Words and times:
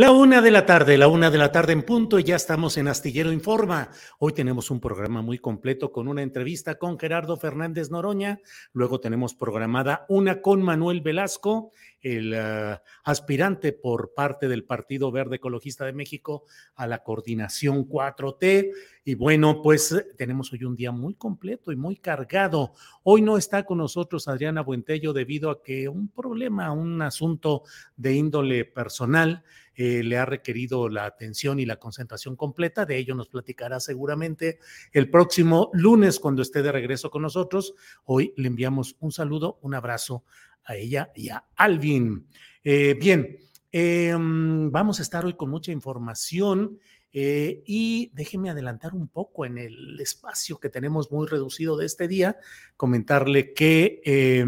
La 0.00 0.12
una 0.12 0.40
de 0.40 0.50
la 0.50 0.64
tarde, 0.64 0.96
la 0.96 1.08
una 1.08 1.30
de 1.30 1.36
la 1.36 1.52
tarde 1.52 1.74
en 1.74 1.82
punto 1.82 2.18
y 2.18 2.24
ya 2.24 2.36
estamos 2.36 2.78
en 2.78 2.88
Astillero 2.88 3.32
Informa. 3.32 3.90
Hoy 4.18 4.32
tenemos 4.32 4.70
un 4.70 4.80
programa 4.80 5.20
muy 5.20 5.38
completo 5.38 5.92
con 5.92 6.08
una 6.08 6.22
entrevista 6.22 6.78
con 6.78 6.98
Gerardo 6.98 7.36
Fernández 7.36 7.90
Noroña. 7.90 8.40
Luego 8.72 8.98
tenemos 8.98 9.34
programada 9.34 10.06
una 10.08 10.40
con 10.40 10.62
Manuel 10.62 11.02
Velasco, 11.02 11.72
el 12.00 12.32
uh, 12.32 12.78
aspirante 13.04 13.72
por 13.72 14.14
parte 14.14 14.48
del 14.48 14.64
Partido 14.64 15.10
Verde 15.10 15.36
Ecologista 15.36 15.84
de 15.84 15.92
México 15.92 16.44
a 16.74 16.86
la 16.86 17.02
coordinación 17.02 17.88
4T. 17.88 18.72
Y 19.04 19.14
bueno, 19.14 19.62
pues 19.62 19.94
tenemos 20.16 20.52
hoy 20.52 20.64
un 20.64 20.76
día 20.76 20.92
muy 20.92 21.14
completo 21.14 21.72
y 21.72 21.76
muy 21.76 21.96
cargado. 21.96 22.74
Hoy 23.02 23.22
no 23.22 23.36
está 23.36 23.64
con 23.64 23.78
nosotros 23.78 24.28
Adriana 24.28 24.62
Buentello 24.62 25.12
debido 25.12 25.50
a 25.50 25.62
que 25.62 25.88
un 25.88 26.08
problema, 26.08 26.72
un 26.72 27.02
asunto 27.02 27.62
de 27.96 28.14
índole 28.14 28.64
personal 28.64 29.42
eh, 29.74 30.02
le 30.02 30.18
ha 30.18 30.26
requerido 30.26 30.90
la 30.90 31.06
atención 31.06 31.58
y 31.58 31.64
la 31.64 31.76
concentración 31.76 32.36
completa. 32.36 32.84
De 32.84 32.98
ello 32.98 33.14
nos 33.14 33.28
platicará 33.28 33.80
seguramente 33.80 34.58
el 34.92 35.08
próximo 35.08 35.70
lunes 35.72 36.20
cuando 36.20 36.42
esté 36.42 36.62
de 36.62 36.70
regreso 36.70 37.10
con 37.10 37.22
nosotros. 37.22 37.74
Hoy 38.04 38.34
le 38.36 38.48
enviamos 38.48 38.96
un 39.00 39.10
saludo, 39.10 39.58
un 39.62 39.74
abrazo 39.74 40.24
a 40.70 40.76
ella 40.76 41.10
y 41.14 41.28
a 41.28 41.44
Alvin. 41.56 42.26
Eh, 42.62 42.94
bien, 42.98 43.38
eh, 43.72 44.14
vamos 44.16 44.98
a 45.00 45.02
estar 45.02 45.24
hoy 45.24 45.34
con 45.34 45.50
mucha 45.50 45.72
información. 45.72 46.78
Eh, 47.12 47.64
y 47.66 48.12
déjeme 48.14 48.50
adelantar 48.50 48.94
un 48.94 49.08
poco 49.08 49.44
en 49.44 49.58
el 49.58 49.98
espacio 49.98 50.58
que 50.58 50.68
tenemos 50.68 51.10
muy 51.10 51.26
reducido 51.26 51.76
de 51.76 51.86
este 51.86 52.06
día, 52.06 52.36
comentarle 52.76 53.52
que 53.52 54.00
eh, 54.04 54.44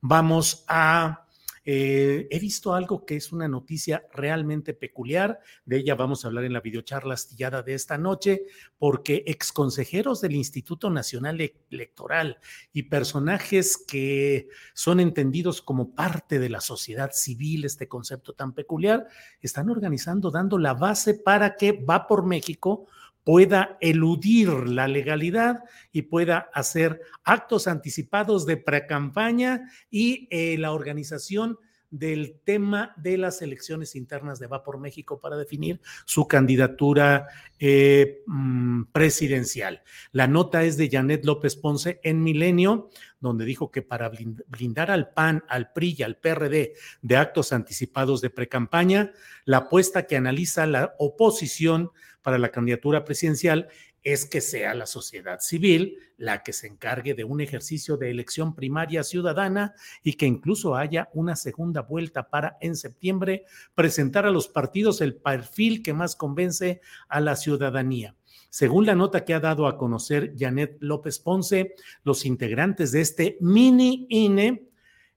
vamos 0.00 0.64
a 0.66 1.28
eh, 1.64 2.26
he 2.30 2.38
visto 2.40 2.74
algo 2.74 3.06
que 3.06 3.16
es 3.16 3.32
una 3.32 3.46
noticia 3.46 4.04
realmente 4.12 4.74
peculiar, 4.74 5.40
de 5.64 5.78
ella 5.78 5.94
vamos 5.94 6.24
a 6.24 6.28
hablar 6.28 6.44
en 6.44 6.52
la 6.52 6.60
videocharla 6.60 7.14
astillada 7.14 7.62
de 7.62 7.74
esta 7.74 7.98
noche, 7.98 8.42
porque 8.78 9.22
exconsejeros 9.26 10.20
del 10.20 10.34
Instituto 10.34 10.90
Nacional 10.90 11.40
Electoral 11.70 12.38
y 12.72 12.84
personajes 12.84 13.76
que 13.76 14.48
son 14.74 14.98
entendidos 14.98 15.62
como 15.62 15.94
parte 15.94 16.38
de 16.38 16.48
la 16.48 16.60
sociedad 16.60 17.12
civil, 17.12 17.64
este 17.64 17.86
concepto 17.86 18.32
tan 18.32 18.52
peculiar, 18.52 19.06
están 19.40 19.70
organizando, 19.70 20.30
dando 20.30 20.58
la 20.58 20.74
base 20.74 21.14
para 21.14 21.56
que 21.56 21.72
va 21.72 22.06
por 22.06 22.26
México 22.26 22.86
pueda 23.24 23.76
eludir 23.80 24.48
la 24.48 24.88
legalidad 24.88 25.60
y 25.92 26.02
pueda 26.02 26.50
hacer 26.52 27.00
actos 27.24 27.66
anticipados 27.68 28.46
de 28.46 28.56
precampaña 28.56 29.70
y 29.90 30.28
eh, 30.30 30.56
la 30.58 30.72
organización 30.72 31.58
del 31.92 32.40
tema 32.42 32.94
de 32.96 33.18
las 33.18 33.42
elecciones 33.42 33.94
internas 33.94 34.38
de 34.38 34.46
Va 34.46 34.64
por 34.64 34.80
México 34.80 35.20
para 35.20 35.36
definir 35.36 35.78
su 36.06 36.26
candidatura 36.26 37.28
eh, 37.58 38.22
mm, 38.26 38.84
presidencial. 38.92 39.82
La 40.10 40.26
nota 40.26 40.64
es 40.64 40.78
de 40.78 40.88
Janet 40.90 41.26
López 41.26 41.54
Ponce 41.54 42.00
en 42.02 42.22
Milenio, 42.22 42.88
donde 43.20 43.44
dijo 43.44 43.70
que 43.70 43.82
para 43.82 44.10
blindar 44.48 44.90
al 44.90 45.10
PAN, 45.10 45.44
al 45.48 45.70
PRI 45.72 45.96
y 45.98 46.02
al 46.02 46.16
PRD 46.16 46.72
de 47.02 47.16
actos 47.18 47.52
anticipados 47.52 48.22
de 48.22 48.30
precampaña, 48.30 49.12
la 49.44 49.58
apuesta 49.58 50.06
que 50.06 50.16
analiza 50.16 50.66
la 50.66 50.94
oposición 50.98 51.90
para 52.22 52.38
la 52.38 52.50
candidatura 52.50 53.04
presidencial 53.04 53.68
es 54.02 54.26
que 54.26 54.40
sea 54.40 54.74
la 54.74 54.86
sociedad 54.86 55.40
civil 55.40 55.98
la 56.16 56.42
que 56.42 56.52
se 56.52 56.66
encargue 56.66 57.14
de 57.14 57.24
un 57.24 57.40
ejercicio 57.40 57.96
de 57.96 58.10
elección 58.10 58.54
primaria 58.54 59.04
ciudadana 59.04 59.74
y 60.02 60.14
que 60.14 60.26
incluso 60.26 60.74
haya 60.76 61.08
una 61.14 61.36
segunda 61.36 61.82
vuelta 61.82 62.28
para 62.28 62.56
en 62.60 62.76
septiembre 62.76 63.44
presentar 63.74 64.26
a 64.26 64.30
los 64.30 64.48
partidos 64.48 65.00
el 65.00 65.16
perfil 65.16 65.82
que 65.82 65.94
más 65.94 66.16
convence 66.16 66.80
a 67.08 67.20
la 67.20 67.36
ciudadanía. 67.36 68.16
Según 68.50 68.86
la 68.86 68.94
nota 68.94 69.24
que 69.24 69.34
ha 69.34 69.40
dado 69.40 69.66
a 69.66 69.78
conocer 69.78 70.34
Janet 70.36 70.76
López 70.80 71.18
Ponce, 71.18 71.74
los 72.04 72.26
integrantes 72.26 72.92
de 72.92 73.00
este 73.00 73.38
mini 73.40 74.06
INE 74.10 74.71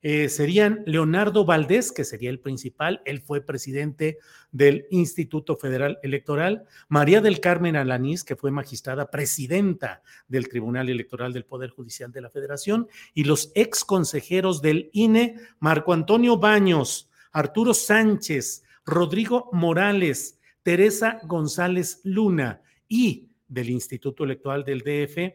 eh, 0.07 0.29
serían 0.29 0.83
Leonardo 0.85 1.45
Valdés, 1.45 1.91
que 1.91 2.03
sería 2.03 2.29
el 2.29 2.39
principal, 2.39 3.01
él 3.05 3.21
fue 3.21 3.41
presidente 3.41 4.19
del 4.51 4.85
Instituto 4.91 5.55
Federal 5.57 5.97
Electoral, 6.03 6.65
María 6.87 7.21
del 7.21 7.39
Carmen 7.39 7.75
Alanís, 7.75 8.23
que 8.23 8.35
fue 8.35 8.51
magistrada 8.51 9.09
presidenta 9.09 10.03
del 10.27 10.47
Tribunal 10.47 10.89
Electoral 10.89 11.33
del 11.33 11.45
Poder 11.45 11.71
Judicial 11.71 12.11
de 12.11 12.21
la 12.21 12.29
Federación, 12.29 12.87
y 13.15 13.23
los 13.23 13.51
ex 13.55 13.83
consejeros 13.83 14.61
del 14.61 14.91
INE, 14.93 15.37
Marco 15.57 15.91
Antonio 15.91 16.37
Baños, 16.37 17.09
Arturo 17.31 17.73
Sánchez, 17.73 18.63
Rodrigo 18.85 19.49
Morales, 19.53 20.39
Teresa 20.61 21.19
González 21.23 22.01
Luna 22.03 22.61
y 22.87 23.31
del 23.47 23.71
Instituto 23.71 24.23
Electoral 24.23 24.63
del 24.63 24.81
DF, 24.81 25.33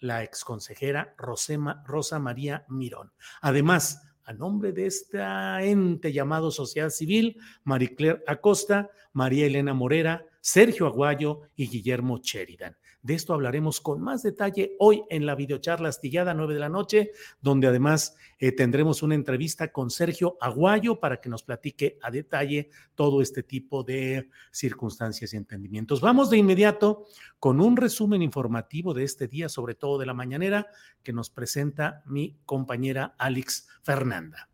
la 0.00 0.22
exconsejera 0.24 1.14
Rosema, 1.16 1.82
Rosa 1.86 2.18
María 2.18 2.66
Mirón. 2.68 3.12
Además, 3.40 4.09
a 4.30 4.32
nombre 4.32 4.70
de 4.72 4.86
esta 4.86 5.60
ente 5.64 6.12
llamado 6.12 6.52
Sociedad 6.52 6.90
Civil, 6.90 7.36
Maricler 7.64 8.22
Acosta, 8.28 8.88
María 9.12 9.46
Elena 9.46 9.74
Morera, 9.74 10.24
Sergio 10.40 10.86
Aguayo 10.86 11.40
y 11.56 11.66
Guillermo 11.68 12.20
Sheridan. 12.22 12.76
De 13.02 13.14
esto 13.14 13.32
hablaremos 13.32 13.80
con 13.80 14.02
más 14.02 14.22
detalle 14.22 14.76
hoy 14.78 15.04
en 15.08 15.24
la 15.24 15.34
videocharla 15.34 15.88
astillada 15.88 16.34
9 16.34 16.52
de 16.52 16.60
la 16.60 16.68
noche, 16.68 17.12
donde 17.40 17.66
además 17.66 18.14
eh, 18.38 18.52
tendremos 18.52 19.02
una 19.02 19.14
entrevista 19.14 19.72
con 19.72 19.90
Sergio 19.90 20.36
Aguayo 20.40 21.00
para 21.00 21.20
que 21.20 21.30
nos 21.30 21.42
platique 21.42 21.98
a 22.02 22.10
detalle 22.10 22.68
todo 22.94 23.22
este 23.22 23.42
tipo 23.42 23.82
de 23.82 24.28
circunstancias 24.50 25.32
y 25.32 25.38
entendimientos. 25.38 26.02
Vamos 26.02 26.28
de 26.28 26.36
inmediato 26.36 27.06
con 27.38 27.60
un 27.62 27.76
resumen 27.78 28.20
informativo 28.20 28.92
de 28.92 29.04
este 29.04 29.28
día, 29.28 29.48
sobre 29.48 29.74
todo 29.74 29.98
de 29.98 30.06
la 30.06 30.14
mañanera, 30.14 30.66
que 31.02 31.14
nos 31.14 31.30
presenta 31.30 32.02
mi 32.04 32.38
compañera 32.44 33.14
Alex 33.16 33.66
Fernanda. 33.82 34.50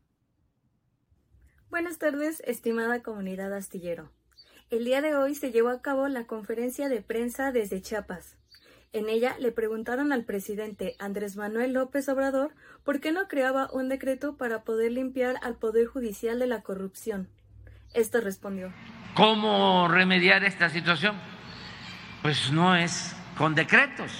Buenas 1.69 1.99
tardes, 1.99 2.41
estimada 2.47 3.03
comunidad 3.03 3.53
astillero. 3.53 4.16
El 4.69 4.85
día 4.85 5.01
de 5.01 5.15
hoy 5.15 5.37
se 5.37 5.53
llevó 5.53 5.69
a 5.69 5.81
cabo 5.81 6.09
la 6.09 6.25
conferencia 6.25 6.89
de 6.89 7.01
prensa 7.01 7.53
desde 7.53 7.81
Chiapas. 7.81 8.37
En 8.93 9.09
ella 9.09 9.37
le 9.39 9.53
preguntaron 9.53 10.13
al 10.13 10.25
presidente 10.25 10.97
Andrés 10.99 11.37
Manuel 11.37 11.73
López 11.73 12.09
Obrador 12.09 12.53
por 12.85 13.01
qué 13.01 13.13
no 13.13 13.29
creaba 13.29 13.69
un 13.73 13.89
decreto 13.89 14.37
para 14.37 14.65
poder 14.65 14.91
limpiar 14.91 15.37
al 15.43 15.55
Poder 15.55 15.87
Judicial 15.87 16.41
de 16.41 16.49
la 16.49 16.63
corrupción. 16.63 17.29
Esto 17.95 18.21
respondió. 18.21 18.73
¿Cómo 19.15 19.87
remediar 19.87 20.43
esta 20.43 20.69
situación? 20.69 21.15
Pues 22.23 22.51
no 22.51 22.75
es 22.75 23.15
con 23.39 23.55
decretos. 23.55 24.11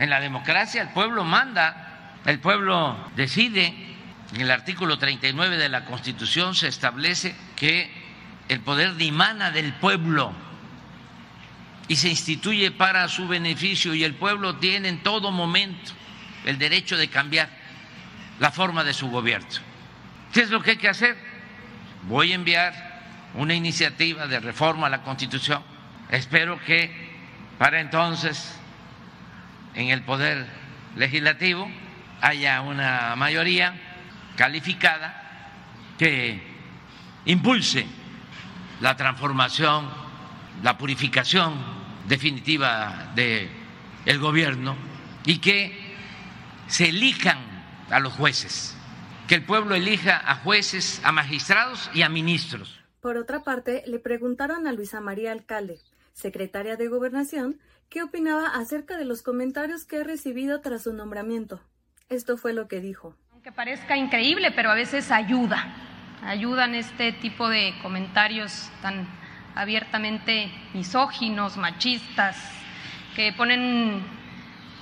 En 0.00 0.10
la 0.10 0.18
democracia 0.18 0.82
el 0.82 0.88
pueblo 0.88 1.22
manda, 1.22 2.18
el 2.26 2.40
pueblo 2.40 2.96
decide. 3.14 3.72
En 4.34 4.40
el 4.40 4.50
artículo 4.50 4.98
39 4.98 5.56
de 5.56 5.68
la 5.68 5.84
Constitución 5.84 6.56
se 6.56 6.66
establece 6.66 7.36
que 7.54 8.03
el 8.48 8.60
poder 8.60 8.96
dimana 8.96 9.50
del 9.50 9.72
pueblo 9.74 10.32
y 11.88 11.96
se 11.96 12.08
instituye 12.08 12.70
para 12.70 13.08
su 13.08 13.28
beneficio 13.28 13.94
y 13.94 14.04
el 14.04 14.14
pueblo 14.14 14.56
tiene 14.56 14.88
en 14.88 15.02
todo 15.02 15.30
momento 15.30 15.92
el 16.44 16.58
derecho 16.58 16.96
de 16.96 17.08
cambiar 17.08 17.48
la 18.38 18.50
forma 18.50 18.84
de 18.84 18.94
su 18.94 19.08
gobierno. 19.10 19.48
¿Qué 20.32 20.40
es 20.40 20.50
lo 20.50 20.62
que 20.62 20.72
hay 20.72 20.76
que 20.76 20.88
hacer? 20.88 21.16
Voy 22.02 22.32
a 22.32 22.34
enviar 22.34 22.74
una 23.34 23.54
iniciativa 23.54 24.26
de 24.26 24.40
reforma 24.40 24.86
a 24.86 24.90
la 24.90 25.02
Constitución. 25.02 25.62
Espero 26.10 26.60
que 26.64 27.14
para 27.58 27.80
entonces 27.80 28.58
en 29.74 29.88
el 29.88 30.02
poder 30.02 30.46
legislativo 30.96 31.70
haya 32.20 32.60
una 32.60 33.14
mayoría 33.16 33.74
calificada 34.36 35.50
que 35.98 36.42
impulse 37.26 37.86
la 38.84 38.96
transformación, 38.96 39.88
la 40.62 40.76
purificación 40.76 41.54
definitiva 42.06 43.12
del 43.14 43.48
el 44.04 44.18
gobierno 44.18 44.76
y 45.24 45.38
que 45.38 45.72
se 46.66 46.90
elijan 46.90 47.38
a 47.88 47.98
los 47.98 48.12
jueces, 48.12 48.76
que 49.26 49.36
el 49.36 49.46
pueblo 49.46 49.74
elija 49.74 50.20
a 50.30 50.34
jueces, 50.34 51.00
a 51.02 51.12
magistrados 51.12 51.90
y 51.94 52.02
a 52.02 52.10
ministros. 52.10 52.78
Por 53.00 53.16
otra 53.16 53.42
parte, 53.42 53.84
le 53.86 54.00
preguntaron 54.00 54.66
a 54.66 54.72
Luisa 54.72 55.00
María 55.00 55.32
Alcalde, 55.32 55.78
secretaria 56.12 56.76
de 56.76 56.86
Gobernación, 56.88 57.58
qué 57.88 58.02
opinaba 58.02 58.48
acerca 58.48 58.98
de 58.98 59.06
los 59.06 59.22
comentarios 59.22 59.86
que 59.86 59.96
ha 59.96 60.04
recibido 60.04 60.60
tras 60.60 60.82
su 60.82 60.92
nombramiento. 60.92 61.62
Esto 62.10 62.36
fue 62.36 62.52
lo 62.52 62.68
que 62.68 62.80
dijo. 62.80 63.16
Aunque 63.32 63.50
parezca 63.50 63.96
increíble, 63.96 64.50
pero 64.50 64.70
a 64.70 64.74
veces 64.74 65.10
ayuda 65.10 65.93
ayudan 66.26 66.74
este 66.74 67.12
tipo 67.12 67.48
de 67.48 67.74
comentarios 67.82 68.70
tan 68.82 69.06
abiertamente 69.54 70.50
misóginos, 70.72 71.56
machistas, 71.56 72.36
que 73.14 73.32
ponen 73.32 74.02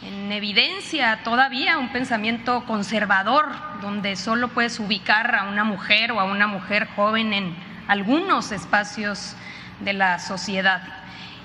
en 0.02 0.32
evidencia 0.32 1.20
todavía 1.22 1.78
un 1.78 1.92
pensamiento 1.92 2.64
conservador, 2.66 3.52
donde 3.80 4.16
solo 4.16 4.48
puedes 4.48 4.80
ubicar 4.80 5.34
a 5.34 5.44
una 5.44 5.64
mujer 5.64 6.12
o 6.12 6.20
a 6.20 6.24
una 6.24 6.46
mujer 6.46 6.88
joven 6.96 7.32
en 7.32 7.54
algunos 7.88 8.52
espacios 8.52 9.36
de 9.80 9.92
la 9.92 10.18
sociedad. 10.18 10.82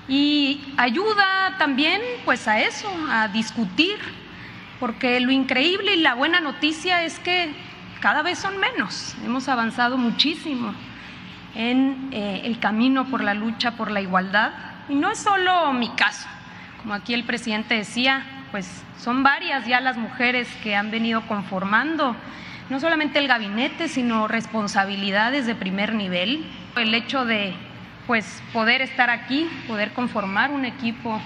Y 0.08 0.74
ayuda 0.78 1.56
también 1.58 2.00
pues 2.24 2.48
a 2.48 2.60
eso, 2.60 2.88
a 3.10 3.28
discutir, 3.28 3.98
porque 4.80 5.20
lo 5.20 5.30
increíble 5.30 5.94
y 5.94 6.00
la 6.00 6.14
buena 6.14 6.40
noticia 6.40 7.02
es 7.02 7.18
que 7.18 7.52
cada 8.00 8.22
vez 8.22 8.38
son 8.38 8.58
menos. 8.58 9.16
Hemos 9.24 9.48
avanzado 9.48 9.96
muchísimo 9.96 10.74
en 11.54 12.10
eh, 12.12 12.42
el 12.44 12.58
camino 12.58 13.06
por 13.06 13.22
la 13.22 13.34
lucha 13.34 13.72
por 13.72 13.90
la 13.90 14.00
igualdad. 14.00 14.52
Y 14.88 14.94
no 14.94 15.10
es 15.10 15.18
solo 15.18 15.72
mi 15.72 15.90
caso, 15.90 16.28
como 16.80 16.94
aquí 16.94 17.14
el 17.14 17.24
presidente 17.24 17.74
decía, 17.74 18.24
pues 18.50 18.82
son 18.98 19.22
varias 19.22 19.66
ya 19.66 19.80
las 19.80 19.96
mujeres 19.96 20.48
que 20.62 20.74
han 20.74 20.90
venido 20.90 21.26
conformando 21.26 22.16
no 22.70 22.80
solamente 22.80 23.18
el 23.18 23.28
gabinete, 23.28 23.88
sino 23.88 24.28
responsabilidades 24.28 25.46
de 25.46 25.54
primer 25.54 25.94
nivel. 25.94 26.44
El 26.76 26.94
hecho 26.94 27.24
de 27.24 27.54
pues 28.06 28.42
poder 28.52 28.82
estar 28.82 29.10
aquí, 29.10 29.48
poder 29.66 29.92
conformar 29.92 30.50
un 30.50 30.64
equipo 30.64 31.20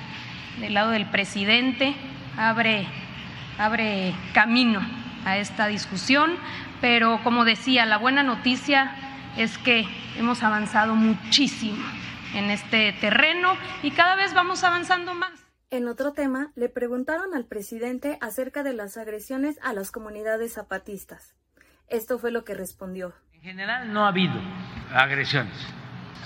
del 0.58 0.74
lado 0.74 0.90
del 0.90 1.06
presidente, 1.06 1.94
abre, 2.36 2.86
abre 3.58 4.14
camino 4.32 4.80
a 5.24 5.36
esta 5.36 5.68
discusión, 5.68 6.32
pero 6.82 7.20
como 7.22 7.44
decía, 7.44 7.86
la 7.86 7.96
buena 7.96 8.24
noticia 8.24 8.92
es 9.36 9.56
que 9.56 9.86
hemos 10.18 10.42
avanzado 10.42 10.96
muchísimo 10.96 11.82
en 12.34 12.50
este 12.50 12.92
terreno 13.00 13.56
y 13.84 13.92
cada 13.92 14.16
vez 14.16 14.34
vamos 14.34 14.64
avanzando 14.64 15.14
más. 15.14 15.32
En 15.70 15.86
otro 15.86 16.12
tema, 16.12 16.50
le 16.56 16.68
preguntaron 16.68 17.34
al 17.34 17.46
presidente 17.46 18.18
acerca 18.20 18.64
de 18.64 18.74
las 18.74 18.96
agresiones 18.96 19.58
a 19.62 19.72
las 19.72 19.92
comunidades 19.92 20.54
zapatistas. 20.54 21.36
Esto 21.86 22.18
fue 22.18 22.32
lo 22.32 22.44
que 22.44 22.54
respondió. 22.54 23.14
En 23.32 23.42
general 23.42 23.92
no 23.92 24.04
ha 24.04 24.08
habido 24.08 24.34
agresiones. 24.92 25.54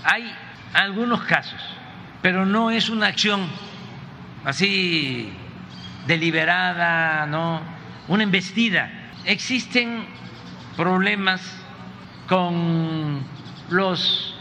Hay 0.05 0.25
algunos 0.73 1.23
casos, 1.25 1.61
pero 2.23 2.47
no 2.47 2.70
es 2.70 2.88
una 2.88 3.08
acción 3.08 3.47
así 4.44 5.31
deliberada, 6.06 7.26
no 7.26 7.61
una 8.08 8.23
embestida. 8.23 8.91
Existen 9.26 10.06
problemas 10.76 11.40
con 12.28 13.23
los 13.70 14.37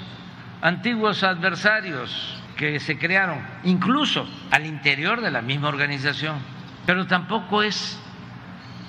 antiguos 0.61 1.23
adversarios 1.23 2.41
que 2.57 2.79
se 2.79 2.97
crearon, 2.97 3.39
incluso 3.63 4.27
al 4.51 4.65
interior 4.65 5.21
de 5.21 5.31
la 5.31 5.41
misma 5.41 5.69
organización. 5.69 6.37
Pero 6.85 7.07
tampoco 7.07 7.63
es 7.63 7.99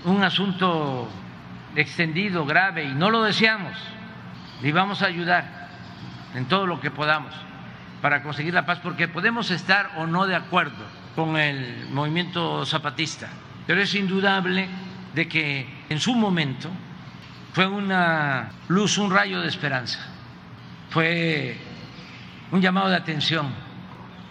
un 0.04 0.22
asunto 0.22 1.08
extendido, 1.75 2.46
grave, 2.46 2.84
y 2.84 2.94
no 2.94 3.10
lo 3.10 3.22
deseamos. 3.22 3.76
Y 4.62 4.72
vamos 4.72 5.02
a 5.02 5.06
ayudar 5.06 5.69
en 6.34 6.46
todo 6.46 6.66
lo 6.66 6.81
que 6.81 6.90
podamos 6.90 7.34
para 8.00 8.22
conseguir 8.22 8.54
la 8.54 8.66
paz, 8.66 8.78
porque 8.82 9.08
podemos 9.08 9.50
estar 9.50 9.90
o 9.96 10.06
no 10.06 10.26
de 10.26 10.37
acuerdo 10.37 10.84
con 11.14 11.37
el 11.37 11.88
movimiento 11.90 12.64
zapatista, 12.66 13.28
pero 13.66 13.81
es 13.81 13.94
indudable 13.94 14.69
de 15.14 15.26
que 15.28 15.66
en 15.88 15.99
su 15.99 16.14
momento 16.14 16.70
fue 17.56 17.67
una 17.67 18.50
luz, 18.69 18.99
un 18.99 19.11
rayo 19.11 19.41
de 19.41 19.49
esperanza, 19.49 19.99
fue 20.91 21.56
un 22.53 22.61
llamado 22.61 22.91
de 22.91 22.97
atención 22.97 23.50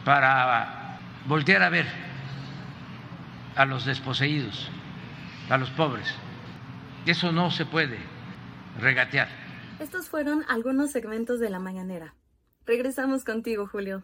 para 0.06 1.00
voltear 1.26 1.64
a 1.64 1.70
ver 1.70 1.88
a 3.56 3.66
los 3.66 3.84
desposeídos, 3.84 4.70
a 5.50 5.58
los 5.58 5.72
pobres. 5.72 6.14
Eso 7.08 7.32
no 7.32 7.50
se 7.50 7.66
puede 7.66 7.98
regatear. 8.80 9.28
Estos 9.80 10.08
fueron 10.08 10.46
algunos 10.48 10.92
segmentos 10.92 11.40
de 11.40 11.50
la 11.50 11.58
mañanera. 11.58 12.14
Regresamos 12.68 13.24
contigo, 13.24 13.66
Julio. 13.66 14.04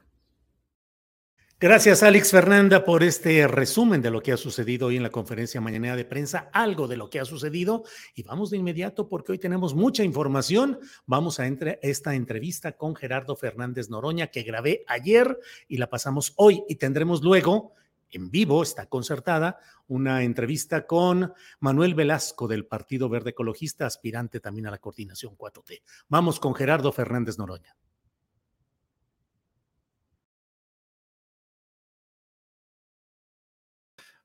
Gracias, 1.62 2.01
Alex 2.01 2.32
Fernanda, 2.32 2.84
por 2.84 3.03
este 3.03 3.48
resumen 3.48 4.01
de 4.01 4.10
lo 4.10 4.24
que 4.24 4.32
ha 4.32 4.38
sucedido 4.38 4.88
hoy 4.88 4.98
en 4.98 5.03
la 5.03 5.12
conferencia 5.12 5.62
mañanera 5.62 5.96
de 5.96 6.06
prensa, 6.06 6.50
algo 6.53 6.88
de 6.88 6.98
lo 6.98 7.08
que 7.08 7.20
ha 7.20 7.25
sucedido. 7.25 7.84
Y 8.15 8.24
vamos 8.24 8.50
de 8.50 8.58
inmediato 8.58 9.08
porque 9.08 9.34
hoy 9.34 9.38
tenemos 9.38 9.75
mucha 9.75 10.03
información. 10.03 10.80
Vamos 11.06 11.39
a 11.39 11.46
entre 11.46 11.77
esta 11.84 12.15
entrevista 12.15 12.72
con 12.72 12.96
Gerardo 12.96 13.36
Fernández 13.36 13.91
Noroña 13.91 14.25
que 14.25 14.41
grabé 14.41 14.84
ayer 14.88 15.38
y 15.68 15.77
la 15.77 15.88
pasamos 15.88 16.34
hoy 16.38 16.63
y 16.68 16.77
tendremos 16.77 17.22
luego 17.22 17.75
en 18.10 18.32
vivo, 18.32 18.63
está 18.63 18.88
concertada, 18.88 19.60
una 19.88 20.24
entrevista 20.24 20.88
con 20.88 21.32
Manuel 21.60 21.94
Velasco 21.94 22.48
del 22.48 22.65
Partido 22.65 23.08
Verde 23.08 23.30
Ecologista, 23.30 23.86
aspirante 23.86 24.39
también 24.39 24.65
a 24.65 24.72
la 24.72 24.80
coordinación 24.80 25.38
4T. 25.38 25.84
Vamos 26.10 26.39
con 26.39 26.56
Gerardo 26.56 26.91
Fernández 26.91 27.38
Noroña. 27.38 27.75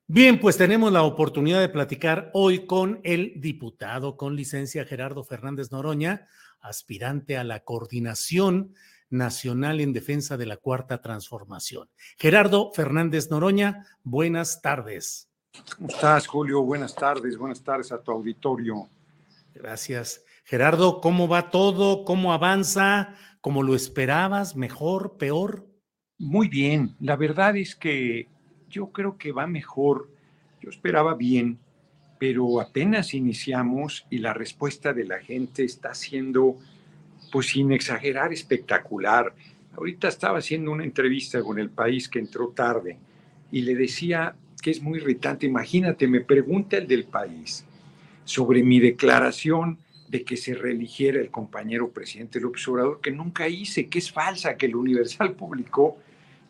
Bien, 0.09 0.39
pues 0.39 0.57
tenemos 0.57 0.93
la 0.93 1.03
oportunidad 1.03 1.59
de 1.59 1.69
platicar 1.69 2.31
hoy 2.33 2.65
con 2.65 3.01
el 3.03 3.33
diputado 3.41 4.17
con 4.17 4.37
licencia 4.37 4.85
Gerardo 4.85 5.25
Fernández 5.25 5.73
Noroña, 5.73 6.29
aspirante 6.61 7.37
a 7.37 7.43
la 7.43 7.65
coordinación 7.65 8.73
nacional 9.11 9.81
en 9.81 9.93
defensa 9.93 10.37
de 10.37 10.47
la 10.47 10.59
cuarta 10.59 11.03
transformación. 11.03 11.89
Gerardo 12.19 12.71
Fernández 12.73 13.33
Noroña, 13.33 13.85
buenas 14.05 14.63
tardes. 14.63 15.29
¿Cómo 15.77 15.89
estás, 15.89 16.29
Julio? 16.29 16.63
Buenas 16.63 16.95
tardes, 16.95 17.37
buenas 17.37 17.61
tardes 17.65 17.91
a 17.91 18.01
tu 18.01 18.13
auditorio. 18.13 18.89
Gracias. 19.55 20.23
Gerardo, 20.45 21.01
¿cómo 21.01 21.27
va 21.27 21.51
todo? 21.51 22.05
¿Cómo 22.05 22.33
avanza? 22.33 23.17
¿Cómo 23.41 23.65
lo 23.65 23.75
esperabas? 23.75 24.55
¿Mejor? 24.55 25.17
¿Peor? 25.17 25.67
Muy 26.17 26.47
bien. 26.47 26.95
La 27.01 27.17
verdad 27.17 27.57
es 27.57 27.75
que 27.75 28.36
yo 28.77 28.89
creo 28.89 29.17
que 29.17 29.33
va 29.33 29.47
mejor. 29.47 30.11
Yo 30.61 30.69
esperaba 30.69 31.15
bien, 31.15 31.59
pero 32.19 32.61
apenas 32.61 33.15
iniciamos 33.15 34.07
y 34.11 34.19
la 34.19 34.35
respuesta 34.35 34.93
de 34.93 35.05
la 35.05 35.19
gente 35.19 35.65
está 35.65 35.95
siendo, 35.95 36.57
pues 37.33 37.47
sin 37.47 37.73
exagerar, 37.73 38.35
espectacular. 38.35 39.35
Ahorita 39.75 40.09
estaba 40.09 40.39
haciendo 40.39 40.73
una 40.73 40.85
entrevista 40.85 41.43
con 41.43 41.59
el 41.59 41.71
país 41.71 42.07
que 42.07 42.19
entró 42.19 42.49
tarde 42.49 42.99
y 43.51 43.63
le 43.63 43.75
decía 43.75 44.37
que 44.61 44.73
es 44.73 44.83
muy 44.83 44.99
irritante. 44.99 45.47
Imagínate, 45.47 46.07
me 46.07 46.21
pregunta 46.21 46.77
el 46.77 46.87
del 46.87 47.05
país 47.05 47.65
sobre 48.25 48.63
mi 48.63 48.79
declaración 48.79 49.79
de 50.09 50.23
que 50.23 50.37
se 50.37 50.55
reeligiera 50.55 51.19
el 51.19 51.31
compañero 51.31 51.89
presidente 51.91 52.41
López 52.41 52.69
Obrador, 52.69 53.01
que 53.01 53.11
nunca 53.11 53.49
hice, 53.49 53.89
que 53.89 54.01
es 54.01 54.13
falsa, 54.13 54.57
que 54.59 54.67
el 54.67 54.77
Universal 54.77 55.33
publicó 55.33 55.97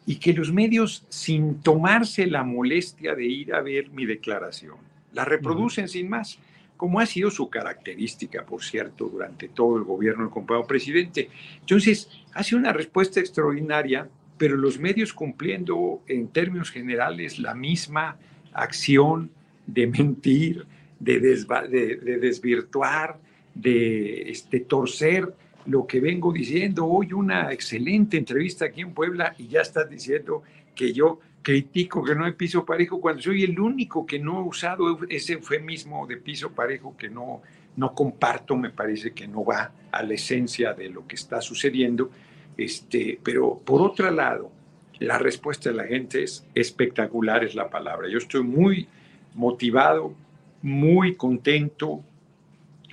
y 0.07 0.17
que 0.17 0.33
los 0.33 0.53
medios, 0.53 1.05
sin 1.09 1.61
tomarse 1.61 2.27
la 2.27 2.45
molestia 2.45 3.15
de 3.15 3.27
ir 3.27 3.53
a 3.53 3.61
ver 3.61 3.91
mi 3.91 4.07
declaración, 4.07 4.77
la 5.13 5.25
reproducen 5.25 5.89
sin 5.89 6.09
más, 6.09 6.39
como 6.77 7.01
ha 7.01 7.07
sido 7.07 7.31
su 7.31 7.51
característica, 7.51 8.45
por 8.45 8.63
cierto, 8.63 9.09
durante 9.09 9.49
todo 9.49 9.77
el 9.77 9.85
gobierno 9.85 10.23
del 10.23 10.33
compañero 10.33 10.67
presidente. 10.67 11.29
Entonces, 11.61 12.09
hace 12.35 12.55
una 12.55 12.73
respuesta 12.73 13.19
extraordinaria, 13.19 14.09
pero 14.39 14.57
los 14.57 14.79
medios 14.79 15.13
cumpliendo 15.13 16.03
en 16.07 16.29
términos 16.29 16.71
generales 16.71 17.39
la 17.39 17.55
misma 17.55 18.19
acción 18.53 19.31
de 19.67 19.87
mentir, 19.87 20.67
de, 21.01 21.19
de 21.19 22.19
desvirtuar, 22.19 23.19
de 23.55 24.31
este, 24.31 24.61
torcer 24.61 25.35
lo 25.67 25.87
que 25.87 26.01
vengo 26.01 26.33
diciendo. 26.33 26.87
Hoy 26.87 27.13
una 27.13 27.53
excelente 27.53 28.17
entrevista 28.17 28.67
aquí 28.67 28.81
en 28.81 28.93
Puebla 28.93 29.35
y 29.39 29.49
ya 29.49 29.61
estás 29.61 29.89
diciendo 29.89 30.43
que 30.75 30.93
yo 30.93 31.21
critico 31.43 32.03
que 32.03 32.15
no 32.15 32.25
hay 32.25 32.33
piso 32.33 32.65
parejo 32.65 33.01
cuando 33.01 33.23
soy 33.23 33.45
el 33.45 33.59
único 33.59 34.05
que 34.05 34.19
no 34.19 34.39
ha 34.39 34.43
usado 34.43 34.99
ese 35.09 35.35
eufemismo 35.35 36.07
de 36.07 36.17
piso 36.17 36.51
parejo 36.51 36.97
que 36.97 37.09
no, 37.09 37.43
no 37.77 37.95
comparto, 37.95 38.57
me 38.57 38.71
parece 38.71 39.13
que 39.13 39.29
no 39.29 39.45
va 39.45 39.73
a 39.93 40.03
la 40.03 40.15
esencia 40.15 40.73
de 40.73 40.89
lo 40.89 41.07
que 41.07 41.15
está 41.15 41.41
sucediendo. 41.41 42.11
Este, 42.57 43.19
pero 43.23 43.61
por 43.65 43.83
otro 43.83 44.11
lado, 44.11 44.51
la 44.99 45.19
respuesta 45.19 45.71
de 45.71 45.77
la 45.77 45.85
gente 45.85 46.23
es 46.23 46.45
espectacular, 46.55 47.45
es 47.45 47.55
la 47.55 47.69
palabra. 47.69 48.09
Yo 48.09 48.19
estoy 48.19 48.43
muy 48.43 48.89
motivado, 49.35 50.15
muy 50.63 51.15
contento, 51.15 52.03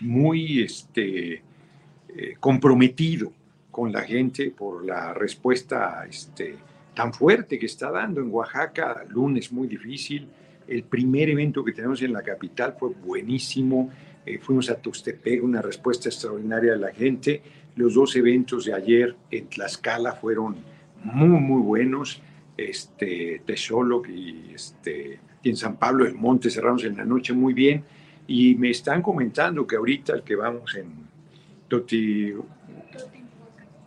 muy 0.02 0.62
este, 0.62 1.42
eh, 2.16 2.36
comprometido 2.40 3.32
con 3.72 3.92
la 3.92 4.02
gente 4.02 4.52
por 4.52 4.86
la 4.86 5.16
respuesta 5.16 6.06
este, 6.08 6.56
tan 6.94 7.12
fuerte 7.12 7.58
que 7.58 7.66
está 7.66 7.90
dando 7.90 8.22
en 8.22 8.32
Oaxaca, 8.32 9.04
lunes 9.10 9.52
muy 9.52 9.68
difícil. 9.68 10.28
El 10.68 10.84
primer 10.84 11.30
evento 11.30 11.64
que 11.64 11.72
tenemos 11.72 12.02
en 12.04 12.14
la 12.14 12.22
capital 12.22 12.76
fue 12.80 12.90
buenísimo. 12.90 13.90
Eh, 14.26 14.38
fuimos 14.38 14.70
a 14.70 14.76
Tuxtepec, 14.76 15.44
una 15.44 15.62
respuesta 15.62 16.10
extraordinaria 16.10 16.74
de 16.74 16.78
la 16.78 16.94
gente. 16.94 17.42
Los 17.76 17.96
dos 17.96 18.16
eventos 18.16 18.66
de 18.66 18.74
ayer 18.74 19.16
en 19.32 19.48
Tlaxcala 19.48 20.14
fueron 20.14 20.56
muy, 21.04 21.40
muy 21.40 21.62
buenos. 21.62 22.22
Este, 22.56 23.42
Texoloc 23.44 24.08
y, 24.08 24.52
este, 24.54 25.20
y 25.42 25.50
en 25.50 25.56
San 25.58 25.78
Pablo 25.78 26.06
del 26.06 26.14
Monte 26.14 26.52
cerramos 26.52 26.84
en 26.84 26.96
la 26.96 27.06
noche 27.06 27.34
muy 27.34 27.54
bien. 27.54 27.84
Y 28.28 28.54
me 28.54 28.70
están 28.70 29.02
comentando 29.02 29.66
que 29.66 29.78
ahorita 29.78 30.14
el 30.14 30.22
que 30.22 30.36
vamos 30.36 30.76
en 30.76 31.12
Toti, 31.68 32.34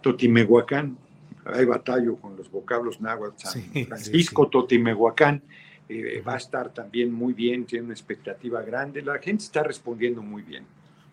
Totimehuacán, 0.00 0.96
hay 1.44 1.64
batallo 1.64 2.16
con 2.16 2.36
los 2.36 2.50
vocablos 2.50 3.00
náhuatl, 3.00 3.38
San 3.38 3.62
Francisco, 3.86 4.48
Totimehuacán, 4.48 5.42
eh, 5.88 6.22
va 6.26 6.34
a 6.34 6.38
estar 6.38 6.72
también 6.74 7.12
muy 7.12 7.32
bien, 7.32 7.64
tiene 7.64 7.84
una 7.84 7.94
expectativa 7.94 8.62
grande, 8.62 9.02
la 9.02 9.18
gente 9.18 9.44
está 9.44 9.62
respondiendo 9.62 10.22
muy 10.22 10.42
bien. 10.42 10.64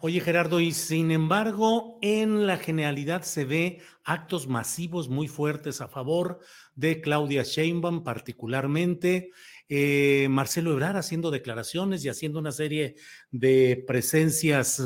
Oye 0.06 0.20
Gerardo, 0.20 0.60
y 0.60 0.74
sin 0.74 1.12
embargo, 1.12 1.98
en 2.02 2.46
la 2.46 2.58
generalidad 2.58 3.22
se 3.22 3.46
ve 3.46 3.80
actos 4.04 4.50
masivos 4.50 5.08
muy 5.08 5.30
fuertes 5.30 5.80
a 5.80 5.88
favor 5.88 6.40
de 6.76 7.00
Claudia 7.00 7.44
Sheinbaum 7.44 8.04
particularmente, 8.04 9.32
eh, 9.76 10.28
Marcelo 10.30 10.72
Ebrard 10.72 10.98
haciendo 10.98 11.32
declaraciones 11.32 12.06
y 12.06 12.10
haciendo 12.10 12.38
una 12.38 12.52
serie 12.52 12.94
de 13.32 13.84
presencias 13.88 14.80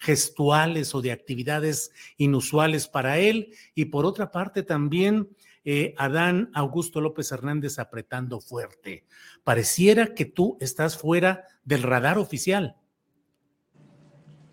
gestuales 0.00 0.94
o 0.94 1.00
de 1.00 1.12
actividades 1.12 1.92
inusuales 2.18 2.86
para 2.86 3.16
él. 3.16 3.54
Y 3.74 3.86
por 3.86 4.04
otra 4.04 4.30
parte 4.30 4.62
también 4.62 5.30
eh, 5.64 5.94
Adán 5.96 6.50
Augusto 6.52 7.00
López 7.00 7.32
Hernández 7.32 7.78
apretando 7.78 8.38
fuerte. 8.38 9.06
Pareciera 9.44 10.08
que 10.14 10.26
tú 10.26 10.58
estás 10.60 10.98
fuera 10.98 11.44
del 11.64 11.82
radar 11.82 12.18
oficial. 12.18 12.76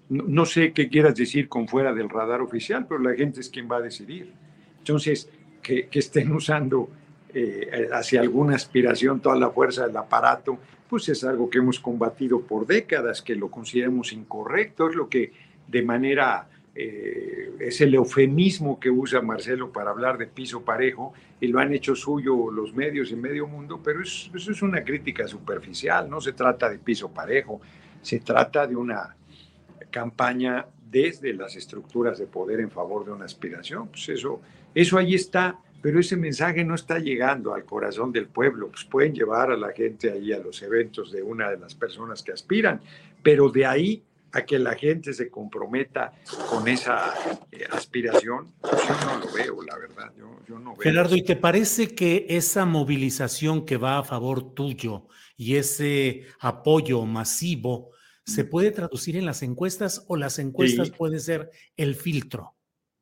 No, 0.07 0.45
sé 0.45 0.71
qué 0.71 0.87
quieras 0.87 1.15
decir 1.15 1.49
con 1.49 1.67
fuera 1.67 1.93
del 1.93 2.09
radar 2.09 2.39
oficial, 2.39 2.87
pero 2.87 3.01
la 3.01 3.13
gente 3.13 3.41
es 3.41 3.49
quien 3.49 3.69
va 3.69 3.75
a 3.75 3.81
decidir. 3.81 4.31
Entonces, 4.77 5.29
que 5.61 5.89
estén 5.91 6.31
usando 6.31 6.89
eh, 7.33 7.89
hacia 7.93 8.21
alguna 8.21 8.55
aspiración 8.55 9.19
toda 9.19 9.35
la 9.35 9.49
fuerza 9.49 9.87
del 9.87 9.97
aparato, 9.97 10.57
pues 10.89 11.07
es 11.07 11.23
algo 11.23 11.49
que 11.49 11.59
hemos 11.59 11.79
combatido 11.79 12.41
por 12.41 12.67
décadas, 12.67 13.21
que 13.21 13.35
lo 13.35 13.49
consideramos 13.49 14.11
incorrecto, 14.11 14.89
es 14.89 14.95
lo 14.95 15.07
que 15.07 15.31
de 15.67 15.83
manera, 15.83 16.49
eh, 16.75 17.53
es 17.59 17.79
el 17.79 17.95
eufemismo 17.95 18.77
que 18.77 18.89
usa 18.89 19.21
Marcelo 19.21 19.71
para 19.71 19.91
hablar 19.91 20.17
de 20.17 20.27
piso 20.27 20.63
parejo, 20.63 21.13
y 21.39 21.47
lo 21.47 21.59
han 21.59 21.73
hecho 21.73 21.95
suyo 21.95 22.51
los 22.51 22.73
medios 22.75 23.11
y 23.11 23.15
medio 23.15 23.47
mundo, 23.47 23.79
pero 23.81 24.01
eso 24.01 24.31
es 24.35 24.61
una 24.61 24.83
crítica 24.83 25.27
superficial, 25.27 26.09
no 26.09 26.19
se 26.19 26.33
trata 26.33 26.69
de 26.69 26.77
piso 26.77 27.09
parejo, 27.09 27.61
se 28.01 28.19
trata 28.19 28.67
de 28.67 28.75
una 28.75 29.15
campaña 29.89 30.65
desde 30.89 31.33
las 31.33 31.55
estructuras 31.55 32.19
de 32.19 32.27
poder 32.27 32.59
en 32.59 32.69
favor 32.69 33.05
de 33.05 33.13
una 33.13 33.23
aspiración, 33.23 33.87
pues 33.87 34.09
eso, 34.09 34.41
eso 34.75 34.97
ahí 34.97 35.15
está 35.15 35.57
pero 35.81 35.99
ese 35.99 36.15
mensaje 36.15 36.63
no 36.63 36.75
está 36.75 36.99
llegando 36.99 37.53
al 37.53 37.65
corazón 37.65 38.11
del 38.11 38.27
pueblo. 38.27 38.69
Pues 38.69 38.85
pueden 38.85 39.13
llevar 39.13 39.51
a 39.51 39.57
la 39.57 39.71
gente 39.71 40.11
ahí 40.11 40.31
a 40.31 40.39
los 40.39 40.61
eventos 40.61 41.11
de 41.11 41.23
una 41.23 41.49
de 41.49 41.57
las 41.57 41.75
personas 41.75 42.21
que 42.21 42.31
aspiran, 42.31 42.81
pero 43.23 43.49
de 43.49 43.65
ahí 43.65 44.03
a 44.33 44.45
que 44.45 44.59
la 44.59 44.75
gente 44.75 45.13
se 45.13 45.29
comprometa 45.29 46.13
con 46.49 46.67
esa 46.67 47.13
eh, 47.51 47.65
aspiración, 47.69 48.53
pues 48.61 48.81
yo 48.87 48.95
no 49.05 49.25
lo 49.25 49.33
veo, 49.33 49.63
la 49.63 49.77
verdad. 49.77 50.13
Yo, 50.47 50.59
no 50.59 50.71
veo. 50.71 50.81
Gerardo, 50.81 51.15
¿y 51.15 51.23
te 51.23 51.35
parece 51.35 51.93
que 51.93 52.25
esa 52.29 52.65
movilización 52.65 53.65
que 53.65 53.77
va 53.77 53.97
a 53.97 54.03
favor 54.03 54.53
tuyo 54.53 55.07
y 55.35 55.55
ese 55.55 56.25
apoyo 56.39 57.05
masivo 57.05 57.91
se 58.25 58.45
puede 58.45 58.71
traducir 58.71 59.17
en 59.17 59.25
las 59.25 59.41
encuestas 59.43 60.05
o 60.07 60.15
las 60.15 60.39
encuestas 60.39 60.91
pueden 60.91 61.19
ser 61.19 61.51
el 61.75 61.95
filtro? 61.95 62.55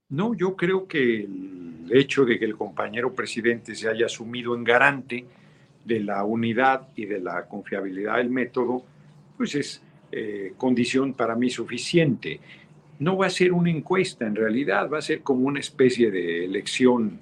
No, 0.10 0.34
yo 0.34 0.56
creo 0.56 0.88
que 0.88 1.22
el 1.24 1.88
hecho 1.92 2.26
de 2.26 2.40
que 2.40 2.46
el 2.46 2.56
compañero 2.56 3.14
presidente 3.14 3.76
se 3.76 3.88
haya 3.88 4.08
asumido 4.08 4.56
en 4.56 4.64
garante 4.64 5.26
de 5.86 6.00
la 6.00 6.24
unidad 6.24 6.88
y 6.96 7.06
de 7.06 7.20
la 7.20 7.46
confiabilidad 7.46 8.18
del 8.18 8.32
método, 8.32 8.84
pues 9.38 9.54
es 9.54 9.84
eh, 10.12 10.54
condición 10.58 11.14
para 11.14 11.36
mí 11.36 11.52
suficiente. 11.52 12.40
No 12.98 13.18
va 13.18 13.28
a 13.28 13.30
ser 13.30 13.54
una 13.54 13.70
encuesta, 13.70 14.26
en 14.26 14.36
realidad 14.36 14.90
va 14.90 14.98
a 14.98 15.04
ser 15.04 15.22
como 15.22 15.48
una 15.48 15.60
especie 15.60 16.10
de 16.10 16.44
elección 16.46 17.20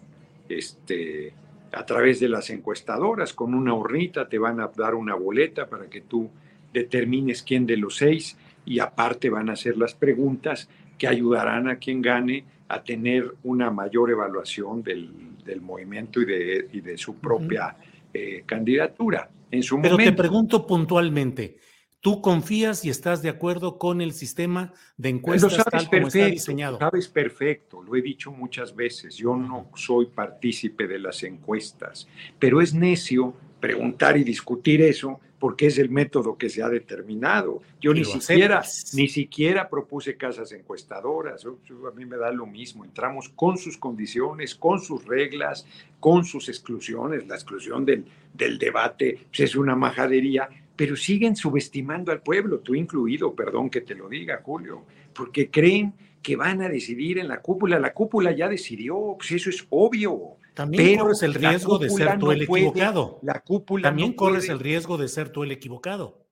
este, 0.47 1.33
a 1.73 1.85
través 1.85 2.21
de 2.21 2.29
las 2.29 2.49
encuestadoras, 2.49 3.33
con 3.33 3.53
una 3.53 3.73
hornita 3.73 4.29
te 4.29 4.39
van 4.39 4.61
a 4.61 4.71
dar 4.75 4.95
una 4.95 5.13
boleta 5.13 5.67
para 5.67 5.87
que 5.87 6.01
tú 6.01 6.29
determines 6.71 7.43
quién 7.43 7.65
de 7.65 7.75
los 7.75 7.97
seis 7.97 8.37
y 8.65 8.79
aparte 8.79 9.29
van 9.29 9.49
a 9.49 9.53
hacer 9.53 9.77
las 9.77 9.93
preguntas 9.93 10.69
que 10.97 11.07
ayudarán 11.07 11.67
a 11.67 11.75
quien 11.75 12.01
gane 12.01 12.45
a 12.69 12.83
tener 12.83 13.35
una 13.43 13.71
mayor 13.71 14.11
evaluación 14.11 14.83
del, 14.83 15.11
movimiento 15.61 16.21
y 16.21 16.25
de, 16.25 16.69
y 16.73 16.81
de, 16.81 16.97
su 16.97 17.15
propia 17.15 17.77
eh, 18.13 18.43
candidatura. 18.45 19.29
En 19.49 19.63
su 19.63 19.81
Pero 19.81 19.95
te 19.95 20.11
pregunto 20.11 20.67
puntualmente, 20.67 21.57
¿tú 22.01 22.21
confías 22.21 22.83
y 22.83 22.89
estás 22.89 23.21
de 23.21 23.29
acuerdo 23.29 23.77
con 23.77 24.01
el 24.01 24.11
sistema 24.11 24.73
de 24.97 25.09
encuestas 25.09 25.63
tal 25.71 25.89
como 25.89 26.07
está 26.07 26.25
diseñado? 26.25 26.77
Sabes 26.79 27.07
perfecto, 27.07 27.81
lo 27.81 27.95
he 27.95 28.01
dicho 28.01 28.31
muchas 28.31 28.75
veces, 28.75 29.15
yo 29.15 29.37
no 29.37 29.69
soy 29.75 30.07
partícipe 30.07 30.87
de 30.87 30.99
las 30.99 31.23
encuestas, 31.23 32.07
pero 32.37 32.61
es 32.61 32.73
necio 32.73 33.33
preguntar 33.61 34.17
y 34.17 34.23
discutir 34.23 34.81
eso 34.81 35.19
porque 35.39 35.67
es 35.67 35.77
el 35.77 35.89
método 35.89 36.37
que 36.37 36.49
se 36.49 36.63
ha 36.63 36.69
determinado. 36.69 37.61
Yo 37.79 37.93
ni 37.93 38.03
siquiera, 38.03 38.63
ni 38.93 39.07
siquiera 39.07 39.69
propuse 39.69 40.17
casas 40.17 40.51
encuestadoras, 40.51 41.45
a 41.45 41.95
mí 41.95 42.05
me 42.05 42.17
da 42.17 42.31
lo 42.31 42.45
mismo, 42.45 42.83
entramos 42.83 43.29
con 43.29 43.57
sus 43.57 43.77
condiciones, 43.77 44.55
con 44.55 44.79
sus 44.79 45.05
reglas, 45.05 45.65
con 45.99 46.25
sus 46.25 46.49
exclusiones, 46.49 47.27
la 47.27 47.35
exclusión 47.35 47.85
del, 47.85 48.05
del 48.33 48.57
debate 48.57 49.19
pues, 49.29 49.41
es 49.41 49.55
una 49.55 49.75
majadería, 49.75 50.49
pero 50.75 50.95
siguen 50.95 51.35
subestimando 51.35 52.11
al 52.11 52.21
pueblo, 52.21 52.59
tú 52.59 52.75
incluido, 52.75 53.33
perdón 53.33 53.69
que 53.69 53.81
te 53.81 53.95
lo 53.95 54.09
diga, 54.09 54.41
Julio, 54.43 54.83
porque 55.13 55.49
creen 55.49 55.93
que 56.21 56.35
van 56.35 56.61
a 56.61 56.69
decidir 56.69 57.19
en 57.19 57.27
la 57.27 57.41
cúpula, 57.41 57.79
la 57.79 57.93
cúpula 57.93 58.31
ya 58.31 58.49
decidió, 58.49 59.15
pues 59.17 59.31
eso 59.31 59.49
es 59.49 59.65
obvio. 59.69 60.37
También 60.57 60.97
corres 60.97 61.21
el 61.21 61.35
riesgo 61.35 61.77
de 61.77 61.87
ser 61.87 62.17
tú 62.17 62.31
el 62.31 62.41
equivocado. 62.41 63.19
La 63.21 63.41
cúpula 63.41 63.89
También 63.89 64.13
corres 64.13 64.49
el 64.49 64.59
riesgo 64.59 64.97
de 64.97 65.07
ser 65.07 65.29
tú 65.29 65.43
el 65.43 65.51
equivocado. 65.51 66.25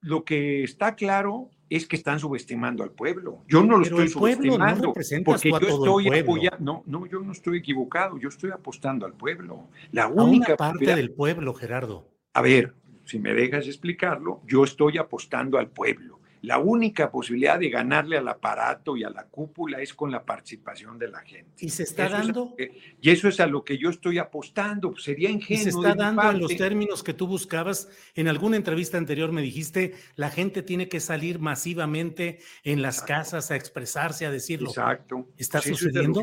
Lo 0.00 0.24
que 0.24 0.62
está 0.62 0.94
claro 0.94 1.50
es 1.68 1.88
que 1.88 1.96
están 1.96 2.20
subestimando 2.20 2.84
al 2.84 2.92
pueblo. 2.92 3.42
Yo 3.48 3.64
no 3.64 3.78
lo 3.78 3.82
estoy 3.82 4.08
subestimando 4.08 4.92
porque 5.24 5.50
yo 5.50 5.58
estoy 5.58 6.20
apoyando. 6.20 6.58
No, 6.60 6.84
no, 6.86 7.06
yo 7.06 7.18
no 7.18 7.32
estoy 7.32 7.58
equivocado. 7.58 8.16
Yo 8.16 8.28
estoy 8.28 8.52
apostando 8.52 9.04
al 9.04 9.14
pueblo. 9.14 9.68
La 9.90 10.06
única 10.06 10.56
parte 10.56 10.94
del 10.94 11.10
pueblo, 11.10 11.52
Gerardo. 11.52 12.08
A 12.34 12.42
ver, 12.42 12.76
si 13.06 13.18
me 13.18 13.34
dejas 13.34 13.66
explicarlo, 13.66 14.40
yo 14.46 14.62
estoy 14.62 14.98
apostando 14.98 15.58
al 15.58 15.68
pueblo. 15.68 16.17
La 16.42 16.58
única 16.58 17.10
posibilidad 17.10 17.58
de 17.58 17.68
ganarle 17.68 18.16
al 18.16 18.28
aparato 18.28 18.96
y 18.96 19.04
a 19.04 19.10
la 19.10 19.24
cúpula 19.24 19.80
es 19.80 19.92
con 19.92 20.10
la 20.10 20.24
participación 20.24 20.98
de 20.98 21.08
la 21.08 21.20
gente. 21.20 21.50
¿Y 21.58 21.70
se 21.70 21.82
está 21.82 22.08
dando? 22.08 22.54
y 23.00 23.10
eso 23.10 23.28
es 23.28 23.40
a 23.40 23.46
lo 23.46 23.64
que 23.64 23.76
yo 23.78 23.90
estoy 23.90 24.18
apostando. 24.18 24.96
Sería 24.96 25.30
ingenuo. 25.30 25.60
¿Y 25.60 25.64
se 25.64 25.70
está 25.70 25.94
dando 25.94 26.30
en 26.30 26.40
los 26.40 26.56
términos 26.56 27.02
que 27.02 27.14
tú 27.14 27.26
buscabas? 27.26 27.88
En 28.14 28.28
alguna 28.28 28.56
entrevista 28.56 28.98
anterior 28.98 29.32
me 29.32 29.42
dijiste, 29.42 29.94
la 30.16 30.30
gente 30.30 30.62
tiene 30.62 30.88
que 30.88 31.00
salir 31.00 31.38
masivamente 31.38 32.38
en 32.62 32.82
las 32.82 33.02
casas 33.02 33.50
a 33.50 33.56
expresarse, 33.56 34.26
a 34.26 34.30
decirlo. 34.30 34.70
Exacto. 34.70 35.28
¿Está 35.36 35.60
sucediendo? 35.60 36.20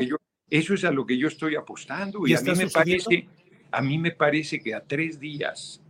Eso 0.48 0.74
es, 0.74 0.84
a 0.84 0.92
lo 0.92 1.04
que 1.04 1.18
yo 1.18 1.28
estoy 1.28 1.56
apostando. 1.56 2.26
Y, 2.26 2.34
a 2.34 2.40
mí 2.40 2.52
me 2.54 2.68
parece, 2.68 3.28
a 3.70 3.82
mí 3.82 3.98
me 3.98 4.12
parece 4.12 4.60
que 4.60 4.74
a 4.74 4.80
tres 4.80 5.18
días 5.18 5.82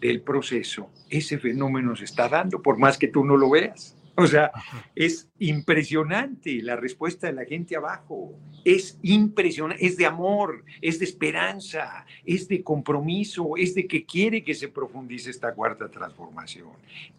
del 0.00 0.20
proceso, 0.20 0.90
ese 1.08 1.38
fenómeno 1.38 1.96
se 1.96 2.04
está 2.04 2.28
dando, 2.28 2.62
por 2.62 2.78
más 2.78 2.98
que 2.98 3.08
tú 3.08 3.24
no 3.24 3.36
lo 3.36 3.50
veas. 3.50 3.96
O 4.16 4.28
sea, 4.28 4.52
es 4.94 5.28
impresionante 5.40 6.62
la 6.62 6.76
respuesta 6.76 7.26
de 7.26 7.32
la 7.32 7.44
gente 7.44 7.74
abajo. 7.74 8.32
Es 8.64 8.96
impresionante, 9.02 9.84
es 9.84 9.96
de 9.96 10.06
amor, 10.06 10.64
es 10.80 11.00
de 11.00 11.04
esperanza, 11.04 12.06
es 12.24 12.46
de 12.46 12.62
compromiso, 12.62 13.56
es 13.56 13.74
de 13.74 13.88
que 13.88 14.06
quiere 14.06 14.44
que 14.44 14.54
se 14.54 14.68
profundice 14.68 15.30
esta 15.30 15.52
cuarta 15.52 15.88
transformación. 15.88 16.68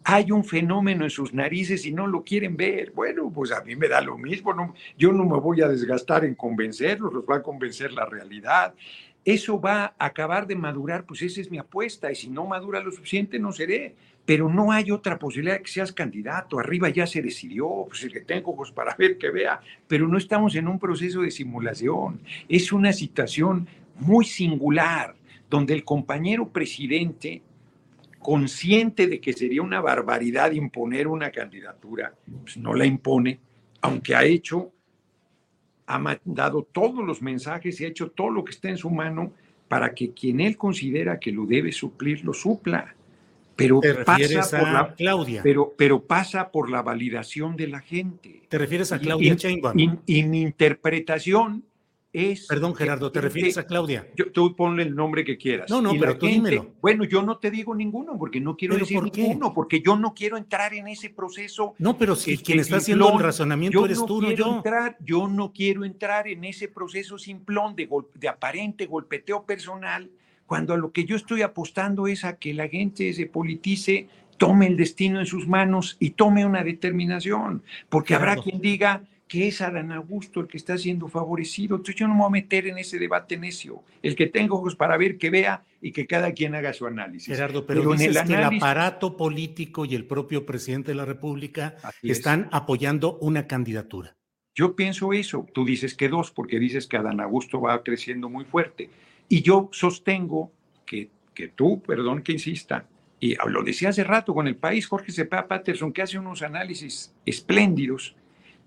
Hay 0.04 0.32
un 0.32 0.42
fenómeno 0.42 1.04
en 1.04 1.10
sus 1.10 1.34
narices 1.34 1.84
y 1.84 1.92
no 1.92 2.06
lo 2.06 2.24
quieren 2.24 2.56
ver. 2.56 2.92
Bueno, 2.92 3.30
pues 3.30 3.52
a 3.52 3.62
mí 3.62 3.76
me 3.76 3.88
da 3.88 4.00
lo 4.00 4.16
mismo. 4.16 4.54
No, 4.54 4.74
yo 4.96 5.12
no 5.12 5.24
me 5.24 5.38
voy 5.38 5.60
a 5.60 5.68
desgastar 5.68 6.24
en 6.24 6.34
convencerlos, 6.34 7.12
los 7.12 7.24
va 7.24 7.36
a 7.36 7.42
convencer 7.42 7.92
la 7.92 8.06
realidad 8.06 8.74
eso 9.26 9.60
va 9.60 9.96
a 9.98 10.06
acabar 10.06 10.46
de 10.46 10.54
madurar, 10.54 11.04
pues 11.04 11.20
esa 11.20 11.40
es 11.40 11.50
mi 11.50 11.58
apuesta, 11.58 12.12
y 12.12 12.14
si 12.14 12.28
no 12.28 12.46
madura 12.46 12.78
lo 12.78 12.92
suficiente, 12.92 13.40
no 13.40 13.50
seré. 13.50 13.96
Pero 14.24 14.48
no 14.48 14.70
hay 14.70 14.92
otra 14.92 15.18
posibilidad 15.18 15.60
que 15.60 15.68
seas 15.68 15.92
candidato. 15.92 16.60
Arriba 16.60 16.88
ya 16.90 17.08
se 17.08 17.22
decidió, 17.22 17.86
pues 17.88 18.04
el 18.04 18.12
que 18.12 18.20
tengo 18.20 18.52
ojos 18.52 18.70
para 18.70 18.94
ver 18.94 19.18
que 19.18 19.30
vea, 19.30 19.60
pero 19.88 20.06
no 20.06 20.16
estamos 20.16 20.54
en 20.54 20.68
un 20.68 20.78
proceso 20.78 21.22
de 21.22 21.32
simulación. 21.32 22.20
Es 22.48 22.72
una 22.72 22.92
situación 22.92 23.66
muy 23.98 24.24
singular, 24.24 25.16
donde 25.50 25.74
el 25.74 25.84
compañero 25.84 26.48
presidente, 26.48 27.42
consciente 28.20 29.08
de 29.08 29.20
que 29.20 29.32
sería 29.32 29.62
una 29.62 29.80
barbaridad 29.80 30.52
imponer 30.52 31.08
una 31.08 31.32
candidatura, 31.32 32.14
pues 32.42 32.56
no 32.58 32.74
la 32.74 32.86
impone, 32.86 33.40
aunque 33.80 34.14
ha 34.14 34.24
hecho 34.24 34.72
ha 35.86 35.98
mandado 35.98 36.62
todos 36.62 37.04
los 37.04 37.22
mensajes 37.22 37.80
y 37.80 37.84
ha 37.84 37.88
hecho 37.88 38.10
todo 38.10 38.30
lo 38.30 38.44
que 38.44 38.52
está 38.52 38.68
en 38.68 38.76
su 38.76 38.90
mano 38.90 39.32
para 39.68 39.94
que 39.94 40.12
quien 40.12 40.40
él 40.40 40.56
considera 40.56 41.18
que 41.18 41.32
lo 41.32 41.46
debe 41.46 41.72
suplir, 41.72 42.24
lo 42.24 42.32
supla. 42.32 42.94
Pero 43.56 43.80
pasa 44.04 44.58
por 44.58 44.70
la 44.70 44.94
Claudia. 44.94 45.40
Pero, 45.42 45.72
pero 45.76 46.02
pasa 46.02 46.50
por 46.50 46.70
la 46.70 46.82
validación 46.82 47.56
de 47.56 47.68
la 47.68 47.80
gente. 47.80 48.42
¿Te 48.48 48.58
refieres 48.58 48.92
a 48.92 48.98
Claudia 48.98 49.34
y, 49.74 49.90
y 50.06 50.24
mi 50.24 50.42
interpretación 50.42 51.64
Perdón, 52.48 52.74
Gerardo, 52.74 53.12
¿te 53.12 53.20
refieres 53.20 53.58
a 53.58 53.66
Claudia? 53.66 54.08
Yo, 54.16 54.32
tú 54.32 54.56
ponle 54.56 54.84
el 54.84 54.94
nombre 54.94 55.24
que 55.24 55.36
quieras. 55.36 55.70
No, 55.70 55.82
no, 55.82 55.92
pero 55.98 56.16
tú 56.16 56.26
dímelo. 56.26 56.74
Bueno, 56.80 57.04
yo 57.04 57.22
no 57.22 57.38
te 57.38 57.50
digo 57.50 57.74
ninguno, 57.74 58.18
porque 58.18 58.40
no 58.40 58.56
quiero 58.56 58.76
decir 58.76 59.02
ninguno, 59.02 59.52
porque 59.52 59.82
yo 59.82 59.96
no 59.96 60.14
quiero 60.14 60.36
entrar 60.36 60.72
en 60.74 60.88
ese 60.88 61.10
proceso. 61.10 61.74
No, 61.78 61.98
pero 61.98 62.16
si 62.16 62.38
quien 62.38 62.60
está 62.60 62.78
haciendo 62.78 63.12
el 63.12 63.20
razonamiento 63.20 63.84
eres 63.84 64.04
tú, 64.06 64.22
no 64.22 64.30
yo. 64.32 64.56
Entrar, 64.56 64.96
yo 65.00 65.28
no 65.28 65.52
quiero 65.52 65.84
entrar 65.84 66.28
en 66.28 66.44
ese 66.44 66.68
proceso 66.68 67.18
simplón 67.18 67.76
de, 67.76 67.88
de 68.14 68.28
aparente 68.28 68.86
golpeteo 68.86 69.44
personal, 69.44 70.10
cuando 70.46 70.74
a 70.74 70.76
lo 70.76 70.92
que 70.92 71.04
yo 71.04 71.16
estoy 71.16 71.42
apostando 71.42 72.06
es 72.06 72.24
a 72.24 72.36
que 72.36 72.54
la 72.54 72.68
gente 72.68 73.12
se 73.12 73.26
politice, 73.26 74.08
tome 74.38 74.66
el 74.66 74.76
destino 74.76 75.20
en 75.20 75.26
sus 75.26 75.46
manos 75.46 75.96
y 75.98 76.10
tome 76.10 76.46
una 76.46 76.62
determinación, 76.62 77.62
porque 77.88 78.14
habrá 78.14 78.36
quien 78.36 78.60
diga 78.60 79.02
que 79.28 79.48
es 79.48 79.60
Adán 79.60 79.90
Augusto 79.92 80.40
el 80.40 80.46
que 80.46 80.56
está 80.56 80.78
siendo 80.78 81.08
favorecido. 81.08 81.76
Entonces 81.76 81.96
yo 81.96 82.06
no 82.06 82.14
me 82.14 82.20
voy 82.20 82.28
a 82.28 82.30
meter 82.30 82.66
en 82.68 82.78
ese 82.78 82.98
debate 82.98 83.36
necio. 83.36 83.82
El 84.02 84.14
que 84.14 84.26
tengo 84.26 84.56
ojos 84.56 84.76
para 84.76 84.96
ver, 84.96 85.18
que 85.18 85.30
vea 85.30 85.64
y 85.80 85.92
que 85.92 86.06
cada 86.06 86.32
quien 86.32 86.54
haga 86.54 86.72
su 86.72 86.86
análisis. 86.86 87.34
Gerardo, 87.34 87.66
pero, 87.66 87.94
en 87.94 88.00
el, 88.00 88.16
el 88.16 88.44
aparato 88.44 89.16
político 89.16 89.84
y 89.84 89.94
el 89.94 90.04
propio 90.04 90.46
presidente 90.46 90.92
de 90.92 90.96
la 90.96 91.04
República 91.04 91.76
están 92.02 92.48
apoyando 92.52 93.18
una 93.18 93.46
candidatura. 93.46 94.16
Yo 94.54 94.74
pienso 94.74 95.12
eso. 95.12 95.46
Tú 95.52 95.64
dices 95.64 95.94
que 95.94 96.08
dos, 96.08 96.30
porque 96.30 96.58
dices 96.58 96.86
que 96.86 96.96
Adán 96.96 97.20
Augusto 97.20 97.60
va 97.60 97.82
creciendo 97.82 98.28
muy 98.28 98.44
fuerte. 98.44 98.88
Y 99.28 99.42
yo 99.42 99.68
sostengo 99.72 100.52
que, 100.86 101.10
que 101.34 101.48
tú, 101.48 101.82
perdón 101.82 102.22
que 102.22 102.32
insista, 102.32 102.86
y 103.18 103.34
lo 103.48 103.62
decía 103.62 103.88
hace 103.88 104.04
rato 104.04 104.34
con 104.34 104.46
el 104.46 104.56
país, 104.56 104.86
Jorge 104.86 105.10
Cepeda 105.10 105.48
Patterson, 105.48 105.92
que 105.92 106.02
hace 106.02 106.18
unos 106.18 106.42
análisis 106.42 107.14
espléndidos, 107.24 108.14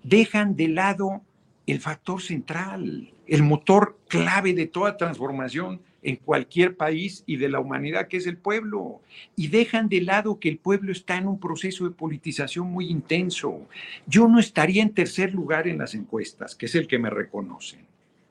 dejan 0.02 0.56
de 0.56 0.68
lado 0.68 1.22
el 1.66 1.80
factor 1.80 2.20
central, 2.20 3.12
el 3.26 3.42
motor 3.42 3.98
clave 4.08 4.54
de 4.54 4.66
toda 4.66 4.96
transformación 4.96 5.80
en 6.02 6.16
cualquier 6.16 6.76
país 6.76 7.22
y 7.26 7.36
de 7.36 7.48
la 7.48 7.60
humanidad 7.60 8.08
que 8.08 8.16
es 8.16 8.26
el 8.26 8.36
pueblo. 8.36 9.00
Y 9.36 9.48
dejan 9.48 9.88
de 9.88 10.00
lado 10.00 10.40
que 10.40 10.48
el 10.48 10.58
pueblo 10.58 10.92
está 10.92 11.16
en 11.16 11.28
un 11.28 11.38
proceso 11.38 11.84
de 11.84 11.90
politización 11.90 12.70
muy 12.70 12.88
intenso. 12.88 13.68
Yo 14.06 14.26
no 14.28 14.38
estaría 14.38 14.82
en 14.82 14.94
tercer 14.94 15.34
lugar 15.34 15.68
en 15.68 15.78
las 15.78 15.94
encuestas, 15.94 16.54
que 16.54 16.66
es 16.66 16.74
el 16.74 16.86
que 16.86 16.98
me 16.98 17.10
reconocen. 17.10 17.86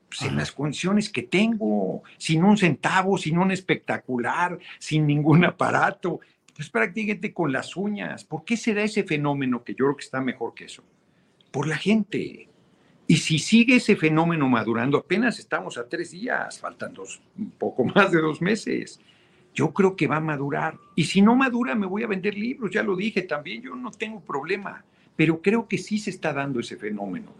Pues 0.08 0.22
en 0.22 0.36
las 0.36 0.50
condiciones 0.50 1.08
que 1.08 1.22
tengo, 1.22 2.02
sin 2.18 2.42
un 2.42 2.56
centavo, 2.56 3.16
sin 3.16 3.38
un 3.38 3.52
espectacular, 3.52 4.58
sin 4.80 5.06
ningún 5.06 5.44
aparato, 5.44 6.18
pues 6.56 6.68
prácticamente 6.68 7.32
con 7.32 7.52
las 7.52 7.76
uñas. 7.76 8.24
¿Por 8.24 8.44
qué 8.44 8.56
se 8.56 8.74
da 8.74 8.82
ese 8.82 9.04
fenómeno 9.04 9.62
que 9.62 9.72
yo 9.72 9.84
creo 9.84 9.96
que 9.96 10.04
está 10.04 10.20
mejor 10.20 10.52
que 10.52 10.64
eso? 10.64 10.82
Por 11.50 11.66
la 11.66 11.76
gente. 11.76 12.48
Y 13.06 13.16
si 13.16 13.38
sigue 13.38 13.76
ese 13.76 13.96
fenómeno 13.96 14.48
madurando, 14.48 14.98
apenas 14.98 15.38
estamos 15.38 15.78
a 15.78 15.88
tres 15.88 16.12
días, 16.12 16.60
faltan 16.60 16.94
dos, 16.94 17.20
un 17.36 17.50
poco 17.50 17.84
más 17.94 18.12
de 18.12 18.20
dos 18.20 18.40
meses. 18.40 19.00
Yo 19.52 19.72
creo 19.72 19.96
que 19.96 20.06
va 20.06 20.16
a 20.16 20.20
madurar. 20.20 20.78
Y 20.94 21.04
si 21.04 21.20
no 21.20 21.34
madura, 21.34 21.74
me 21.74 21.86
voy 21.86 22.04
a 22.04 22.06
vender 22.06 22.36
libros, 22.36 22.70
ya 22.70 22.82
lo 22.82 22.94
dije 22.94 23.22
también, 23.22 23.62
yo 23.62 23.74
no 23.74 23.90
tengo 23.90 24.20
problema. 24.20 24.84
Pero 25.16 25.42
creo 25.42 25.66
que 25.66 25.76
sí 25.76 25.98
se 25.98 26.10
está 26.10 26.32
dando 26.32 26.60
ese 26.60 26.76
fenómeno. 26.76 27.34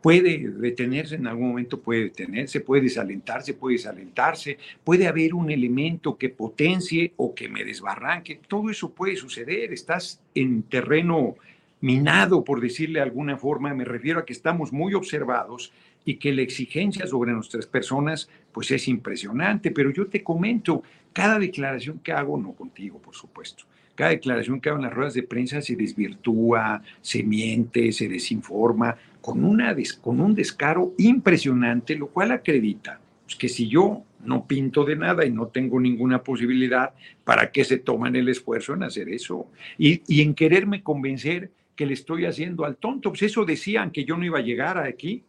Puede 0.00 0.38
detenerse 0.38 1.16
en 1.16 1.26
algún 1.26 1.48
momento, 1.48 1.80
puede 1.80 2.04
detenerse, 2.04 2.60
puede 2.60 2.82
desalentarse, 2.82 3.54
puede 3.54 3.76
desalentarse, 3.76 4.58
puede 4.84 5.06
haber 5.06 5.34
un 5.34 5.50
elemento 5.50 6.16
que 6.16 6.30
potencie 6.30 7.12
o 7.16 7.34
que 7.34 7.48
me 7.48 7.64
desbarranque. 7.64 8.40
Todo 8.46 8.70
eso 8.70 8.92
puede 8.92 9.16
suceder. 9.16 9.72
Estás 9.72 10.20
en 10.34 10.62
terreno 10.62 11.36
minado, 11.80 12.44
por 12.44 12.60
decirle 12.60 12.98
de 12.98 13.04
alguna 13.04 13.36
forma, 13.36 13.74
me 13.74 13.84
refiero 13.84 14.20
a 14.20 14.24
que 14.24 14.32
estamos 14.32 14.72
muy 14.72 14.94
observados 14.94 15.72
y 16.04 16.16
que 16.16 16.32
la 16.32 16.42
exigencia 16.42 17.06
sobre 17.06 17.32
nuestras 17.32 17.66
personas 17.66 18.28
pues 18.52 18.70
es 18.70 18.88
impresionante, 18.88 19.70
pero 19.70 19.90
yo 19.90 20.06
te 20.06 20.22
comento, 20.22 20.82
cada 21.12 21.38
declaración 21.38 21.98
que 22.00 22.12
hago, 22.12 22.38
no 22.38 22.52
contigo, 22.52 22.98
por 22.98 23.14
supuesto, 23.14 23.64
cada 23.94 24.10
declaración 24.10 24.60
que 24.60 24.68
hago 24.68 24.78
en 24.78 24.84
las 24.84 24.94
ruedas 24.94 25.14
de 25.14 25.22
prensa 25.22 25.60
se 25.60 25.76
desvirtúa, 25.76 26.82
se 27.00 27.22
miente, 27.22 27.92
se 27.92 28.08
desinforma, 28.08 28.96
con, 29.20 29.44
una 29.44 29.76
con 30.00 30.20
un 30.20 30.34
descaro 30.34 30.94
impresionante, 30.98 31.94
lo 31.94 32.08
cual 32.08 32.32
acredita 32.32 32.98
pues, 33.24 33.36
que 33.36 33.48
si 33.48 33.68
yo 33.68 34.02
no 34.24 34.46
pinto 34.46 34.84
de 34.84 34.96
nada 34.96 35.24
y 35.24 35.30
no 35.30 35.46
tengo 35.46 35.78
ninguna 35.78 36.22
posibilidad, 36.22 36.92
¿para 37.24 37.50
qué 37.50 37.64
se 37.64 37.78
toman 37.78 38.16
el 38.16 38.28
esfuerzo 38.28 38.74
en 38.74 38.82
hacer 38.82 39.08
eso? 39.08 39.46
Y, 39.78 40.02
y 40.06 40.22
en 40.22 40.34
quererme 40.34 40.82
convencer 40.82 41.50
que 41.80 41.86
le 41.86 41.94
estoy 41.94 42.26
haciendo 42.26 42.66
al 42.66 42.76
tonto. 42.76 43.08
Pues 43.08 43.22
eso 43.22 43.42
decían 43.46 43.90
que 43.90 44.04
yo 44.04 44.14
no 44.18 44.26
iba 44.26 44.38
a 44.38 44.42
llegar 44.42 44.76
aquí. 44.76 45.24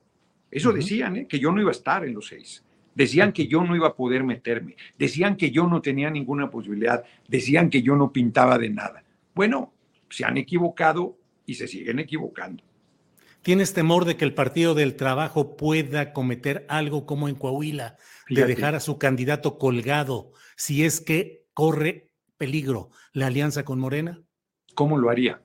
Eso 0.51 0.73
decían, 0.73 1.15
¿eh? 1.15 1.25
que 1.25 1.39
yo 1.39 1.49
no 1.49 1.61
iba 1.61 1.69
a 1.69 1.71
estar 1.71 2.03
en 2.03 2.13
los 2.13 2.27
seis. 2.27 2.61
Decían 2.93 3.31
que 3.31 3.47
yo 3.47 3.63
no 3.63 3.73
iba 3.73 3.87
a 3.87 3.95
poder 3.95 4.25
meterme. 4.25 4.75
Decían 4.99 5.37
que 5.37 5.49
yo 5.49 5.65
no 5.65 5.81
tenía 5.81 6.09
ninguna 6.09 6.51
posibilidad. 6.51 7.05
Decían 7.25 7.69
que 7.69 7.81
yo 7.81 7.95
no 7.95 8.11
pintaba 8.11 8.57
de 8.57 8.69
nada. 8.69 9.01
Bueno, 9.33 9.71
se 10.09 10.25
han 10.25 10.35
equivocado 10.35 11.17
y 11.45 11.53
se 11.53 11.69
siguen 11.69 11.99
equivocando. 11.99 12.61
¿Tienes 13.43 13.73
temor 13.73 14.03
de 14.03 14.17
que 14.17 14.25
el 14.25 14.33
Partido 14.33 14.75
del 14.75 14.97
Trabajo 14.97 15.55
pueda 15.55 16.11
cometer 16.11 16.65
algo 16.67 17.05
como 17.05 17.29
en 17.29 17.35
Coahuila, 17.35 17.95
de 18.27 18.45
dejar 18.45 18.75
a 18.75 18.81
su 18.81 18.97
candidato 18.97 19.57
colgado 19.57 20.33
si 20.57 20.83
es 20.83 20.99
que 20.99 21.45
corre 21.53 22.09
peligro 22.37 22.89
la 23.13 23.27
alianza 23.27 23.63
con 23.63 23.79
Morena? 23.79 24.21
¿Cómo 24.75 24.97
lo 24.97 25.09
haría? 25.09 25.41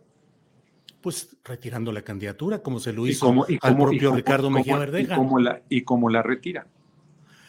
Pues 1.06 1.36
retirando 1.44 1.92
la 1.92 2.02
candidatura, 2.02 2.64
como 2.64 2.80
se 2.80 2.92
lo 2.92 3.06
hizo 3.06 3.32
al 3.62 3.76
propio 3.76 4.12
Ricardo 4.12 4.50
Mejía 4.50 4.76
Verdeja. 4.76 5.14
Y 5.14 5.16
como 5.16 5.38
la, 5.38 5.62
y 5.68 5.82
como 5.82 6.10
la. 6.10 6.24
Pues 6.24 6.66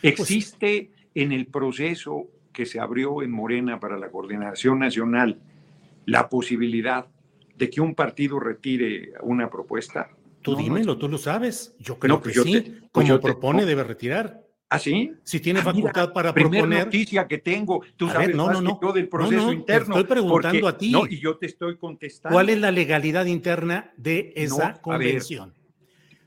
Existe 0.03 0.91
en 1.15 1.31
el 1.31 1.47
proceso 1.47 2.27
que 2.53 2.67
se 2.67 2.79
abrió 2.79 3.23
en 3.23 3.31
Morena 3.31 3.79
para 3.79 3.97
la 3.97 4.11
coordinación 4.11 4.77
nacional 4.77 5.39
la 6.05 6.29
posibilidad 6.29 7.07
de 7.55 7.67
que 7.71 7.81
un 7.81 7.95
partido 7.95 8.39
retire 8.39 9.13
una 9.23 9.49
propuesta? 9.49 10.11
Tú 10.43 10.51
No, 10.51 10.57
no 10.59 10.63
dímelo, 10.63 10.97
tú 10.99 11.09
lo 11.09 11.17
sabes. 11.17 11.73
Yo 11.79 11.97
creo 11.97 12.17
No, 12.17 12.21
pues 12.21 12.33
que 12.33 12.37
yo 12.37 12.43
sí. 12.43 12.51
te- 12.61 12.71
pues 12.91 13.07
Como 13.07 13.19
te- 13.19 13.23
propone, 13.23 13.65
debe 13.65 13.83
retirar. 13.83 14.43
¿Ah, 14.69 14.79
sí? 14.79 15.11
Si 15.23 15.39
tiene 15.39 15.61
Ah, 15.61 15.71
mira, 15.73 15.91
facultad 15.91 16.13
para 16.13 16.33
Primer 16.33 16.51
proponer. 16.51 16.85
noticia 16.85 17.25
que 17.25 17.37
tengo. 17.37 17.81
Tú 17.95 18.07
A 18.07 18.13
sabes 18.13 18.27
ver, 18.27 18.35
no, 18.35 18.47
más 18.47 18.53
no, 18.55 18.59
que 18.59 18.65
no. 18.73 18.79
yo 18.81 18.93
del 18.93 19.03
No, 19.05 19.09
proceso 19.09 19.41
no, 19.43 19.49
te 19.49 19.55
interno. 19.55 19.95
estoy 19.95 20.03
preguntando 20.03 20.59
porque- 20.61 20.75
a 20.75 20.77
ti. 20.77 20.91
No, 20.91 21.07
y 21.07 21.19
yo 21.21 21.37
te 21.37 21.45
estoy 21.45 21.77
contestando. 21.77 22.35
¿Cuál 22.35 22.49
es 22.49 22.59
la 22.59 22.71
legalidad 22.71 23.25
interna 23.25 23.93
de 23.95 24.33
No, 24.35 24.43
esa 24.43 24.81
convención? 24.81 25.53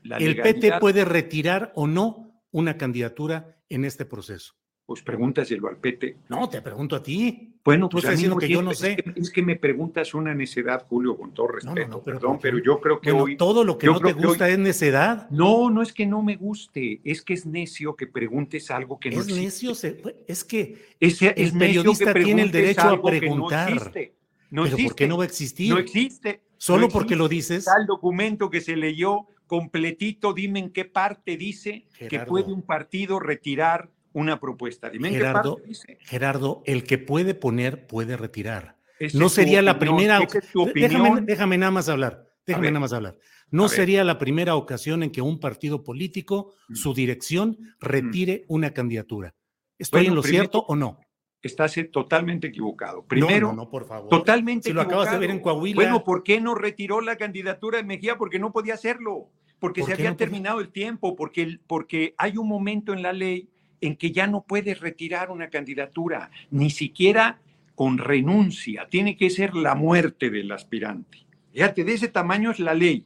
¿El 0.03 0.41
PT 0.41 0.79
puede 0.79 1.05
retirar 1.05 1.71
o 1.75 1.85
no 1.85 2.41
una 2.49 2.77
candidatura 2.77 3.57
en 3.69 3.85
este 3.85 4.05
proceso? 4.05 4.55
Pues 4.87 5.03
pregúntaselo 5.03 5.67
al 5.69 5.77
PT. 5.77 6.17
No, 6.27 6.49
te 6.49 6.61
pregunto 6.63 6.95
a 6.95 7.03
ti. 7.03 7.50
Bueno, 7.63 7.89
pues 7.89 8.05
a 8.05 8.09
mí 8.09 8.13
diciendo 8.15 8.37
que 8.37 8.49
yo 8.49 8.61
no 8.63 8.71
es 8.71 8.79
sé. 8.79 8.95
que- 8.95 9.13
Es 9.19 9.29
que, 9.29 9.41
me 9.43 9.55
preguntas 9.55 10.13
una 10.15 10.33
necedad, 10.33 10.85
Julio, 10.89 11.15
con 11.15 11.31
todo 11.33 11.47
No, 11.47 11.53
respeto. 11.53 11.75
no, 11.87 11.87
no, 11.97 12.03
pero 12.03 12.17
perdón, 12.17 12.31
¿por 12.33 12.41
pero 12.41 12.57
yo 12.57 12.79
creo 12.81 12.99
que 12.99 13.11
Bueno, 13.11 13.23
hoy. 13.25 13.37
todo 13.37 13.63
lo 13.63 13.77
que 13.77 13.85
no 13.87 13.99
te 13.99 14.13
que 14.13 14.19
hoy- 14.19 14.25
gusta 14.25 14.49
es 14.49 14.57
necedad. 14.57 15.29
No, 15.29 15.69
no 15.69 15.81
es 15.83 15.93
que 15.93 16.05
no 16.07 16.23
me 16.23 16.37
guste, 16.37 17.01
es 17.03 17.21
que 17.21 17.33
es 17.33 17.45
necio 17.45 17.95
que 17.95 18.07
preguntes 18.07 18.71
algo 18.71 18.99
que 18.99 19.09
no 19.11 19.17
Es 19.21 19.27
existe. 19.27 19.43
necio, 19.45 19.75
se- 19.75 20.01
es 20.27 20.43
que 20.43 20.91
Es, 20.99 21.21
es 21.21 21.33
el 21.35 21.57
periodista 21.57 22.13
que 22.13 22.23
tiene 22.23 22.41
el 22.41 22.51
derecho 22.51 22.81
a 22.89 23.01
que 23.01 23.19
preguntar. 23.19 23.69
No 23.69 23.75
existe. 23.77 24.13
No 24.49 24.63
pero 24.63 24.71
¿por 24.75 24.79
existe. 24.79 24.95
qué 24.95 25.07
no 25.07 25.17
va 25.17 25.23
a 25.23 25.27
existir? 25.27 25.69
No 25.73 25.77
existe. 25.79 26.41
Solo 26.57 26.81
No 26.81 26.89
porque 26.89 27.13
existe. 27.13 27.15
lo 27.17 27.27
dices. 27.29 27.67
El 27.79 27.85
documento 27.87 28.49
que 28.49 28.61
se 28.61 28.75
leyó 28.75 29.27
completito, 29.47 30.33
dime 30.33 30.59
en 30.59 30.69
qué 30.71 30.85
parte 30.85 31.37
dice 31.37 31.85
que 31.97 32.09
Gerardo. 32.09 32.29
puede 32.31 32.51
un 32.53 32.61
partido 32.63 33.19
retirar 33.19 33.89
una 34.13 34.39
propuesta. 34.39 34.89
Dime 34.89 35.09
Gerardo, 35.09 35.55
qué 35.57 35.61
parte 35.61 35.67
dice. 35.67 35.97
Gerardo, 36.01 36.63
el 36.65 36.83
que 36.83 36.97
puede 36.97 37.33
poner 37.33 37.87
puede 37.87 38.17
retirar. 38.17 38.77
Esa 38.99 39.17
No 39.17 39.29
sería 39.29 39.61
la 39.61 39.79
primera. 39.79 40.19
es 40.19 40.73
Déjame, 40.73 41.21
déjame 41.21 41.57
nada 41.57 41.71
más 41.71 41.89
hablar. 41.89 42.27
Déjame 42.45 42.65
ver. 42.67 42.73
nada 42.73 42.81
más 42.81 42.93
hablar. 42.93 43.17
No 43.49 43.67
sería 43.67 44.03
la 44.03 44.17
primera 44.17 44.55
ocasión 44.55 45.03
en 45.03 45.11
que 45.11 45.21
un 45.21 45.39
partido 45.39 45.83
político, 45.83 46.53
Mm. 46.69 46.75
su 46.75 46.93
dirección, 46.93 47.57
retire 47.79 48.45
una 48.47 48.71
candidatura. 48.73 49.33
¿Estoy 49.77 50.01
Bueno, 50.01 50.11
en 50.11 50.15
lo 50.15 50.21
primero- 50.21 50.43
cierto 50.43 50.59
o 50.67 50.75
no? 50.75 50.99
Estás 51.41 51.75
eh, 51.77 51.85
totalmente 51.85 52.47
equivocado. 52.47 53.03
Primero, 53.05 53.47
no, 53.47 53.53
no, 53.55 53.63
no, 53.63 53.69
por 53.69 53.87
favor. 53.87 54.09
totalmente 54.09 54.69
Si 54.69 54.73
lo 54.73 54.81
acabas 54.81 55.05
de 55.09 55.15
equivocado. 55.15 55.19
ver 55.21 55.29
en 55.31 55.39
Coahuila. 55.39 55.75
Bueno, 55.75 56.03
¿por 56.03 56.23
qué 56.23 56.39
no 56.39 56.53
retiró 56.55 57.01
la 57.01 57.15
candidatura 57.15 57.77
de 57.79 57.83
Mejía? 57.83 58.17
Porque 58.17 58.37
no 58.39 58.51
podía 58.53 58.75
hacerlo. 58.75 59.29
Porque 59.59 59.81
¿Por 59.81 59.87
se 59.89 59.93
había 59.93 60.09
no 60.11 60.15
podía? 60.15 60.25
terminado 60.27 60.59
el 60.59 60.71
tiempo. 60.71 61.15
Porque, 61.15 61.57
porque 61.67 62.13
hay 62.17 62.37
un 62.37 62.47
momento 62.47 62.93
en 62.93 63.01
la 63.01 63.11
ley 63.13 63.49
en 63.81 63.95
que 63.95 64.11
ya 64.11 64.27
no 64.27 64.43
puedes 64.43 64.79
retirar 64.79 65.31
una 65.31 65.49
candidatura, 65.49 66.29
ni 66.51 66.69
siquiera 66.69 67.39
con 67.75 67.97
renuncia. 67.97 68.87
Tiene 68.89 69.17
que 69.17 69.29
ser 69.29 69.55
la 69.55 69.75
muerte 69.75 70.29
del 70.29 70.51
aspirante. 70.51 71.19
Fíjate, 71.51 71.83
de 71.83 71.93
ese 71.93 72.07
tamaño 72.07 72.51
es 72.51 72.59
la 72.59 72.73
ley. 72.73 73.05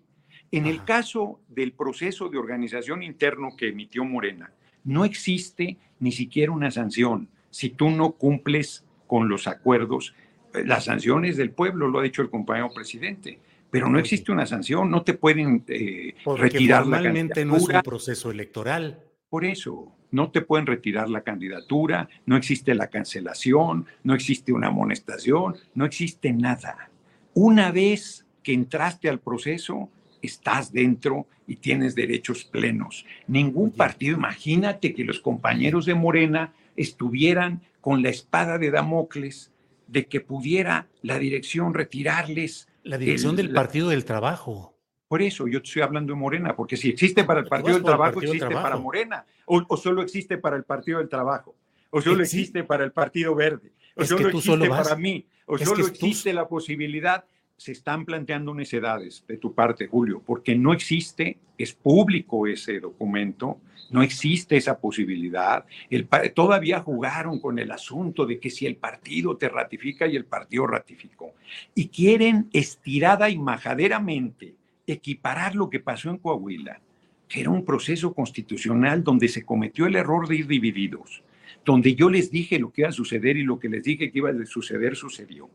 En 0.51 0.65
el 0.65 0.83
caso 0.83 1.39
del 1.47 1.71
proceso 1.71 2.29
de 2.29 2.37
organización 2.37 3.01
interno 3.03 3.55
que 3.57 3.69
emitió 3.69 4.05
Morena, 4.05 4.51
no 4.83 5.03
existe 5.05 5.77
ni 5.99 6.11
siquiera 6.11 6.51
una 6.51 6.69
sanción 6.71 7.29
si 7.49 7.69
tú 7.69 7.89
no 7.89 8.11
cumples 8.11 8.83
con 9.07 9.29
los 9.29 9.47
acuerdos. 9.47 10.13
Eh, 10.53 10.63
Las 10.65 10.85
sanciones 10.85 11.37
del 11.37 11.51
pueblo, 11.51 11.87
lo 11.87 11.99
ha 11.99 12.03
dicho 12.03 12.21
el 12.21 12.29
compañero 12.29 12.69
presidente, 12.73 13.39
pero 13.71 13.89
no 13.89 13.97
existe 13.97 14.31
una 14.31 14.45
sanción, 14.45 14.91
no 14.91 15.03
te 15.03 15.13
pueden 15.13 15.63
eh, 15.67 16.15
Porque 16.23 16.43
retirar 16.43 16.85
la 16.85 16.97
formalmente 16.97 17.43
no 17.45 17.53
es 17.55 17.63
candidatura. 17.63 17.79
un 17.79 17.83
proceso 17.83 18.31
electoral. 18.31 18.99
Por 19.35 19.43
eso, 19.43 19.91
no 20.11 20.31
te 20.31 20.39
pueden 20.39 20.65
retirar 20.65 21.09
la 21.09 21.19
candidatura, 21.19 22.07
no 22.25 22.37
existe 22.37 22.73
la 22.73 22.87
cancelación, 22.87 23.85
no 24.01 24.15
existe 24.15 24.53
una 24.53 24.67
amonestación, 24.67 25.57
no 25.73 25.83
existe 25.83 26.31
nada. 26.31 26.89
Una 27.33 27.69
vez 27.69 28.25
que 28.43 28.53
entraste 28.53 29.09
al 29.09 29.19
proceso, 29.19 29.89
estás 30.21 30.71
dentro 30.71 31.27
y 31.47 31.57
tienes 31.57 31.95
derechos 31.95 32.45
plenos. 32.45 33.05
Ningún 33.27 33.71
partido, 33.71 34.15
imagínate 34.15 34.93
que 34.93 35.03
los 35.03 35.19
compañeros 35.19 35.85
de 35.85 35.95
Morena 35.95 36.53
estuvieran 36.77 37.59
con 37.81 38.01
la 38.03 38.11
espada 38.11 38.57
de 38.57 38.71
Damocles 38.71 39.51
de 39.87 40.05
que 40.05 40.21
pudiera 40.21 40.87
la 41.01 41.19
dirección 41.19 41.73
retirarles. 41.73 42.69
La 42.83 42.97
dirección 42.97 43.31
el- 43.31 43.35
del 43.35 43.53
la- 43.53 43.59
Partido 43.61 43.89
del 43.89 44.05
Trabajo. 44.05 44.74
Por 45.15 45.21
eso 45.21 45.47
yo 45.47 45.59
estoy 45.59 45.81
hablando 45.81 46.11
de 46.13 46.19
Morena, 46.19 46.53
porque 46.53 46.75
si 46.75 46.89
existe 46.89 47.23
para 47.23 47.39
el 47.39 47.47
Partido 47.47 47.75
del 47.75 47.83
Trabajo, 47.85 48.15
Partido 48.15 48.33
existe 48.33 48.47
para 48.53 48.61
Trabajo. 48.63 48.83
Morena. 48.83 49.25
O, 49.45 49.63
o 49.65 49.77
solo 49.77 50.01
existe 50.01 50.37
para 50.37 50.57
el 50.57 50.63
Partido 50.65 50.97
del 50.99 51.07
Trabajo. 51.07 51.55
O 51.89 52.01
solo 52.01 52.17
Exi- 52.17 52.23
existe 52.23 52.65
para 52.65 52.83
el 52.83 52.91
Partido 52.91 53.33
Verde. 53.33 53.71
O 53.95 54.01
Es 54.01 54.09
solo 54.09 54.27
existe 54.27 54.45
solo 54.51 54.67
para 54.67 54.97
mí. 54.97 55.25
O 55.45 55.55
es 55.55 55.61
solo 55.63 55.77
que 55.77 55.83
tú- 55.83 56.05
existe 56.07 56.33
la 56.33 56.49
posibilidad. 56.49 57.23
Se 57.55 57.71
están 57.71 58.03
planteando 58.03 58.53
necedades 58.53 59.23
de 59.25 59.37
tu 59.37 59.53
parte, 59.53 59.87
Julio, 59.87 60.21
porque 60.25 60.53
no 60.53 60.73
existe, 60.73 61.37
es 61.57 61.71
público 61.71 62.45
ese 62.47 62.81
documento, 62.81 63.61
no 63.91 64.03
existe 64.03 64.57
esa 64.57 64.77
posibilidad. 64.77 65.63
El 65.89 66.09
todavía 66.33 66.81
jugaron 66.81 67.39
con 67.39 67.57
el 67.57 67.71
asunto 67.71 68.25
de 68.25 68.37
que 68.37 68.49
si 68.49 68.65
el 68.65 68.75
partido 68.75 69.37
te 69.37 69.47
ratifica 69.47 70.07
y 70.07 70.17
el 70.17 70.25
partido 70.25 70.67
ratificó. 70.67 71.31
Y 71.73 71.87
quieren 71.87 72.49
estirada 72.51 73.29
y 73.29 73.37
majaderamente 73.37 74.55
equiparar 74.87 75.55
lo 75.55 75.69
que 75.69 75.79
pasó 75.79 76.09
en 76.09 76.17
Coahuila, 76.17 76.79
que 77.27 77.41
era 77.41 77.49
un 77.49 77.65
proceso 77.65 78.13
constitucional 78.13 79.03
donde 79.03 79.27
se 79.27 79.43
cometió 79.43 79.87
el 79.87 79.95
error 79.95 80.27
de 80.27 80.37
ir 80.37 80.47
divididos, 80.47 81.23
donde 81.63 81.95
yo 81.95 82.09
les 82.09 82.29
dije 82.29 82.59
lo 82.59 82.71
que 82.71 82.81
iba 82.81 82.89
a 82.89 82.93
suceder 82.93 83.37
y 83.37 83.43
lo 83.43 83.59
que 83.59 83.69
les 83.69 83.83
dije 83.83 84.11
que 84.11 84.19
iba 84.19 84.29
a 84.29 84.45
suceder 84.45 84.95
sucedió, 84.95 85.49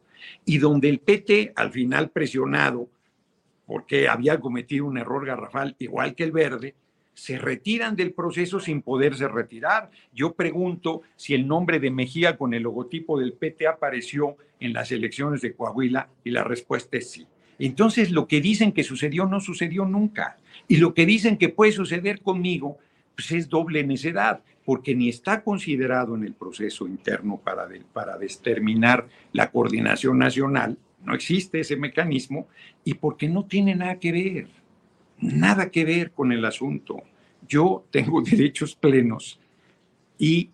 y 0.45 0.59
donde 0.59 0.88
el 0.88 0.99
PT, 0.99 1.53
al 1.55 1.71
final 1.71 2.11
presionado, 2.11 2.88
porque 3.66 4.09
había 4.09 4.40
cometido 4.40 4.87
un 4.87 4.99
error 4.99 5.25
garrafal, 5.25 5.77
igual 5.79 6.14
que 6.14 6.25
el 6.25 6.33
verde, 6.33 6.75
se 7.14 7.38
retiran 7.38 7.97
del 7.97 8.12
proceso 8.12 8.61
sin 8.61 8.83
poderse 8.83 9.29
retirar. 9.29 9.90
Yo 10.12 10.33
pregunto 10.35 11.03
si 11.16 11.35
el 11.35 11.47
nombre 11.47 11.79
de 11.79 11.90
Mejía 11.90 12.37
con 12.37 12.55
el 12.55 12.62
logotipo 12.62 13.21
del 13.21 13.35
PT 13.35 13.66
apareció 13.66 14.37
en 14.59 14.73
las 14.73 14.90
elecciones 14.90 15.40
de 15.43 15.53
Coahuila 15.55 16.09
y 16.25 16.31
la 16.31 16.45
respuesta 16.45 16.97
es 16.97 17.11
sí. 17.11 17.27
Entonces 17.61 18.11
lo 18.11 18.27
que 18.27 18.40
dicen 18.40 18.73
que 18.73 18.83
sucedió 18.83 19.27
no 19.27 19.38
sucedió 19.38 19.85
nunca. 19.85 20.38
Y 20.66 20.79
lo 20.79 20.94
que 20.94 21.05
dicen 21.05 21.37
que 21.37 21.51
puede 21.51 21.73
suceder 21.73 22.23
conmigo, 22.23 22.79
pues 23.14 23.31
es 23.33 23.51
doble 23.51 23.85
necedad, 23.85 24.40
porque 24.64 24.94
ni 24.94 25.11
está 25.11 25.42
considerado 25.42 26.14
en 26.14 26.25
el 26.25 26.33
proceso 26.33 26.87
interno 26.87 27.37
para, 27.37 27.68
para 27.92 28.16
determinar 28.16 29.07
la 29.33 29.51
coordinación 29.51 30.18
nacional, 30.18 30.79
no 31.05 31.14
existe 31.14 31.61
ese 31.61 31.77
mecanismo, 31.77 32.49
y 32.83 32.94
porque 32.94 33.29
no 33.29 33.44
tiene 33.44 33.75
nada 33.75 33.99
que 33.99 34.12
ver, 34.12 34.49
nada 35.18 35.70
que 35.70 35.85
ver 35.85 36.12
con 36.12 36.33
el 36.33 36.44
asunto. 36.46 37.03
Yo 37.46 37.85
tengo 37.90 38.23
derechos 38.23 38.75
plenos 38.75 39.38
y 40.18 40.49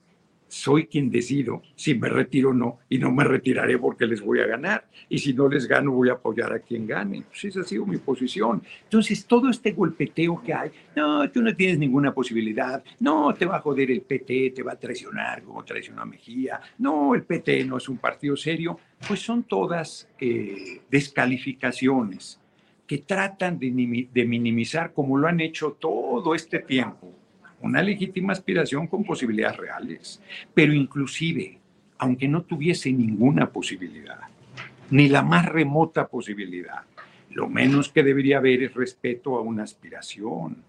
soy 0.49 0.87
quien 0.87 1.11
decido 1.11 1.63
si 1.75 1.95
me 1.95 2.09
retiro 2.09 2.51
o 2.51 2.55
no, 2.55 2.79
y 2.89 2.99
no 2.99 3.11
me 3.11 3.25
retiraré 3.25 3.79
porque 3.79 4.07
les 4.07 4.21
voy 4.21 4.41
a 4.41 4.47
ganar, 4.47 4.87
y 5.09 5.19
si 5.19 5.35
no 5.35 5.49
les 5.49 5.67
gano 5.67 5.93
voy 5.93 6.09
a 6.09 6.13
apoyar 6.15 6.53
a 6.53 6.61
quien 6.61 6.87
gane. 6.87 7.23
Pues 7.29 7.45
esa 7.47 7.61
ha 7.61 7.65
sido 7.65 7.85
mi 7.85 7.97
posición. 7.97 8.63
Entonces, 8.85 9.27
todo 9.27 9.51
este 9.51 9.73
golpeteo 9.73 10.41
que 10.43 10.55
hay, 10.55 10.71
no, 10.95 11.29
tú 11.31 11.43
no 11.43 11.55
tienes 11.55 11.79
ninguna 11.79 12.15
posibilidad, 12.15 12.83
no, 13.01 13.35
te 13.35 13.45
va 13.45 13.57
a 13.57 13.61
joder 13.61 13.91
el 13.91 14.03
PT, 14.03 14.51
te 14.55 14.63
va 14.63 14.73
a 14.73 14.79
traicionar 14.79 15.43
como 15.43 15.65
traicionó 15.65 16.03
a 16.03 16.07
Mejía, 16.07 16.61
no, 16.79 17.15
el 17.15 17.23
PT 17.23 17.65
no 17.65 17.77
es 17.79 17.89
un 17.89 17.99
partido 17.99 18.37
serio, 18.37 18.79
pues 19.07 19.21
son 19.21 19.43
todas 19.45 20.09
eh, 20.21 20.81
descalificaciones 20.91 22.41
que 22.87 22.99
tratan 22.99 23.59
de, 23.59 23.67
nimi- 23.73 24.09
de 24.13 24.25
minimizar, 24.25 24.93
como 24.93 25.19
lo 25.19 25.27
han 25.27 25.41
hecho 25.41 25.73
todo 25.73 26.35
este 26.35 26.61
tiempo, 26.61 27.13
una 27.61 27.83
legítima 27.83 28.33
aspiración 28.33 28.87
con 28.87 29.05
posibilidades 29.05 29.57
reales, 29.57 30.23
pero 30.55 30.73
inclusive, 30.73 31.59
aunque 31.99 32.29
no 32.29 32.43
tuviese 32.43 32.93
ninguna 32.93 33.51
posibilidad, 33.51 34.21
ni 34.91 35.09
la 35.09 35.23
más 35.23 35.47
remota 35.47 36.07
posibilidad, 36.09 36.83
lo 37.31 37.49
menos 37.49 37.91
que 37.91 38.03
debería 38.03 38.39
haber 38.39 38.63
es 38.63 38.75
respeto 38.75 39.37
a 39.37 39.41
una 39.41 39.65
aspiración, 39.65 40.63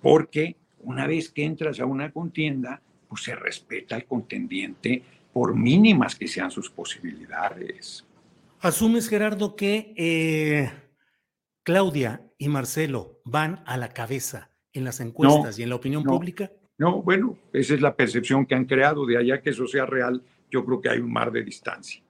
porque 0.00 0.56
una 0.80 1.06
vez 1.06 1.30
que 1.30 1.44
entras 1.44 1.80
a 1.80 1.86
una 1.86 2.12
contienda, 2.12 2.80
pues 3.08 3.22
se 3.22 3.34
respeta 3.34 3.96
al 3.96 4.04
contendiente 4.04 5.02
por 5.32 5.54
mínimas 5.54 6.14
que 6.14 6.28
sean 6.28 6.50
sus 6.50 6.70
posibilidades. 6.70 8.04
¿Asumes, 8.60 9.08
Gerardo, 9.08 9.54
que 9.54 9.92
eh, 9.96 10.70
Claudia 11.62 12.22
y 12.38 12.48
Marcelo 12.48 13.20
van 13.24 13.62
a 13.66 13.76
la 13.76 13.90
cabeza 13.90 14.50
en 14.78 14.84
las 14.84 15.00
encuestas 15.00 15.58
y 15.58 15.62
en 15.62 15.68
la 15.68 15.74
opinión 15.76 16.02
no. 16.04 16.12
pública? 16.12 16.50
No, 16.78 17.02
bueno, 17.02 17.36
esa 17.52 17.74
es 17.74 17.80
la 17.80 17.94
percepción 17.94 18.46
que 18.46 18.54
han 18.54 18.64
creado. 18.64 19.04
De 19.04 19.18
allá 19.18 19.42
que 19.42 19.50
eso 19.50 19.66
sea 19.66 19.84
real, 19.84 20.22
yo 20.50 20.64
creo 20.64 20.80
que 20.80 20.88
hay 20.88 21.00
un 21.00 21.12
mar 21.12 21.30
de 21.32 21.42
distancia. 21.42 22.02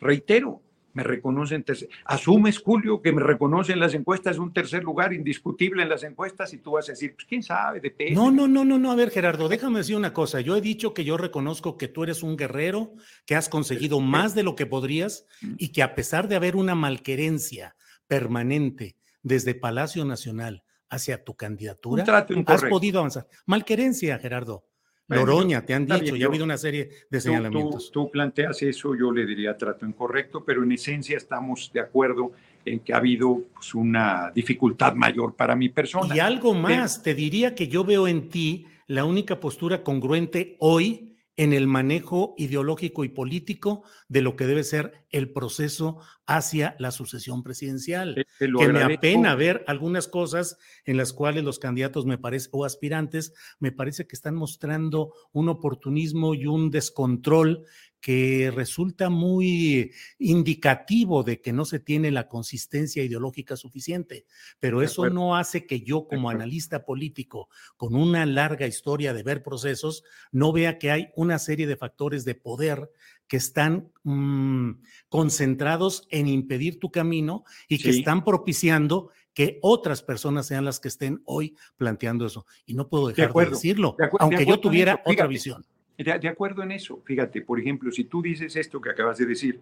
Reitero, 0.00 0.60
me 0.92 1.02
reconocen, 1.02 1.62
tercer- 1.62 1.88
asumes, 2.06 2.58
Julio, 2.58 3.02
que 3.02 3.12
me 3.12 3.22
reconocen 3.22 3.78
las 3.78 3.92
encuestas 3.94 4.38
un 4.38 4.52
tercer 4.52 4.82
lugar 4.82 5.12
indiscutible 5.12 5.82
en 5.82 5.90
las 5.90 6.02
encuestas 6.04 6.52
y 6.54 6.58
tú 6.58 6.72
vas 6.72 6.88
a 6.88 6.92
decir, 6.92 7.14
pues 7.14 7.26
quién 7.26 7.42
sabe, 7.42 7.80
depende. 7.80 8.14
No, 8.14 8.30
no, 8.30 8.48
no, 8.48 8.64
no, 8.64 8.78
no. 8.78 8.90
A 8.90 8.96
ver, 8.96 9.10
Gerardo, 9.10 9.48
déjame 9.48 9.78
decir 9.78 9.94
una 9.94 10.14
cosa. 10.14 10.40
Yo 10.40 10.56
he 10.56 10.60
dicho 10.62 10.94
que 10.94 11.04
yo 11.04 11.16
reconozco 11.18 11.76
que 11.76 11.88
tú 11.88 12.02
eres 12.02 12.22
un 12.22 12.36
guerrero, 12.36 12.94
que 13.26 13.34
has 13.36 13.48
conseguido 13.50 14.00
más 14.00 14.34
de 14.34 14.42
lo 14.42 14.54
que 14.54 14.64
podrías 14.66 15.26
y 15.58 15.68
que 15.68 15.82
a 15.82 15.94
pesar 15.94 16.28
de 16.28 16.36
haber 16.36 16.56
una 16.56 16.74
malquerencia 16.74 17.76
permanente 18.08 18.96
desde 19.22 19.54
Palacio 19.54 20.04
Nacional 20.04 20.62
hacia 20.88 21.22
tu 21.22 21.34
candidatura, 21.34 22.04
has 22.46 22.64
podido 22.64 23.00
avanzar. 23.00 23.26
Malquerencia, 23.46 24.18
Gerardo. 24.18 24.64
Loroña, 25.08 25.64
te 25.64 25.72
han 25.72 25.86
dicho, 25.86 26.16
ya 26.16 26.26
ha 26.26 26.28
habido 26.28 26.44
una 26.44 26.58
serie 26.58 26.90
de 27.08 27.20
señalamientos. 27.20 27.92
Tú, 27.92 28.10
planteas 28.10 28.60
eso, 28.62 28.94
yo 28.96 29.12
le 29.12 29.24
diría 29.24 29.56
trato 29.56 29.86
incorrecto, 29.86 30.44
pero 30.44 30.64
en 30.64 30.72
esencia 30.72 31.16
estamos 31.16 31.70
de 31.72 31.80
acuerdo 31.80 32.32
en 32.64 32.80
que 32.80 32.92
ha 32.92 32.96
habido 32.96 33.44
pues, 33.54 33.74
una 33.74 34.32
dificultad 34.34 34.94
mayor 34.94 35.36
para 35.36 35.54
mi 35.54 35.68
persona. 35.68 36.14
Y 36.14 36.18
algo 36.18 36.54
más, 36.54 37.02
te 37.02 37.14
diría 37.14 37.54
que 37.54 37.68
yo 37.68 37.84
veo 37.84 38.08
en 38.08 38.28
ti 38.28 38.66
la 38.88 39.04
única 39.04 39.38
postura 39.38 39.84
congruente 39.84 40.56
hoy 40.58 41.15
en 41.36 41.52
el 41.52 41.66
manejo 41.66 42.34
ideológico 42.38 43.04
y 43.04 43.10
político 43.10 43.82
de 44.08 44.22
lo 44.22 44.36
que 44.36 44.46
debe 44.46 44.64
ser 44.64 45.04
el 45.10 45.32
proceso 45.32 45.98
hacia 46.26 46.76
la 46.78 46.90
sucesión 46.90 47.42
presidencial. 47.42 48.26
que 48.38 48.48
me 48.68 48.82
apena 48.82 49.34
ver 49.34 49.64
algunas 49.66 50.08
cosas 50.08 50.58
en 50.84 50.96
las 50.96 51.12
cuales 51.12 51.44
los 51.44 51.58
candidatos 51.58 52.06
me 52.06 52.18
parece, 52.18 52.48
o 52.52 52.64
aspirantes, 52.64 53.34
me 53.58 53.70
parece 53.70 54.06
que 54.06 54.16
están 54.16 54.34
mostrando 54.34 55.12
un 55.32 55.48
oportunismo 55.48 56.34
y 56.34 56.46
un 56.46 56.70
descontrol 56.70 57.64
que 58.00 58.52
resulta 58.54 59.10
muy 59.10 59.92
indicativo 60.18 61.22
de 61.22 61.40
que 61.40 61.52
no 61.52 61.64
se 61.64 61.80
tiene 61.80 62.10
la 62.10 62.28
consistencia 62.28 63.02
ideológica 63.02 63.56
suficiente, 63.56 64.26
pero 64.60 64.82
eso 64.82 65.10
no 65.10 65.36
hace 65.36 65.66
que 65.66 65.80
yo 65.80 66.06
como 66.06 66.30
analista 66.30 66.84
político, 66.84 67.48
con 67.76 67.94
una 67.94 68.24
larga 68.26 68.66
historia 68.66 69.12
de 69.12 69.22
ver 69.22 69.42
procesos, 69.42 70.04
no 70.30 70.52
vea 70.52 70.78
que 70.78 70.90
hay 70.90 71.08
una 71.16 71.38
serie 71.38 71.66
de 71.66 71.76
factores 71.76 72.24
de 72.24 72.34
poder 72.34 72.90
que 73.26 73.36
están 73.38 73.90
mm, 74.04 74.70
concentrados 75.08 76.06
en 76.10 76.28
impedir 76.28 76.78
tu 76.78 76.90
camino 76.90 77.44
y 77.68 77.78
que 77.78 77.90
están 77.90 78.24
propiciando 78.24 79.10
que 79.34 79.58
otras 79.62 80.02
personas 80.02 80.46
sean 80.46 80.64
las 80.64 80.80
que 80.80 80.88
estén 80.88 81.22
hoy 81.26 81.56
planteando 81.76 82.24
eso. 82.24 82.46
Y 82.64 82.74
no 82.74 82.88
puedo 82.88 83.08
dejar 83.08 83.32
de, 83.32 83.50
decirlo, 83.50 83.96
aunque 84.18 84.46
yo 84.46 84.58
tuviera 84.60 85.02
otra 85.04 85.26
visión. 85.26 85.66
De, 85.98 86.28
acuerdo 86.28 86.62
en 86.62 86.72
eso. 86.72 87.00
Fíjate, 87.04 87.40
por 87.40 87.58
ejemplo, 87.58 87.90
si 87.90 88.04
tú 88.04 88.20
dices 88.20 88.54
esto 88.56 88.80
que 88.80 88.90
acabas 88.90 89.16
de 89.18 89.26
decir, 89.26 89.60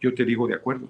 yo 0.00 0.12
te 0.12 0.24
digo 0.24 0.46
de 0.46 0.54
acuerdo. 0.54 0.88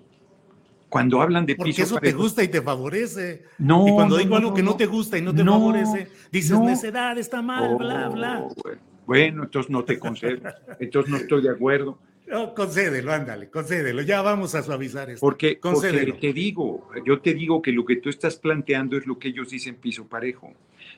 Cuando 0.88 1.20
hablan 1.20 1.44
de 1.44 1.54
Porque 1.54 1.82
eso 1.82 1.98
te 1.98 2.12
gusta 2.12 2.42
y 2.42 2.48
te 2.48 2.62
favorece. 2.62 3.44
No. 3.58 3.86
Y 3.86 3.92
cuando 3.92 4.16
digo 4.16 4.36
algo 4.36 4.54
que 4.54 4.62
no 4.62 4.76
te 4.76 4.86
gusta 4.86 5.18
y 5.18 5.22
no 5.22 5.34
te 5.34 5.44
favorece, 5.44 6.08
dices 6.32 6.58
necedad, 6.58 7.18
está 7.18 7.42
mal, 7.42 7.76
bla, 7.76 8.08
bla. 8.08 8.40
Oh, 8.40 8.54
bueno. 9.04 9.44
entonces 9.44 9.70
no 9.70 9.84
te 9.84 9.98
concedo. 9.98 10.48
entonces 10.80 11.10
no 11.10 11.18
estoy 11.18 11.42
de 11.42 11.50
acuerdo. 11.50 11.98
No, 12.26 12.54
concédelo, 12.54 13.12
ándale, 13.12 13.48
concédelo. 13.48 14.02
Ya 14.02 14.20
vamos 14.20 14.54
a 14.54 14.62
suavizar 14.62 15.08
esto. 15.08 15.20
Porque, 15.20 15.58
porque 15.60 16.14
te 16.20 16.32
digo, 16.32 16.88
yo 17.06 17.20
te 17.20 17.32
digo 17.32 17.62
que 17.62 17.72
lo 17.72 17.84
que 17.84 17.96
tú 17.96 18.10
estás 18.10 18.36
planteando 18.36 18.96
es 18.96 19.06
lo 19.06 19.18
que 19.18 19.28
ellos 19.28 19.50
dicen 19.50 19.76
piso 19.76 20.06
parejo. 20.06 20.52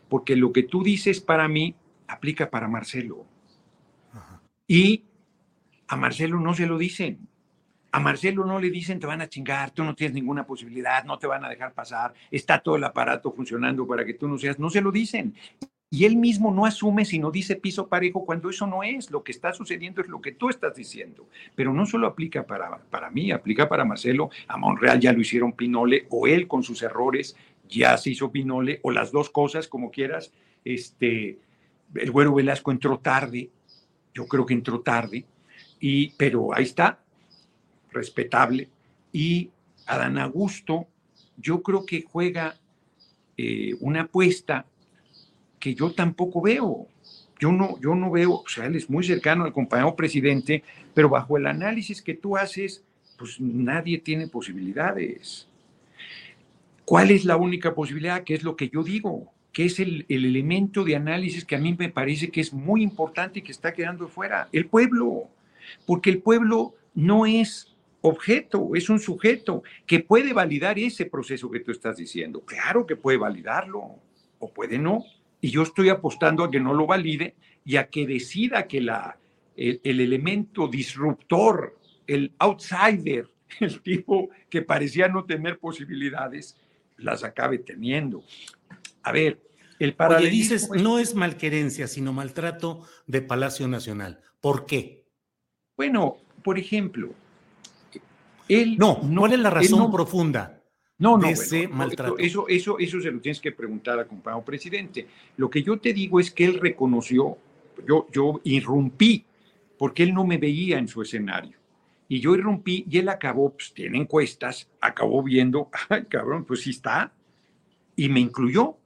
Porque 0.08 0.34
lo 0.34 0.52
que 0.52 0.64
tú 0.64 0.82
dices 0.82 1.20
para 1.20 1.46
mí 1.46 1.74
aplica 2.08 2.50
para 2.50 2.66
Marcelo. 2.66 3.26
Y 4.70 5.02
a 5.88 5.96
Marcelo 5.96 6.38
no 6.38 6.54
se 6.54 6.64
lo 6.64 6.78
dicen. 6.78 7.26
A 7.90 7.98
Marcelo 7.98 8.44
no 8.44 8.60
le 8.60 8.70
dicen 8.70 9.00
te 9.00 9.06
van 9.08 9.20
a 9.20 9.28
chingar, 9.28 9.72
tú 9.72 9.82
no 9.82 9.96
tienes 9.96 10.14
ninguna 10.14 10.46
posibilidad, 10.46 11.02
no 11.02 11.18
te 11.18 11.26
van 11.26 11.44
a 11.44 11.48
dejar 11.48 11.74
pasar, 11.74 12.14
está 12.30 12.60
todo 12.60 12.76
el 12.76 12.84
aparato 12.84 13.32
funcionando 13.32 13.84
para 13.84 14.04
que 14.04 14.14
tú 14.14 14.28
no 14.28 14.38
seas. 14.38 14.60
No 14.60 14.70
se 14.70 14.80
lo 14.80 14.92
dicen. 14.92 15.34
Y 15.90 16.04
él 16.04 16.14
mismo 16.14 16.52
no 16.52 16.66
asume, 16.66 17.04
sino 17.04 17.32
dice 17.32 17.56
piso 17.56 17.88
parejo, 17.88 18.24
cuando 18.24 18.48
eso 18.48 18.64
no 18.64 18.84
es. 18.84 19.10
Lo 19.10 19.24
que 19.24 19.32
está 19.32 19.52
sucediendo 19.52 20.02
es 20.02 20.06
lo 20.06 20.20
que 20.20 20.30
tú 20.30 20.48
estás 20.48 20.76
diciendo. 20.76 21.26
Pero 21.56 21.74
no 21.74 21.84
solo 21.84 22.06
aplica 22.06 22.46
para, 22.46 22.78
para 22.78 23.10
mí, 23.10 23.32
aplica 23.32 23.68
para 23.68 23.84
Marcelo. 23.84 24.30
A 24.46 24.56
Monreal 24.56 25.00
ya 25.00 25.12
lo 25.12 25.20
hicieron 25.20 25.54
Pinole, 25.54 26.06
o 26.10 26.28
él 26.28 26.46
con 26.46 26.62
sus 26.62 26.80
errores 26.84 27.34
ya 27.68 27.96
se 27.96 28.10
hizo 28.10 28.30
Pinole, 28.30 28.78
o 28.84 28.92
las 28.92 29.10
dos 29.10 29.30
cosas, 29.30 29.66
como 29.66 29.90
quieras. 29.90 30.32
Este, 30.64 31.40
el 31.96 32.12
güero 32.12 32.34
Velasco 32.34 32.70
entró 32.70 33.00
tarde, 33.00 33.50
yo 34.14 34.26
creo 34.26 34.46
que 34.46 34.54
entró 34.54 34.80
tarde, 34.80 35.24
y, 35.78 36.10
pero 36.10 36.54
ahí 36.54 36.64
está, 36.64 36.98
respetable. 37.92 38.68
Y 39.12 39.50
Adán 39.86 40.18
Augusto, 40.18 40.86
yo 41.36 41.62
creo 41.62 41.84
que 41.86 42.02
juega 42.02 42.56
eh, 43.36 43.74
una 43.80 44.02
apuesta 44.02 44.66
que 45.58 45.74
yo 45.74 45.92
tampoco 45.92 46.40
veo. 46.40 46.86
Yo 47.38 47.52
no, 47.52 47.80
yo 47.80 47.94
no 47.94 48.10
veo, 48.10 48.34
o 48.34 48.48
sea, 48.48 48.66
él 48.66 48.76
es 48.76 48.90
muy 48.90 49.02
cercano 49.02 49.44
al 49.44 49.52
compañero 49.52 49.96
presidente, 49.96 50.62
pero 50.92 51.08
bajo 51.08 51.38
el 51.38 51.46
análisis 51.46 52.02
que 52.02 52.14
tú 52.14 52.36
haces, 52.36 52.84
pues 53.16 53.40
nadie 53.40 53.98
tiene 53.98 54.28
posibilidades. 54.28 55.48
¿Cuál 56.84 57.10
es 57.10 57.24
la 57.24 57.36
única 57.36 57.74
posibilidad? 57.74 58.24
Que 58.24 58.34
es 58.34 58.42
lo 58.42 58.56
que 58.56 58.68
yo 58.68 58.82
digo 58.82 59.32
que 59.52 59.64
es 59.64 59.80
el, 59.80 60.06
elemento 60.08 60.84
de 60.84 60.96
análisis 60.96 61.44
que 61.44 61.56
a 61.56 61.58
mí 61.58 61.74
me 61.78 61.88
parece 61.88 62.30
que 62.30 62.40
es 62.40 62.52
muy 62.52 62.82
importante 62.82 63.40
y 63.40 63.42
que 63.42 63.52
está 63.52 63.72
quedando 63.72 64.08
fuera, 64.08 64.48
el 64.52 64.66
pueblo, 64.66 65.28
porque 65.86 66.10
el 66.10 66.20
pueblo 66.20 66.74
no 66.94 67.26
es 67.26 67.74
objeto, 68.02 68.74
es 68.74 68.88
un 68.88 69.00
sujeto 69.00 69.62
que 69.86 70.00
puede 70.00 70.32
validar 70.32 70.78
ese 70.78 71.06
proceso 71.06 71.50
que 71.50 71.60
tú 71.60 71.72
estás 71.72 71.96
diciendo. 71.96 72.40
Claro 72.40 72.86
que 72.86 72.96
puede 72.96 73.18
validarlo 73.18 73.96
o 74.38 74.52
puede 74.52 74.78
no. 74.78 75.04
Y 75.40 75.50
yo 75.50 75.62
estoy 75.62 75.88
apostando 75.88 76.44
a 76.44 76.50
que 76.50 76.60
no 76.60 76.74
lo 76.74 76.86
valide 76.86 77.34
y 77.64 77.76
a 77.76 77.88
que 77.88 78.06
decida 78.06 78.66
que 78.66 78.80
la, 78.80 79.18
el, 79.56 79.80
el 79.84 80.00
elemento 80.00 80.68
disruptor, 80.68 81.78
el 82.06 82.32
outsider, 82.38 83.28
el 83.60 83.80
tipo 83.80 84.30
que 84.48 84.62
parecía 84.62 85.08
no 85.08 85.24
tener 85.24 85.58
posibilidades, 85.58 86.56
las 86.96 87.24
acabe 87.24 87.58
teniendo. 87.58 88.22
A 89.02 89.12
ver, 89.12 89.42
el 89.78 89.94
paralelismo... 89.94 90.54
dices, 90.54 90.70
no 90.70 90.98
es 90.98 91.14
malquerencia, 91.14 91.88
sino 91.88 92.12
maltrato 92.12 92.86
de 93.06 93.22
Palacio 93.22 93.66
Nacional. 93.68 94.20
¿Por 94.40 94.66
qué? 94.66 95.04
Bueno, 95.76 96.18
por 96.42 96.58
ejemplo, 96.58 97.10
él... 98.48 98.76
No, 98.78 99.00
¿cuál 99.16 99.32
es 99.32 99.38
la 99.38 99.50
razón 99.50 99.90
profunda? 99.90 100.62
No, 100.98 101.16
no, 101.16 101.28
ese 101.28 101.66
maltrato. 101.66 102.18
Eso, 102.18 102.46
eso, 102.46 102.78
eso 102.78 103.00
se 103.00 103.10
lo 103.10 103.20
tienes 103.20 103.40
que 103.40 103.52
preguntar 103.52 103.98
al 103.98 104.06
compañero 104.06 104.44
presidente. 104.44 105.06
Lo 105.38 105.48
que 105.48 105.62
yo 105.62 105.78
te 105.78 105.94
digo 105.94 106.20
es 106.20 106.30
que 106.30 106.44
él 106.44 106.60
reconoció, 106.60 107.38
yo, 107.88 108.06
yo 108.12 108.42
irrumpí, 108.44 109.24
porque 109.78 110.02
él 110.02 110.12
no 110.12 110.26
me 110.26 110.36
veía 110.36 110.78
en 110.78 110.88
su 110.88 111.00
escenario. 111.00 111.56
Y 112.06 112.20
yo 112.20 112.34
irrumpí 112.34 112.84
y 112.90 112.98
él 112.98 113.08
acabó, 113.08 113.54
pues 113.54 113.72
tiene 113.72 113.96
encuestas, 113.96 114.68
acabó 114.78 115.22
viendo, 115.22 115.70
ay 115.88 116.04
cabrón, 116.04 116.44
pues 116.44 116.60
sí 116.60 116.70
está, 116.70 117.14
y 117.96 118.10
me 118.10 118.20
incluyó. 118.20 118.76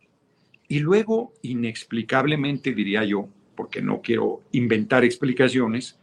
Y 0.69 0.81
luego, 0.81 1.33
inexplicablemente, 1.43 2.73
diría 2.73 3.05
yo, 3.05 3.29
porque 3.55 3.83
no 3.83 4.01
quiero 4.01 4.43
inventar 4.53 5.05
explicaciones, 5.05 5.99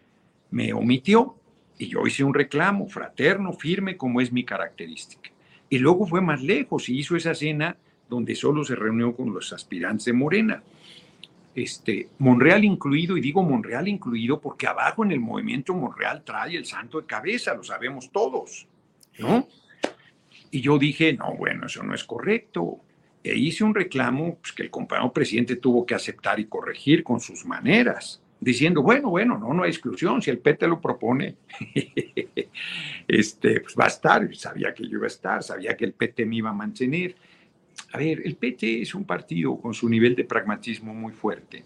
me 0.52 0.74
omitió 0.74 1.36
y 1.78 1.88
yo 1.88 2.06
hice 2.06 2.24
un 2.24 2.34
reclamo 2.34 2.88
fraterno, 2.88 3.54
firme, 3.54 3.98
como 3.98 4.22
es 4.22 4.32
mi 4.32 4.44
característica. 4.44 5.32
Y 5.70 5.80
luego 5.80 6.06
fue 6.06 6.22
más 6.22 6.42
lejos 6.44 6.90
y 6.90 7.00
hizo 7.00 7.16
esa 7.16 7.34
cena 7.34 7.76
donde 8.10 8.36
solo 8.36 8.64
se 8.64 8.76
reunió 8.76 9.16
con 9.16 9.34
los 9.34 9.52
aspirantes 9.54 10.06
de 10.06 10.14
Morena. 10.14 10.62
Este, 11.56 12.10
Monreal 12.20 12.64
incluido, 12.64 13.18
y 13.18 13.22
digo 13.22 13.42
Monreal 13.42 13.88
incluido 13.88 14.40
porque 14.40 14.68
abajo 14.68 15.04
en 15.04 15.12
el 15.12 15.20
movimiento 15.20 15.74
Monreal 15.74 16.24
trae 16.24 16.56
el 16.56 16.66
santo 16.66 17.02
de 17.02 17.08
cabeza, 17.08 17.56
lo 17.56 17.64
sabemos 17.64 18.12
todos, 18.12 18.68
¿no? 19.18 19.48
Y 20.52 20.62
yo 20.62 20.78
dije, 20.78 21.14
no, 21.14 21.34
bueno, 21.36 21.66
eso 21.66 21.82
no 21.84 21.96
es 21.96 22.04
correcto. 22.04 22.82
E 23.24 23.38
hice 23.38 23.64
un 23.64 23.76
reclamo 23.76 24.38
pues, 24.42 24.52
que 24.52 24.64
el 24.64 24.72
compañero 24.72 25.14
presidente 25.14 25.56
tuvo 25.56 25.86
que 25.86 25.94
aceptar 25.94 26.40
y 26.40 26.46
corregir 26.46 27.04
con 27.04 27.20
sus 27.20 27.46
maneras, 27.46 28.22
diciendo, 28.40 28.82
bueno, 28.82 29.10
bueno, 29.10 29.38
no, 29.38 29.54
no 29.54 29.64
hay 29.64 29.70
exclusión, 29.70 30.22
si 30.22 30.32
el 30.32 30.40
PT 30.40 30.68
lo 30.68 30.82
propone, 30.82 31.36
este, 33.08 33.60
pues 33.62 33.76
va 33.80 33.86
a 33.86 33.90
estar, 33.90 34.36
sabía 34.36 34.74
que 34.74 34.84
yo 34.84 34.98
iba 34.98 35.06
a 35.06 35.08
estar, 35.08 35.44
sabía 35.44 35.78
que 35.78 35.86
el 35.86 35.94
PT 35.94 36.26
me 36.26 36.38
iba 36.38 36.50
a 36.50 36.54
mantener. 36.54 37.16
A 37.94 38.00
ver, 38.00 38.22
el 38.26 38.36
PT 38.36 38.82
es 38.82 38.96
un 38.96 39.06
partido 39.06 39.56
con 39.58 39.74
su 39.74 39.88
nivel 39.88 40.16
de 40.16 40.24
pragmatismo 40.24 40.94
muy 40.94 41.14
fuerte, 41.14 41.64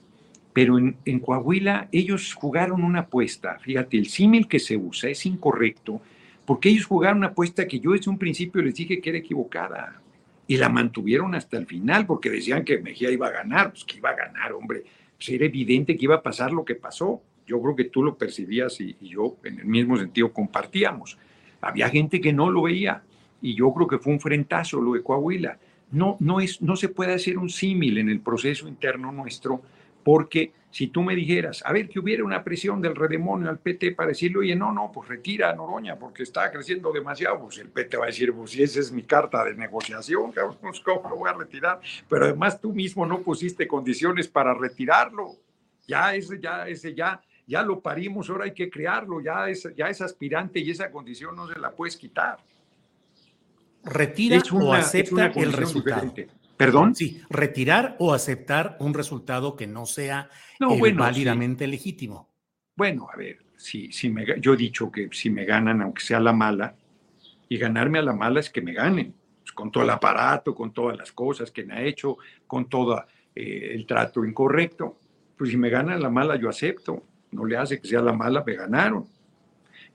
pero 0.51 0.77
en, 0.77 0.97
en 1.05 1.19
Coahuila 1.19 1.87
ellos 1.91 2.33
jugaron 2.33 2.83
una 2.83 3.01
apuesta, 3.01 3.57
fíjate, 3.59 3.97
el 3.97 4.07
símil 4.07 4.47
que 4.47 4.59
se 4.59 4.75
usa 4.75 5.09
es 5.09 5.25
incorrecto, 5.25 6.01
porque 6.45 6.69
ellos 6.69 6.85
jugaron 6.85 7.19
una 7.19 7.27
apuesta 7.27 7.65
que 7.65 7.79
yo 7.79 7.91
desde 7.91 8.11
un 8.11 8.17
principio 8.17 8.61
les 8.61 8.75
dije 8.75 8.99
que 8.99 9.09
era 9.09 9.19
equivocada 9.19 10.01
y 10.47 10.57
la 10.57 10.69
mantuvieron 10.69 11.35
hasta 11.35 11.57
el 11.57 11.65
final 11.65 12.05
porque 12.05 12.29
decían 12.29 12.63
que 12.63 12.79
Mejía 12.79 13.11
iba 13.11 13.27
a 13.27 13.31
ganar, 13.31 13.71
pues 13.71 13.83
que 13.83 13.97
iba 13.97 14.09
a 14.09 14.15
ganar, 14.15 14.53
hombre, 14.53 14.83
pues 15.15 15.29
era 15.29 15.45
evidente 15.45 15.97
que 15.97 16.05
iba 16.05 16.15
a 16.15 16.23
pasar 16.23 16.51
lo 16.51 16.63
que 16.63 16.75
pasó. 16.75 17.21
Yo 17.47 17.61
creo 17.61 17.75
que 17.75 17.85
tú 17.85 18.03
lo 18.03 18.17
percibías 18.17 18.79
y, 18.81 18.95
yo 19.01 19.37
en 19.43 19.59
el 19.59 19.65
mismo 19.65 19.97
sentido 19.97 20.31
compartíamos. 20.31 21.17
Había 21.61 21.89
gente 21.89 22.21
que 22.21 22.33
no 22.33 22.49
lo 22.49 22.63
veía 22.63 23.03
y 23.41 23.55
yo 23.55 23.73
creo 23.73 23.87
que 23.87 23.99
fue 23.99 24.13
un 24.13 24.19
frentazo 24.19 24.81
lo 24.81 24.93
de 24.93 25.03
Coahuila. 25.03 25.57
No, 25.91 26.17
no, 26.19 26.39
es, 26.39 26.61
no 26.61 26.75
se 26.75 26.89
puede 26.89 27.13
hacer 27.13 27.37
un 27.37 27.49
símil 27.49 27.97
en 27.97 28.09
el 28.09 28.19
proceso 28.19 28.67
interno 28.67 29.11
nuestro 29.11 29.61
porque 30.03 30.51
si 30.75 30.87
tú 30.87 31.03
me 31.03 31.15
dijeras, 31.15 31.63
a 31.65 31.71
ver, 31.71 31.87
que 31.87 31.99
hubiera 31.99 32.21
una 32.25 32.43
presión 32.43 32.81
del 32.81 32.97
redemonio 32.97 33.49
al 33.49 33.59
PT 33.59 33.93
para 33.93 34.09
decirle, 34.09 34.39
oye, 34.39 34.55
no, 34.57 34.73
no, 34.73 34.91
pues 34.91 35.07
retira 35.07 35.49
a 35.49 35.55
Noroña 35.55 35.97
porque 35.97 36.23
está 36.23 36.51
creciendo 36.51 36.91
demasiado, 36.91 37.39
pues 37.39 37.59
el 37.59 37.69
PT 37.69 37.95
va 37.95 38.03
a 38.03 38.07
decir, 38.07 38.33
pues 38.33 38.51
si 38.51 38.61
esa 38.61 38.81
es 38.81 38.91
mi 38.91 39.03
carta 39.03 39.45
de 39.45 39.55
negociación, 39.55 40.33
pues, 40.59 40.81
¿cómo 40.81 41.09
lo 41.09 41.15
voy 41.15 41.29
a 41.29 41.33
retirar? 41.33 41.79
Pero 42.09 42.25
además 42.25 42.59
tú 42.59 42.73
mismo 42.73 43.05
no 43.05 43.21
pusiste 43.21 43.65
condiciones 43.69 44.27
para 44.27 44.53
retirarlo. 44.53 45.37
Ya 45.87 46.13
ese, 46.13 46.41
ya, 46.41 46.67
ese, 46.67 46.93
ya, 46.93 47.21
ya 47.47 47.61
lo 47.61 47.79
parimos, 47.79 48.29
ahora 48.29 48.43
hay 48.43 48.53
que 48.53 48.69
crearlo, 48.69 49.21
ya 49.21 49.47
es, 49.47 49.69
ya 49.77 49.87
es 49.87 50.01
aspirante 50.01 50.59
y 50.59 50.71
esa 50.71 50.91
condición 50.91 51.37
no 51.37 51.47
se 51.47 51.57
la 51.57 51.71
puedes 51.71 51.95
quitar. 51.95 52.39
Retira 53.81 54.41
o 54.51 54.73
acepta 54.73 55.27
el 55.27 55.53
resultado. 55.53 56.13
¿Perdón? 56.57 56.95
Sí, 56.95 57.21
retirar 57.29 57.95
o 57.99 58.13
aceptar 58.13 58.77
un 58.79 58.93
resultado 58.93 59.55
que 59.55 59.67
no 59.67 59.85
sea 59.85 60.29
eh, 60.59 60.93
válidamente 60.93 61.67
legítimo. 61.67 62.29
Bueno, 62.75 63.07
a 63.11 63.17
ver, 63.17 63.39
si, 63.57 63.91
si 63.91 64.09
me, 64.09 64.25
yo 64.39 64.53
he 64.53 64.57
dicho 64.57 64.91
que 64.91 65.09
si 65.11 65.29
me 65.29 65.45
ganan, 65.45 65.81
aunque 65.81 66.03
sea 66.03 66.19
la 66.19 66.33
mala, 66.33 66.75
y 67.47 67.57
ganarme 67.57 67.99
a 67.99 68.03
la 68.03 68.13
mala 68.13 68.39
es 68.39 68.49
que 68.49 68.61
me 68.61 68.73
ganen, 68.73 69.13
pues, 69.41 69.53
con 69.53 69.71
todo 69.71 69.83
el 69.83 69.89
aparato, 69.89 70.55
con 70.55 70.73
todas 70.73 70.97
las 70.97 71.11
cosas 71.11 71.51
que 71.51 71.63
me 71.63 71.75
ha 71.75 71.83
hecho, 71.83 72.17
con 72.47 72.69
todo 72.69 73.03
eh, 73.35 73.71
el 73.73 73.85
trato 73.85 74.25
incorrecto, 74.25 74.97
pues 75.37 75.51
si 75.51 75.57
me 75.57 75.69
ganan 75.69 76.01
la 76.01 76.09
mala 76.09 76.37
yo 76.37 76.49
acepto, 76.49 77.03
no 77.31 77.45
le 77.45 77.57
hace 77.57 77.81
que 77.81 77.87
sea 77.87 78.01
la 78.01 78.13
mala, 78.13 78.43
me 78.45 78.55
ganaron. 78.55 79.05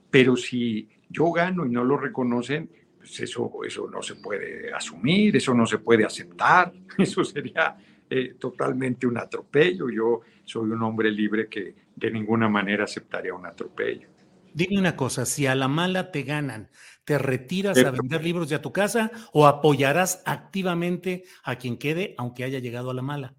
Pero 0.09 0.35
si 0.35 0.87
yo 1.09 1.31
gano 1.31 1.65
y 1.65 1.69
no 1.69 1.83
lo 1.83 1.97
reconocen, 1.97 2.69
pues 3.01 3.19
eso, 3.19 3.51
eso 3.65 3.89
no 3.89 4.01
se 4.03 4.15
puede 4.15 4.71
asumir, 4.71 5.35
eso 5.35 5.55
no 5.55 5.65
se 5.65 5.79
puede 5.79 6.05
aceptar, 6.05 6.71
eso 6.97 7.23
sería 7.23 7.75
eh, 8.07 8.35
totalmente 8.39 9.07
un 9.07 9.17
atropello. 9.17 9.89
Yo 9.89 10.21
soy 10.45 10.69
un 10.69 10.83
hombre 10.83 11.11
libre 11.11 11.49
que 11.49 11.75
de 11.95 12.11
ninguna 12.11 12.47
manera 12.47 12.83
aceptaría 12.83 13.33
un 13.33 13.45
atropello. 13.45 14.07
Dime 14.53 14.77
una 14.77 14.95
cosa, 14.95 15.25
si 15.25 15.47
a 15.47 15.55
la 15.55 15.67
mala 15.67 16.11
te 16.11 16.23
ganan, 16.23 16.69
¿te 17.05 17.17
retiras 17.17 17.77
a 17.79 17.89
vender 17.89 18.23
libros 18.23 18.49
de 18.49 18.55
a 18.55 18.61
tu 18.61 18.71
casa 18.71 19.09
o 19.31 19.47
apoyarás 19.47 20.21
activamente 20.25 21.23
a 21.43 21.55
quien 21.55 21.77
quede 21.77 22.13
aunque 22.17 22.43
haya 22.43 22.59
llegado 22.59 22.91
a 22.91 22.93
la 22.93 23.01
mala? 23.01 23.33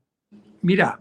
Mira, 0.62 1.00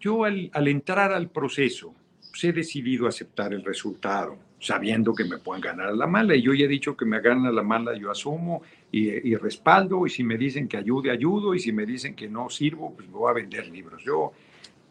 yo 0.00 0.24
al, 0.24 0.48
al 0.54 0.68
entrar 0.68 1.12
al 1.12 1.30
proceso, 1.30 1.94
pues 2.30 2.44
he 2.44 2.52
decidido 2.52 3.06
aceptar 3.06 3.52
el 3.52 3.64
resultado 3.64 4.45
sabiendo 4.58 5.14
que 5.14 5.24
me 5.24 5.38
pueden 5.38 5.62
ganar 5.62 5.88
a 5.88 5.94
la 5.94 6.06
mala. 6.06 6.34
Y 6.34 6.42
yo 6.42 6.54
ya 6.54 6.64
he 6.64 6.68
dicho 6.68 6.96
que 6.96 7.04
me 7.04 7.20
ganan 7.20 7.46
a 7.46 7.52
la 7.52 7.62
mala, 7.62 7.96
yo 7.96 8.10
asumo 8.10 8.62
y, 8.90 9.34
respaldo. 9.36 10.06
Y 10.06 10.10
si 10.10 10.24
me 10.24 10.36
dicen 10.36 10.68
que 10.68 10.76
ayude, 10.76 11.10
ayudo. 11.10 11.54
Y 11.54 11.60
si 11.60 11.72
me 11.72 11.86
dicen 11.86 12.14
que 12.14 12.28
no 12.28 12.48
sirvo, 12.48 12.94
pues 12.94 13.10
voy 13.10 13.30
a 13.30 13.34
vender 13.34 13.68
libros. 13.68 14.02
Yo, 14.04 14.32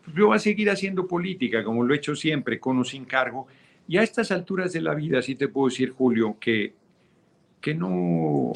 pues 0.04 0.16
yo 0.16 0.28
voy 0.28 0.36
a 0.36 0.40
seguir 0.40 0.70
haciendo 0.70 1.08
política, 1.08 1.64
como 1.64 1.84
lo 1.84 1.94
he 1.94 1.98
hecho 1.98 2.16
siempre, 2.16 2.60
con 2.60 2.78
o 2.80 2.84
sin 2.84 3.06
cargo. 3.06 3.48
Y 3.88 3.98
a 3.98 4.04
estas 4.04 4.32
alturas 4.32 4.74
de 4.74 4.82
la 4.82 4.96
vida, 4.96 5.22
sí 5.22 5.36
te 5.36 5.48
puedo 5.48 5.68
decir, 5.68 5.92
Julio, 5.92 6.38
que, 6.40 6.74
que 7.62 7.76
no, 7.76 8.52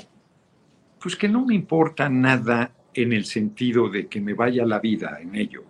pues 1.01 1.15
que 1.15 1.27
no 1.27 1.45
me 1.45 1.53
importa 1.53 2.09
nada 2.09 2.71
en 2.93 3.13
el 3.13 3.25
sentido 3.25 3.89
de 3.89 4.07
que 4.07 4.21
me 4.21 4.33
vaya 4.33 4.65
la 4.65 4.79
vida 4.79 5.19
en 5.21 5.35
ello. 5.35 5.63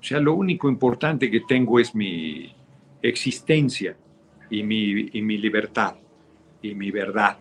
O 0.00 0.02
sea, 0.02 0.20
lo 0.20 0.34
único 0.34 0.68
importante 0.68 1.30
que 1.30 1.40
tengo 1.40 1.78
es 1.78 1.94
mi 1.94 2.54
existencia 3.02 3.96
y 4.50 4.62
mi, 4.62 5.08
y 5.12 5.22
mi 5.22 5.38
libertad 5.38 5.96
y 6.62 6.74
mi 6.74 6.90
verdad 6.90 7.38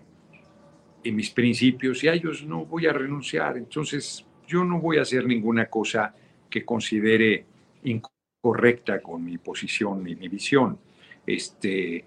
y 1.03 1.11
mis 1.11 1.29
principios 1.29 2.03
y 2.03 2.09
a 2.09 2.13
ellos 2.13 2.43
no 2.43 2.65
voy 2.65 2.85
a 2.85 2.93
renunciar. 2.93 3.57
Entonces 3.57 4.25
yo 4.47 4.63
no 4.63 4.79
voy 4.79 4.97
a 4.97 5.03
hacer 5.03 5.25
ninguna 5.25 5.67
cosa 5.67 6.13
que 6.49 6.65
considere 6.65 7.45
incorrecta 7.83 9.01
con 9.01 9.23
mi 9.23 9.37
posición 9.37 10.07
y 10.07 10.15
mi 10.15 10.27
visión. 10.27 10.77
Este, 11.25 12.03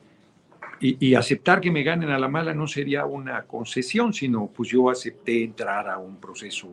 y, 0.80 1.08
y, 1.08 1.14
aceptar 1.14 1.60
que 1.60 1.70
me 1.70 1.82
ganen 1.82 2.10
a 2.10 2.18
la 2.18 2.28
mala 2.28 2.54
no 2.54 2.66
sería 2.66 3.04
una 3.04 3.42
concesión, 3.42 4.14
sino 4.14 4.46
pues 4.46 4.70
yo 4.70 4.88
acepté 4.88 5.44
entrar 5.44 5.88
a 5.90 5.98
un 5.98 6.16
proceso 6.16 6.70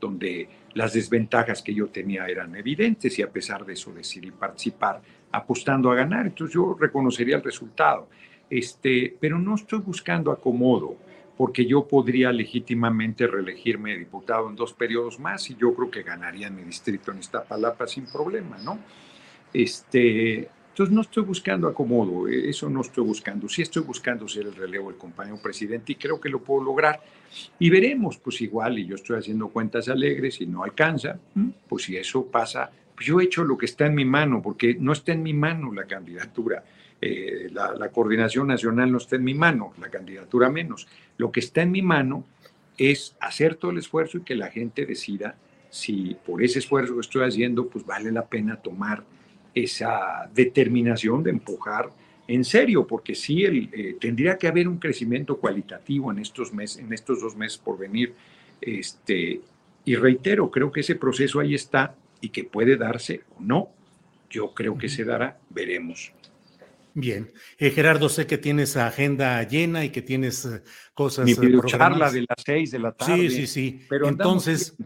donde 0.00 0.48
las 0.74 0.92
desventajas 0.92 1.62
que 1.62 1.74
yo 1.74 1.88
tenía 1.88 2.26
eran 2.26 2.54
evidentes 2.54 3.18
y 3.18 3.22
a 3.22 3.30
pesar 3.30 3.64
de 3.64 3.74
eso 3.74 3.92
decidí 3.92 4.30
participar 4.30 5.02
apostando 5.32 5.90
a 5.90 5.94
ganar. 5.94 6.26
Entonces 6.26 6.54
yo 6.54 6.76
reconocería 6.78 7.36
el 7.36 7.42
resultado. 7.42 8.08
Este, 8.48 9.16
pero 9.20 9.38
no 9.38 9.54
estoy 9.54 9.78
buscando 9.78 10.32
acomodo, 10.32 10.96
porque 11.36 11.64
yo 11.64 11.86
podría 11.86 12.32
legítimamente 12.32 13.26
reelegirme 13.26 13.96
diputado 13.96 14.50
en 14.50 14.56
dos 14.56 14.72
periodos 14.72 15.20
más 15.20 15.48
y 15.50 15.56
yo 15.56 15.72
creo 15.72 15.90
que 15.90 16.02
ganaría 16.02 16.48
en 16.48 16.56
mi 16.56 16.64
distrito 16.64 17.12
en 17.12 17.18
Iztapalapa 17.20 17.86
sin 17.86 18.06
problema, 18.06 18.58
¿no? 18.58 18.78
Este, 19.52 20.50
entonces 20.70 20.94
no 20.94 21.00
estoy 21.02 21.24
buscando 21.24 21.68
acomodo, 21.68 22.28
eso 22.28 22.70
no 22.70 22.80
estoy 22.80 23.04
buscando. 23.04 23.48
Sí 23.48 23.62
estoy 23.62 23.82
buscando 23.82 24.26
ser 24.26 24.46
el 24.46 24.54
relevo 24.54 24.88
del 24.88 24.98
compañero 24.98 25.38
presidente 25.42 25.92
y 25.92 25.94
creo 25.96 26.20
que 26.20 26.28
lo 26.28 26.40
puedo 26.40 26.64
lograr. 26.64 27.00
Y 27.58 27.70
veremos, 27.70 28.18
pues 28.18 28.40
igual, 28.40 28.78
y 28.78 28.86
yo 28.86 28.94
estoy 28.94 29.18
haciendo 29.18 29.48
cuentas 29.48 29.88
alegres 29.88 30.40
y 30.40 30.46
no 30.46 30.64
alcanza, 30.64 31.18
pues 31.68 31.84
si 31.84 31.96
eso 31.96 32.26
pasa, 32.26 32.70
yo 33.00 33.20
he 33.20 33.24
hecho 33.24 33.44
lo 33.44 33.56
que 33.56 33.66
está 33.66 33.86
en 33.86 33.94
mi 33.94 34.04
mano, 34.04 34.42
porque 34.42 34.76
no 34.78 34.92
está 34.92 35.12
en 35.12 35.22
mi 35.22 35.34
mano 35.34 35.72
la 35.72 35.86
candidatura. 35.86 36.62
Eh, 37.00 37.48
la, 37.50 37.88
coordinación 37.88 38.48
nacional 38.48 38.92
no 38.92 38.98
está 38.98 39.16
en 39.16 39.24
mi 39.24 39.34
mano, 39.34 39.72
la 39.80 39.88
candidatura 39.88 40.50
menos. 40.50 40.86
Lo 41.16 41.32
que 41.32 41.40
está 41.40 41.62
en 41.62 41.72
mi 41.72 41.82
mano 41.82 42.24
es 42.76 43.16
hacer 43.20 43.54
todo 43.54 43.70
el 43.70 43.78
esfuerzo 43.78 44.18
y 44.18 44.22
que 44.22 44.34
la 44.34 44.50
gente 44.50 44.84
decida 44.84 45.36
si 45.70 46.16
por 46.26 46.42
ese 46.42 46.58
esfuerzo 46.58 46.94
que 46.94 47.00
estoy 47.00 47.26
haciendo, 47.26 47.68
pues 47.68 47.86
vale 47.86 48.10
la 48.10 48.26
pena 48.26 48.56
tomar 48.56 49.04
esa 49.54 50.28
determinación 50.34 51.22
de 51.22 51.30
empujar 51.30 51.90
en 52.28 52.44
serio, 52.44 52.86
porque 52.86 53.14
sí 53.14 53.44
el, 53.44 53.68
eh, 53.72 53.96
tendría 54.00 54.38
que 54.38 54.46
haber 54.46 54.68
un 54.68 54.78
crecimiento 54.78 55.38
cualitativo 55.38 56.12
en 56.12 56.20
estos, 56.20 56.52
meses, 56.52 56.78
en 56.78 56.92
estos 56.92 57.20
dos 57.20 57.34
meses 57.34 57.58
por 57.58 57.78
venir. 57.78 58.14
Este, 58.60 59.40
y 59.84 59.96
reitero, 59.96 60.50
creo 60.50 60.70
que 60.70 60.80
ese 60.80 60.94
proceso 60.94 61.40
ahí 61.40 61.54
está 61.54 61.96
y 62.20 62.30
que 62.30 62.44
puede 62.44 62.76
darse 62.76 63.22
o 63.36 63.40
no. 63.40 63.70
Yo 64.28 64.54
creo 64.54 64.78
que 64.78 64.88
se 64.88 65.04
dará, 65.04 65.38
veremos. 65.50 66.12
Bien. 66.94 67.32
Eh, 67.58 67.70
Gerardo, 67.70 68.08
sé 68.08 68.26
que 68.26 68.38
tienes 68.38 68.76
agenda 68.76 69.42
llena 69.42 69.84
y 69.84 69.90
que 69.90 70.02
tienes 70.02 70.44
eh, 70.44 70.62
cosas. 70.94 71.24
Mi 71.24 71.32
eh, 71.32 71.60
charla 71.66 72.10
de 72.10 72.20
las 72.22 72.42
seis 72.44 72.70
de 72.70 72.78
la 72.78 72.92
tarde. 72.92 73.28
Sí, 73.28 73.30
sí, 73.30 73.46
sí. 73.46 73.86
Pero 73.88 74.08
Entonces, 74.08 74.76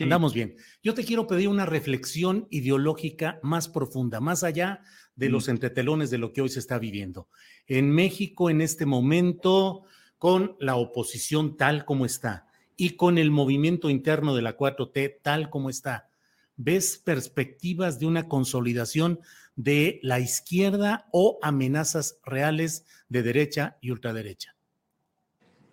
andamos 0.00 0.34
bien. 0.34 0.56
Yo 0.82 0.94
te 0.94 1.04
quiero 1.04 1.26
pedir 1.26 1.48
una 1.48 1.66
reflexión 1.66 2.46
ideológica 2.50 3.38
más 3.42 3.68
profunda, 3.68 4.20
más 4.20 4.44
allá 4.44 4.82
de 5.14 5.30
los 5.30 5.48
entretelones 5.48 6.10
de 6.10 6.18
lo 6.18 6.32
que 6.32 6.42
hoy 6.42 6.48
se 6.48 6.58
está 6.58 6.78
viviendo. 6.78 7.28
En 7.66 7.90
México, 7.90 8.50
en 8.50 8.60
este 8.60 8.84
momento, 8.84 9.84
con 10.18 10.56
la 10.60 10.76
oposición 10.76 11.56
tal 11.56 11.84
como 11.84 12.04
está 12.04 12.46
y 12.76 12.90
con 12.90 13.16
el 13.16 13.30
movimiento 13.30 13.88
interno 13.88 14.34
de 14.34 14.42
la 14.42 14.56
4T 14.56 15.18
tal 15.22 15.48
como 15.48 15.70
está, 15.70 16.10
¿Ves 16.56 16.96
perspectivas 16.96 17.98
de 17.98 18.06
una 18.06 18.28
consolidación 18.28 19.20
de 19.56 20.00
la 20.02 20.20
izquierda 20.20 21.06
o 21.12 21.38
amenazas 21.42 22.18
reales 22.24 22.86
de 23.08 23.22
derecha 23.22 23.76
y 23.80 23.90
ultraderecha? 23.90 24.54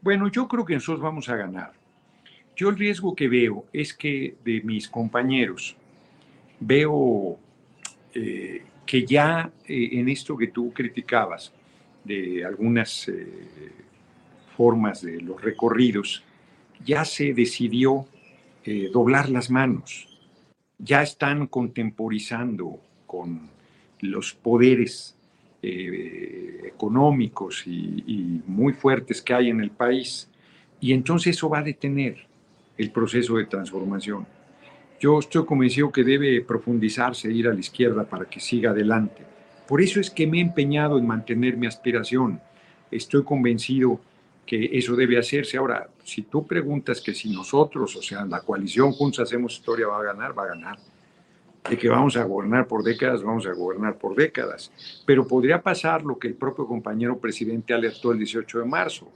Bueno, 0.01 0.29
yo 0.29 0.47
creo 0.49 0.65
que 0.65 0.73
nosotros 0.73 1.01
vamos 1.01 1.29
a 1.29 1.37
ganar. 1.37 1.73
Yo 2.55 2.69
el 2.69 2.77
riesgo 2.77 3.15
que 3.15 3.29
veo 3.29 3.65
es 3.71 3.93
que 3.93 4.35
de 4.43 4.61
mis 4.61 4.89
compañeros 4.89 5.75
veo 6.59 7.39
eh, 8.13 8.63
que 8.85 9.05
ya 9.05 9.49
eh, 9.65 9.89
en 9.93 10.09
esto 10.09 10.37
que 10.37 10.47
tú 10.47 10.73
criticabas, 10.73 11.53
de 12.03 12.43
algunas 12.43 13.07
eh, 13.07 13.71
formas 14.57 15.01
de 15.01 15.21
los 15.21 15.41
recorridos, 15.41 16.23
ya 16.83 17.05
se 17.05 17.33
decidió 17.33 18.05
doblar 18.93 19.29
las 19.29 19.49
manos 19.49 20.12
ya 20.83 21.01
están 21.01 21.47
contemporizando 21.47 22.79
con 23.05 23.49
los 24.01 24.33
poderes 24.33 25.15
eh, 25.61 26.61
económicos 26.65 27.65
y, 27.65 28.41
muy 28.45 28.73
fuertes 28.73 29.21
que 29.21 29.33
hay 29.33 29.49
en 29.49 29.61
el 29.61 29.71
país. 29.71 30.29
Y 30.81 30.91
entonces 30.91 31.37
eso 31.37 31.49
va 31.49 31.59
a 31.59 31.63
detener 31.63 32.17
el 32.77 32.91
proceso 32.91 33.37
de 33.37 33.45
transformación. 33.45 34.27
Yo 34.99 35.19
estoy 35.19 35.45
convencido 35.45 35.91
que 35.91 36.03
debe 36.03 36.41
profundizarse, 36.41 37.31
ir 37.31 37.47
a 37.47 37.53
la 37.53 37.59
izquierda 37.59 38.03
para 38.03 38.25
que 38.25 38.39
siga 38.39 38.71
adelante. 38.71 39.23
Por 39.67 39.81
eso 39.81 39.99
es 39.99 40.09
que 40.09 40.27
me 40.27 40.39
he 40.39 40.41
empeñado 40.41 40.97
en 40.97 41.07
mantener 41.07 41.55
mi 41.55 41.67
aspiración. 41.67 42.41
Estoy 42.91 43.23
convencido 43.23 43.99
que 44.45 44.69
eso 44.77 44.95
debe 44.95 45.17
hacerse. 45.17 45.57
Ahora, 45.57 45.87
si 46.03 46.23
tú 46.23 46.45
preguntas 46.45 47.01
que 47.01 47.13
si 47.13 47.29
nosotros, 47.29 47.95
o 47.95 48.01
sea, 48.01 48.25
la 48.25 48.41
coalición 48.41 48.91
juntos 48.91 49.21
hacemos 49.21 49.53
historia, 49.53 49.87
va 49.87 49.99
a 49.99 50.03
ganar, 50.03 50.37
va 50.37 50.43
a 50.43 50.47
ganar. 50.47 50.77
De 51.69 51.77
que 51.77 51.87
vamos 51.87 52.17
a 52.17 52.25
gobernar 52.25 52.67
por 52.67 52.83
décadas, 52.83 53.23
vamos 53.23 53.45
a 53.45 53.53
gobernar 53.53 53.97
por 53.97 54.15
décadas. 54.15 54.71
Pero 55.05 55.25
podría 55.25 55.61
pasar 55.61 56.03
lo 56.03 56.19
que 56.19 56.27
el 56.27 56.33
propio 56.33 56.67
compañero 56.67 57.17
presidente 57.17 57.73
alertó 57.73 58.11
el 58.11 58.17
18 58.17 58.59
de 58.59 58.65
marzo, 58.65 59.09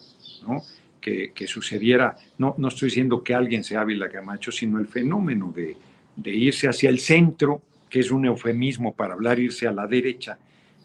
¿no? 0.47 0.61
Que, 1.01 1.31
que 1.33 1.45
sucediera, 1.45 2.17
no, 2.37 2.55
estoy 2.67 2.87
diciendo 2.87 3.21
que 3.21 3.33
alguien 3.33 3.63
sea 3.63 3.81
Ávila 3.81 4.09
Camacho, 4.09 4.51
sino 4.51 4.79
el 4.79 4.87
fenómeno 4.87 5.53
de, 5.55 5.77
de 6.15 6.31
irse 6.31 6.67
hacia 6.67 6.89
el 6.89 6.99
centro 6.99 7.61
que 7.89 7.99
es 7.99 8.11
un 8.11 8.25
eufemismo 8.25 8.93
para 8.93 9.13
hablar 9.13 9.39
irse 9.39 9.67
a 9.67 9.71
la 9.71 9.87
derecha, 9.87 10.37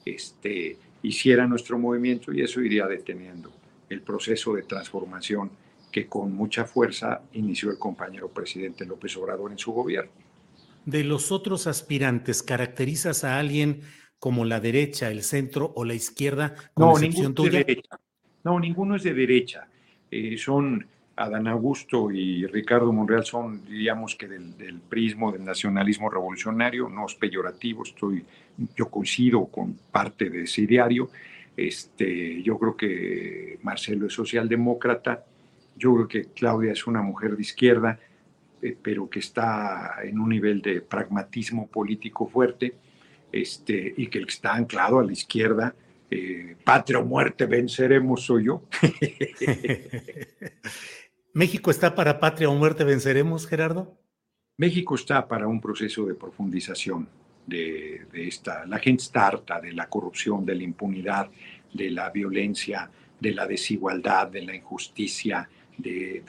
este, 0.05 0.76
hiciera 1.03 1.47
nuestro 1.47 1.78
movimiento 1.78 2.32
y 2.32 2.43
eso 2.43 2.61
iría 2.61 2.86
deteniendo 2.86 3.51
el 3.93 4.03
proceso 4.03 4.55
de 4.55 4.62
transformación 4.62 5.51
que 5.90 6.07
con 6.07 6.34
mucha 6.34 6.64
fuerza 6.64 7.22
inició 7.32 7.70
el 7.70 7.78
compañero 7.78 8.28
presidente 8.28 8.86
López 8.86 9.16
Obrador 9.16 9.53
en 9.53 9.59
su 9.59 9.72
gobierno. 9.72 10.11
De 10.86 11.05
los 11.05 11.30
otros 11.30 11.66
aspirantes, 11.66 12.43
¿caracterizas 12.43 13.22
a 13.24 13.38
alguien 13.38 13.82
como 14.18 14.45
la 14.45 14.59
derecha, 14.59 15.11
el 15.11 15.22
centro 15.22 15.72
o 15.76 15.84
la 15.84 15.95
izquierda? 15.95 16.55
no, 16.76 16.99
ninguno 16.99 17.34
tuya? 17.34 17.51
de 17.51 17.64
derecha. 17.64 17.99
No, 18.45 18.59
ninguno 18.59 18.97
es 18.97 19.03
de 19.03 19.14
derecha. 19.14 19.68
Eh, 20.11 20.36
son 20.38 20.86
Adán 21.14 21.47
Augusto 21.47 22.11
y 22.11 22.47
Ricardo 22.47 22.93
Monreal 22.93 23.24
son, 23.24 23.64
diríamos 23.64 24.16
que 24.16 24.26
del, 24.26 24.57
del, 24.57 24.80
prismo 24.80 25.30
del 25.30 25.45
nacionalismo 25.45 26.09
revolucionario, 26.11 26.88
no 26.88 27.07
es 27.07 27.14
peyorativo, 27.14 27.84
estoy, 27.84 28.24
yo 28.74 28.88
coincido 28.88 29.47
con 29.47 29.74
parte 29.93 30.30
de 30.30 30.43
ese 30.43 30.66
diario. 30.66 31.11
Este, 31.57 32.42
yo 32.42 32.59
creo 32.59 32.76
que 32.76 33.59
Marcelo 33.62 34.07
es 34.07 34.14
socialdemócrata, 34.14 35.26
yo 35.76 35.94
creo 35.94 36.09
que 36.09 36.24
Claudia 36.32 36.72
es 36.72 36.86
una 36.86 37.03
mujer 37.03 37.36
de 37.36 37.42
izquierda, 37.42 38.00
eh, 38.61 38.76
pero 38.80 39.11
que 39.11 39.18
está 39.18 39.96
en 40.03 40.18
un 40.18 40.30
nivel 40.30 40.62
de 40.62 40.80
pragmatismo 40.80 41.68
político 41.68 42.26
fuerte, 42.26 42.74
este, 43.30 43.94
y 43.96 44.09
que 44.09 44.18
el 44.18 44.26
que 44.26 44.32
está 44.32 44.55
anclado 44.55 44.98
a 44.98 45.05
la 45.05 45.12
izquierda, 45.12 45.74
eh, 46.11 46.57
patria 46.64 46.98
o 46.98 47.05
muerte, 47.05 47.46
venceremos, 47.46 48.24
soy 48.24 48.44
yo. 48.44 48.62
¿México 51.34 51.70
está 51.70 51.94
para 51.94 52.20
patria 52.20 52.50
o 52.50 52.55
muerte, 52.55 52.84
venceremos, 52.84 53.46
Gerardo? 53.46 53.98
México 54.59 54.94
está 54.94 55.26
para 55.26 55.46
un 55.46 55.61
proceso 55.61 56.05
de 56.05 56.14
profundización 56.14 57.09
de, 57.47 58.07
esta. 58.12 58.64
La 58.66 58.78
gente 58.78 59.03
está 59.03 59.26
harta 59.26 59.61
de 59.61 59.72
la 59.72 59.88
corrupción, 59.88 60.45
de 60.45 60.55
la 60.55 60.62
impunidad, 60.62 61.30
de 61.72 61.90
la 61.90 62.11
violencia, 62.11 62.90
de 63.18 63.32
la 63.32 63.47
desigualdad, 63.47 64.28
de 64.28 64.43
la 64.43 64.55
injusticia, 64.55 65.49
de, 65.76 66.22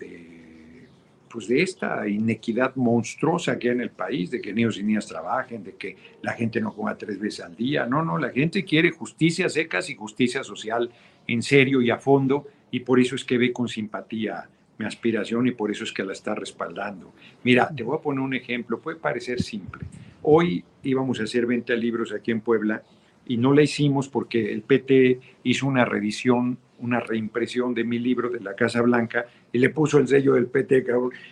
pues 1.30 1.48
de 1.48 1.62
esta 1.62 2.08
inequidad 2.08 2.76
monstruosa 2.76 3.58
que 3.58 3.70
hay 3.70 3.76
en 3.76 3.82
el 3.82 3.92
país, 3.92 4.32
de 4.32 4.42
que 4.42 4.54
niños 4.54 4.78
y 4.78 4.84
niñas 4.84 5.08
trabajen, 5.08 5.64
de 5.64 5.76
que 5.76 5.98
la 6.22 6.34
gente 6.34 6.62
no 6.62 6.74
coma 6.74 6.98
tres 6.98 7.20
veces 7.20 7.46
al 7.46 7.56
día. 7.56 7.86
No, 7.86 8.04
no, 8.04 8.18
la 8.18 8.30
gente 8.30 8.64
quiere 8.64 8.92
justicia 8.92 9.50
secas 9.50 9.90
y 9.90 9.96
justicia 9.96 10.44
social 10.44 10.92
en 11.28 11.42
serio 11.42 11.82
y 11.82 11.90
a 11.90 11.98
fondo, 11.98 12.48
y 12.72 12.82
por 12.82 13.00
eso 13.00 13.16
es 13.16 13.24
que 13.24 13.38
ve 13.38 13.54
con 13.54 13.68
simpatía 13.68 14.48
mi 14.78 14.86
aspiración 14.86 15.48
y 15.48 15.52
por 15.52 15.72
eso 15.72 15.84
es 15.84 15.92
que 15.92 16.04
la 16.04 16.14
está 16.14 16.36
respaldando. 16.36 17.14
Mira, 17.44 17.70
te 17.76 17.84
voy 17.84 17.98
a 17.98 18.02
poner 18.02 18.22
un 18.22 18.34
ejemplo, 18.34 18.80
puede 18.80 18.98
parecer 18.98 19.42
simple. 19.42 19.86
Hoy 20.24 20.64
íbamos 20.84 21.20
a 21.20 21.24
hacer 21.24 21.46
20 21.46 21.76
libros 21.78 22.14
aquí 22.14 22.32
en 22.32 22.42
Puebla 22.42 22.84
y 23.26 23.38
no 23.38 23.54
la 23.54 23.62
hicimos 23.62 24.10
porque 24.10 24.52
el 24.52 24.64
PT 24.64 25.20
hizo 25.44 25.68
una 25.68 25.86
reedición, 25.86 26.58
una 26.80 27.00
reimpresión 27.00 27.74
de 27.74 27.84
mi 27.84 28.00
libro 28.00 28.30
de 28.30 28.40
la 28.40 28.56
Casa 28.56 28.82
Blanca 28.82 29.26
y 29.52 29.60
le 29.60 29.70
puso 29.70 30.00
el 30.00 30.08
sello 30.08 30.34
del 30.34 30.48
PT, 30.48 30.86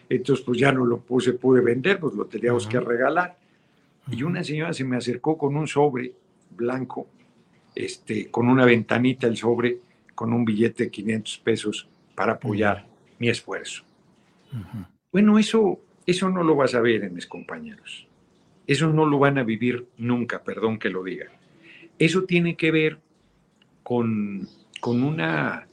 entonces 0.09 0.45
pues 0.45 0.59
ya 0.59 0.71
no 0.71 0.85
lo 0.85 0.99
puse, 0.99 1.33
pude 1.33 1.61
vender, 1.61 1.99
pues 1.99 2.13
lo 2.13 2.25
teníamos 2.25 2.67
que 2.67 2.79
regalar. 2.79 3.37
Y 4.09 4.23
una 4.23 4.43
señora 4.43 4.73
se 4.73 4.83
me 4.83 4.97
acercó 4.97 5.37
con 5.37 5.55
un 5.55 5.67
sobre 5.67 6.13
blanco, 6.55 7.07
este, 7.75 8.29
con 8.29 8.47
una 8.47 8.65
ventanita 8.65 9.27
el 9.27 9.37
sobre, 9.37 9.79
con 10.15 10.33
un 10.33 10.45
billete 10.45 10.85
de 10.85 10.91
500 10.91 11.37
pesos 11.39 11.89
para 12.15 12.33
apoyar 12.33 12.85
mi 13.19 13.29
esfuerzo. 13.29 13.83
Bueno, 15.11 15.39
eso, 15.39 15.79
eso 16.05 16.29
no 16.29 16.43
lo 16.43 16.55
vas 16.55 16.75
a 16.75 16.81
ver 16.81 17.03
en 17.03 17.13
mis 17.13 17.27
compañeros. 17.27 18.07
Eso 18.71 18.87
no 18.87 19.05
lo 19.05 19.19
van 19.19 19.37
a 19.37 19.43
vivir 19.43 19.85
nunca, 19.97 20.43
perdón 20.43 20.79
que 20.79 20.89
lo 20.89 21.03
diga. 21.03 21.25
Eso 21.99 22.23
tiene 22.23 22.55
que 22.55 22.71
ver 22.71 22.99
con, 23.83 24.47
con 24.79 25.03
una 25.03 25.67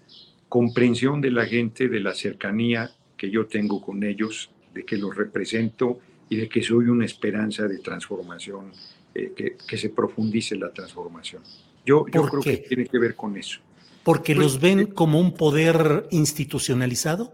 comprensión 0.49 1.21
de 1.21 1.31
la 1.31 1.47
gente, 1.47 1.89
de 1.89 2.01
la 2.01 2.13
cercanía 2.13 2.91
que 3.17 3.31
yo 3.31 3.47
tengo 3.47 3.81
con 3.81 4.03
ellos, 4.03 4.51
de 4.75 4.85
que 4.85 4.97
los 4.97 5.15
represento 5.15 6.01
y 6.29 6.39
de 6.39 6.49
que 6.49 6.61
soy 6.61 6.87
una 6.87 7.05
esperanza 7.05 7.69
de 7.69 7.79
transformación, 7.79 8.73
eh, 9.15 9.33
que, 9.37 9.57
que, 9.65 9.79
se 9.79 9.91
profundice 9.91 10.57
la 10.57 10.73
transformación. 10.73 11.45
Yo, 11.87 12.05
yo 12.13 12.27
creo 12.27 12.43
que 12.43 12.57
tiene 12.57 12.87
que 12.87 12.99
ver 12.99 13.15
con 13.15 13.37
eso. 13.37 13.61
¿Porque 14.03 14.35
pues, 14.35 14.45
los 14.45 14.61
ven 14.61 14.81
eh, 14.81 14.89
como 14.89 15.21
un 15.21 15.35
poder 15.35 16.09
institucionalizado? 16.11 17.33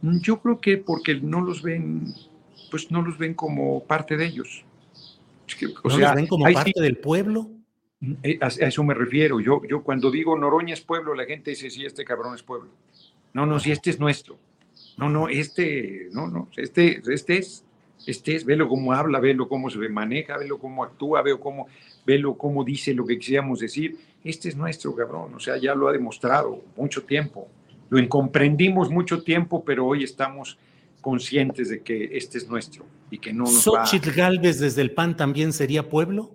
Yo 0.00 0.40
creo 0.40 0.62
que 0.62 0.78
porque 0.78 1.20
no 1.20 1.42
los 1.42 1.60
ven, 1.60 2.14
pues 2.76 2.90
no 2.90 3.00
los 3.00 3.16
ven 3.16 3.32
como 3.32 3.82
parte 3.84 4.18
de 4.18 4.26
ellos. 4.26 4.62
o 5.82 5.88
¿No 5.88 5.98
los 5.98 6.14
ven 6.14 6.26
como 6.26 6.44
parte 6.52 6.78
del 6.78 6.98
pueblo? 6.98 7.48
Eh, 8.22 8.38
a, 8.42 8.48
eso 8.48 8.84
me 8.84 8.92
refiero. 8.92 9.40
Yo, 9.40 9.62
yo 9.66 9.82
cuando 9.82 10.10
digo 10.10 10.36
Noroña 10.36 10.74
es 10.74 10.82
pueblo, 10.82 11.14
la 11.14 11.24
gente 11.24 11.52
dice, 11.52 11.70
sí, 11.70 11.86
este 11.86 12.04
cabrón 12.04 12.34
es 12.34 12.42
pueblo. 12.42 12.68
No, 13.32 13.46
no, 13.46 13.58
sí, 13.58 13.70
este 13.72 13.88
es 13.88 13.98
nuestro. 13.98 14.38
No, 14.98 15.08
no, 15.08 15.28
este, 15.28 16.08
no, 16.12 16.26
no, 16.26 16.50
este, 16.56 17.00
este 17.08 17.38
es, 17.38 17.64
este 18.06 18.34
es, 18.34 18.44
velo 18.44 18.68
cómo 18.68 18.92
habla, 18.92 19.20
velo 19.20 19.48
cómo 19.48 19.70
se 19.70 19.78
maneja, 19.88 20.36
velo 20.36 20.58
cómo 20.58 20.84
actúa, 20.84 21.22
veo 21.22 21.40
cómo, 21.40 21.68
velo 22.04 22.36
cómo 22.36 22.62
dice 22.62 22.92
lo 22.92 23.06
que 23.06 23.18
quisiéramos 23.18 23.60
decir. 23.60 23.96
Este 24.22 24.50
es 24.50 24.56
nuestro 24.56 24.94
cabrón, 24.94 25.34
o 25.34 25.40
sea, 25.40 25.56
ya 25.56 25.74
lo 25.74 25.88
ha 25.88 25.92
demostrado 25.92 26.62
mucho 26.76 27.04
tiempo. 27.04 27.48
Lo 27.88 27.98
incomprendimos 27.98 28.90
mucho 28.90 29.22
tiempo, 29.22 29.64
pero 29.64 29.86
hoy 29.86 30.04
estamos 30.04 30.58
conscientes 31.06 31.68
de 31.68 31.82
que 31.82 32.16
este 32.18 32.36
es 32.38 32.48
nuestro 32.48 32.84
y 33.12 33.18
que 33.18 33.32
no 33.32 33.44
nos 33.44 33.62
¿Xochitl 33.62 34.10
Galvez 34.10 34.58
desde 34.58 34.82
el 34.82 34.90
PAN 34.90 35.16
también 35.16 35.52
sería 35.52 35.88
pueblo? 35.88 36.34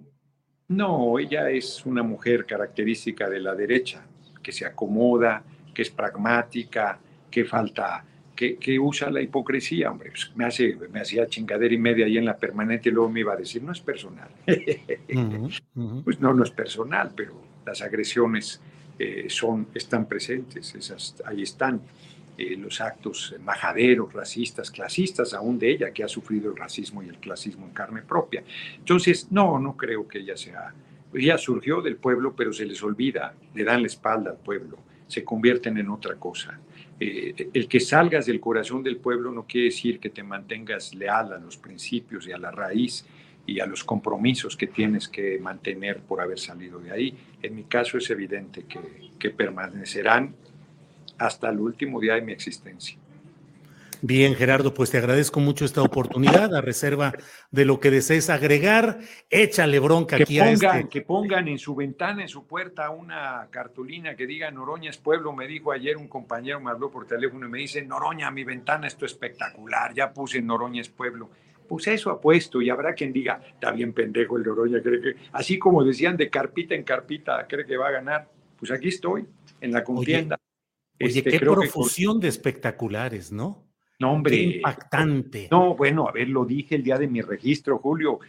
No, 0.70 1.20
ella 1.20 1.50
es 1.50 1.86
una 1.86 2.04
mujer 2.04 2.46
característica 2.46 3.30
de 3.30 3.42
la 3.42 3.54
derecha, 3.54 4.06
que 4.42 4.54
se 4.54 4.66
acomoda, 4.66 5.44
que 5.74 5.82
es 5.82 5.90
pragmática, 5.90 6.98
que 7.30 7.44
falta, 7.44 8.06
que, 8.34 8.56
que 8.56 8.80
usa 8.80 9.10
la 9.10 9.22
hipocresía, 9.22 9.92
hombre. 9.92 10.12
Pues 10.12 10.32
me, 10.36 10.46
hace, 10.46 10.78
me 10.90 11.02
hacía 11.02 11.28
chingadera 11.28 11.74
y 11.74 11.78
media 11.78 12.06
ahí 12.06 12.18
en 12.18 12.24
la 12.24 12.38
permanente 12.38 12.88
y 12.88 12.94
luego 12.94 13.10
me 13.10 13.20
iba 13.20 13.34
a 13.34 13.36
decir, 13.36 13.62
no 13.62 13.74
es 13.74 13.82
personal. 13.82 14.30
Pues 16.06 16.22
no, 16.22 16.34
no 16.34 16.46
es 16.46 16.52
personal, 16.52 17.12
pero 17.14 17.34
las 17.66 17.82
agresiones 17.82 18.62
eh, 18.98 19.26
son, 19.28 19.68
están 19.74 20.06
presentes, 20.06 20.74
esas, 20.76 21.22
ahí 21.26 21.42
están 21.42 21.82
eh, 22.42 22.58
los 22.58 22.82
actos 22.82 23.36
majaderos, 23.44 24.14
racistas, 24.14 24.72
clasistas, 24.72 25.34
aún 25.34 25.60
de 25.60 25.72
ella, 25.72 25.92
que 25.92 26.04
ha 26.04 26.08
sufrido 26.08 26.50
el 26.52 26.58
racismo 26.58 27.04
y 27.04 27.10
el 27.10 27.18
clasismo 27.18 27.66
en 27.66 27.74
carne 27.74 28.02
propia. 28.02 28.44
Entonces, 28.78 29.28
no, 29.32 29.60
no 29.60 29.78
creo 29.78 30.08
que 30.08 30.20
ella 30.20 30.36
sea, 30.36 30.74
ella 31.14 31.38
surgió 31.38 31.82
del 31.82 31.98
pueblo, 31.98 32.34
pero 32.36 32.54
se 32.54 32.66
les 32.66 32.82
olvida, 32.84 33.34
le 33.54 33.64
dan 33.64 33.82
la 33.82 33.88
espalda 33.88 34.32
al 34.32 34.38
pueblo, 34.38 34.78
se 35.08 35.24
convierten 35.24 35.78
en 35.78 35.90
otra 35.90 36.16
cosa. 36.16 36.60
Eh, 37.00 37.50
el 37.54 37.68
que 37.68 37.80
salgas 37.80 38.28
del 38.28 38.40
corazón 38.40 38.84
del 38.84 38.98
pueblo 38.98 39.32
no 39.32 39.46
quiere 39.48 39.66
decir 39.66 40.00
que 40.00 40.10
te 40.10 40.24
mantengas 40.24 40.94
leal 40.94 41.34
a 41.34 41.40
los 41.40 41.58
principios 41.58 42.28
y 42.28 42.32
a 42.32 42.38
la 42.38 42.52
raíz 42.52 43.06
y 43.46 43.60
a 43.60 43.66
los 43.66 43.84
compromisos 43.84 44.56
que 44.56 44.68
tienes 44.68 45.08
que 45.08 45.40
mantener 45.40 46.00
por 46.02 46.22
haber 46.22 46.40
salido 46.40 46.80
de 46.80 46.92
ahí. 46.92 47.18
En 47.42 47.56
mi 47.56 47.64
caso 47.64 47.98
es 47.98 48.10
evidente 48.12 48.66
que, 48.66 48.80
que 49.18 49.32
permanecerán 49.32 50.36
hasta 51.22 51.50
el 51.50 51.60
último 51.60 52.00
día 52.00 52.16
de 52.16 52.22
mi 52.22 52.32
existencia. 52.32 52.98
Bien, 54.04 54.34
Gerardo, 54.34 54.74
pues 54.74 54.90
te 54.90 54.98
agradezco 54.98 55.40
mucho 55.40 55.64
esta 55.64 55.84
oportunidad, 55.84 56.56
a 56.56 56.62
reserva 56.62 57.14
de 57.52 57.66
lo 57.66 57.80
que 57.80 57.92
desees 57.92 58.32
agregar. 58.32 58.98
Échale 59.30 59.78
bronca 59.80 60.18
que 60.18 60.24
aquí 60.24 60.40
pongan, 60.40 60.48
a 60.48 60.80
este. 60.80 60.90
Que 60.90 61.02
pongan 61.02 61.48
en 61.48 61.60
su 61.60 61.76
ventana, 61.76 62.24
en 62.24 62.28
su 62.28 62.48
puerta, 62.48 62.90
una 62.90 63.48
cartulina 63.52 64.16
que 64.16 64.26
diga 64.26 64.50
Noroña 64.50 64.90
es 64.90 64.98
pueblo. 64.98 65.34
Me 65.34 65.46
dijo 65.46 65.72
ayer 65.72 65.98
un 65.98 66.08
compañero, 66.08 66.60
me 66.60 66.72
habló 66.72 66.90
por 66.90 67.06
teléfono 67.06 67.46
y 67.46 67.50
me 67.50 67.60
dice, 67.60 67.84
Noroña, 67.84 68.32
mi 68.32 68.44
ventana, 68.44 68.88
esto 68.88 69.06
es 69.06 69.12
espectacular. 69.12 69.94
Ya 69.94 70.12
puse 70.12 70.42
Noroña 70.42 70.82
es 70.82 70.90
pueblo 70.90 71.30
pues 71.68 71.88
eso 71.88 72.10
apuesto 72.10 72.62
y 72.62 72.70
habrá 72.70 72.94
quien 72.94 73.14
diga, 73.14 73.42
está 73.48 73.72
bien 73.72 73.94
pendejo 73.94 74.36
el 74.36 74.44
Noroña, 74.44 74.82
cree 74.82 75.00
que, 75.00 75.16
así 75.32 75.58
como 75.58 75.86
decían 75.86 76.18
de 76.18 76.30
carpita 76.30 76.76
en 76.76 76.84
carpita, 76.84 77.48
cree 77.48 77.66
que 77.66 77.78
va 77.78 77.88
a 77.88 77.92
ganar, 77.92 78.28
pues 78.60 78.72
aquí 78.72 78.90
estoy, 78.90 79.26
en 79.62 79.72
la 79.72 79.82
contienda. 79.82 80.36
Oye, 80.36 80.51
este, 81.06 81.24
qué 81.24 81.40
profusión 81.40 82.20
de 82.20 82.28
espectaculares, 82.28 83.32
¿no? 83.32 83.68
No, 84.02 84.14
hombre. 84.14 84.36
Qué 84.36 84.44
impactante. 84.56 85.48
No, 85.52 85.76
bueno, 85.76 86.08
a 86.08 86.12
ver, 86.12 86.28
lo 86.28 86.44
dije 86.44 86.74
el 86.74 86.82
día 86.84 86.98
de 86.98 87.08
mi 87.08 87.22
registro, 87.22 87.78
Julio. 87.78 88.20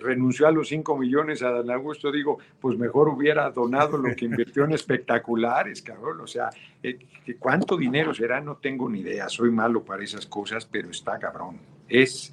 renunció 0.00 0.48
a 0.48 0.50
los 0.50 0.68
5 0.68 0.96
millones 0.96 1.42
a 1.42 1.50
Dan 1.50 1.70
Augusto. 1.70 2.10
Digo, 2.10 2.38
pues 2.58 2.78
mejor 2.78 3.10
hubiera 3.10 3.50
donado 3.50 3.98
lo 3.98 4.16
que 4.16 4.24
invirtió 4.24 4.64
en 4.64 4.72
espectaculares, 4.72 5.82
cabrón. 5.82 6.22
O 6.22 6.26
sea, 6.26 6.48
eh, 6.82 6.98
¿cuánto 7.38 7.76
dinero 7.76 8.14
será? 8.14 8.40
No 8.40 8.56
tengo 8.56 8.88
ni 8.88 9.00
idea. 9.00 9.28
Soy 9.28 9.50
malo 9.50 9.84
para 9.84 10.02
esas 10.02 10.24
cosas, 10.24 10.64
pero 10.64 10.90
está 10.90 11.18
cabrón. 11.18 11.58
Es 11.90 12.32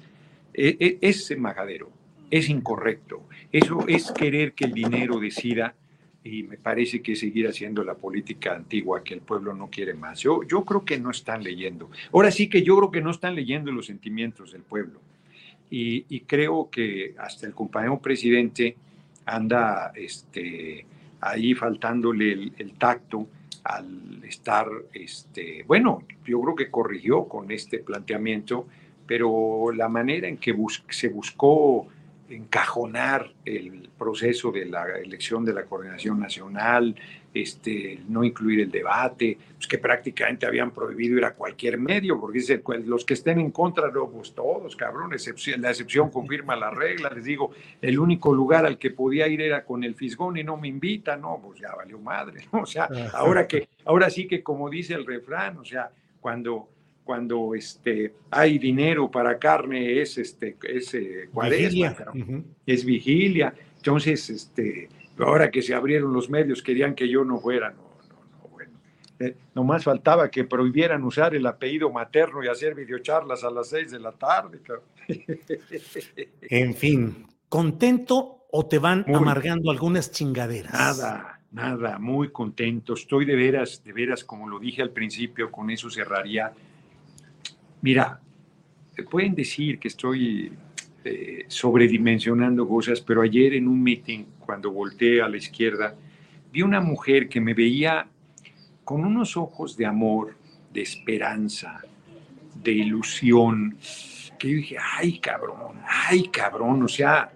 e, 0.54 0.76
e, 0.80 0.98
es 1.02 1.38
majadero, 1.38 1.90
es 2.30 2.48
incorrecto. 2.48 3.22
Eso 3.52 3.84
es 3.88 4.10
querer 4.12 4.54
que 4.54 4.64
el 4.64 4.72
dinero 4.72 5.20
decida 5.20 5.74
y 6.22 6.42
me 6.42 6.58
parece 6.58 7.00
que 7.00 7.16
seguir 7.16 7.48
haciendo 7.48 7.82
la 7.82 7.94
política 7.94 8.54
antigua 8.54 9.02
que 9.02 9.14
el 9.14 9.20
pueblo 9.20 9.54
no 9.54 9.68
quiere 9.68 9.94
más. 9.94 10.20
Yo, 10.20 10.42
yo 10.42 10.64
creo 10.64 10.84
que 10.84 10.98
no 10.98 11.10
están 11.10 11.42
leyendo. 11.42 11.90
Ahora 12.12 12.30
sí 12.30 12.48
que 12.48 12.62
yo 12.62 12.76
creo 12.76 12.90
que 12.90 13.00
no 13.00 13.10
están 13.10 13.34
leyendo 13.34 13.72
los 13.72 13.86
sentimientos 13.86 14.52
del 14.52 14.62
pueblo. 14.62 15.00
y, 15.70 16.20
creo 16.26 16.68
que 16.70 17.14
hasta 17.16 17.46
el 17.46 17.54
compañero 17.54 18.00
presidente 18.00 18.76
anda 19.24 19.92
este, 19.94 20.84
ahí 21.20 21.54
faltándole 21.54 22.52
el, 22.56 22.72
tacto 22.78 23.28
al 23.64 24.22
estar, 24.24 24.66
este, 24.92 25.64
bueno, 25.66 26.02
yo 26.24 26.40
creo 26.40 26.54
que 26.56 26.70
corrigió 26.70 27.24
con 27.24 27.50
este 27.50 27.78
planteamiento, 27.78 28.66
pero 29.06 29.70
la 29.72 29.88
manera 29.88 30.28
en 30.28 30.38
que 30.38 30.54
se 30.88 31.08
buscó 31.08 31.86
encajonar 32.30 33.32
el 33.44 33.90
proceso 33.98 34.50
de 34.50 34.64
la 34.66 34.84
elección 34.98 35.44
de 35.44 35.52
la 35.52 35.64
coordinación 35.64 36.18
nacional, 36.18 36.94
este, 37.32 38.00
no 38.08 38.24
incluir 38.24 38.60
el 38.60 38.70
debate, 38.70 39.38
pues 39.54 39.66
que 39.66 39.78
prácticamente 39.78 40.46
habían 40.46 40.70
prohibido 40.72 41.18
ir 41.18 41.24
a 41.24 41.34
cualquier 41.34 41.78
medio, 41.78 42.18
porque 42.18 42.38
dice, 42.38 42.58
pues, 42.58 42.86
los 42.86 43.04
que 43.04 43.14
estén 43.14 43.38
en 43.38 43.50
contra, 43.50 43.90
no, 43.90 44.08
pues 44.08 44.34
todos, 44.34 44.74
cabrón, 44.74 45.12
excepción, 45.12 45.60
la 45.60 45.70
excepción 45.70 46.10
confirma 46.10 46.56
la 46.56 46.70
regla, 46.70 47.10
les 47.10 47.24
digo, 47.24 47.52
el 47.80 47.98
único 47.98 48.34
lugar 48.34 48.66
al 48.66 48.78
que 48.78 48.90
podía 48.90 49.28
ir 49.28 49.40
era 49.40 49.64
con 49.64 49.84
el 49.84 49.94
fisgón 49.94 50.36
y 50.36 50.44
no 50.44 50.56
me 50.56 50.68
invita, 50.68 51.16
no, 51.16 51.40
pues 51.42 51.60
ya 51.60 51.74
valió 51.74 51.98
madre, 51.98 52.46
¿no? 52.52 52.62
o 52.62 52.66
sea, 52.66 52.88
ahora 53.12 53.46
que, 53.46 53.68
ahora 53.84 54.10
sí 54.10 54.26
que 54.26 54.42
como 54.42 54.68
dice 54.68 54.94
el 54.94 55.06
refrán, 55.06 55.58
o 55.58 55.64
sea, 55.64 55.90
cuando 56.20 56.68
cuando 57.10 57.56
este, 57.56 58.14
hay 58.30 58.56
dinero 58.56 59.10
para 59.10 59.36
carne 59.36 60.00
es, 60.00 60.16
este, 60.16 60.56
es 60.62 60.94
eh, 60.94 61.28
cuaresma, 61.32 61.96
es 62.64 62.84
vigilia. 62.84 63.52
Entonces, 63.78 64.30
este, 64.30 64.88
ahora 65.18 65.50
que 65.50 65.60
se 65.60 65.74
abrieron 65.74 66.12
los 66.12 66.30
medios, 66.30 66.62
querían 66.62 66.94
que 66.94 67.08
yo 67.08 67.24
no 67.24 67.40
fuera. 67.40 67.70
No, 67.70 67.82
no, 68.08 68.24
no, 68.30 68.48
bueno. 68.48 68.78
Eh, 69.18 69.34
nomás 69.56 69.82
faltaba 69.82 70.30
que 70.30 70.44
prohibieran 70.44 71.02
usar 71.02 71.34
el 71.34 71.44
apellido 71.46 71.90
materno 71.90 72.44
y 72.44 72.46
hacer 72.46 72.76
videocharlas 72.76 73.42
a 73.42 73.50
las 73.50 73.70
seis 73.70 73.90
de 73.90 73.98
la 73.98 74.12
tarde. 74.12 74.60
En 76.42 76.74
fin, 76.74 77.26
¿contento 77.48 78.46
o 78.52 78.66
te 78.66 78.78
van 78.78 79.04
amargando 79.12 79.72
algunas 79.72 80.12
chingaderas? 80.12 80.72
Nada, 80.72 81.40
nada, 81.50 81.98
muy 81.98 82.30
contento. 82.30 82.94
Estoy 82.94 83.24
de 83.24 83.34
veras, 83.34 83.82
de 83.82 83.92
veras, 83.92 84.22
como 84.22 84.48
lo 84.48 84.60
dije 84.60 84.80
al 84.80 84.90
principio, 84.90 85.50
con 85.50 85.70
eso 85.70 85.90
cerraría 85.90 86.52
Mira, 87.82 88.20
pueden 89.10 89.34
decir 89.34 89.78
que 89.78 89.88
estoy 89.88 90.52
eh, 91.04 91.44
sobredimensionando 91.48 92.68
cosas, 92.68 93.00
pero 93.00 93.22
ayer 93.22 93.54
en 93.54 93.68
un 93.68 93.82
meeting, 93.82 94.24
cuando 94.38 94.70
volteé 94.70 95.22
a 95.22 95.28
la 95.28 95.36
izquierda, 95.36 95.94
vi 96.52 96.62
una 96.62 96.80
mujer 96.80 97.28
que 97.28 97.40
me 97.40 97.54
veía 97.54 98.06
con 98.84 99.04
unos 99.04 99.36
ojos 99.36 99.76
de 99.76 99.86
amor, 99.86 100.36
de 100.72 100.82
esperanza, 100.82 101.80
de 102.54 102.72
ilusión, 102.72 103.76
que 104.38 104.50
yo 104.50 104.56
dije, 104.56 104.76
ay 104.78 105.18
cabrón, 105.18 105.76
ay 105.86 106.28
cabrón, 106.28 106.82
o 106.82 106.88
sea, 106.88 107.30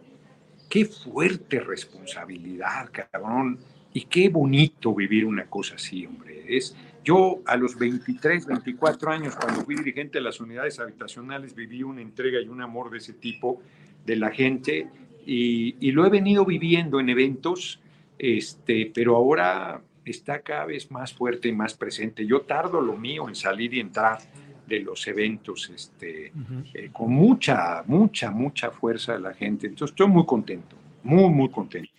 qué 0.68 0.84
fuerte 0.84 1.60
responsabilidad, 1.60 2.90
cabrón, 2.90 3.58
y 3.92 4.02
qué 4.02 4.28
bonito 4.28 4.94
vivir 4.94 5.24
una 5.24 5.46
cosa 5.46 5.76
así, 5.76 6.04
hombre. 6.04 6.44
Es, 6.48 6.76
yo 7.04 7.42
a 7.46 7.56
los 7.56 7.78
23, 7.78 8.46
24 8.46 9.10
años, 9.12 9.36
cuando 9.36 9.62
fui 9.62 9.76
dirigente 9.76 10.18
de 10.18 10.24
las 10.24 10.40
unidades 10.40 10.80
habitacionales, 10.80 11.54
viví 11.54 11.82
una 11.82 12.00
entrega 12.00 12.40
y 12.40 12.48
un 12.48 12.62
amor 12.62 12.90
de 12.90 12.98
ese 12.98 13.12
tipo 13.12 13.60
de 14.04 14.16
la 14.16 14.30
gente 14.30 14.88
y, 15.26 15.90
lo 15.92 16.06
he 16.06 16.10
venido 16.10 16.44
viviendo 16.44 17.00
en 17.00 17.08
eventos, 17.08 17.80
este, 18.18 18.90
pero 18.94 19.16
ahora 19.16 19.80
está 20.04 20.40
cada 20.40 20.66
vez 20.66 20.90
más 20.90 21.12
fuerte 21.12 21.48
y 21.48 21.52
más 21.52 21.74
presente. 21.74 22.26
Yo 22.26 22.42
tardo 22.42 22.80
lo 22.80 22.96
mío 22.96 23.28
en 23.28 23.34
salir 23.34 23.74
y 23.74 23.80
entrar 23.80 24.18
de 24.66 24.80
los 24.80 25.06
eventos 25.06 25.70
este, 25.74 26.32
eh, 26.72 26.90
con 26.92 27.12
mucha, 27.12 27.82
mucha, 27.86 28.30
mucha 28.30 28.70
fuerza 28.70 29.14
de 29.14 29.20
la 29.20 29.34
gente. 29.34 29.66
Entonces 29.66 29.92
estoy 29.92 30.08
muy 30.08 30.24
contento, 30.26 30.76
muy, 31.02 31.28
muy 31.30 31.50
contento. 31.50 31.90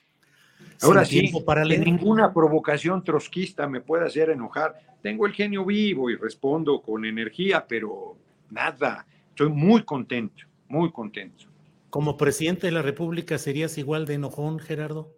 Ahora 0.82 1.06
sí, 1.06 1.32
para 1.46 1.64
que 1.64 1.78
ninguna 1.78 2.34
provocación 2.34 3.04
trotskista 3.04 3.68
me 3.68 3.82
pueda 3.82 4.06
hacer 4.06 4.30
enojar. 4.30 4.76
Tengo 5.02 5.26
el 5.26 5.34
genio 5.34 5.66
vivo 5.66 6.10
y 6.10 6.16
respondo 6.16 6.82
con 6.82 7.06
energía, 7.06 7.66
pero 7.68 8.18
nada. 8.50 9.06
Estoy 9.30 9.50
muy 9.50 9.84
contento, 9.84 10.46
muy 10.68 10.92
contento. 10.92 11.46
¿Como 11.90 12.18
presidente 12.18 12.68
de 12.68 12.74
la 12.74 12.82
República 12.82 13.38
serías 13.38 13.78
igual 13.78 14.06
de 14.06 14.16
enojón, 14.16 14.60
Gerardo? 14.60 15.14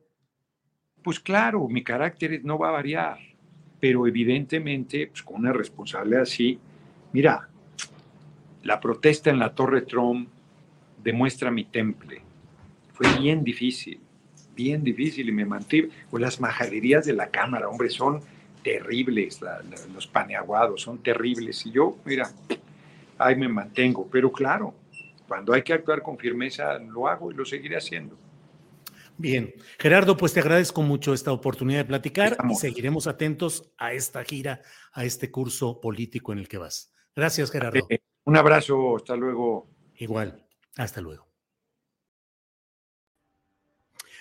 Pues 1.03 1.19
claro, 1.19 1.67
mi 1.67 1.83
carácter 1.83 2.41
no 2.43 2.57
va 2.59 2.69
a 2.69 2.73
variar, 2.73 3.17
pero 3.79 4.05
evidentemente, 4.05 5.07
pues 5.07 5.23
con 5.23 5.37
una 5.37 5.53
responsabilidad 5.53 6.23
así, 6.23 6.59
mira, 7.13 7.49
la 8.63 8.79
protesta 8.79 9.29
en 9.29 9.39
la 9.39 9.55
Torre 9.55 9.83
Trump 9.83 10.27
demuestra 11.01 11.49
mi 11.49 11.63
temple. 11.65 12.21
Fue 12.93 13.07
bien 13.19 13.43
difícil 13.43 13.99
bien 14.57 14.83
difícil 14.83 15.29
y 15.29 15.31
me 15.31 15.45
mantuve. 15.45 15.89
Pues 16.09 16.19
las 16.19 16.41
majaderías 16.41 17.05
de 17.05 17.13
la 17.13 17.27
Cámara, 17.27 17.69
hombre, 17.69 17.89
son 17.89 18.21
terribles, 18.63 19.39
los 19.93 20.07
paneaguados 20.07 20.81
son 20.81 20.97
terribles. 20.97 21.65
Y 21.65 21.71
yo, 21.71 21.95
mira, 22.03 22.29
ahí 23.17 23.35
me 23.35 23.47
mantengo. 23.47 24.09
Pero 24.11 24.31
claro, 24.31 24.73
cuando 25.27 25.53
hay 25.53 25.61
que 25.61 25.73
actuar 25.73 26.01
con 26.01 26.17
firmeza, 26.17 26.77
lo 26.79 27.07
hago 27.07 27.31
y 27.31 27.35
lo 27.35 27.45
seguiré 27.45 27.77
haciendo. 27.77 28.17
Bien, 29.19 29.53
Gerardo, 29.79 30.15
pues 30.15 30.33
te 30.33 30.41
agradezco 30.41 30.83
mucho 30.83 31.13
esta 31.13 31.31
oportunidad 31.31 31.79
de 31.79 31.85
platicar 31.85 32.37
y 32.49 32.55
seguiremos 32.55 33.07
atentos 33.07 33.71
a 33.77 33.93
esta 33.93 34.23
gira, 34.23 34.61
a 34.91 35.05
este 35.05 35.31
curso 35.31 35.79
político 35.81 36.33
en 36.33 36.39
el 36.39 36.47
que 36.47 36.59
vas. 36.59 36.93
Gracias, 37.15 37.49
Gerardo. 37.49 37.87
Eh, 37.89 37.99
un 38.25 38.37
abrazo, 38.37 38.95
hasta 38.97 39.15
luego. 39.15 39.69
Igual, 39.95 40.45
hasta 40.75 41.01
luego. 41.01 41.26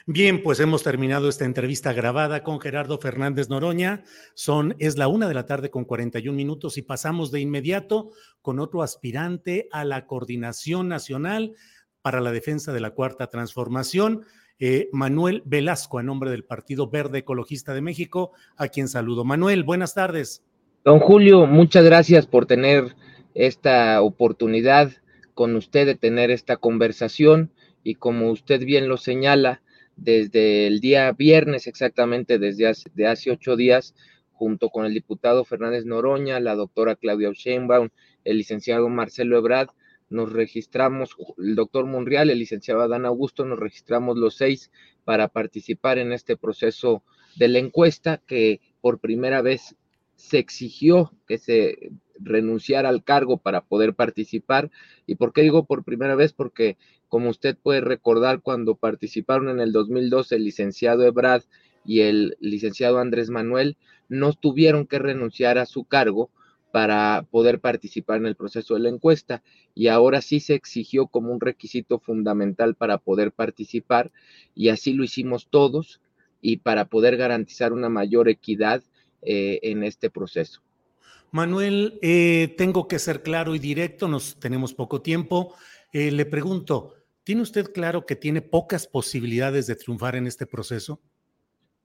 Bien, 0.09 0.41
pues 0.41 0.61
hemos 0.61 0.85
terminado 0.85 1.29
esta 1.29 1.47
entrevista 1.47 1.93
grabada 1.93 2.45
con 2.45 2.61
Gerardo 2.61 2.97
Fernández 2.97 3.49
Noroña. 3.49 4.05
Son, 4.35 4.77
es 4.79 4.97
la 4.97 5.09
una 5.09 5.27
de 5.27 5.35
la 5.35 5.47
tarde 5.47 5.69
con 5.69 5.85
41 5.85 6.37
minutos 6.37 6.79
y 6.79 6.83
pasamos 6.83 7.33
de 7.33 7.41
inmediato 7.41 8.13
con 8.41 8.61
otro 8.61 8.85
aspirante 8.85 9.67
a 9.73 9.85
la 9.85 10.07
coordinación 10.07 10.87
nacional 10.87 11.57
para 12.03 12.21
la 12.21 12.31
defensa 12.31 12.73
de 12.73 12.79
la 12.79 12.91
cuarta 12.91 13.31
transformación, 13.31 14.23
eh, 14.61 14.89
Manuel 14.93 15.43
Velasco, 15.45 15.99
a 15.99 16.05
nombre 16.05 16.31
del 16.31 16.45
Partido 16.45 16.89
Verde 16.89 17.19
Ecologista 17.19 17.75
de 17.75 17.81
México, 17.81 18.31
a 18.57 18.69
quien 18.69 18.87
saludo. 18.87 19.25
Manuel, 19.25 19.65
buenas 19.65 19.93
tardes. 19.93 20.45
Don 20.85 21.01
Julio, 21.01 21.47
muchas 21.47 21.85
gracias 21.85 22.29
por 22.29 22.47
tener 22.47 22.95
esta 23.35 24.01
oportunidad 24.03 24.93
con 25.35 25.57
usted 25.57 25.85
de 25.85 25.97
tener 25.97 26.31
esta 26.31 26.59
conversación 26.59 27.51
y 27.83 27.97
como 27.97 28.31
usted 28.31 28.65
bien 28.65 28.89
lo 28.89 28.99
señala, 28.99 29.63
desde 29.97 30.67
el 30.67 30.81
día 30.81 31.13
viernes 31.13 31.67
exactamente, 31.67 32.39
desde 32.39 32.69
hace, 32.69 32.91
de 32.95 33.07
hace 33.07 33.31
ocho 33.31 33.57
días, 33.57 33.95
junto 34.33 34.69
con 34.69 34.85
el 34.85 34.93
diputado 34.95 35.45
Fernández 35.45 35.85
Noroña, 35.87 36.39
la 36.41 36.55
doctora 36.55 36.97
Claudia 36.97 37.31
Sheinbaum, 37.33 37.89
el 38.25 38.37
licenciado 38.37 38.89
Marcelo 38.89 39.39
Ebrard, 39.39 39.69
nos 40.09 40.33
registramos, 40.33 41.17
el 41.39 41.57
doctor 41.57 41.87
Monreal, 41.87 42.31
el 42.31 42.39
licenciado 42.39 42.83
Adán 42.83 43.07
Augusto, 43.07 43.45
nos 43.45 43.59
registramos 43.59 44.17
los 44.17 44.37
seis 44.37 44.71
para 45.05 45.29
participar 45.29 45.99
en 45.99 46.13
este 46.13 46.37
proceso 46.37 47.03
de 47.37 47.49
la 47.49 47.59
encuesta 47.59 48.23
que 48.27 48.61
por 48.81 49.01
primera 49.01 49.43
vez 49.43 49.77
se 50.15 50.39
exigió 50.39 51.13
que 51.27 51.39
se 51.39 51.91
renunciara 52.19 52.89
al 52.89 53.05
cargo 53.05 53.39
para 53.39 53.63
poder 53.63 53.95
participar. 53.95 54.71
¿Y 55.07 55.17
por 55.17 55.33
qué 55.33 55.43
digo 55.43 55.65
por 55.65 55.85
primera 55.85 56.15
vez? 56.15 56.33
Porque 56.33 56.77
como 57.09 57.31
usted 57.31 57.57
puede 57.57 57.81
recordar, 57.81 58.43
cuando 58.43 58.75
participaron 58.75 59.49
en 59.49 59.61
el 59.61 59.73
2012 59.73 60.37
el 60.37 60.45
licenciado 60.45 61.05
Ebrad 61.05 61.43
y 61.85 62.01
el 62.01 62.37
licenciado 62.41 62.99
Andrés 62.99 63.31
Manuel, 63.31 63.77
no 64.09 64.33
tuvieron 64.33 64.87
que 64.87 64.99
renunciar 64.99 65.59
a 65.59 65.67
su 65.67 65.85
cargo 65.85 66.31
para 66.73 67.27
poder 67.31 67.61
participar 67.61 68.19
en 68.19 68.27
el 68.27 68.37
proceso 68.37 68.75
de 68.75 68.81
la 68.81 68.89
encuesta 68.91 69.43
y 69.75 69.87
ahora 69.87 70.21
sí 70.21 70.41
se 70.41 70.55
exigió 70.55 71.07
como 71.07 71.33
un 71.33 71.41
requisito 71.41 71.99
fundamental 71.99 72.75
para 72.75 72.99
poder 72.99 73.33
participar 73.33 74.11
y 74.55 74.69
así 74.69 74.93
lo 74.93 75.05
hicimos 75.05 75.49
todos 75.49 76.01
y 76.43 76.59
para 76.59 76.87
poder 76.87 77.17
garantizar 77.17 77.73
una 77.73 77.89
mayor 77.89 78.29
equidad 78.29 78.83
eh, 79.23 79.59
en 79.63 79.85
este 79.85 80.11
proceso. 80.11 80.66
Manuel, 81.31 81.99
eh, 82.03 82.55
tengo 82.57 82.89
que 82.89 82.99
ser 82.99 83.23
claro 83.23 83.55
y 83.55 83.59
directo, 83.59 84.09
nos 84.09 84.39
tenemos 84.39 84.75
poco 84.75 85.03
tiempo. 85.03 85.55
Eh, 85.93 86.11
le 86.11 86.25
pregunto, 86.25 86.95
¿tiene 87.25 87.43
usted 87.43 87.73
claro 87.73 88.07
que 88.07 88.17
tiene 88.17 88.43
pocas 88.43 88.87
posibilidades 88.87 89.67
de 89.67 89.77
triunfar 89.77 90.17
en 90.17 90.27
este 90.27 90.47
proceso? 90.47 91.01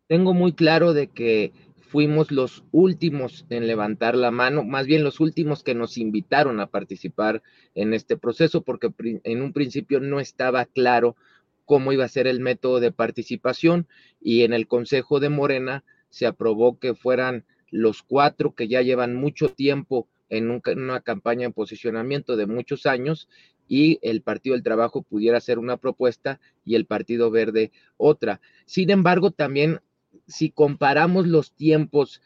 Tengo 0.08 0.34
muy 0.34 0.54
claro 0.54 0.94
de 0.94 1.08
que 1.08 1.54
fuimos 1.92 2.32
los 2.32 2.64
últimos 2.72 3.46
en 3.50 3.68
levantar 3.68 4.16
la 4.16 4.32
mano, 4.32 4.64
más 4.64 4.88
bien 4.88 5.04
los 5.04 5.20
últimos 5.20 5.62
que 5.62 5.76
nos 5.76 5.98
invitaron 5.98 6.62
a 6.62 6.68
participar 6.68 7.44
en 7.76 7.94
este 7.94 8.16
proceso, 8.16 8.62
porque 8.62 8.92
en 9.24 9.42
un 9.42 9.52
principio 9.52 10.00
no 10.00 10.22
estaba 10.22 10.66
claro 10.66 11.18
cómo 11.66 11.92
iba 11.92 12.06
a 12.06 12.10
ser 12.10 12.28
el 12.28 12.40
método 12.40 12.80
de 12.80 12.92
participación 12.92 13.88
y 14.22 14.44
en 14.44 14.54
el 14.54 14.68
Consejo 14.68 15.20
de 15.20 15.30
Morena 15.30 15.84
se 16.10 16.26
aprobó 16.26 16.80
que 16.80 16.96
fueran 16.96 17.46
los 17.72 18.04
cuatro 18.04 18.54
que 18.54 18.68
ya 18.68 18.82
llevan 18.82 19.16
mucho 19.16 19.50
tiempo 19.50 20.08
en 20.30 20.50
una 20.50 21.02
campaña 21.02 21.46
en 21.46 21.54
posicionamiento 21.54 22.38
de 22.38 22.46
muchos 22.46 22.86
años 22.86 23.28
y 23.68 24.00
el 24.02 24.22
Partido 24.22 24.54
del 24.54 24.64
Trabajo 24.64 25.02
pudiera 25.02 25.38
hacer 25.38 25.58
una 25.58 25.78
propuesta 25.78 26.40
y 26.66 26.76
el 26.76 26.86
Partido 26.86 27.32
Verde 27.32 27.72
otra. 27.98 28.42
Sin 28.66 28.90
embargo, 28.90 29.32
también 29.32 29.80
si 30.28 30.52
comparamos 30.52 31.28
los 31.28 31.54
tiempos 31.54 32.22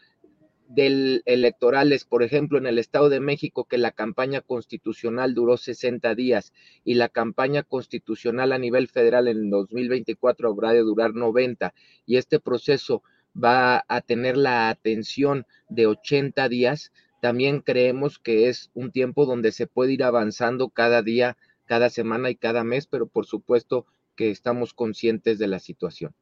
del 0.68 1.22
electorales, 1.26 2.06
por 2.06 2.24
ejemplo, 2.24 2.58
en 2.58 2.66
el 2.66 2.80
Estado 2.80 3.10
de 3.10 3.20
México, 3.20 3.66
que 3.66 3.78
la 3.78 3.92
campaña 3.92 4.42
constitucional 4.42 5.36
duró 5.36 5.58
60 5.58 6.16
días 6.16 6.54
y 6.84 6.96
la 6.96 7.10
campaña 7.10 7.64
constitucional 7.64 8.52
a 8.52 8.58
nivel 8.58 8.88
federal 8.88 9.28
en 9.28 9.50
2024 9.50 10.50
habrá 10.50 10.74
de 10.74 10.80
durar 10.80 11.14
90 11.14 11.74
y 12.06 12.18
este 12.18 12.40
proceso 12.40 13.04
va 13.42 13.84
a 13.88 14.02
tener 14.02 14.38
la 14.38 14.70
atención 14.70 15.46
de 15.70 15.88
80 15.88 16.48
días, 16.50 16.92
también 17.22 17.62
creemos 17.62 18.20
que 18.20 18.50
es 18.50 18.70
un 18.74 18.92
tiempo 18.92 19.26
donde 19.26 19.52
se 19.52 19.68
puede 19.68 19.94
ir 19.94 20.04
avanzando 20.04 20.70
cada 20.70 21.02
día, 21.02 21.38
cada 21.66 21.90
semana 21.90 22.30
y 22.30 22.36
cada 22.36 22.64
mes, 22.64 22.88
pero 22.88 23.08
por 23.08 23.26
supuesto 23.26 23.86
que 24.16 24.32
estamos 24.32 24.74
conscientes 24.74 25.40
de 25.40 25.48
la 25.48 25.60
situación 25.60 26.14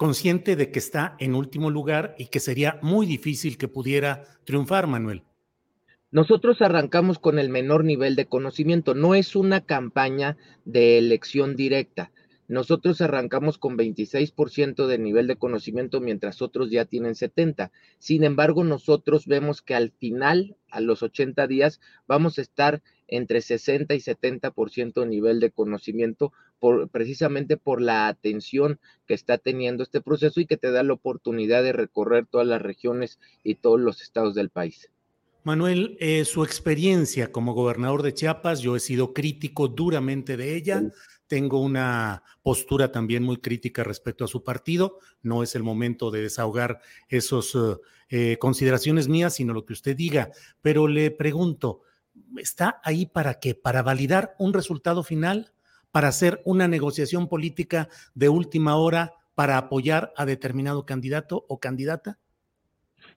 consciente 0.00 0.56
de 0.56 0.70
que 0.70 0.78
está 0.78 1.14
en 1.18 1.34
último 1.34 1.68
lugar 1.68 2.14
y 2.16 2.28
que 2.28 2.40
sería 2.40 2.78
muy 2.80 3.04
difícil 3.04 3.58
que 3.58 3.68
pudiera 3.68 4.24
triunfar, 4.44 4.86
Manuel. 4.86 5.24
Nosotros 6.10 6.62
arrancamos 6.62 7.18
con 7.18 7.38
el 7.38 7.50
menor 7.50 7.84
nivel 7.84 8.16
de 8.16 8.24
conocimiento. 8.24 8.94
No 8.94 9.14
es 9.14 9.36
una 9.36 9.60
campaña 9.60 10.38
de 10.64 10.96
elección 10.96 11.54
directa. 11.54 12.12
Nosotros 12.50 13.00
arrancamos 13.00 13.58
con 13.58 13.78
26% 13.78 14.88
de 14.88 14.98
nivel 14.98 15.28
de 15.28 15.36
conocimiento 15.36 16.00
mientras 16.00 16.42
otros 16.42 16.68
ya 16.68 16.84
tienen 16.84 17.14
70. 17.14 17.70
Sin 18.00 18.24
embargo, 18.24 18.64
nosotros 18.64 19.26
vemos 19.26 19.62
que 19.62 19.76
al 19.76 19.92
final, 19.92 20.56
a 20.68 20.80
los 20.80 21.04
80 21.04 21.46
días, 21.46 21.80
vamos 22.08 22.38
a 22.38 22.42
estar 22.42 22.82
entre 23.06 23.40
60 23.40 23.94
y 23.94 24.00
70% 24.00 25.00
de 25.00 25.06
nivel 25.06 25.38
de 25.38 25.52
conocimiento 25.52 26.32
por, 26.58 26.88
precisamente 26.88 27.56
por 27.56 27.80
la 27.80 28.08
atención 28.08 28.80
que 29.06 29.14
está 29.14 29.38
teniendo 29.38 29.84
este 29.84 30.00
proceso 30.00 30.40
y 30.40 30.46
que 30.46 30.56
te 30.56 30.72
da 30.72 30.82
la 30.82 30.94
oportunidad 30.94 31.62
de 31.62 31.72
recorrer 31.72 32.26
todas 32.26 32.48
las 32.48 32.60
regiones 32.60 33.20
y 33.44 33.54
todos 33.54 33.78
los 33.78 34.02
estados 34.02 34.34
del 34.34 34.50
país. 34.50 34.90
Manuel, 35.44 35.96
eh, 36.00 36.24
su 36.24 36.42
experiencia 36.42 37.30
como 37.30 37.54
gobernador 37.54 38.02
de 38.02 38.12
Chiapas, 38.12 38.60
yo 38.60 38.74
he 38.74 38.80
sido 38.80 39.14
crítico 39.14 39.68
duramente 39.68 40.36
de 40.36 40.56
ella 40.56 40.82
tengo 41.30 41.60
una 41.60 42.24
postura 42.42 42.90
también 42.90 43.22
muy 43.22 43.36
crítica 43.36 43.84
respecto 43.84 44.24
a 44.24 44.28
su 44.28 44.42
partido. 44.42 44.98
No 45.22 45.44
es 45.44 45.54
el 45.54 45.62
momento 45.62 46.10
de 46.10 46.22
desahogar 46.22 46.80
esas 47.08 47.56
eh, 48.08 48.36
consideraciones 48.40 49.06
mías, 49.06 49.34
sino 49.34 49.54
lo 49.54 49.64
que 49.64 49.72
usted 49.72 49.96
diga. 49.96 50.32
Pero 50.60 50.88
le 50.88 51.12
pregunto, 51.12 51.82
¿está 52.36 52.80
ahí 52.82 53.06
para 53.06 53.38
qué? 53.38 53.54
¿Para 53.54 53.82
validar 53.82 54.34
un 54.40 54.52
resultado 54.52 55.04
final? 55.04 55.52
¿Para 55.92 56.08
hacer 56.08 56.42
una 56.44 56.66
negociación 56.66 57.28
política 57.28 57.88
de 58.16 58.28
última 58.28 58.74
hora 58.74 59.12
para 59.36 59.56
apoyar 59.56 60.12
a 60.16 60.26
determinado 60.26 60.84
candidato 60.84 61.46
o 61.48 61.60
candidata? 61.60 62.18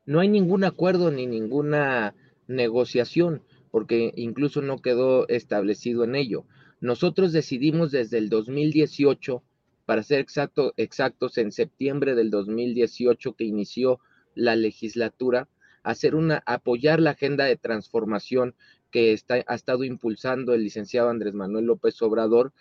No 0.06 0.20
hay 0.20 0.28
ningún 0.28 0.66
acuerdo 0.66 1.10
ni 1.10 1.26
ninguna 1.26 2.14
negociación, 2.46 3.42
porque 3.72 4.14
incluso 4.18 4.62
no 4.62 4.78
quedó 4.78 5.28
establecido 5.30 6.04
en 6.04 6.14
ello. 6.14 6.46
Nosotros 6.84 7.32
decidimos 7.32 7.92
desde 7.92 8.18
el 8.18 8.28
2018, 8.28 9.42
para 9.86 10.04
ser 10.04 10.20
exacto, 10.20 10.74
exactos, 10.76 11.38
en 11.38 11.54
septiembre 11.54 12.14
del 12.14 12.30
2018 12.30 13.38
que 13.38 13.46
inició 13.46 14.02
la 14.36 14.58
legislatura, 14.58 15.48
hacer 15.82 16.14
una, 16.14 16.44
apoyar 16.46 17.00
la 17.00 17.12
agenda 17.12 17.46
de 17.46 17.56
transformación 17.56 18.54
que 18.92 19.18
ha 19.48 19.56
estado 19.56 19.86
impulsando 19.86 20.54
el 20.54 20.66
licenciado 20.66 21.08
Andrés 21.08 21.34
Manuel 21.34 21.68
López 21.68 22.02
Obrador 22.02 22.52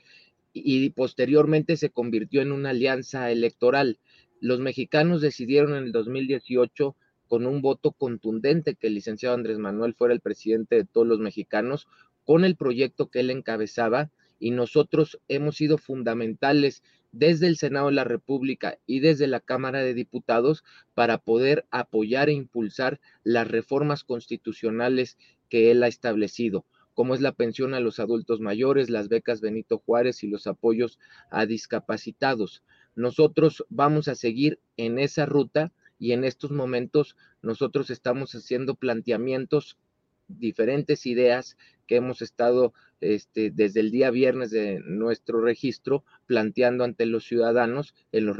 y, 0.52 0.84
y 0.84 0.90
posteriormente 0.90 1.76
se 1.76 1.90
convirtió 1.90 2.42
en 2.42 2.52
una 2.52 2.70
alianza 2.70 3.28
electoral. 3.32 3.98
Los 4.38 4.60
mexicanos 4.60 5.20
decidieron 5.20 5.74
en 5.74 5.82
el 5.82 5.90
2018 5.90 6.94
con 7.26 7.44
un 7.44 7.60
voto 7.60 7.90
contundente 7.90 8.76
que 8.76 8.86
el 8.86 8.94
licenciado 8.94 9.34
Andrés 9.34 9.58
Manuel 9.58 9.94
fuera 9.94 10.14
el 10.14 10.20
presidente 10.20 10.76
de 10.76 10.84
todos 10.84 11.08
los 11.08 11.18
mexicanos, 11.18 11.88
con 12.24 12.44
el 12.44 12.56
proyecto 12.56 13.10
que 13.10 13.20
él 13.20 13.30
encabezaba 13.30 14.10
y 14.38 14.50
nosotros 14.50 15.20
hemos 15.28 15.56
sido 15.56 15.78
fundamentales 15.78 16.82
desde 17.12 17.46
el 17.46 17.56
Senado 17.56 17.86
de 17.86 17.92
la 17.92 18.04
República 18.04 18.78
y 18.86 19.00
desde 19.00 19.26
la 19.26 19.40
Cámara 19.40 19.80
de 19.80 19.94
Diputados 19.94 20.64
para 20.94 21.18
poder 21.18 21.66
apoyar 21.70 22.28
e 22.28 22.32
impulsar 22.32 23.00
las 23.22 23.46
reformas 23.46 24.02
constitucionales 24.02 25.18
que 25.48 25.70
él 25.70 25.82
ha 25.82 25.88
establecido, 25.88 26.64
como 26.94 27.14
es 27.14 27.20
la 27.20 27.32
pensión 27.32 27.74
a 27.74 27.80
los 27.80 28.00
adultos 28.00 28.40
mayores, 28.40 28.90
las 28.90 29.08
becas 29.08 29.40
Benito 29.40 29.78
Juárez 29.78 30.24
y 30.24 30.28
los 30.28 30.46
apoyos 30.46 30.98
a 31.30 31.46
discapacitados. 31.46 32.62
Nosotros 32.94 33.64
vamos 33.68 34.08
a 34.08 34.14
seguir 34.14 34.58
en 34.76 34.98
esa 34.98 35.26
ruta 35.26 35.72
y 35.98 36.12
en 36.12 36.24
estos 36.24 36.50
momentos 36.50 37.16
nosotros 37.42 37.90
estamos 37.90 38.34
haciendo 38.34 38.74
planteamientos 38.74 39.76
diferentes 40.28 41.06
ideas 41.06 41.56
que 41.92 41.96
hemos 41.96 42.22
estado 42.22 42.72
este, 43.02 43.50
desde 43.50 43.80
el 43.80 43.90
día 43.90 44.10
viernes 44.10 44.50
de 44.50 44.80
nuestro 44.82 45.42
registro 45.42 46.04
planteando 46.24 46.84
ante 46.84 47.04
los 47.04 47.24
ciudadanos 47.24 47.94
en 48.12 48.24
los, 48.24 48.38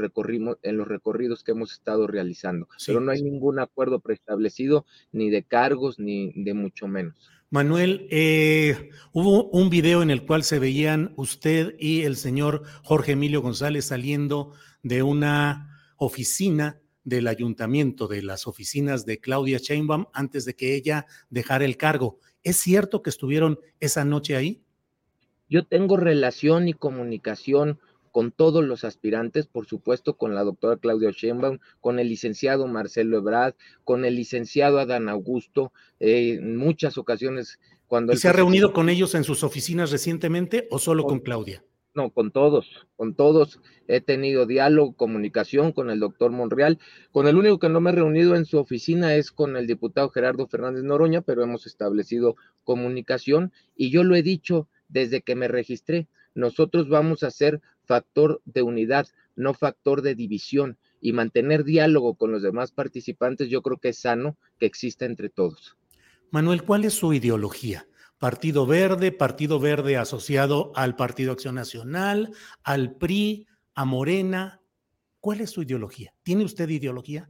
en 0.63 0.77
los 0.77 0.87
recorridos 0.87 1.43
que 1.43 1.51
hemos 1.51 1.71
estado 1.71 2.07
realizando. 2.07 2.67
Pero 2.87 2.99
no 2.99 3.11
hay 3.11 3.21
ningún 3.21 3.59
acuerdo 3.59 3.99
preestablecido 3.99 4.87
ni 5.11 5.29
de 5.29 5.43
cargos 5.43 5.99
ni 5.99 6.31
de 6.35 6.55
mucho 6.55 6.87
menos. 6.87 7.29
Manuel, 7.51 8.07
eh, 8.09 8.89
hubo 9.11 9.51
un 9.51 9.69
video 9.69 10.01
en 10.01 10.09
el 10.09 10.25
cual 10.25 10.43
se 10.43 10.57
veían 10.57 11.13
usted 11.15 11.75
y 11.77 12.01
el 12.01 12.15
señor 12.15 12.63
Jorge 12.81 13.11
Emilio 13.11 13.43
González 13.43 13.85
saliendo 13.85 14.53
de 14.81 15.03
una 15.03 15.79
oficina 15.97 16.79
del 17.03 17.27
ayuntamiento, 17.27 18.07
de 18.07 18.23
las 18.23 18.47
oficinas 18.47 19.05
de 19.05 19.19
Claudia 19.19 19.59
Sheinbaum, 19.59 20.07
antes 20.11 20.45
de 20.45 20.55
que 20.55 20.73
ella 20.73 21.05
dejara 21.29 21.65
el 21.65 21.77
cargo. 21.77 22.19
¿Es 22.43 22.57
cierto 22.57 23.01
que 23.01 23.09
estuvieron 23.09 23.59
esa 23.79 24.05
noche 24.05 24.35
ahí? 24.35 24.61
Yo 25.49 25.65
tengo 25.65 25.97
relación 25.97 26.67
y 26.67 26.73
comunicación 26.73 27.79
con 28.11 28.31
todos 28.31 28.63
los 28.63 28.83
aspirantes, 28.83 29.47
por 29.47 29.65
supuesto 29.65 30.17
con 30.17 30.35
la 30.35 30.43
doctora 30.43 30.77
Claudia 30.77 31.09
Sheinbaum, 31.11 31.59
con 31.81 31.99
el 31.99 32.09
licenciado 32.09 32.67
Marcelo 32.67 33.17
Ebrard, 33.17 33.55
con 33.83 34.05
el 34.05 34.15
licenciado 34.15 34.79
Adán 34.79 35.09
Augusto, 35.09 35.73
eh, 35.99 36.35
en 36.39 36.55
muchas 36.55 36.97
ocasiones 36.99 37.59
cuando... 37.87 38.13
¿Y 38.13 38.17
se 38.17 38.27
ha 38.27 38.33
reunido 38.33 38.71
con 38.71 38.89
ellos 38.89 39.15
en 39.15 39.23
sus 39.23 39.43
oficinas 39.43 39.89
recientemente 39.89 40.67
o 40.69 40.77
solo 40.77 41.05
con 41.05 41.21
Claudia? 41.21 41.63
No, 41.95 42.09
con 42.09 42.31
todos, 42.31 42.87
con 42.95 43.13
todos 43.13 43.59
he 43.87 44.01
tenido 44.01 44.47
diálogo, 44.47 44.93
comunicación 44.93 45.71
con 45.73 45.91
el 45.91 45.99
doctor 45.99 46.31
Monreal. 46.31 46.79
Con 47.11 47.27
el 47.27 47.35
único 47.35 47.59
que 47.59 47.69
no 47.69 47.81
me 47.81 47.91
he 47.91 47.93
reunido 47.93 48.35
en 48.35 48.45
su 48.45 48.57
oficina 48.57 49.13
es 49.15 49.31
con 49.31 49.55
el 49.57 49.67
diputado 49.67 50.09
Gerardo 50.09 50.47
Fernández 50.47 50.83
Noroña, 50.83 51.21
pero 51.21 51.43
hemos 51.43 51.67
establecido 51.67 52.35
comunicación 52.63 53.51
y 53.75 53.91
yo 53.91 54.03
lo 54.03 54.15
he 54.15 54.23
dicho 54.23 54.67
desde 54.87 55.21
que 55.21 55.35
me 55.35 55.47
registré. 55.47 56.07
Nosotros 56.33 56.89
vamos 56.89 57.21
a 57.21 57.29
ser 57.29 57.61
factor 57.85 58.41
de 58.45 58.63
unidad, 58.63 59.07
no 59.35 59.53
factor 59.53 60.01
de 60.01 60.15
división 60.15 60.77
y 60.99 61.13
mantener 61.13 61.63
diálogo 61.63 62.15
con 62.15 62.31
los 62.31 62.41
demás 62.41 62.71
participantes, 62.71 63.49
yo 63.49 63.61
creo 63.61 63.77
que 63.77 63.89
es 63.89 63.99
sano 63.99 64.37
que 64.57 64.65
exista 64.65 65.05
entre 65.05 65.29
todos. 65.29 65.77
Manuel, 66.31 66.63
¿cuál 66.63 66.85
es 66.85 66.93
su 66.93 67.13
ideología? 67.13 67.85
Partido 68.23 68.65
Verde, 68.65 69.11
Partido 69.11 69.59
Verde 69.59 69.97
asociado 69.97 70.71
al 70.75 70.95
Partido 70.95 71.33
Acción 71.33 71.55
Nacional, 71.55 72.31
al 72.63 72.95
PRI, 72.95 73.47
a 73.75 73.83
Morena. 73.83 74.61
¿Cuál 75.19 75.41
es 75.41 75.49
su 75.49 75.63
ideología? 75.63 76.13
¿Tiene 76.23 76.45
usted 76.45 76.69
ideología? 76.69 77.29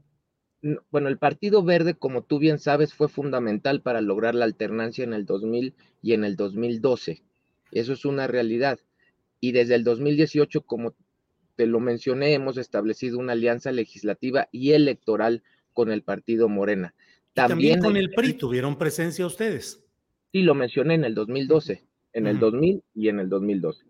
Bueno, 0.91 1.10
el 1.10 1.18
Partido 1.18 1.64
Verde, 1.64 1.96
como 1.96 2.22
tú 2.22 2.38
bien 2.38 2.60
sabes, 2.60 2.94
fue 2.94 3.10
fundamental 3.10 3.82
para 3.82 4.02
lograr 4.02 4.36
la 4.36 4.46
alternancia 4.46 5.04
en 5.04 5.14
el 5.14 5.26
2000 5.26 5.74
y 6.04 6.14
en 6.14 6.26
el 6.26 6.36
2012. 6.36 7.24
Eso 7.72 7.94
es 7.94 8.06
una 8.06 8.28
realidad. 8.28 8.80
Y 9.39 9.52
desde 9.52 9.74
el 9.74 9.84
2018, 9.84 10.62
como 10.62 10.94
te 11.56 11.66
lo 11.66 11.80
mencioné, 11.80 12.36
hemos 12.36 12.58
establecido 12.58 13.18
una 13.18 13.34
alianza 13.34 13.72
legislativa 13.72 14.48
y 14.52 14.74
electoral 14.74 15.41
con 15.74 15.91
el 15.91 16.04
Partido 16.04 16.50
Morena. 16.50 16.94
También, 17.34 17.80
con 17.80 17.98
el 17.98 18.12
PRI 18.12 18.34
tuvieron 18.38 18.78
presencia 18.78 19.26
ustedes. 19.26 19.82
Sí, 20.34 20.41
lo 20.41 20.55
mencioné 20.55 20.95
en 20.95 21.03
el 21.03 21.13
2012, 21.13 21.84
en 22.13 22.25
el 22.25 22.39
2000 22.39 22.81
y 22.95 23.09
en 23.09 23.19
el 23.19 23.29
2012. 23.29 23.86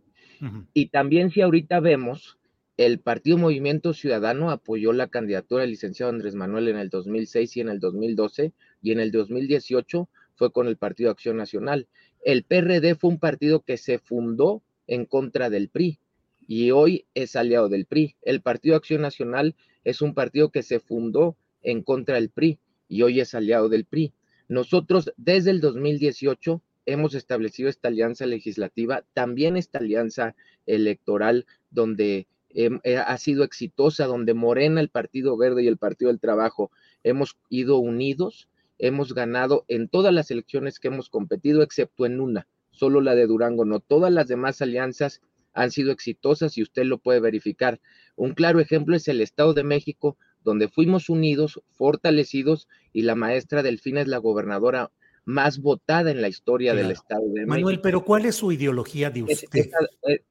Y 0.74 0.88
también 0.88 1.32
si 1.32 1.40
ahorita 1.40 1.80
vemos, 1.80 2.38
el 2.76 3.00
Partido 3.00 3.38
Movimiento 3.38 3.94
Ciudadano 3.94 4.52
apoyó 4.52 4.92
la 4.92 5.08
candidatura 5.08 5.62
del 5.62 5.70
licenciado 5.70 6.12
Andrés 6.12 6.36
Manuel 6.36 6.68
en 6.68 6.76
el 6.76 6.90
2006 6.90 7.56
y 7.56 7.62
en 7.62 7.70
el 7.70 7.80
2012, 7.80 8.52
y 8.82 8.92
en 8.92 9.00
el 9.00 9.14
2018 9.14 10.10
fue 10.36 10.52
con 10.52 10.68
el 10.68 10.76
Partido 10.76 11.12
Acción 11.12 11.38
Nacional. 11.38 11.88
El 12.26 12.44
PRD 12.44 12.96
fue 12.96 13.12
un 13.12 13.20
partido 13.20 13.62
que 13.62 13.78
se 13.78 13.98
fundó 14.00 14.62
en 14.86 15.06
contra 15.06 15.50
del 15.50 15.70
PRI 15.70 15.98
y 16.46 16.72
hoy 16.72 17.06
es 17.14 17.38
aliado 17.38 17.70
del 17.70 17.86
PRI. 17.86 18.18
El 18.22 18.42
Partido 18.42 18.76
Acción 18.76 19.02
Nacional 19.02 19.56
es 19.86 20.02
un 20.02 20.14
partido 20.14 20.50
que 20.50 20.62
se 20.62 20.82
fundó 20.82 21.38
en 21.62 21.84
contra 21.84 22.16
del 22.16 22.32
PRI 22.32 22.60
y 22.90 23.04
hoy 23.04 23.22
es 23.22 23.34
aliado 23.34 23.70
del 23.70 23.86
PRI. 23.86 24.12
Nosotros 24.48 25.12
desde 25.18 25.52
el 25.52 25.62
2018 25.62 26.62
hemos 26.86 27.16
establecido 27.16 27.70
esta 27.70 27.88
alianza 27.88 28.26
legislativa, 28.26 29.04
también 29.14 29.58
esta 29.58 29.80
alianza 29.80 30.36
electoral 30.66 31.46
donde 31.72 32.28
em, 32.50 32.80
eh, 32.84 32.98
ha 32.98 33.18
sido 33.18 33.44
exitosa, 33.44 34.06
donde 34.06 34.34
Morena, 34.34 34.82
el 34.82 34.90
Partido 34.90 35.38
Verde 35.38 35.64
y 35.64 35.68
el 35.68 35.78
Partido 35.78 36.10
del 36.10 36.20
Trabajo 36.20 36.72
hemos 37.04 37.38
ido 37.50 37.78
unidos, 37.78 38.50
hemos 38.78 39.14
ganado 39.14 39.66
en 39.68 39.88
todas 39.88 40.14
las 40.14 40.30
elecciones 40.30 40.80
que 40.80 40.90
hemos 40.90 41.10
competido, 41.10 41.62
excepto 41.62 42.06
en 42.06 42.20
una, 42.20 42.48
solo 42.72 43.02
la 43.02 43.16
de 43.16 43.28
Durango, 43.28 43.66
no 43.66 43.80
todas 43.80 44.12
las 44.12 44.28
demás 44.28 44.62
alianzas 44.62 45.22
han 45.54 45.72
sido 45.72 45.92
exitosas 45.92 46.58
y 46.58 46.64
usted 46.64 46.84
lo 46.84 46.98
puede 46.98 47.20
verificar. 47.20 47.80
Un 48.16 48.34
claro 48.34 48.60
ejemplo 48.60 48.96
es 48.96 49.08
el 49.08 49.22
Estado 49.22 49.54
de 49.54 49.64
México, 49.64 50.18
donde 50.44 50.68
fuimos 50.68 51.10
unidos, 51.10 51.62
fortalecidos 51.72 52.68
y 52.92 53.04
la 53.04 53.16
maestra 53.16 53.64
Delfina 53.64 54.02
es 54.02 54.08
la 54.08 54.18
gobernadora 54.18 54.92
más 55.26 55.60
votada 55.60 56.12
en 56.12 56.22
la 56.22 56.28
historia 56.28 56.74
del 56.74 56.92
Estado 56.92 57.22
de 57.22 57.42
México. 57.42 57.50
Manuel, 57.50 57.82
pero 57.82 58.04
¿cuál 58.04 58.26
es 58.26 58.36
su 58.36 58.52
ideología 58.52 59.10
de 59.10 59.24
usted? 59.24 59.70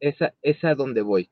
esa, 0.01 0.35
esa, 0.43 0.69
a 0.69 0.75
donde 0.75 1.03
voy. 1.03 1.31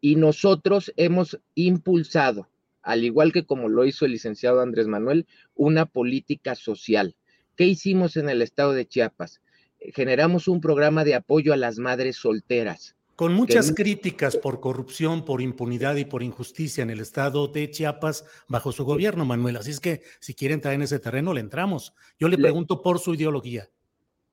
Y 0.00 0.16
nosotros 0.16 0.92
hemos 0.96 1.40
impulsado, 1.54 2.48
al 2.82 3.04
igual 3.04 3.32
que 3.32 3.46
como 3.46 3.68
lo 3.68 3.84
hizo 3.84 4.04
el 4.04 4.12
licenciado 4.12 4.60
Andrés 4.60 4.86
Manuel, 4.86 5.26
una 5.54 5.86
política 5.86 6.54
social. 6.54 7.16
¿Qué 7.56 7.64
hicimos 7.64 8.16
en 8.16 8.28
el 8.28 8.42
estado 8.42 8.72
de 8.72 8.86
Chiapas? 8.86 9.40
Generamos 9.80 10.46
un 10.46 10.60
programa 10.60 11.04
de 11.04 11.14
apoyo 11.14 11.52
a 11.52 11.56
las 11.56 11.78
madres 11.78 12.16
solteras 12.16 12.97
con 13.18 13.34
muchas 13.34 13.72
críticas 13.72 14.36
por 14.36 14.60
corrupción, 14.60 15.24
por 15.24 15.42
impunidad 15.42 15.96
y 15.96 16.04
por 16.04 16.22
injusticia 16.22 16.84
en 16.84 16.90
el 16.90 17.00
estado 17.00 17.48
de 17.48 17.68
Chiapas 17.68 18.24
bajo 18.46 18.70
su 18.70 18.84
gobierno, 18.84 19.24
Manuel. 19.24 19.56
Así 19.56 19.72
es 19.72 19.80
que 19.80 20.02
si 20.20 20.34
quiere 20.34 20.54
entrar 20.54 20.72
en 20.74 20.82
ese 20.82 21.00
terreno, 21.00 21.34
le 21.34 21.40
entramos. 21.40 21.94
Yo 22.20 22.28
le 22.28 22.38
pregunto 22.38 22.80
por 22.80 23.00
su 23.00 23.14
ideología. 23.14 23.70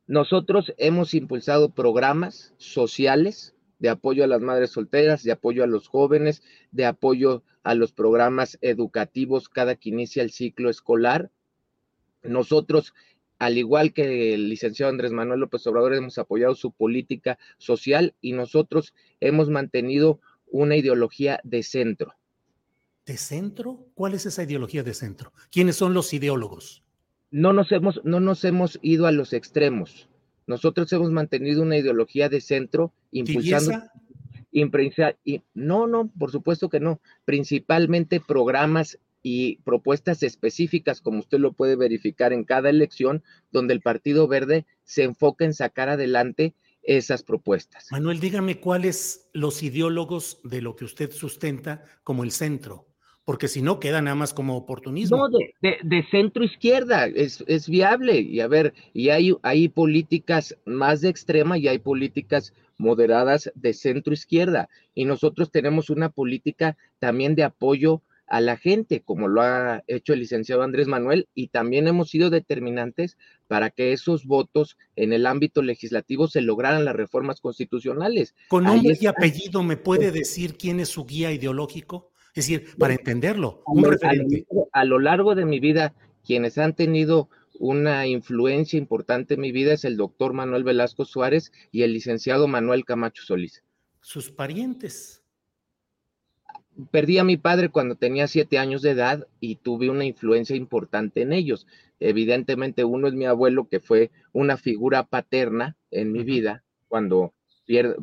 Nosotros 0.05 0.71
hemos 0.77 1.15
impulsado 1.15 1.73
programas 1.73 2.53
sociales 2.57 3.55
de 3.79 3.89
apoyo 3.89 4.23
a 4.23 4.27
las 4.27 4.41
madres 4.41 4.69
solteras, 4.69 5.23
de 5.23 5.31
apoyo 5.31 5.63
a 5.63 5.67
los 5.67 5.87
jóvenes, 5.87 6.43
de 6.69 6.85
apoyo 6.85 7.41
a 7.63 7.73
los 7.73 7.91
programas 7.91 8.59
educativos 8.61 9.49
cada 9.49 9.73
que 9.77 9.89
inicia 9.89 10.21
el 10.21 10.29
ciclo 10.29 10.69
escolar. 10.69 11.31
Nosotros 12.21 12.93
al 13.39 13.57
igual 13.57 13.93
que 13.93 14.33
el 14.33 14.49
licenciado 14.49 14.91
Andrés 14.91 15.11
Manuel 15.11 15.39
López 15.41 15.65
Obrador, 15.67 15.93
hemos 15.93 16.17
apoyado 16.17 16.55
su 16.55 16.71
política 16.71 17.37
social 17.57 18.13
y 18.21 18.33
nosotros 18.33 18.93
hemos 19.19 19.49
mantenido 19.49 20.19
una 20.47 20.75
ideología 20.75 21.39
de 21.43 21.63
centro. 21.63 22.13
¿De 23.05 23.17
centro? 23.17 23.87
¿Cuál 23.93 24.13
es 24.13 24.25
esa 24.25 24.43
ideología 24.43 24.83
de 24.83 24.93
centro? 24.93 25.31
¿Quiénes 25.51 25.75
son 25.75 25.93
los 25.93 26.13
ideólogos? 26.13 26.83
No 27.29 27.53
nos 27.53 27.71
hemos, 27.71 28.01
no 28.03 28.19
nos 28.19 28.43
hemos 28.45 28.79
ido 28.81 29.05
a 29.05 29.11
los 29.11 29.33
extremos. 29.33 30.09
Nosotros 30.47 30.91
hemos 30.93 31.11
mantenido 31.11 31.61
una 31.61 31.77
ideología 31.77 32.29
de 32.29 32.41
centro, 32.41 32.93
impulsando. 33.11 33.83
Y, 34.51 35.41
no, 35.53 35.85
no, 35.85 36.09
por 36.17 36.31
supuesto 36.31 36.69
que 36.69 36.79
no. 36.79 37.01
Principalmente 37.25 38.21
programas 38.21 38.97
y 39.27 39.55
propuestas 39.63 40.21
específicas, 40.21 41.01
como 41.01 41.17
usted 41.17 41.39
lo 41.39 41.53
puede 41.53 41.75
verificar 41.75 42.31
en 42.31 42.43
cada 42.43 42.69
elección, 42.69 43.23
donde 43.51 43.73
el 43.73 43.81
Partido 43.81 44.27
Verde 44.27 44.67
se 44.83 45.01
enfoca 45.01 45.45
en 45.45 45.55
sacar 45.55 45.89
adelante 45.89 46.53
esas 46.83 47.23
propuestas. 47.23 47.87
Manuel, 47.89 48.19
dígame 48.19 48.59
cuáles 48.59 49.27
los 49.33 49.63
ideólogos 49.63 50.37
de 50.43 50.61
lo 50.61 50.75
que 50.75 50.85
usted 50.85 51.09
sustenta 51.09 51.83
como 52.03 52.23
el 52.23 52.29
centro, 52.29 52.85
porque 53.23 53.47
si 53.47 53.63
no 53.63 53.79
queda 53.79 53.99
nada 53.99 54.13
más 54.13 54.31
como 54.31 54.55
oportunismo. 54.57 55.27
No, 55.27 55.39
de, 55.59 56.03
centro 56.11 56.43
izquierda, 56.43 57.07
es, 57.07 57.43
es, 57.47 57.67
viable. 57.67 58.19
Y 58.19 58.41
a 58.41 58.47
ver, 58.47 58.75
y 58.93 59.09
hay, 59.09 59.35
hay 59.41 59.69
políticas 59.69 60.55
más 60.65 61.01
de 61.01 61.09
extrema 61.09 61.57
y 61.57 61.67
hay 61.67 61.79
políticas 61.79 62.53
moderadas 62.77 63.51
de 63.55 63.73
centro 63.73 64.13
izquierda. 64.13 64.69
Y 64.93 65.05
nosotros 65.05 65.49
tenemos 65.49 65.89
una 65.89 66.09
política 66.09 66.77
también 66.99 67.33
de 67.33 67.43
apoyo 67.43 68.03
a 68.27 68.41
la 68.41 68.57
gente, 68.57 69.01
como 69.01 69.27
lo 69.27 69.41
ha 69.41 69.83
hecho 69.87 70.13
el 70.13 70.19
licenciado 70.19 70.63
Andrés 70.63 70.87
Manuel, 70.87 71.27
y 71.33 71.49
también 71.49 71.87
hemos 71.87 72.09
sido 72.09 72.29
determinantes 72.29 73.17
para 73.47 73.69
que 73.69 73.93
esos 73.93 74.25
votos 74.25 74.77
en 74.95 75.13
el 75.13 75.25
ámbito 75.25 75.61
legislativo 75.61 76.27
se 76.27 76.41
lograran 76.41 76.85
las 76.85 76.95
reformas 76.95 77.41
constitucionales. 77.41 78.35
Con 78.47 78.63
nombre 78.63 78.97
y 78.99 79.05
apellido, 79.05 79.63
¿me 79.63 79.77
puede 79.77 80.11
decir 80.11 80.57
quién 80.57 80.79
es 80.79 80.89
su 80.89 81.05
guía 81.05 81.31
ideológico? 81.31 82.11
Es 82.33 82.47
decir, 82.47 82.75
para 82.77 82.93
entenderlo, 82.93 83.63
un 83.65 83.85
referente. 83.85 84.45
A 84.73 84.83
lo 84.83 84.99
largo 84.99 85.35
de 85.35 85.45
mi 85.45 85.59
vida, 85.59 85.93
quienes 86.23 86.57
han 86.57 86.75
tenido 86.75 87.29
una 87.59 88.07
influencia 88.07 88.77
importante 88.77 89.35
en 89.35 89.41
mi 89.41 89.51
vida 89.51 89.73
es 89.73 89.85
el 89.85 89.95
doctor 89.95 90.33
Manuel 90.33 90.63
Velasco 90.63 91.05
Suárez 91.05 91.53
y 91.71 91.83
el 91.83 91.93
licenciado 91.93 92.47
Manuel 92.47 92.83
Camacho 92.83 93.23
Solís. 93.23 93.63
Sus 94.01 94.31
parientes 94.31 95.23
perdí 96.91 97.17
a 97.17 97.23
mi 97.23 97.37
padre 97.37 97.69
cuando 97.69 97.95
tenía 97.95 98.27
siete 98.27 98.57
años 98.57 98.81
de 98.81 98.91
edad 98.91 99.27
y 99.39 99.55
tuve 99.55 99.89
una 99.89 100.05
influencia 100.05 100.55
importante 100.55 101.21
en 101.21 101.33
ellos. 101.33 101.67
Evidentemente, 101.99 102.83
uno 102.83 103.07
es 103.07 103.13
mi 103.13 103.25
abuelo, 103.25 103.67
que 103.69 103.79
fue 103.79 104.11
una 104.33 104.57
figura 104.57 105.03
paterna 105.03 105.77
en 105.91 106.11
mi 106.11 106.23
vida 106.23 106.63
cuando, 106.87 107.33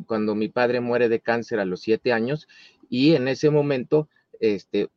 cuando 0.07 0.35
mi 0.35 0.49
padre 0.49 0.81
muere 0.81 1.09
de 1.09 1.19
cáncer 1.19 1.59
a 1.59 1.65
los 1.65 1.81
siete 1.81 2.11
años, 2.11 2.47
y 2.89 3.15
en 3.15 3.27
ese 3.27 3.49
momento, 3.49 4.09
este, 4.39 4.89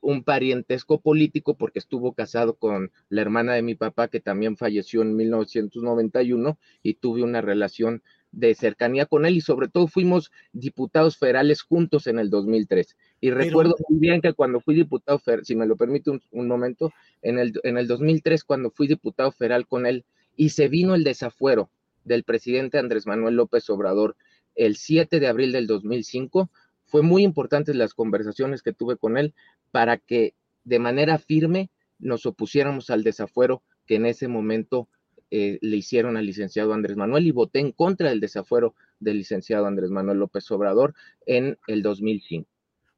un 0.00 0.22
parientesco 0.22 1.00
político, 1.00 1.56
porque 1.56 1.78
estuvo 1.78 2.12
casado 2.12 2.54
con 2.54 2.92
la 3.08 3.20
hermana 3.20 3.54
de 3.54 3.62
mi 3.62 3.74
papá, 3.74 4.08
que 4.08 4.20
también 4.20 4.56
falleció 4.56 5.02
en 5.02 5.16
1991, 5.16 6.58
y 6.82 6.94
tuve 6.94 7.22
una 7.22 7.40
relación 7.40 8.02
de 8.38 8.54
cercanía 8.54 9.06
con 9.06 9.26
él 9.26 9.36
y 9.36 9.40
sobre 9.40 9.68
todo 9.68 9.88
fuimos 9.88 10.30
diputados 10.52 11.16
federales 11.16 11.62
juntos 11.62 12.06
en 12.06 12.18
el 12.18 12.30
2003. 12.30 12.96
Y 13.20 13.30
recuerdo 13.30 13.74
muy 13.88 13.98
bien 13.98 14.20
que 14.20 14.32
cuando 14.32 14.60
fui 14.60 14.76
diputado 14.76 15.18
federal, 15.18 15.44
si 15.44 15.56
me 15.56 15.66
lo 15.66 15.76
permite 15.76 16.10
un, 16.10 16.48
momento, 16.48 16.92
en 17.22 17.38
el, 17.38 17.52
en 17.64 17.78
el 17.78 17.88
2003 17.88 18.44
cuando 18.44 18.70
fui 18.70 18.86
diputado 18.86 19.32
federal 19.32 19.66
con 19.66 19.86
él 19.86 20.04
y 20.36 20.50
se 20.50 20.68
vino 20.68 20.94
el 20.94 21.02
desafuero 21.02 21.68
del 22.04 22.22
presidente 22.22 22.78
Andrés 22.78 23.06
Manuel 23.06 23.34
López 23.34 23.68
Obrador 23.70 24.16
el 24.54 24.76
7 24.76 25.20
de 25.20 25.26
abril 25.28 25.52
del 25.52 25.66
2005, 25.66 26.50
fue 26.84 27.02
muy 27.02 27.22
importante 27.22 27.74
las 27.74 27.94
conversaciones 27.94 28.62
que 28.62 28.72
tuve 28.72 28.96
con 28.96 29.18
él 29.18 29.34
para 29.70 29.98
que 29.98 30.34
de 30.64 30.78
manera 30.78 31.18
firme 31.18 31.70
nos 31.98 32.26
opusiéramos 32.26 32.90
al 32.90 33.02
desafuero 33.02 33.62
que 33.86 33.96
en 33.96 34.06
ese 34.06 34.28
momento 34.28 34.88
eh, 35.30 35.58
le 35.60 35.76
hicieron 35.76 36.16
al 36.16 36.26
licenciado 36.26 36.72
Andrés 36.72 36.96
Manuel 36.96 37.26
y 37.26 37.32
voté 37.32 37.60
en 37.60 37.72
contra 37.72 38.10
del 38.10 38.20
desafuero 38.20 38.74
del 39.00 39.18
licenciado 39.18 39.66
Andrés 39.66 39.90
Manuel 39.90 40.18
López 40.18 40.50
Obrador 40.50 40.94
en 41.26 41.58
el 41.66 41.82
2005. 41.82 42.48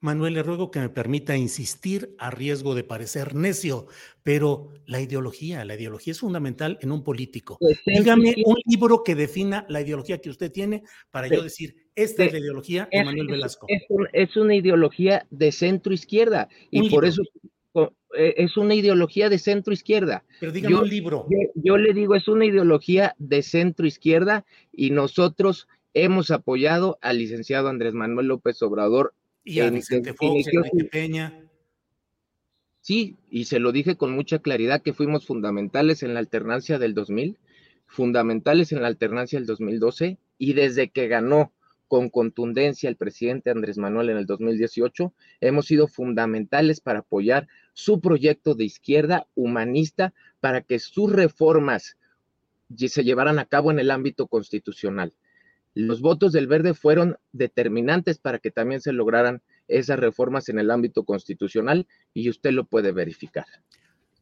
Manuel, 0.02 0.32
le 0.32 0.42
ruego 0.42 0.70
que 0.70 0.80
me 0.80 0.88
permita 0.88 1.36
insistir 1.36 2.14
a 2.18 2.30
riesgo 2.30 2.74
de 2.74 2.84
parecer 2.84 3.34
necio, 3.34 3.86
pero 4.22 4.70
la 4.86 4.98
ideología, 5.02 5.62
la 5.66 5.74
ideología 5.74 6.12
es 6.12 6.20
fundamental 6.20 6.78
en 6.80 6.90
un 6.90 7.04
político. 7.04 7.58
Pues 7.60 7.78
Dígame 7.84 8.34
un 8.46 8.56
libro 8.64 9.04
que 9.04 9.14
defina 9.14 9.66
la 9.68 9.82
ideología 9.82 10.18
que 10.18 10.30
usted 10.30 10.50
tiene 10.50 10.84
para 11.10 11.28
yo 11.28 11.42
decir, 11.42 11.76
esta 11.94 12.24
es 12.24 12.32
la 12.32 12.38
ideología 12.38 12.88
de 12.90 13.04
Manuel 13.04 13.26
Velasco. 13.26 13.66
Es, 14.12 14.36
una 14.36 14.54
ideología 14.54 15.26
de 15.28 15.52
centro 15.52 15.92
izquierda 15.92 16.48
y 16.70 16.88
por 16.88 17.04
eso 17.04 17.22
es 18.14 18.56
una 18.56 18.74
ideología 18.74 19.28
de 19.28 19.38
centro 19.38 19.72
izquierda. 19.72 20.24
Pero 20.40 20.52
dígame 20.52 20.76
un 20.76 20.88
libro. 20.88 21.26
Yo, 21.54 21.76
le 21.76 21.92
digo, 21.92 22.14
es 22.14 22.28
una 22.28 22.46
ideología 22.46 23.14
de 23.18 23.42
centro 23.42 23.86
izquierda 23.86 24.44
y 24.72 24.90
nosotros 24.90 25.68
hemos 25.94 26.30
apoyado 26.30 26.98
al 27.02 27.18
licenciado 27.18 27.68
Andrés 27.68 27.94
Manuel 27.94 28.28
López 28.28 28.62
Obrador. 28.62 29.14
Y 29.44 29.60
a 29.60 29.70
Vicente 29.70 30.12
Fox, 30.12 30.46
y 30.72 30.84
Peña. 30.84 31.50
Sí, 32.80 33.16
y 33.30 33.44
se 33.44 33.58
lo 33.58 33.72
dije 33.72 33.96
con 33.96 34.12
mucha 34.12 34.38
claridad 34.38 34.82
que 34.82 34.94
fuimos 34.94 35.26
fundamentales 35.26 36.02
en 36.02 36.14
la 36.14 36.20
alternancia 36.20 36.78
del 36.78 36.94
2000, 36.94 37.36
fundamentales 37.86 38.72
en 38.72 38.82
la 38.82 38.88
alternancia 38.88 39.38
del 39.38 39.46
2012, 39.46 40.18
y 40.38 40.52
desde 40.54 40.88
que 40.88 41.06
ganó 41.06 41.52
con 41.88 42.08
contundencia 42.08 42.88
el 42.88 42.96
presidente 42.96 43.50
Andrés 43.50 43.76
Manuel 43.76 44.10
en 44.10 44.16
el 44.16 44.26
2018, 44.26 45.12
hemos 45.40 45.66
sido 45.66 45.88
fundamentales 45.88 46.80
para 46.80 47.00
apoyar 47.00 47.48
su 47.80 48.00
proyecto 48.00 48.54
de 48.54 48.64
izquierda 48.64 49.26
humanista 49.34 50.12
para 50.40 50.60
que 50.60 50.78
sus 50.78 51.10
reformas 51.10 51.96
se 52.76 53.04
llevaran 53.04 53.38
a 53.38 53.46
cabo 53.46 53.70
en 53.70 53.78
el 53.78 53.90
ámbito 53.90 54.26
constitucional. 54.26 55.14
Los 55.74 56.00
votos 56.00 56.32
del 56.32 56.46
verde 56.46 56.74
fueron 56.74 57.16
determinantes 57.32 58.18
para 58.18 58.38
que 58.38 58.50
también 58.50 58.80
se 58.80 58.92
lograran 58.92 59.42
esas 59.68 59.98
reformas 59.98 60.48
en 60.48 60.58
el 60.58 60.70
ámbito 60.70 61.04
constitucional 61.04 61.86
y 62.12 62.28
usted 62.28 62.50
lo 62.50 62.64
puede 62.64 62.92
verificar. 62.92 63.46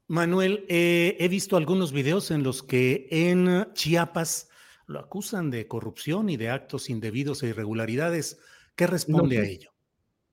Manuel, 0.07 0.65
eh, 0.69 1.17
he 1.19 1.29
visto 1.29 1.57
algunos 1.57 1.93
videos 1.93 2.31
en 2.31 2.43
los 2.43 2.63
que 2.63 3.09
en 3.11 3.73
Chiapas 3.75 4.49
lo 4.87 5.01
acusan 5.01 5.51
de 5.51 5.67
corrupción 5.67 6.31
y 6.31 6.37
de 6.37 6.51
actos 6.51 6.89
indebidos 6.89 7.43
e 7.43 7.49
irregularidades. 7.49 8.39
¿Qué 8.75 8.87
responde 8.87 9.39
a 9.39 9.45
ello? 9.45 9.71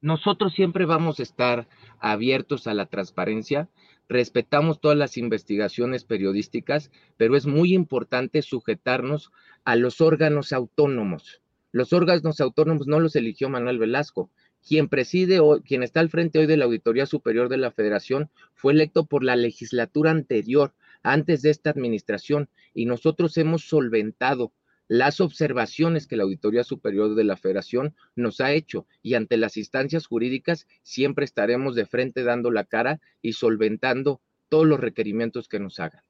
Nosotros 0.06 0.54
siempre 0.54 0.86
vamos 0.86 1.20
a 1.20 1.24
estar 1.24 1.68
abiertos 2.00 2.68
a 2.68 2.76
la 2.76 2.86
transparencia. 2.86 3.70
respetamos 4.08 4.80
todas 4.80 4.96
las 4.96 5.18
investigaciones 5.18 6.04
periodísticas, 6.04 6.92
pero 7.18 7.36
es 7.36 7.48
muy 7.48 7.74
importante 7.74 8.44
sujetarnos 8.44 9.32
a 9.64 9.76
los 9.76 10.02
órganos 10.02 10.54
autónomos. 10.54 11.42
Los 11.72 11.92
órganos 11.92 12.40
autónomos 12.40 12.86
no 12.86 13.00
los 13.00 13.16
eligió 13.16 13.50
Manuel 13.50 13.80
Velasco. 13.80 14.30
Quien 14.64 14.90
preside 14.90 15.40
o 15.40 15.64
quien 15.64 15.82
está 15.82 16.02
al 16.02 16.12
frente 16.12 16.38
hoy 16.38 16.46
de 16.46 16.58
la 16.58 16.66
Auditoría 16.66 17.08
Superior 17.08 17.50
de 17.50 17.58
la 17.58 17.72
Federación 17.72 18.30
fue 18.54 18.74
electo 18.74 19.08
por 19.08 19.24
la 19.24 19.36
legislatura 19.36 20.12
anterior, 20.12 20.76
antes 21.02 21.42
de 21.42 21.50
esta 21.50 21.72
administración, 21.72 22.48
y 22.76 22.86
nosotros 22.86 23.36
hemos 23.40 23.68
solventado 23.68 24.52
las 24.88 25.20
observaciones 25.20 26.08
que 26.08 26.16
la 26.16 26.24
Auditoría 26.24 26.64
Superior 26.64 27.16
de 27.16 27.24
la 27.24 27.38
Federación 27.38 27.96
nos 28.16 28.42
ha 28.42 28.52
hecho 28.52 28.88
y 29.02 29.16
ante 29.16 29.38
las 29.38 29.58
instancias 29.58 30.06
jurídicas 30.08 30.68
siempre 30.84 31.26
estaremos 31.26 31.76
de 31.76 31.86
frente 31.86 32.24
dando 32.24 32.52
la 32.52 32.66
cara 32.66 33.00
y 33.22 33.34
solventando 33.34 34.22
todos 34.50 34.66
los 34.66 34.80
requerimientos 34.80 35.48
que 35.48 35.60
nos 35.60 35.80
hagan. 35.80 36.04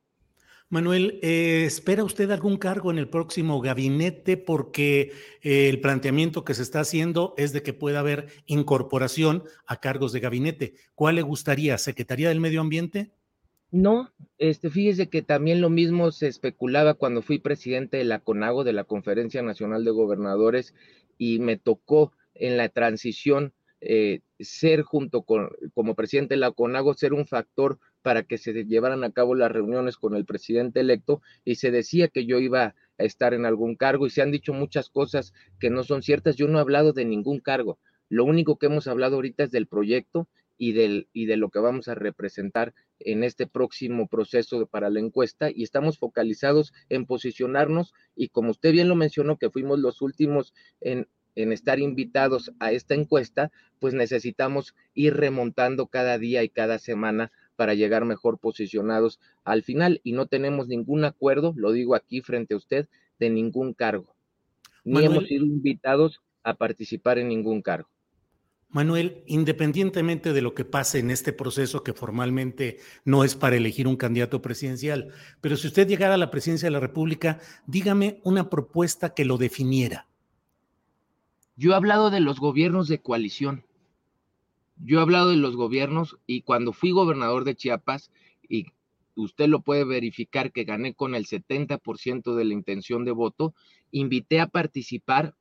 Manuel, 0.68 1.20
eh, 1.22 1.64
¿espera 1.66 2.04
usted 2.04 2.32
algún 2.32 2.58
cargo 2.58 2.90
en 2.90 2.98
el 2.98 3.08
próximo 3.08 3.62
gabinete? 3.62 4.36
Porque 4.36 5.14
eh, 5.42 5.70
el 5.70 5.80
planteamiento 5.80 6.44
que 6.44 6.56
se 6.56 6.64
está 6.64 6.80
haciendo 6.80 7.36
es 7.38 7.54
de 7.54 7.62
que 7.62 7.74
pueda 7.74 8.00
haber 8.00 8.28
incorporación 8.48 9.44
a 9.68 9.80
cargos 9.80 10.12
de 10.12 10.22
gabinete. 10.22 10.74
¿Cuál 10.96 11.16
le 11.16 11.22
gustaría? 11.22 11.78
¿Secretaría 11.78 12.30
del 12.30 12.40
Medio 12.40 12.62
Ambiente? 12.62 13.12
No, 13.76 14.10
este, 14.38 14.70
fíjese 14.70 15.10
que 15.10 15.22
también 15.22 15.60
lo 15.60 15.70
mismo 15.70 16.10
se 16.14 16.28
especulaba 16.28 16.94
cuando 16.94 17.22
fui 17.22 17.40
presidente 17.40 17.98
de 17.98 18.06
la 18.06 18.20
CONAGO, 18.20 18.64
de 18.64 18.72
la 18.72 18.86
Conferencia 18.86 19.42
Nacional 19.42 19.84
de 19.84 19.92
Gobernadores, 19.92 20.74
y 21.18 21.40
me 21.40 21.58
tocó 21.58 22.14
en 22.36 22.56
la 22.56 22.70
transición 22.70 23.52
eh, 23.82 24.22
ser 24.40 24.84
junto 24.84 25.24
con, 25.24 25.50
como 25.74 25.94
presidente 25.94 26.36
de 26.36 26.40
la 26.40 26.54
CONAGO, 26.54 26.94
ser 26.94 27.12
un 27.12 27.28
factor 27.28 27.78
para 28.02 28.24
que 28.24 28.38
se 28.38 28.54
llevaran 28.64 29.04
a 29.04 29.12
cabo 29.12 29.36
las 29.36 29.52
reuniones 29.52 29.98
con 29.98 30.16
el 30.16 30.24
presidente 30.24 30.80
electo 30.80 31.22
y 31.44 31.56
se 31.56 31.70
decía 31.70 32.08
que 32.08 32.26
yo 32.26 32.40
iba 32.40 32.76
a 32.98 33.04
estar 33.04 33.34
en 33.34 33.46
algún 33.46 33.76
cargo 33.76 34.08
y 34.08 34.10
se 34.10 34.22
han 34.22 34.32
dicho 34.32 34.54
muchas 34.54 34.90
cosas 34.90 35.34
que 35.60 35.70
no 35.70 35.84
son 35.84 36.02
ciertas. 36.02 36.38
Yo 36.38 36.48
no 36.48 36.60
he 36.60 36.62
hablado 36.62 36.94
de 36.94 37.04
ningún 37.04 37.42
cargo. 37.42 37.78
Lo 38.08 38.24
único 38.24 38.58
que 38.58 38.68
hemos 38.68 38.88
hablado 38.88 39.18
ahorita 39.18 39.44
es 39.44 39.52
del 39.52 39.68
proyecto 39.68 40.30
y, 40.58 40.72
del, 40.72 41.10
y 41.12 41.26
de 41.26 41.36
lo 41.36 41.50
que 41.50 41.60
vamos 41.60 41.90
a 41.90 41.96
representar 41.96 42.74
en 43.00 43.24
este 43.24 43.48
próximo 43.48 44.08
proceso 44.08 44.66
para 44.68 44.90
la 44.90 45.00
encuesta 45.00 45.50
y 45.52 45.64
estamos 45.64 45.98
focalizados 45.98 46.74
en 46.90 47.06
posicionarnos 47.06 47.94
y 48.16 48.30
como 48.30 48.52
usted 48.52 48.72
bien 48.72 48.88
lo 48.88 48.96
mencionó 48.96 49.38
que 49.38 49.50
fuimos 49.50 49.80
los 49.80 50.02
últimos 50.02 50.54
en, 50.82 51.08
en 51.36 51.52
estar 51.52 51.80
invitados 51.80 52.52
a 52.60 52.72
esta 52.72 52.96
encuesta, 52.96 53.52
pues 53.80 53.94
necesitamos 53.94 54.76
ir 54.94 55.16
remontando 55.16 55.88
cada 55.88 56.18
día 56.18 56.44
y 56.44 56.50
cada 56.50 56.80
semana 56.80 57.32
para 57.56 57.74
llegar 57.74 58.06
mejor 58.06 58.40
posicionados 58.40 59.20
al 59.44 59.64
final 59.64 60.02
y 60.04 60.14
no 60.14 60.28
tenemos 60.28 60.68
ningún 60.68 61.06
acuerdo, 61.06 61.54
lo 61.56 61.72
digo 61.72 61.96
aquí 61.96 62.22
frente 62.22 62.54
a 62.54 62.58
usted, 62.58 62.88
de 63.20 63.30
ningún 63.30 63.74
cargo. 63.74 64.16
Ni 64.84 65.04
hemos 65.04 65.26
sido 65.26 65.46
invitados 65.46 66.22
a 66.44 66.56
participar 66.56 67.18
en 67.18 67.30
ningún 67.30 67.62
cargo. 67.62 67.90
Manuel, 68.76 69.24
independientemente 69.26 70.34
de 70.34 70.42
lo 70.42 70.54
que 70.54 70.66
pase 70.66 71.00
en 71.00 71.10
este 71.10 71.32
proceso, 71.32 71.82
que 71.82 71.94
formalmente 71.94 72.80
no 73.06 73.24
es 73.24 73.34
para 73.34 73.56
elegir 73.56 73.88
un 73.88 73.96
candidato 73.96 74.42
presidencial, 74.42 75.14
pero 75.40 75.56
si 75.56 75.68
usted 75.68 75.88
llegara 75.88 76.16
a 76.16 76.18
la 76.18 76.30
presidencia 76.30 76.66
de 76.66 76.74
la 76.74 76.82
República, 76.82 77.40
dígame 77.68 78.20
una 78.26 78.50
propuesta 78.50 79.14
que 79.14 79.24
lo 79.24 79.38
definiera. 79.38 80.10
Yo 81.56 81.72
he 81.72 81.76
hablado 81.76 82.10
de 82.10 82.20
los 82.20 82.42
gobiernos 82.42 82.90
de 82.90 83.00
coalición. 83.00 83.64
Yo 84.76 85.00
he 85.00 85.02
hablado 85.02 85.30
de 85.30 85.38
los 85.38 85.56
gobiernos 85.56 86.18
y 86.28 86.42
cuando 86.42 86.74
fui 86.74 86.92
gobernador 86.92 87.46
de 87.46 87.56
Chiapas, 87.56 88.12
y 88.50 88.66
usted 89.16 89.48
lo 89.48 89.62
puede 89.62 89.86
verificar 89.86 90.52
que 90.52 90.66
gané 90.66 90.96
con 90.96 91.16
el 91.16 91.28
70% 91.28 92.36
de 92.36 92.44
la 92.44 92.54
intención 92.54 93.06
de 93.06 93.12
voto, 93.12 93.56
invité 93.92 94.42
a 94.42 94.48
participar 94.48 95.34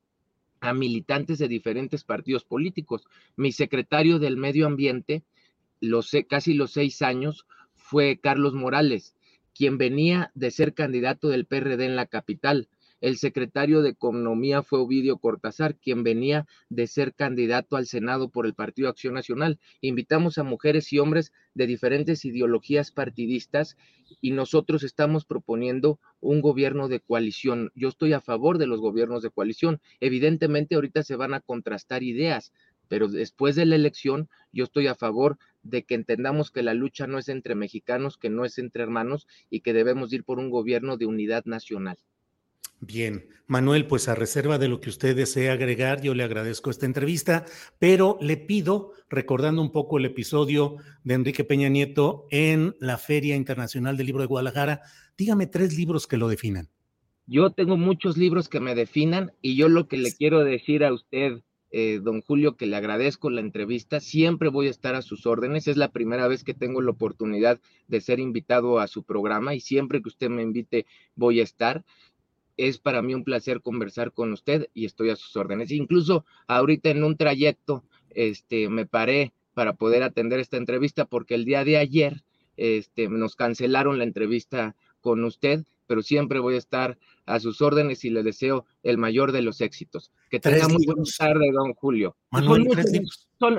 a 0.65 0.73
militantes 0.73 1.39
de 1.39 1.49
diferentes 1.49 2.05
partidos 2.05 2.45
políticos. 2.45 3.05
Mi 3.37 3.53
secretario 3.53 4.19
del 4.19 4.37
Medio 4.37 4.67
Ambiente, 4.67 5.23
los, 5.81 6.11
casi 6.29 6.55
los 6.55 6.73
seis 6.73 7.03
años, 7.03 7.47
fue 7.75 8.19
Carlos 8.19 8.55
Morales, 8.55 9.15
quien 9.55 9.79
venía 9.79 10.33
de 10.35 10.51
ser 10.51 10.75
candidato 10.75 11.29
del 11.29 11.45
PRD 11.45 11.85
en 11.85 11.97
la 11.97 12.07
capital. 12.07 12.69
El 13.01 13.19
secretario 13.19 13.83
de 13.83 13.91
Economía 13.91 14.63
fue 14.63 14.79
Ovidio 14.79 15.19
Cortázar, 15.19 15.77
quien 15.77 16.05
venía 16.05 16.47
de 16.71 16.87
ser 16.87 17.13
candidato 17.15 17.77
al 17.77 17.87
Senado 17.87 18.31
por 18.31 18.47
el 18.47 18.55
Partido 18.55 18.89
Acción 18.89 19.15
Nacional. 19.15 19.59
Invitamos 19.81 20.39
a 20.39 20.43
mujeres 20.43 20.93
y 20.93 20.99
hombres 20.99 21.33
de 21.55 21.67
diferentes 21.67 22.25
ideologías 22.25 22.93
partidistas 22.93 23.77
y 24.21 24.31
nosotros 24.31 24.85
estamos 24.85 25.25
proponiendo 25.25 25.99
un 26.21 26.41
gobierno 26.41 26.89
de 26.89 27.01
coalición. 27.01 27.73
Yo 27.75 27.89
estoy 27.89 28.13
a 28.13 28.21
favor 28.21 28.59
de 28.59 28.67
los 28.67 28.81
gobiernos 28.81 29.23
de 29.23 29.31
coalición. 29.31 29.81
Evidentemente 30.01 30.75
ahorita 30.75 31.03
se 31.03 31.17
van 31.17 31.35
a 31.35 31.41
contrastar 31.41 32.03
ideas, 32.03 32.53
pero 32.89 33.09
después 33.09 33.57
de 33.57 33.67
la 33.67 33.77
elección 33.77 34.29
yo 34.53 34.65
estoy 34.65 34.87
a 34.87 34.95
favor 34.95 35.39
de 35.63 35.83
que 35.85 35.95
entendamos 35.95 36.51
que 36.51 36.63
la 36.63 36.75
lucha 36.75 37.07
no 37.07 37.19
es 37.19 37.29
entre 37.29 37.55
mexicanos, 37.55 38.19
que 38.19 38.31
no 38.31 38.45
es 38.45 38.59
entre 38.59 38.83
hermanos 38.83 39.27
y 39.51 39.61
que 39.61 39.73
debemos 39.73 40.13
ir 40.13 40.25
por 40.25 40.39
un 40.39 40.51
gobierno 40.51 40.97
de 40.97 41.07
unidad 41.07 41.45
nacional. 41.45 41.99
Bien, 42.81 43.27
Manuel, 43.47 43.87
pues 43.87 44.09
a 44.09 44.15
reserva 44.15 44.59
de 44.59 44.69
lo 44.69 44.81
que 44.81 44.89
usted 44.89 45.15
desee 45.15 45.51
agregar, 45.51 46.01
yo 46.01 46.15
le 46.15 46.25
agradezco 46.25 46.71
esta 46.71 46.87
entrevista, 46.87 47.45
pero 47.79 48.19
le 48.21 48.37
pido, 48.37 48.93
recordando 49.11 49.61
un 49.61 49.71
poco 49.71 49.99
el 49.99 50.07
episodio 50.07 50.77
de 51.03 51.15
Enrique 51.15 51.45
Peña 51.45 51.69
Nieto 51.69 52.27
en 52.31 52.75
la 52.81 52.97
Feria 52.97 53.37
Internacional 53.37 53.97
del 53.97 54.07
Libro 54.07 54.23
de 54.23 54.29
Guadalajara, 54.29 54.81
dígame 55.19 55.47
tres 55.47 55.77
libros 55.77 56.07
que 56.07 56.17
lo 56.17 56.29
definan. 56.29 56.69
Yo 57.27 57.51
tengo 57.51 57.77
muchos 57.77 58.17
libros 58.17 58.49
que 58.49 58.61
me 58.61 58.75
definan 58.75 59.33
y 59.41 59.57
yo 59.57 59.69
lo 59.69 59.89
que 59.89 59.97
le 59.97 60.13
quiero 60.13 60.45
decir 60.45 60.85
a 60.85 60.93
usted, 60.93 61.43
eh, 61.71 62.01
don 62.03 62.21
Julio, 62.21 62.57
que 62.57 62.67
le 62.67 62.77
agradezco 62.77 63.31
la 63.31 63.41
entrevista, 63.41 64.01
siempre 64.01 64.49
voy 64.49 64.69
a 64.69 64.71
estar 64.71 64.95
a 64.95 65.03
sus 65.03 65.27
órdenes, 65.27 65.67
es 65.67 65.77
la 65.77 65.91
primera 65.91 66.29
vez 66.29 66.45
que 66.45 66.55
tengo 66.55 66.83
la 66.83 66.91
oportunidad 66.91 67.61
de 67.89 68.01
ser 68.01 68.21
invitado 68.21 68.79
a 68.79 68.89
su 68.89 69.05
programa 69.05 69.55
y 69.55 69.61
siempre 69.61 70.03
que 70.03 70.09
usted 70.09 70.29
me 70.29 70.43
invite 70.43 70.87
voy 71.15 71.41
a 71.41 71.45
estar 71.45 71.85
es 72.57 72.79
para 72.79 73.03
mí 73.03 73.15
un 73.15 73.25
placer 73.25 73.61
conversar 73.61 74.13
con 74.13 74.33
usted 74.33 74.69
y 74.75 74.85
estoy 74.85 75.11
a 75.11 75.17
sus 75.17 75.37
órdenes. 75.37 75.71
Incluso 75.71 76.25
ahorita 76.47 76.91
en 76.91 77.05
un 77.05 77.17
trayecto, 77.17 77.85
este, 78.11 78.69
me 78.69 78.87
paré 78.87 79.33
para 79.55 79.75
poder 79.75 80.03
atender 80.03 80.41
esta 80.41 80.57
entrevista 80.57 81.05
porque 81.05 81.35
el 81.35 81.45
día 81.45 81.65
de 81.65 81.77
ayer, 81.77 82.23
este, 82.57 83.09
nos 83.09 83.37
cancelaron 83.37 83.99
la 83.99 84.05
entrevista 84.05 84.77
con 85.01 85.25
usted, 85.25 85.65
pero 85.87 86.03
siempre 86.03 86.39
voy 86.39 86.55
a 86.55 86.59
estar 86.59 86.99
a 87.27 87.41
sus 87.41 87.61
órdenes 87.61 88.05
y 88.05 88.11
le 88.11 88.23
deseo 88.23 88.67
el 88.83 88.99
mayor 88.99 89.33
de 89.33 89.43
los 89.43 89.61
éxitos. 89.61 90.13
Que 90.31 90.41
tenga 90.41 90.69
muy 90.69 90.85
buena 90.87 91.03
tarde, 91.19 91.51
don 91.53 91.75
Julio. 91.75 92.17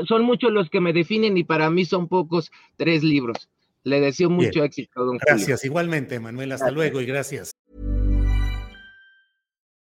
son, 0.07 0.23
muchos, 0.23 0.51
los 0.51 0.69
que 0.69 0.81
me 0.81 0.93
definen 0.93 1.37
y 1.37 1.43
para 1.43 1.69
mí 1.69 1.85
son 1.85 2.07
pocos 2.07 2.51
tres 2.77 3.03
libros. 3.03 3.49
Le 3.83 3.99
deseo 3.99 4.29
mucho 4.29 4.63
éxito, 4.63 5.01
don 5.01 5.19
Julio. 5.19 5.25
Gracias, 5.27 5.65
igualmente, 5.65 6.19
Manuel. 6.19 6.51
Hasta 6.51 6.71
luego 6.71 7.01
y 7.01 7.05
gracias. 7.05 7.54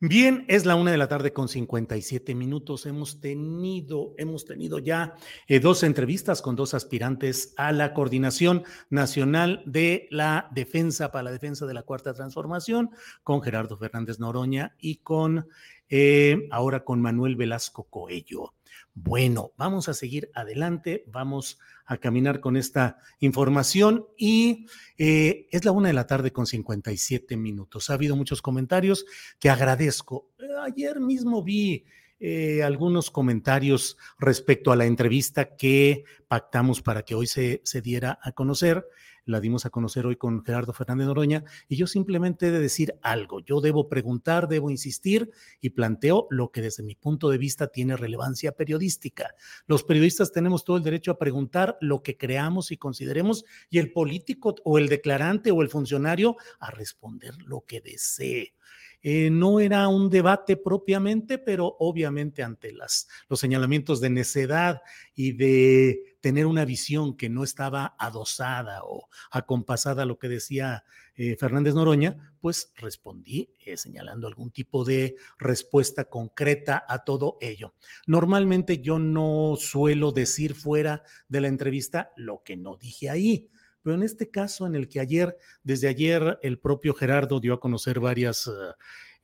Bien, 0.00 0.44
es 0.46 0.64
la 0.64 0.76
una 0.76 0.92
de 0.92 0.96
la 0.96 1.08
tarde 1.08 1.32
con 1.32 1.48
57 1.48 2.32
minutos. 2.36 2.86
Hemos 2.86 3.20
tenido, 3.20 4.14
hemos 4.16 4.44
tenido 4.44 4.78
ya 4.78 5.16
eh, 5.48 5.58
dos 5.58 5.82
entrevistas 5.82 6.40
con 6.40 6.54
dos 6.54 6.72
aspirantes 6.72 7.52
a 7.56 7.72
la 7.72 7.94
Coordinación 7.94 8.62
Nacional 8.90 9.60
de 9.66 10.06
la 10.12 10.50
Defensa 10.52 11.10
para 11.10 11.24
la 11.24 11.32
Defensa 11.32 11.66
de 11.66 11.74
la 11.74 11.82
Cuarta 11.82 12.14
Transformación, 12.14 12.90
con 13.24 13.42
Gerardo 13.42 13.76
Fernández 13.76 14.20
Noroña 14.20 14.76
y 14.78 14.98
con 14.98 15.48
eh, 15.88 16.46
ahora 16.52 16.84
con 16.84 17.02
Manuel 17.02 17.34
Velasco 17.34 17.82
Coello. 17.90 18.54
Bueno, 19.00 19.52
vamos 19.56 19.88
a 19.88 19.94
seguir 19.94 20.28
adelante, 20.34 21.04
vamos 21.06 21.60
a 21.86 21.98
caminar 21.98 22.40
con 22.40 22.56
esta 22.56 22.98
información 23.20 24.06
y 24.16 24.66
eh, 24.96 25.46
es 25.52 25.64
la 25.64 25.70
una 25.70 25.86
de 25.86 25.94
la 25.94 26.08
tarde 26.08 26.32
con 26.32 26.46
57 26.46 27.36
minutos. 27.36 27.90
Ha 27.90 27.94
habido 27.94 28.16
muchos 28.16 28.42
comentarios 28.42 29.06
que 29.38 29.50
agradezco. 29.50 30.30
Eh, 30.40 30.46
ayer 30.64 30.98
mismo 30.98 31.44
vi 31.44 31.84
eh, 32.18 32.64
algunos 32.64 33.12
comentarios 33.12 33.96
respecto 34.18 34.72
a 34.72 34.76
la 34.76 34.86
entrevista 34.86 35.54
que 35.54 36.02
pactamos 36.26 36.82
para 36.82 37.02
que 37.02 37.14
hoy 37.14 37.28
se, 37.28 37.60
se 37.64 37.80
diera 37.80 38.18
a 38.20 38.32
conocer 38.32 38.84
la 39.28 39.40
dimos 39.40 39.66
a 39.66 39.70
conocer 39.70 40.06
hoy 40.06 40.16
con 40.16 40.44
Gerardo 40.44 40.72
Fernández 40.72 41.06
Noroña, 41.06 41.44
y 41.68 41.76
yo 41.76 41.86
simplemente 41.86 42.48
he 42.48 42.50
de 42.50 42.60
decir 42.60 42.94
algo. 43.02 43.40
Yo 43.40 43.60
debo 43.60 43.88
preguntar, 43.88 44.48
debo 44.48 44.70
insistir 44.70 45.30
y 45.60 45.70
planteo 45.70 46.26
lo 46.30 46.50
que 46.50 46.62
desde 46.62 46.82
mi 46.82 46.94
punto 46.94 47.28
de 47.28 47.38
vista 47.38 47.68
tiene 47.68 47.96
relevancia 47.96 48.52
periodística. 48.52 49.34
Los 49.66 49.84
periodistas 49.84 50.32
tenemos 50.32 50.64
todo 50.64 50.76
el 50.76 50.82
derecho 50.82 51.10
a 51.12 51.18
preguntar 51.18 51.76
lo 51.80 52.02
que 52.02 52.16
creamos 52.16 52.72
y 52.72 52.78
consideremos, 52.78 53.44
y 53.70 53.78
el 53.78 53.92
político 53.92 54.54
o 54.64 54.78
el 54.78 54.88
declarante 54.88 55.50
o 55.50 55.62
el 55.62 55.68
funcionario 55.68 56.36
a 56.58 56.70
responder 56.70 57.34
lo 57.42 57.64
que 57.66 57.80
desee. 57.80 58.54
Eh, 59.02 59.30
no 59.30 59.60
era 59.60 59.86
un 59.88 60.10
debate 60.10 60.56
propiamente, 60.56 61.38
pero 61.38 61.76
obviamente 61.78 62.42
ante 62.42 62.72
las, 62.72 63.08
los 63.28 63.38
señalamientos 63.38 64.00
de 64.00 64.10
necedad 64.10 64.82
y 65.14 65.32
de 65.32 66.16
tener 66.20 66.46
una 66.46 66.64
visión 66.64 67.16
que 67.16 67.28
no 67.28 67.44
estaba 67.44 67.94
adosada 67.98 68.80
o 68.84 69.08
acompasada 69.30 70.02
a 70.02 70.06
lo 70.06 70.18
que 70.18 70.28
decía 70.28 70.84
eh, 71.14 71.36
Fernández 71.36 71.74
Noroña, 71.74 72.34
pues 72.40 72.72
respondí 72.76 73.50
eh, 73.64 73.76
señalando 73.76 74.26
algún 74.26 74.50
tipo 74.50 74.84
de 74.84 75.16
respuesta 75.38 76.04
concreta 76.04 76.84
a 76.88 77.04
todo 77.04 77.38
ello. 77.40 77.74
Normalmente 78.06 78.78
yo 78.78 78.98
no 78.98 79.56
suelo 79.58 80.12
decir 80.12 80.54
fuera 80.54 81.02
de 81.28 81.40
la 81.40 81.48
entrevista 81.48 82.12
lo 82.16 82.42
que 82.44 82.56
no 82.56 82.76
dije 82.76 83.10
ahí. 83.10 83.48
Pero 83.88 83.96
en 83.96 84.04
este 84.04 84.28
caso, 84.28 84.66
en 84.66 84.74
el 84.74 84.86
que 84.86 85.00
ayer, 85.00 85.34
desde 85.62 85.88
ayer, 85.88 86.38
el 86.42 86.58
propio 86.58 86.92
Gerardo 86.92 87.40
dio 87.40 87.54
a 87.54 87.58
conocer 87.58 88.00
varias 88.00 88.50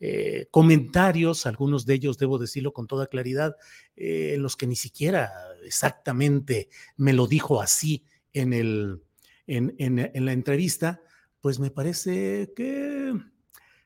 eh, 0.01 0.47
comentarios, 0.51 1.45
algunos 1.45 1.85
de 1.85 1.93
ellos, 1.93 2.17
debo 2.17 2.39
decirlo 2.39 2.73
con 2.73 2.87
toda 2.87 3.09
claridad, 3.09 3.57
en 3.95 4.43
los 4.43 4.57
que 4.57 4.67
ni 4.67 4.75
siquiera 4.75 5.31
exactamente 5.67 6.71
me 6.97 7.13
lo 7.13 7.27
dijo 7.27 7.61
así 7.61 8.07
en, 8.33 8.55
el, 8.55 9.03
en, 9.47 9.75
en, 9.79 10.25
la 10.25 10.33
entrevista, 10.33 11.03
pues 11.43 11.59
me 11.59 11.71
parece 11.71 12.55
que, 12.57 13.13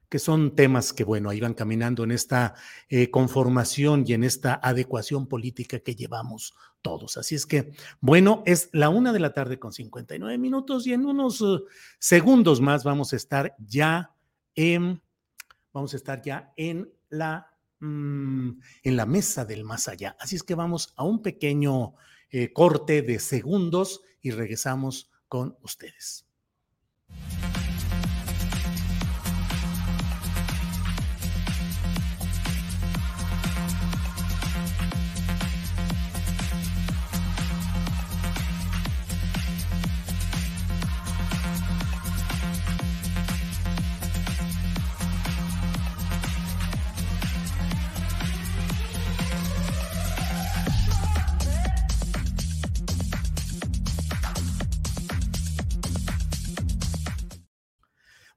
que, 0.09 0.19
son 0.19 0.55
temas 0.55 0.93
que, 0.93 1.05
bueno, 1.05 1.33
iban 1.33 1.55
caminando 1.55 2.05
en 2.05 2.11
esta 2.11 2.55
eh, 2.89 3.11
conformación 3.11 4.05
y 4.07 4.15
en 4.15 4.25
esta 4.25 4.55
adecuación 4.63 5.27
política 5.27 5.81
que 5.81 5.95
llevamos 5.95 6.55
todos. 6.83 7.17
Así 7.17 7.35
es 7.35 7.47
que, 7.47 7.73
bueno, 8.01 8.43
es 8.47 8.71
la 8.73 8.89
una 8.89 9.13
de 9.13 9.21
la 9.21 9.33
tarde 9.33 9.59
con 9.59 9.73
59 9.73 10.39
minutos 10.39 10.87
y 10.87 10.93
en 10.93 11.07
unos 11.07 11.41
uh, 11.41 11.65
segundos 11.99 12.61
más 12.61 12.85
vamos 12.85 13.13
a 13.13 13.17
estar 13.17 13.55
ya 13.59 14.15
en, 14.55 15.03
vamos 15.73 15.95
a 15.95 15.97
estar 15.97 16.23
ya 16.23 16.53
en 16.57 16.91
la 17.09 17.59
Mm, 17.81 18.61
en 18.83 18.97
la 18.97 19.07
mesa 19.07 19.45
del 19.45 19.65
más 19.65 19.87
allá. 19.89 20.17
Así 20.19 20.35
es 20.35 20.43
que 20.43 20.57
vamos 20.57 20.93
a 20.97 21.05
un 21.05 21.23
pequeño 21.23 21.95
eh, 22.31 22.53
corte 22.53 23.03
de 23.03 23.21
segundos 23.21 24.03
y 24.21 24.33
regresamos 24.33 25.11
con 25.29 25.57
ustedes. 25.63 26.28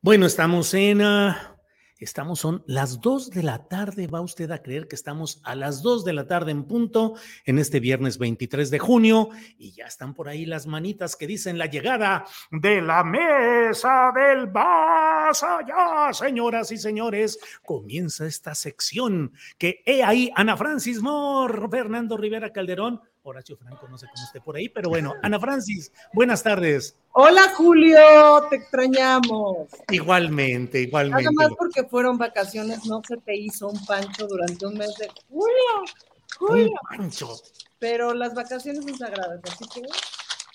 Bueno, 0.03 0.25
estamos 0.25 0.73
en... 0.73 1.03
Ah, 1.03 1.55
estamos, 1.99 2.39
son 2.39 2.63
las 2.65 3.01
dos 3.01 3.29
de 3.29 3.43
la 3.43 3.67
tarde. 3.67 4.07
Va 4.07 4.19
usted 4.19 4.49
a 4.49 4.63
creer 4.63 4.87
que 4.87 4.95
estamos 4.95 5.39
a 5.43 5.53
las 5.53 5.83
dos 5.83 6.03
de 6.03 6.13
la 6.13 6.25
tarde 6.25 6.49
en 6.49 6.63
punto 6.63 7.13
en 7.45 7.59
este 7.59 7.79
viernes 7.79 8.17
23 8.17 8.71
de 8.71 8.79
junio 8.79 9.29
y 9.59 9.73
ya 9.73 9.85
están 9.85 10.15
por 10.15 10.27
ahí 10.27 10.47
las 10.47 10.65
manitas 10.65 11.15
que 11.15 11.27
dicen 11.27 11.59
la 11.59 11.67
llegada 11.67 12.25
de 12.49 12.81
la 12.81 13.03
mesa 13.03 14.11
del 14.15 14.51
más 14.51 15.43
allá, 15.43 16.11
señoras 16.13 16.71
y 16.71 16.77
señores. 16.77 17.37
Comienza 17.63 18.25
esta 18.25 18.55
sección 18.55 19.33
que 19.59 19.83
he 19.85 20.01
ahí 20.01 20.31
Ana 20.35 20.57
Francis 20.57 20.99
Moore, 20.99 21.67
Fernando 21.69 22.17
Rivera 22.17 22.51
Calderón, 22.51 23.01
Horacio 23.23 23.55
Franco, 23.55 23.87
no 23.87 23.97
sé 23.99 24.07
cómo 24.13 24.25
esté 24.25 24.41
por 24.41 24.55
ahí, 24.55 24.67
pero 24.67 24.89
bueno, 24.89 25.13
Ana 25.21 25.39
Francis, 25.39 25.91
buenas 26.13 26.41
tardes. 26.41 26.97
Hola 27.11 27.53
Julio, 27.55 27.99
te 28.49 28.55
extrañamos. 28.55 29.67
Igualmente, 29.91 30.81
igualmente. 30.81 31.23
Nada 31.23 31.49
más 31.49 31.57
porque 31.57 31.83
fueron 31.83 32.17
vacaciones, 32.17 32.85
no 32.85 33.01
se 33.07 33.17
te 33.17 33.35
hizo 33.35 33.69
un 33.69 33.85
pancho 33.85 34.25
durante 34.27 34.65
un 34.65 34.75
mes 34.75 34.95
de 34.95 35.07
julio. 35.29 35.93
Julio. 36.37 36.71
Un 36.71 36.97
pancho. 36.97 37.29
Pero 37.77 38.13
las 38.13 38.33
vacaciones 38.33 38.83
son 38.83 38.97
sagradas, 38.97 39.39
así 39.43 39.65
que. 39.73 39.87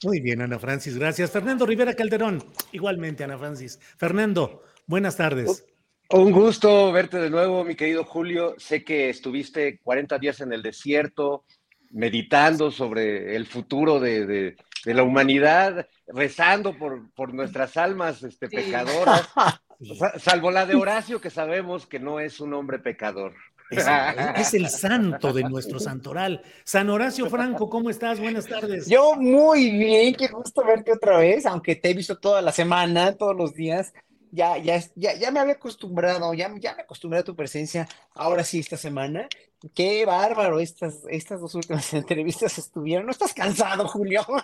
Muy 0.02 0.20
bien, 0.20 0.42
Ana 0.42 0.58
Francis, 0.58 0.98
gracias. 0.98 1.30
Fernando 1.30 1.66
Rivera 1.66 1.94
Calderón, 1.94 2.42
igualmente, 2.72 3.22
Ana 3.22 3.38
Francis. 3.38 3.78
Fernando, 3.96 4.64
buenas 4.86 5.16
tardes. 5.16 5.64
Un 6.10 6.30
gusto 6.30 6.92
verte 6.92 7.18
de 7.18 7.30
nuevo, 7.30 7.64
mi 7.64 7.74
querido 7.74 8.04
Julio. 8.04 8.54
Sé 8.58 8.84
que 8.84 9.08
estuviste 9.10 9.80
40 9.82 10.18
días 10.18 10.40
en 10.40 10.52
el 10.52 10.62
desierto, 10.62 11.44
meditando 11.90 12.70
sobre 12.70 13.36
el 13.36 13.46
futuro 13.46 14.00
de, 14.00 14.56
la 14.84 15.02
humanidad, 15.02 15.88
rezando 16.06 16.76
por, 16.76 17.10
por 17.12 17.34
nuestras 17.34 17.76
almas 17.76 18.22
este, 18.22 18.48
pecadoras, 18.48 19.28
salvo 20.18 20.50
la 20.50 20.66
de 20.66 20.74
Horacio, 20.74 21.20
que 21.20 21.30
sabemos 21.30 21.86
que 21.86 21.98
no 21.98 22.20
es 22.20 22.40
un 22.40 22.54
hombre 22.54 22.78
pecador. 22.78 23.34
Es, 23.68 24.54
el 24.54 24.68
santo 24.68 25.32
de 25.32 25.42
nuestro 25.42 25.80
santoral. 25.80 26.40
San 26.62 26.88
Horacio 26.88 27.28
Franco, 27.28 27.68
¿cómo 27.68 27.90
estás? 27.90 28.20
Buenas 28.20 28.46
tardes. 28.46 28.86
Yo 28.86 29.16
muy 29.16 29.70
bien, 29.70 30.14
qué 30.14 30.28
gusto 30.28 30.64
verte 30.64 30.92
otra 30.92 31.18
vez, 31.18 31.46
aunque 31.46 31.74
te 31.74 31.90
he 31.90 31.94
visto 31.94 32.16
toda 32.16 32.40
la 32.42 32.52
semana, 32.52 33.14
todos 33.14 33.34
los 33.34 33.54
días 33.54 33.92
ya, 34.36 34.58
ya, 34.58 34.82
ya, 34.94 35.14
ya 35.14 35.30
me 35.30 35.40
había 35.40 35.54
acostumbrado, 35.54 36.34
ya, 36.34 36.52
ya 36.60 36.74
me 36.74 36.82
acostumbré 36.82 37.20
a 37.20 37.24
tu 37.24 37.34
presencia, 37.34 37.88
ahora 38.14 38.44
sí 38.44 38.58
esta 38.58 38.76
semana. 38.76 39.28
Qué 39.74 40.04
bárbaro, 40.04 40.60
estas, 40.60 41.02
estas 41.08 41.40
dos 41.40 41.54
últimas 41.54 41.92
entrevistas 41.94 42.58
estuvieron. 42.58 43.06
¿No 43.06 43.12
estás 43.12 43.34
cansado, 43.34 43.86
Julio? 43.88 44.22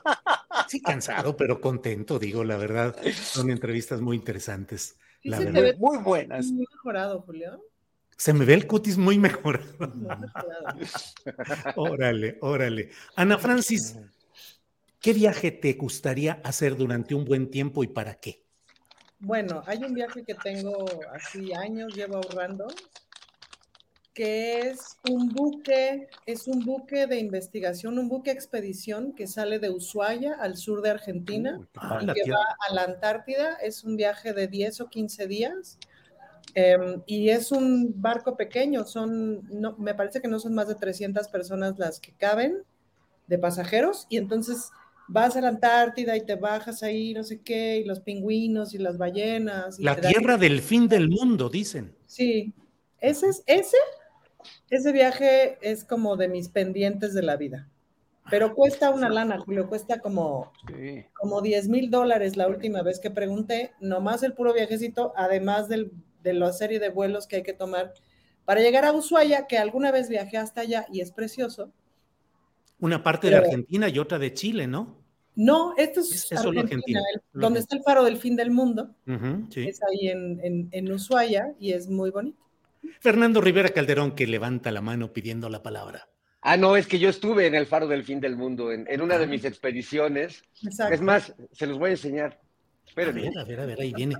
Sí, 0.68 0.80
cansado, 0.80 1.36
pero 1.36 1.60
contento, 1.60 2.18
digo, 2.18 2.44
la 2.44 2.56
verdad. 2.56 2.96
Son 3.12 3.50
entrevistas 3.50 4.00
muy 4.00 4.16
interesantes. 4.16 4.96
La 5.22 5.38
verdad. 5.38 5.74
muy 5.78 5.98
buenas. 5.98 6.46
Muy 6.46 6.66
mejorado, 6.70 7.20
Julio. 7.22 7.62
Se 8.16 8.32
me 8.32 8.44
ve 8.44 8.54
el 8.54 8.66
cutis 8.66 8.96
muy 8.98 9.18
mejorado. 9.18 9.66
órale, 11.76 12.38
órale. 12.40 12.90
Ana 13.16 13.36
Francis, 13.36 13.98
¿qué 15.00 15.12
viaje 15.12 15.50
te 15.50 15.72
gustaría 15.74 16.40
hacer 16.44 16.76
durante 16.76 17.14
un 17.14 17.24
buen 17.24 17.50
tiempo 17.50 17.82
y 17.82 17.88
para 17.88 18.14
qué? 18.14 18.44
Bueno, 19.18 19.62
hay 19.66 19.78
un 19.84 19.94
viaje 19.94 20.24
que 20.24 20.34
tengo 20.34 20.86
así 21.12 21.52
años, 21.52 21.94
llevo 21.94 22.16
ahorrando, 22.16 22.66
que 24.14 24.60
es 24.60 24.98
un 25.08 25.28
buque, 25.28 26.08
es 26.26 26.46
un 26.46 26.60
buque 26.64 27.06
de 27.06 27.18
investigación, 27.18 27.98
un 27.98 28.08
buque 28.08 28.30
expedición 28.30 29.14
que 29.14 29.26
sale 29.26 29.58
de 29.58 29.70
Ushuaia 29.70 30.34
al 30.34 30.56
sur 30.56 30.82
de 30.82 30.90
Argentina 30.90 31.58
y 32.00 32.06
que 32.06 32.30
va 32.30 32.44
a 32.68 32.74
la 32.74 32.84
Antártida. 32.84 33.54
Es 33.62 33.84
un 33.84 33.96
viaje 33.96 34.32
de 34.32 34.48
10 34.48 34.82
o 34.82 34.88
15 34.88 35.26
días. 35.26 35.78
Em, 36.54 37.02
y 37.06 37.30
es 37.30 37.50
un 37.50 37.94
barco 38.00 38.36
pequeño, 38.36 38.84
son, 38.84 39.42
no, 39.48 39.74
me 39.78 39.94
parece 39.94 40.20
que 40.20 40.28
no 40.28 40.38
son 40.38 40.54
más 40.54 40.68
de 40.68 40.74
300 40.74 41.28
personas 41.28 41.78
las 41.78 41.98
que 41.98 42.12
caben 42.12 42.62
de 43.26 43.38
pasajeros, 43.38 44.06
y 44.10 44.18
entonces 44.18 44.70
vas 45.08 45.36
a 45.36 45.40
la 45.40 45.48
Antártida 45.48 46.14
y 46.16 46.26
te 46.26 46.34
bajas 46.34 46.82
ahí, 46.82 47.14
no 47.14 47.24
sé 47.24 47.40
qué, 47.40 47.78
y 47.78 47.84
los 47.84 48.00
pingüinos 48.00 48.74
y 48.74 48.78
las 48.78 48.98
ballenas. 48.98 49.78
la 49.78 49.96
tierra 49.96 50.36
del 50.36 50.60
fin 50.60 50.88
del 50.88 51.08
mundo, 51.08 51.48
dicen. 51.48 51.94
Sí, 52.06 52.52
Ese 53.00 53.28
es, 53.28 53.42
ese, 53.46 53.76
ese 54.70 54.92
viaje 54.92 55.58
es 55.60 55.84
como 55.84 56.16
de 56.16 56.28
mis 56.28 56.48
pendientes 56.48 57.14
de 57.14 57.22
la 57.22 57.36
vida. 57.36 57.68
Pero 58.30 58.54
cuesta 58.54 58.90
una 58.90 59.08
lana, 59.08 59.38
Julio, 59.40 59.68
cuesta 59.68 59.98
como, 59.98 60.52
como 61.14 61.40
10 61.40 61.68
mil 61.68 61.90
dólares 61.90 62.36
la 62.36 62.48
última 62.48 62.82
vez 62.82 63.00
que 63.00 63.10
pregunté, 63.10 63.72
nomás 63.80 64.22
el 64.22 64.32
puro 64.32 64.54
viajecito, 64.54 65.12
además 65.16 65.68
del, 65.68 65.90
de 66.22 66.32
la 66.34 66.52
serie 66.52 66.78
de 66.78 66.90
vuelos 66.90 67.26
que 67.26 67.36
hay 67.36 67.42
que 67.42 67.52
tomar 67.52 67.92
para 68.44 68.60
llegar 68.60 68.84
a 68.84 68.92
Ushuaia, 68.92 69.46
que 69.46 69.58
alguna 69.58 69.90
vez 69.92 70.08
viajé 70.08 70.36
hasta 70.36 70.62
allá 70.62 70.86
y 70.92 71.00
es 71.00 71.12
precioso. 71.12 71.72
Una 72.80 73.02
parte 73.02 73.28
de 73.28 73.36
Argentina 73.36 73.88
y 73.88 73.98
otra 73.98 74.18
de 74.18 74.34
Chile, 74.34 74.66
¿no? 74.66 75.00
No, 75.34 75.74
esto 75.76 76.00
es, 76.00 76.30
Argentina, 76.32 77.00
donde 77.32 77.60
está 77.60 77.76
el 77.76 77.82
faro 77.82 78.04
del 78.04 78.18
fin 78.18 78.36
del 78.36 78.50
mundo. 78.50 78.94
Es 79.54 79.80
ahí 79.82 80.08
en, 80.08 80.68
en 80.70 80.92
Ushuaia 80.92 81.54
y 81.58 81.72
es 81.72 81.88
muy 81.88 82.10
bonito. 82.10 82.42
Fernando 83.00 83.40
Rivera 83.40 83.70
Calderón, 83.70 84.14
que 84.14 84.26
levanta 84.26 84.70
la 84.70 84.80
mano 84.80 85.12
pidiendo 85.12 85.48
la 85.48 85.62
palabra. 85.62 86.08
Ah, 86.40 86.56
no, 86.56 86.76
es 86.76 86.88
que 86.88 86.98
yo 86.98 87.08
estuve 87.08 87.46
en 87.46 87.54
el 87.54 87.66
Faro 87.66 87.86
del 87.86 88.02
Fin 88.02 88.20
del 88.20 88.36
Mundo, 88.36 88.72
en, 88.72 89.00
una 89.00 89.16
de 89.16 89.24
ah. 89.24 89.28
mis 89.28 89.44
expediciones. 89.44 90.42
Es 90.90 91.00
más, 91.00 91.34
se 91.52 91.66
los 91.68 91.78
voy 91.78 91.90
a 91.90 91.92
enseñar. 91.92 92.40
Espérenme. 92.84 93.28
A 93.28 93.30
ver, 93.30 93.38
a 93.38 93.44
ver, 93.44 93.60
a 93.60 93.66
ver, 93.66 93.80
ahí 93.80 93.92
viene. 93.92 94.16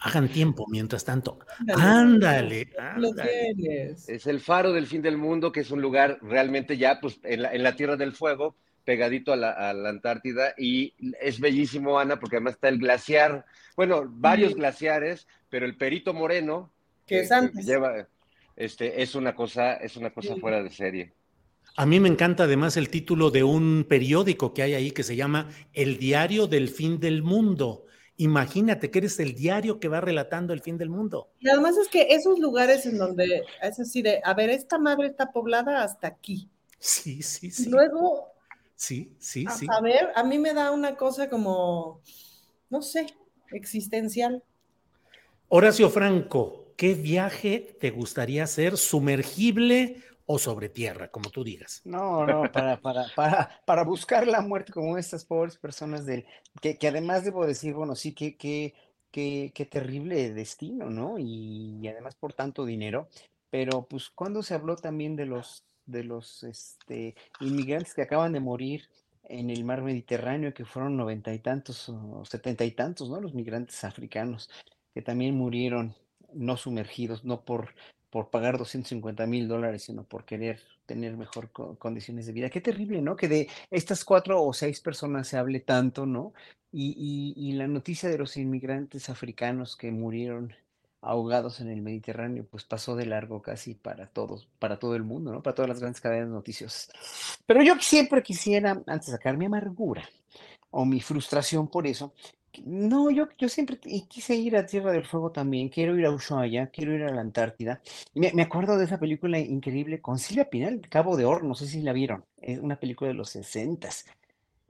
Hagan 0.00 0.28
tiempo 0.28 0.64
mientras 0.68 1.04
tanto. 1.04 1.38
Ándale. 1.76 2.72
ándale. 2.78 3.94
Es 4.08 4.26
el 4.26 4.40
Faro 4.40 4.72
del 4.72 4.86
Fin 4.86 5.02
del 5.02 5.18
Mundo, 5.18 5.52
que 5.52 5.60
es 5.60 5.70
un 5.70 5.82
lugar 5.82 6.18
realmente 6.22 6.78
ya 6.78 6.98
pues, 6.98 7.20
en, 7.22 7.62
la, 7.62 7.76
Tierra 7.76 7.96
del 7.96 8.12
Fuego, 8.12 8.56
pegadito 8.84 9.34
a 9.34 9.36
la, 9.36 9.70
Antártida. 9.70 10.54
Y 10.56 10.94
es 11.20 11.38
bellísimo, 11.38 11.98
Ana, 11.98 12.18
porque 12.18 12.36
además 12.36 12.54
está 12.54 12.70
el 12.70 12.78
glaciar, 12.78 13.44
bueno, 13.76 14.04
varios 14.08 14.54
glaciares, 14.54 15.28
pero 15.50 15.66
el 15.66 15.76
Perito 15.76 16.14
Moreno. 16.14 16.72
Que 17.10 17.20
es 17.22 17.32
antes. 17.32 17.66
lleva, 17.66 18.06
este, 18.54 19.02
es 19.02 19.16
una 19.16 19.34
cosa, 19.34 19.74
es 19.74 19.96
una 19.96 20.10
cosa 20.10 20.36
fuera 20.36 20.62
de 20.62 20.70
serie. 20.70 21.12
A 21.76 21.84
mí 21.84 21.98
me 21.98 22.08
encanta 22.08 22.44
además 22.44 22.76
el 22.76 22.88
título 22.88 23.32
de 23.32 23.42
un 23.42 23.84
periódico 23.88 24.54
que 24.54 24.62
hay 24.62 24.74
ahí 24.74 24.92
que 24.92 25.02
se 25.02 25.16
llama 25.16 25.48
El 25.72 25.98
Diario 25.98 26.46
del 26.46 26.68
Fin 26.68 27.00
del 27.00 27.24
Mundo. 27.24 27.86
Imagínate 28.16 28.92
que 28.92 28.98
eres 29.00 29.18
el 29.18 29.34
diario 29.34 29.80
que 29.80 29.88
va 29.88 30.00
relatando 30.00 30.52
el 30.52 30.60
fin 30.60 30.78
del 30.78 30.90
mundo. 30.90 31.32
Y 31.40 31.48
además 31.48 31.76
es 31.78 31.88
que 31.88 32.06
esos 32.10 32.38
lugares 32.38 32.86
en 32.86 32.98
donde 32.98 33.42
es 33.62 33.80
así 33.80 34.02
de, 34.02 34.20
a 34.22 34.34
ver, 34.34 34.50
esta 34.50 34.78
madre 34.78 35.06
está 35.06 35.32
poblada 35.32 35.82
hasta 35.82 36.06
aquí. 36.06 36.48
Sí, 36.78 37.22
sí, 37.22 37.50
sí. 37.50 37.70
luego, 37.70 38.28
sí, 38.76 39.16
sí, 39.18 39.46
a 39.48 39.52
sí. 39.52 39.66
ver, 39.82 40.10
a 40.14 40.22
mí 40.22 40.38
me 40.38 40.52
da 40.52 40.70
una 40.70 40.96
cosa 40.96 41.28
como, 41.30 42.02
no 42.68 42.82
sé, 42.82 43.06
existencial. 43.52 44.44
Horacio 45.48 45.88
Franco, 45.88 46.59
¿qué 46.80 46.94
viaje 46.94 47.76
te 47.78 47.90
gustaría 47.90 48.44
hacer 48.44 48.78
sumergible 48.78 50.02
o 50.24 50.38
sobre 50.38 50.70
tierra, 50.70 51.10
como 51.10 51.28
tú 51.28 51.44
digas. 51.44 51.82
No, 51.84 52.24
no, 52.24 52.50
para, 52.50 52.80
para, 52.80 53.04
para, 53.14 53.60
para 53.66 53.84
buscar 53.84 54.26
la 54.26 54.40
muerte 54.40 54.72
como 54.72 54.96
estas 54.96 55.26
pobres 55.26 55.58
personas 55.58 56.06
del, 56.06 56.24
que, 56.62 56.78
que 56.78 56.88
además 56.88 57.22
debo 57.22 57.44
decir, 57.44 57.74
bueno, 57.74 57.94
sí, 57.94 58.14
que, 58.14 58.38
que, 58.38 58.72
qué 59.12 59.68
terrible 59.70 60.32
destino, 60.32 60.88
¿no? 60.88 61.18
Y, 61.18 61.86
además 61.86 62.14
por 62.14 62.32
tanto 62.32 62.64
dinero, 62.64 63.08
pero 63.50 63.86
pues 63.86 64.08
cuando 64.08 64.42
se 64.42 64.54
habló 64.54 64.76
también 64.76 65.16
de 65.16 65.26
los, 65.26 65.66
de 65.84 66.04
los 66.04 66.44
este, 66.44 67.14
inmigrantes 67.40 67.92
que 67.92 68.02
acaban 68.02 68.32
de 68.32 68.40
morir 68.40 68.88
en 69.24 69.50
el 69.50 69.66
mar 69.66 69.82
Mediterráneo, 69.82 70.54
que 70.54 70.64
fueron 70.64 70.96
noventa 70.96 71.34
y 71.34 71.40
tantos 71.40 71.90
o 71.90 72.24
setenta 72.24 72.64
y 72.64 72.70
tantos, 72.70 73.10
¿no? 73.10 73.20
Los 73.20 73.34
migrantes 73.34 73.84
africanos, 73.84 74.48
que 74.94 75.02
también 75.02 75.34
murieron 75.34 75.94
no 76.34 76.56
sumergidos, 76.56 77.24
no 77.24 77.42
por 77.44 77.74
por 78.10 78.28
pagar 78.28 78.58
250 78.58 79.24
mil 79.26 79.48
dólares, 79.48 79.84
sino 79.84 80.04
por 80.04 80.24
querer 80.24 80.60
tener 80.84 81.16
mejor 81.16 81.50
condiciones 81.78 82.26
de 82.26 82.32
vida. 82.32 82.50
Qué 82.50 82.60
terrible, 82.60 83.00
¿no? 83.00 83.16
Que 83.16 83.28
de 83.28 83.48
estas 83.70 84.04
cuatro 84.04 84.42
o 84.42 84.52
seis 84.52 84.80
personas 84.80 85.28
se 85.28 85.38
hable 85.38 85.60
tanto, 85.60 86.04
¿no? 86.06 86.32
Y, 86.72 87.34
y, 87.36 87.52
la 87.52 87.66
noticia 87.66 88.08
de 88.08 88.18
los 88.18 88.36
inmigrantes 88.36 89.08
africanos 89.08 89.76
que 89.76 89.90
murieron 89.90 90.54
ahogados 91.00 91.60
en 91.60 91.68
el 91.68 91.82
Mediterráneo, 91.82 92.46
pues 92.48 92.64
pasó 92.64 92.94
de 92.94 93.06
largo 93.06 93.42
casi 93.42 93.74
para 93.74 94.06
todos, 94.06 94.48
para 94.58 94.78
todo 94.78 94.94
el 94.94 95.02
mundo, 95.02 95.32
¿no? 95.32 95.42
Para 95.42 95.54
todas 95.54 95.68
las 95.68 95.80
grandes 95.80 96.00
cadenas 96.00 96.28
noticiosas. 96.28 96.90
Pero 97.46 97.62
yo 97.62 97.74
siempre 97.80 98.22
quisiera, 98.22 98.82
antes 98.86 99.06
de 99.06 99.12
sacar 99.12 99.36
mi 99.36 99.46
amargura 99.46 100.08
o 100.70 100.84
mi 100.84 101.00
frustración 101.00 101.68
por 101.68 101.86
eso, 101.88 102.12
no, 102.64 103.10
yo, 103.10 103.28
yo 103.38 103.48
siempre 103.48 103.78
quise 103.78 104.34
ir 104.34 104.56
a 104.56 104.66
Tierra 104.66 104.92
del 104.92 105.06
Fuego 105.06 105.30
también, 105.32 105.68
quiero 105.68 105.96
ir 105.98 106.06
a 106.06 106.10
Ushuaia, 106.10 106.68
quiero 106.68 106.94
ir 106.94 107.02
a 107.04 107.12
la 107.12 107.20
Antártida. 107.20 107.80
Me, 108.14 108.32
me 108.32 108.42
acuerdo 108.42 108.78
de 108.78 108.84
esa 108.84 108.98
película 108.98 109.38
increíble 109.38 110.00
con 110.00 110.18
Silvia 110.18 110.50
Pinal, 110.50 110.80
Cabo 110.88 111.16
de 111.16 111.24
Oro, 111.24 111.46
no 111.46 111.54
sé 111.54 111.66
si 111.66 111.82
la 111.82 111.92
vieron, 111.92 112.24
es 112.38 112.58
una 112.58 112.78
película 112.78 113.08
de 113.08 113.14
los 113.14 113.30
60 113.30 113.88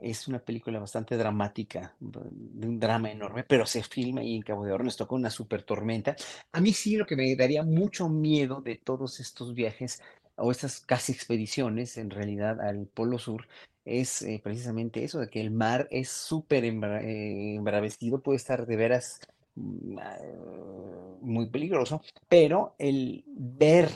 es 0.02 0.28
una 0.28 0.38
película 0.38 0.78
bastante 0.78 1.16
dramática, 1.16 1.94
de 2.00 2.66
un 2.66 2.78
drama 2.80 3.10
enorme, 3.10 3.44
pero 3.44 3.66
se 3.66 3.82
filma 3.82 4.22
ahí 4.22 4.36
en 4.36 4.42
Cabo 4.42 4.64
de 4.64 4.72
Oro, 4.72 4.84
nos 4.84 4.96
tocó 4.96 5.14
una 5.14 5.30
super 5.30 5.62
tormenta. 5.62 6.16
A 6.52 6.60
mí 6.60 6.72
sí 6.72 6.96
lo 6.96 7.06
que 7.06 7.16
me 7.16 7.36
daría 7.36 7.62
mucho 7.62 8.08
miedo 8.08 8.60
de 8.62 8.76
todos 8.76 9.20
estos 9.20 9.54
viajes 9.54 10.02
o 10.36 10.50
estas 10.50 10.80
casi 10.80 11.12
expediciones 11.12 11.98
en 11.98 12.10
realidad 12.10 12.60
al 12.60 12.86
Polo 12.86 13.18
Sur 13.18 13.46
es 13.84 14.22
eh, 14.22 14.40
precisamente 14.42 15.04
eso, 15.04 15.20
de 15.20 15.28
que 15.28 15.40
el 15.40 15.50
mar 15.50 15.88
es 15.90 16.10
súper 16.10 16.64
eh, 16.64 17.54
embravecido, 17.56 18.20
puede 18.20 18.36
estar 18.36 18.66
de 18.66 18.76
veras 18.76 19.20
mm, 19.56 19.98
ah, 19.98 20.18
muy 21.20 21.46
peligroso, 21.46 22.02
pero 22.28 22.74
el 22.78 23.24
ver 23.26 23.90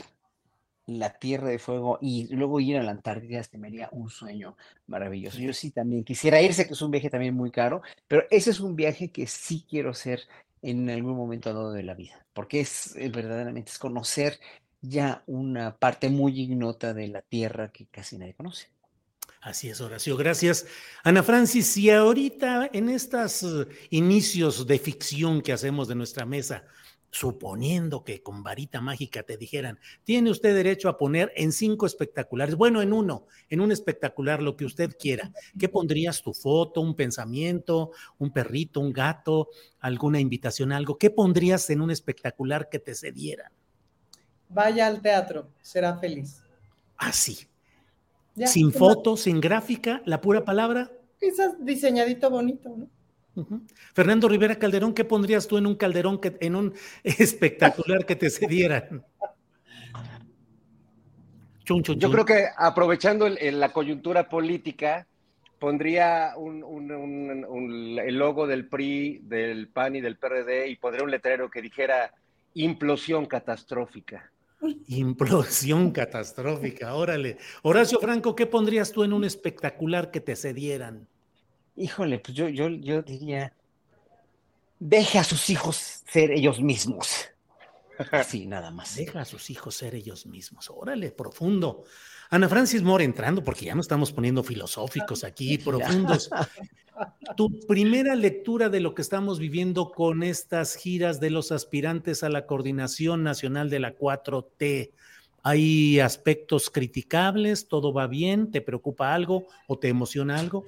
la 0.87 1.17
Tierra 1.17 1.49
de 1.49 1.59
Fuego 1.59 1.97
y 2.01 2.27
luego 2.35 2.59
ir 2.59 2.77
a 2.77 2.83
la 2.83 2.91
Antártida 2.91 3.41
haría 3.63 3.89
un 3.91 4.09
sueño 4.09 4.55
maravilloso. 4.87 5.39
Yo 5.39 5.53
sí 5.53 5.71
también 5.71 6.03
quisiera 6.03 6.41
irse, 6.41 6.67
que 6.67 6.73
es 6.73 6.81
un 6.81 6.91
viaje 6.91 7.09
también 7.09 7.33
muy 7.33 7.51
caro, 7.51 7.81
pero 8.07 8.23
ese 8.29 8.51
es 8.51 8.59
un 8.59 8.75
viaje 8.75 9.11
que 9.11 9.27
sí 9.27 9.65
quiero 9.67 9.91
hacer 9.91 10.21
en 10.61 10.89
algún 10.89 11.15
momento 11.15 11.53
dado 11.53 11.71
de 11.71 11.83
la 11.83 11.93
vida, 11.93 12.25
porque 12.33 12.61
es 12.61 12.95
eh, 12.95 13.09
verdaderamente 13.09 13.71
es 13.71 13.79
conocer 13.79 14.39
ya 14.81 15.23
una 15.27 15.75
parte 15.77 16.09
muy 16.09 16.39
ignota 16.39 16.93
de 16.93 17.07
la 17.07 17.21
Tierra 17.21 17.71
que 17.71 17.87
casi 17.87 18.17
nadie 18.17 18.33
conoce. 18.35 18.74
Así 19.45 19.69
es, 19.69 19.79
Horacio. 19.79 20.17
Gracias. 20.17 20.65
Ana 21.03 21.21
Francis, 21.21 21.67
si 21.67 21.91
ahorita 21.91 22.71
en 22.73 22.89
estos 22.89 23.43
eh, 23.43 23.67
inicios 23.91 24.65
de 24.65 24.79
ficción 24.79 25.39
que 25.43 25.53
hacemos 25.53 25.87
de 25.87 25.93
nuestra 25.93 26.25
mesa, 26.25 26.63
suponiendo 27.11 28.03
que 28.03 28.23
con 28.23 28.41
varita 28.41 28.81
mágica 28.81 29.21
te 29.21 29.37
dijeran, 29.37 29.77
tiene 30.03 30.31
usted 30.31 30.55
derecho 30.55 30.89
a 30.89 30.97
poner 30.97 31.31
en 31.35 31.51
cinco 31.51 31.85
espectaculares, 31.85 32.55
bueno, 32.55 32.81
en 32.81 32.91
uno, 32.91 33.27
en 33.47 33.61
un 33.61 33.71
espectacular, 33.71 34.41
lo 34.41 34.57
que 34.57 34.65
usted 34.65 34.97
quiera, 34.97 35.31
¿qué 35.59 35.69
pondrías 35.69 36.23
tu 36.23 36.33
foto, 36.33 36.81
un 36.81 36.95
pensamiento, 36.95 37.91
un 38.17 38.33
perrito, 38.33 38.79
un 38.79 38.91
gato, 38.91 39.49
alguna 39.79 40.19
invitación, 40.19 40.71
algo? 40.71 40.97
¿Qué 40.97 41.11
pondrías 41.11 41.69
en 41.69 41.81
un 41.81 41.91
espectacular 41.91 42.67
que 42.67 42.79
te 42.79 42.95
cediera? 42.95 43.51
Vaya 44.49 44.87
al 44.87 45.03
teatro, 45.03 45.51
será 45.61 45.99
feliz. 45.99 46.41
Así 46.97 47.47
sin 48.45 48.71
foto, 48.71 49.17
sin 49.17 49.39
gráfica, 49.39 50.01
la 50.05 50.21
pura 50.21 50.43
palabra. 50.43 50.91
Quizás 51.19 51.53
diseñadito 51.63 52.29
bonito, 52.29 52.75
¿no? 52.75 52.89
Fernando 53.93 54.29
Rivera 54.29 54.57
Calderón, 54.57 54.93
¿qué 54.93 55.03
pondrías 55.03 55.47
tú 55.47 55.57
en 55.57 55.67
un 55.67 55.75
calderón 55.75 56.19
que, 56.19 56.37
en 56.39 56.55
un 56.55 56.73
espectacular 57.03 58.05
que 58.05 58.15
te 58.15 58.29
cedieran? 58.29 59.05
Yo 61.65 62.11
creo 62.11 62.25
que 62.25 62.45
aprovechando 62.55 63.27
la 63.27 63.73
coyuntura 63.73 64.29
política, 64.29 65.07
pondría 65.57 66.33
el 66.35 68.15
logo 68.17 68.45
del 68.45 68.67
PRI, 68.67 69.21
del 69.23 69.69
PAN 69.69 69.95
y 69.95 70.01
del 70.01 70.17
PRD 70.17 70.67
y 70.67 70.75
pondría 70.75 71.03
un 71.03 71.11
letrero 71.11 71.49
que 71.49 71.61
dijera 71.61 72.13
implosión 72.53 73.25
catastrófica. 73.25 74.31
Implosión 74.87 75.91
catastrófica, 75.93 76.93
órale. 76.95 77.37
Horacio 77.63 77.99
Franco, 77.99 78.35
¿qué 78.35 78.45
pondrías 78.45 78.91
tú 78.91 79.03
en 79.03 79.13
un 79.13 79.23
espectacular 79.23 80.11
que 80.11 80.21
te 80.21 80.35
cedieran? 80.35 81.07
Híjole, 81.75 82.19
pues 82.19 82.35
yo, 82.35 82.47
yo, 82.47 82.69
yo 82.69 83.01
diría, 83.01 83.53
deje 84.79 85.19
a 85.19 85.23
sus 85.23 85.49
hijos 85.49 86.03
ser 86.07 86.31
ellos 86.31 86.61
mismos. 86.61 87.29
Así, 88.11 88.45
nada 88.45 88.71
más. 88.71 88.95
Deja 88.95 89.21
a 89.21 89.25
sus 89.25 89.49
hijos 89.49 89.75
ser 89.75 89.95
ellos 89.95 90.25
mismos. 90.25 90.69
Órale, 90.69 91.11
profundo. 91.11 91.83
Ana 92.29 92.49
Francis 92.49 92.81
Moore 92.81 93.03
entrando, 93.03 93.43
porque 93.43 93.65
ya 93.65 93.75
nos 93.75 93.85
estamos 93.85 94.11
poniendo 94.11 94.43
filosóficos 94.43 95.23
aquí, 95.23 95.57
profundos. 95.57 96.29
Tu 97.35 97.59
primera 97.67 98.15
lectura 98.15 98.69
de 98.69 98.79
lo 98.79 98.95
que 98.95 99.01
estamos 99.01 99.37
viviendo 99.37 99.91
con 99.91 100.23
estas 100.23 100.75
giras 100.75 101.19
de 101.19 101.29
los 101.29 101.51
aspirantes 101.51 102.23
a 102.23 102.29
la 102.29 102.45
coordinación 102.45 103.21
nacional 103.21 103.69
de 103.69 103.79
la 103.79 103.97
4T. 103.97 104.91
¿Hay 105.43 105.99
aspectos 105.99 106.69
criticables? 106.69 107.67
¿Todo 107.67 107.91
va 107.91 108.07
bien? 108.07 108.49
¿Te 108.49 108.61
preocupa 108.61 109.13
algo 109.13 109.47
o 109.67 109.77
te 109.77 109.89
emociona 109.89 110.39
algo? 110.39 110.63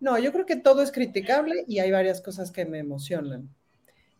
No, 0.00 0.18
yo 0.18 0.32
creo 0.32 0.46
que 0.46 0.56
todo 0.56 0.82
es 0.82 0.90
criticable 0.90 1.64
y 1.68 1.78
hay 1.78 1.92
varias 1.92 2.20
cosas 2.20 2.50
que 2.50 2.64
me 2.64 2.78
emocionan. 2.78 3.48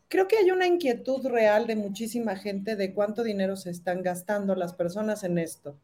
creo 0.09 0.29
que 0.29 0.37
hay 0.37 0.51
una 0.51 0.67
inquietud 0.67 1.27
real 1.27 1.67
de 1.67 1.77
muchísima 1.77 2.37
gente 2.37 2.77
de 2.77 2.93
cuánto 2.95 3.23
dinero 3.23 3.57
se 3.57 3.71
están 3.71 4.03
gastando 4.03 4.55
las 4.55 4.73
personas 4.73 5.25
en 5.25 5.39
esto. 5.39 5.77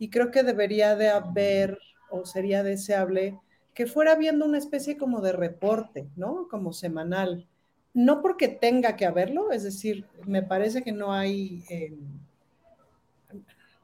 Y 0.00 0.10
creo 0.10 0.32
que 0.32 0.42
debería 0.42 0.96
de 0.96 1.10
haber 1.10 1.78
o 2.10 2.24
sería 2.24 2.64
deseable 2.64 3.38
que 3.74 3.86
fuera 3.86 4.16
viendo 4.16 4.46
una 4.46 4.58
especie 4.58 4.96
como 4.96 5.20
de 5.20 5.32
reporte, 5.32 6.08
¿no? 6.16 6.48
Como 6.48 6.72
semanal. 6.72 7.46
No 7.92 8.22
porque 8.22 8.48
tenga 8.48 8.96
que 8.96 9.06
haberlo, 9.06 9.52
es 9.52 9.62
decir, 9.62 10.06
me 10.26 10.42
parece 10.42 10.82
que 10.82 10.92
no 10.92 11.12
hay, 11.12 11.62
eh, 11.68 11.92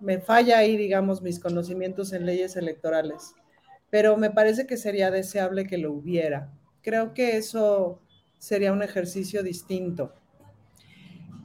me 0.01 0.19
falla 0.19 0.59
ahí, 0.59 0.77
digamos, 0.77 1.23
mis 1.23 1.39
conocimientos 1.39 2.13
en 2.13 2.27
leyes 2.27 2.57
electorales, 2.57 3.35
pero 3.91 4.17
me 4.17 4.31
parece 4.31 4.67
que 4.67 4.77
sería 4.77 5.11
deseable 5.11 5.67
que 5.67 5.79
lo 5.79 5.93
hubiera. 5.93 6.51
Creo 6.83 7.15
que 7.15 7.37
eso 7.37 8.01
sería 8.39 8.73
un 8.73 8.83
ejercicio 8.83 9.43
distinto. 9.43 10.15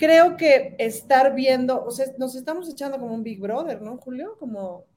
Creo 0.01 0.35
que 0.35 0.75
estar 0.79 1.35
viendo, 1.35 1.85
o 1.85 1.91
sea, 1.91 2.07
nos 2.17 2.33
estamos 2.33 2.67
echando 2.67 2.97
como 2.97 3.13
un 3.13 3.21
Big 3.21 3.39
Brother, 3.39 3.83
¿no, 3.83 3.97
Julio? 3.97 4.35
Como, 4.39 4.87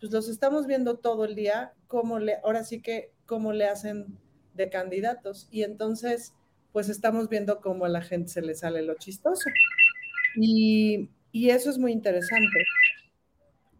pues 0.00 0.10
los 0.10 0.28
estamos 0.28 0.66
viendo 0.66 0.98
todo 0.98 1.26
el 1.26 1.36
día, 1.36 1.74
cómo 1.86 2.18
le, 2.18 2.38
ahora 2.42 2.64
sí 2.64 2.82
que, 2.82 3.12
cómo 3.24 3.52
le 3.52 3.68
hacen 3.68 4.18
de 4.54 4.68
candidatos. 4.68 5.46
Y 5.52 5.62
entonces, 5.62 6.34
pues 6.72 6.88
estamos 6.88 7.28
viendo 7.28 7.60
cómo 7.60 7.84
a 7.84 7.88
la 7.88 8.02
gente 8.02 8.30
se 8.30 8.42
le 8.42 8.56
sale 8.56 8.82
lo 8.82 8.94
chistoso. 8.94 9.48
Y, 10.34 11.08
y 11.30 11.50
eso 11.50 11.70
es 11.70 11.78
muy 11.78 11.92
interesante. 11.92 12.64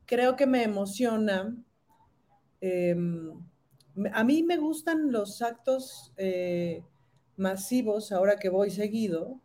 Creo 0.07 0.37
que 0.37 0.47
me 0.47 0.63
emociona. 0.63 1.57
Em, 2.61 3.33
a 4.13 4.23
mí 4.23 4.45
me 4.45 4.59
gustan 4.59 5.11
los 5.11 5.43
actos 5.43 6.13
eh, 6.19 6.85
masivos, 7.37 8.13
ahora 8.13 8.37
que 8.37 8.49
voy 8.49 8.71
seguido, 8.71 9.41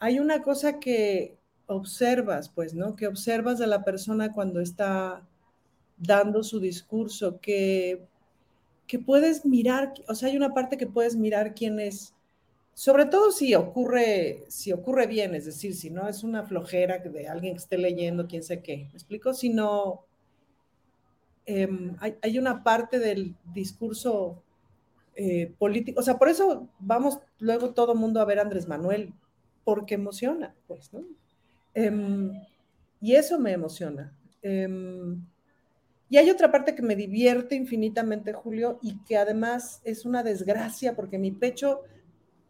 hay 0.00 0.20
una 0.20 0.42
cosa 0.42 0.78
que 0.78 1.38
observas, 1.66 2.48
pues, 2.48 2.74
¿no? 2.74 2.96
Que 2.96 3.06
observas 3.06 3.58
de 3.58 3.66
la 3.66 3.84
persona 3.84 4.32
cuando 4.32 4.60
está 4.60 5.26
dando 5.98 6.42
su 6.42 6.60
discurso, 6.60 7.40
que, 7.40 8.06
que 8.86 8.98
puedes 8.98 9.44
mirar, 9.44 9.92
o 10.08 10.14
sea, 10.14 10.28
hay 10.28 10.36
una 10.36 10.54
parte 10.54 10.76
que 10.76 10.86
puedes 10.86 11.16
mirar 11.16 11.54
quién 11.54 11.80
es, 11.80 12.14
sobre 12.72 13.06
todo 13.06 13.32
si 13.32 13.54
ocurre, 13.54 14.44
si 14.48 14.72
ocurre 14.72 15.06
bien, 15.06 15.34
es 15.34 15.44
decir, 15.44 15.74
si 15.74 15.90
no 15.90 16.08
es 16.08 16.22
una 16.22 16.44
flojera 16.44 16.98
de 16.98 17.28
alguien 17.28 17.54
que 17.54 17.58
esté 17.58 17.76
leyendo, 17.76 18.28
quién 18.28 18.42
sé 18.42 18.62
qué, 18.62 18.76
¿me 18.76 18.92
explico? 18.92 19.34
Si 19.34 19.48
no, 19.48 20.04
em, 21.44 21.96
hay, 22.00 22.16
hay, 22.22 22.38
una 22.38 22.62
parte 22.62 23.00
del 23.00 23.34
discurso 23.52 24.42
eh, 25.16 25.52
político, 25.58 26.00
o 26.00 26.02
sea, 26.04 26.18
por 26.18 26.28
eso 26.28 26.68
vamos 26.78 27.18
luego 27.40 27.74
todo 27.74 27.96
mundo 27.96 28.20
a 28.20 28.24
ver 28.24 28.38
a 28.38 28.42
Andrés 28.42 28.68
Manuel, 28.68 29.12
porque 29.68 29.96
emociona, 29.96 30.54
pues, 30.66 30.94
¿no? 30.94 31.04
Em, 31.74 32.32
y 33.02 33.16
eso 33.16 33.38
me 33.38 33.52
emociona. 33.52 34.16
Em, 34.40 35.22
y 36.08 36.16
hay 36.16 36.30
otra 36.30 36.50
parte 36.50 36.74
que 36.74 36.80
me 36.80 36.96
divierte 36.96 37.54
infinitamente, 37.54 38.32
Julio, 38.32 38.78
y 38.80 38.96
que 39.04 39.18
además 39.18 39.82
es 39.84 40.06
una 40.06 40.22
desgracia 40.22 40.96
porque 40.96 41.18
mi 41.18 41.32
pecho 41.32 41.82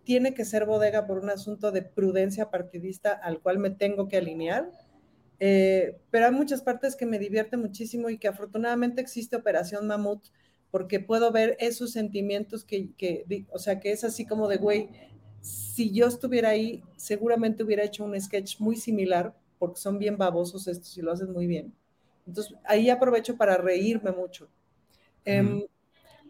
tiene 0.05 0.33
que 0.33 0.45
ser 0.45 0.65
bodega 0.65 1.09
por 1.09 1.19
un 1.19 1.29
asunto 1.29 1.73
de 1.73 1.83
prudencia 1.83 2.53
partidista 2.53 3.15
al 3.15 3.41
cual 3.41 3.59
me 3.59 3.71
tengo 3.71 4.07
que 4.07 4.19
alinear. 4.19 4.71
Eh, 5.41 5.99
pero 6.13 6.27
hay 6.27 6.33
muchas 6.33 6.63
partes 6.63 6.95
que 6.95 7.05
me 7.05 7.19
divierte 7.19 7.57
muchísimo 7.57 8.11
y 8.11 8.19
que 8.19 8.29
afortunadamente 8.29 9.01
existe 9.01 9.35
Operación 9.35 9.89
Mamut, 9.89 10.23
porque 10.71 11.01
puedo 11.01 11.33
ver 11.33 11.57
esos 11.59 11.91
sentimientos 11.91 12.65
que, 12.65 12.93
o 13.51 13.59
sea, 13.59 13.81
que 13.81 13.91
es 13.91 14.05
así 14.05 14.25
como 14.25 14.47
de, 14.47 14.59
güey, 14.59 14.91
si 15.49 15.93
yo 15.93 16.07
estuviera 16.07 16.51
ahí, 16.51 16.83
seguramente 16.97 17.63
hubiera 17.63 17.85
hecho 17.85 18.05
un 18.05 18.21
sketch 18.21 18.59
muy 18.61 18.77
similar, 18.77 19.35
porque 19.59 19.81
son 19.81 19.99
bien 19.99 20.17
babosos 20.17 20.67
estos 20.69 20.97
y 20.99 21.03
lo 21.03 21.13
hacen 21.13 21.33
muy 21.33 21.47
bien. 21.47 21.73
Entonces, 22.27 22.55
ahí 22.65 22.91
aprovecho 22.91 23.37
para 23.37 23.57
reírme 23.57 24.11
mucho. 24.13 24.49
Em, 25.25 25.65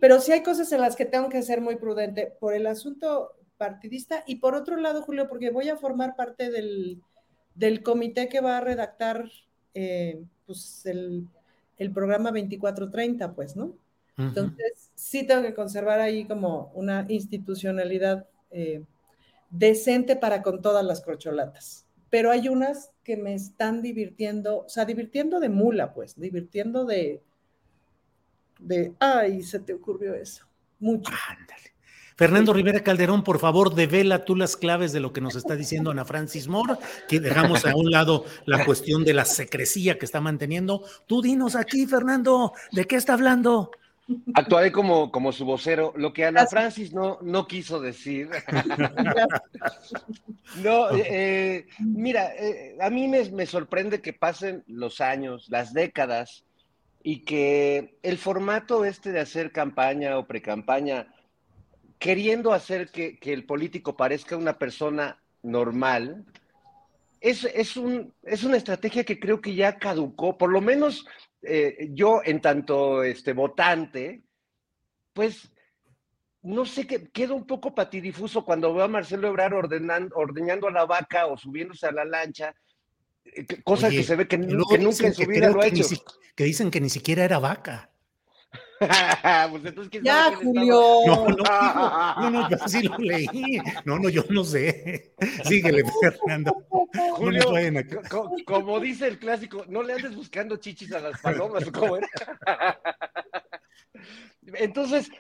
pero 0.01 0.21
sí 0.21 0.33
hay 0.33 0.43
cosas 0.43 0.71
en 0.73 0.81
las 0.81 0.97
que 0.97 1.05
tengo 1.05 1.29
que 1.29 1.43
ser 1.43 1.61
muy 1.61 1.77
prudente 1.77 2.33
por 2.39 2.55
el 2.55 2.67
asunto 2.67 3.33
partidista 3.57 4.23
y 4.27 4.37
por 4.37 4.55
otro 4.55 4.77
lado, 4.77 5.03
Julio, 5.03 5.29
porque 5.29 5.51
voy 5.51 5.69
a 5.69 5.77
formar 5.77 6.15
parte 6.15 6.51
del, 6.51 7.03
del 7.55 7.83
comité 7.83 8.29
que 8.29 8.41
va 8.41 8.59
a 8.59 8.61
redactar 8.61 9.29
eh, 9.75 10.23
pues 10.47 10.87
el, 10.87 11.27
el 11.79 11.93
programa 11.93 12.31
2430, 12.31 13.35
pues, 13.35 13.57
¿no? 13.57 13.75
Entonces, 14.17 14.91
sí 14.97 15.25
tengo 15.25 15.43
que 15.43 15.55
conservar 15.55 16.01
ahí 16.01 16.25
como 16.25 16.73
una 16.75 17.07
institucionalidad 17.09 18.27
eh, 18.51 18.83
decente 19.51 20.17
para 20.17 20.43
con 20.43 20.63
todas 20.63 20.85
las 20.85 21.01
crocholatas. 21.01 21.87
Pero 22.11 22.31
hay 22.31 22.49
unas 22.49 22.91
que 23.05 23.17
me 23.17 23.35
están 23.35 23.83
divirtiendo, 23.83 24.65
o 24.65 24.69
sea, 24.69 24.85
divirtiendo 24.85 25.41
de 25.41 25.49
mula, 25.49 25.93
pues, 25.93 26.19
divirtiendo 26.19 26.85
de, 26.85 27.23
de, 28.59 28.95
ay, 28.99 29.43
se 29.43 29.61
te 29.61 29.75
ocurrió 29.75 30.15
eso. 30.15 30.47
Mucho. 30.81 31.13
Ándale. 31.29 31.69
Fernando 32.19 32.53
Rivera 32.53 32.83
Calderón, 32.83 33.23
por 33.23 33.39
favor, 33.39 33.77
devela 33.77 34.25
tú 34.25 34.35
las 34.35 34.57
claves 34.57 34.91
de 34.93 34.99
lo 34.99 35.13
que 35.13 35.21
nos 35.21 35.37
está 35.37 35.55
diciendo 35.55 35.93
Ana 35.93 36.05
Francis 36.05 36.49
Moore, 36.49 36.75
que 37.07 37.21
dejamos 37.21 37.65
a 37.65 37.77
un 37.77 37.93
lado 37.93 38.25
la 38.45 38.65
cuestión 38.65 39.05
de 39.05 39.15
la 39.15 39.25
secrecía 39.25 40.01
que 40.01 40.05
está 40.05 40.21
manteniendo. 40.21 40.85
Tú 41.07 41.23
dinos 41.23 41.55
aquí, 41.55 41.87
Fernando, 41.87 42.55
¿de 42.73 42.87
qué 42.87 42.97
está 42.97 43.13
hablando? 43.13 43.71
Actuaré 44.35 44.73
como, 44.73 45.13
como 45.13 45.33
su 45.33 45.45
vocero, 45.45 45.93
lo 45.97 46.15
que 46.15 46.25
Ana 46.25 46.47
Francis 46.47 46.95
no, 46.95 47.19
no 47.21 47.47
quiso 47.47 47.79
decir. 47.79 48.31
no, 50.65 50.91
eh, 50.93 51.67
mira, 51.79 52.35
eh, 52.35 52.79
a 52.81 52.89
mí 52.89 53.07
me, 53.07 53.29
me, 53.31 53.45
sorprende 53.45 54.01
que 54.01 54.15
pasen 54.15 54.65
los 54.67 55.03
años, 55.03 55.47
las 55.51 55.75
décadas, 55.75 56.45
y 57.03 57.25
que 57.25 57.99
el 58.03 58.17
formato 58.17 58.87
este 58.87 59.13
de 59.13 59.21
hacer 59.21 59.53
campaña 59.53 60.19
o 60.19 60.27
precampaña, 60.27 61.15
queriendo 61.99 62.55
hacer 62.55 62.91
que, 62.91 63.19
que 63.19 63.35
el 63.35 63.45
político 63.45 63.97
parezca 63.97 64.37
una 64.37 64.59
persona 64.59 65.21
normal, 65.43 66.25
es, 67.21 67.45
es, 67.45 67.77
un, 67.77 68.15
es 68.23 68.45
una 68.45 68.57
estrategia 68.57 69.05
que 69.05 69.21
creo 69.21 69.41
que 69.41 69.55
ya 69.55 69.79
caducó, 69.79 70.39
por 70.39 70.51
lo 70.51 70.61
menos 70.61 71.07
eh, 71.43 71.89
yo 71.93 72.21
en 72.25 72.41
tanto 72.41 73.03
este, 73.03 73.33
votante, 73.33 74.23
pues 75.13 75.51
no 76.43 76.65
sé, 76.65 76.87
qué 76.87 77.09
queda 77.11 77.35
un 77.35 77.47
poco 77.47 77.75
patidifuso 77.75 78.45
cuando 78.45 78.73
veo 78.73 78.85
a 78.85 78.89
Marcelo 78.89 79.29
Ebrard 79.29 79.55
ordenando, 79.55 80.15
ordeñando 80.17 80.69
a 80.69 80.73
la 80.73 80.87
vaca 80.87 81.27
o 81.27 81.37
subiéndose 81.37 81.87
a 81.87 81.93
la 81.93 82.05
lancha, 82.05 82.55
eh, 83.25 83.47
cosas 83.63 83.91
que 83.91 84.03
se 84.03 84.17
ve 84.17 84.29
que, 84.29 84.39
nunca 84.39 84.77
en 84.77 85.15
su 85.15 85.27
vida 85.27 85.51
lo 85.51 85.61
ha 85.61 85.67
hecho. 85.67 85.85
que 86.35 86.45
dicen 86.45 86.71
que 86.71 86.81
ni 86.81 86.89
siquiera 86.89 87.25
era 87.25 87.39
vaca. 87.39 87.91
pues 89.51 89.65
entonces, 89.65 90.03
ya, 90.03 90.35
Julio. 90.37 90.81
No, 91.07 91.29
no, 92.21 92.31
no, 92.31 92.51
yo 92.51 92.57
sí 92.67 92.83
lo 92.83 92.97
leí. 92.99 93.61
No, 93.85 93.99
no, 93.99 94.09
yo 94.09 94.25
no 94.31 94.45
sé. 94.45 95.15
Síguele, 95.45 95.85
Fernando. 96.01 96.55
Julio, 97.17 97.45
como 98.47 98.81
dice 98.81 99.09
el 99.09 99.19
clásico, 99.19 99.65
no 99.69 99.83
le 99.83 99.95
andes 99.95 100.15
buscando 100.15 100.57
chichis 100.57 100.93
a 100.93 101.01
las 101.01 101.21
palomas, 101.21 101.71
¿cómo 101.71 101.99
Entonces, 104.55 105.11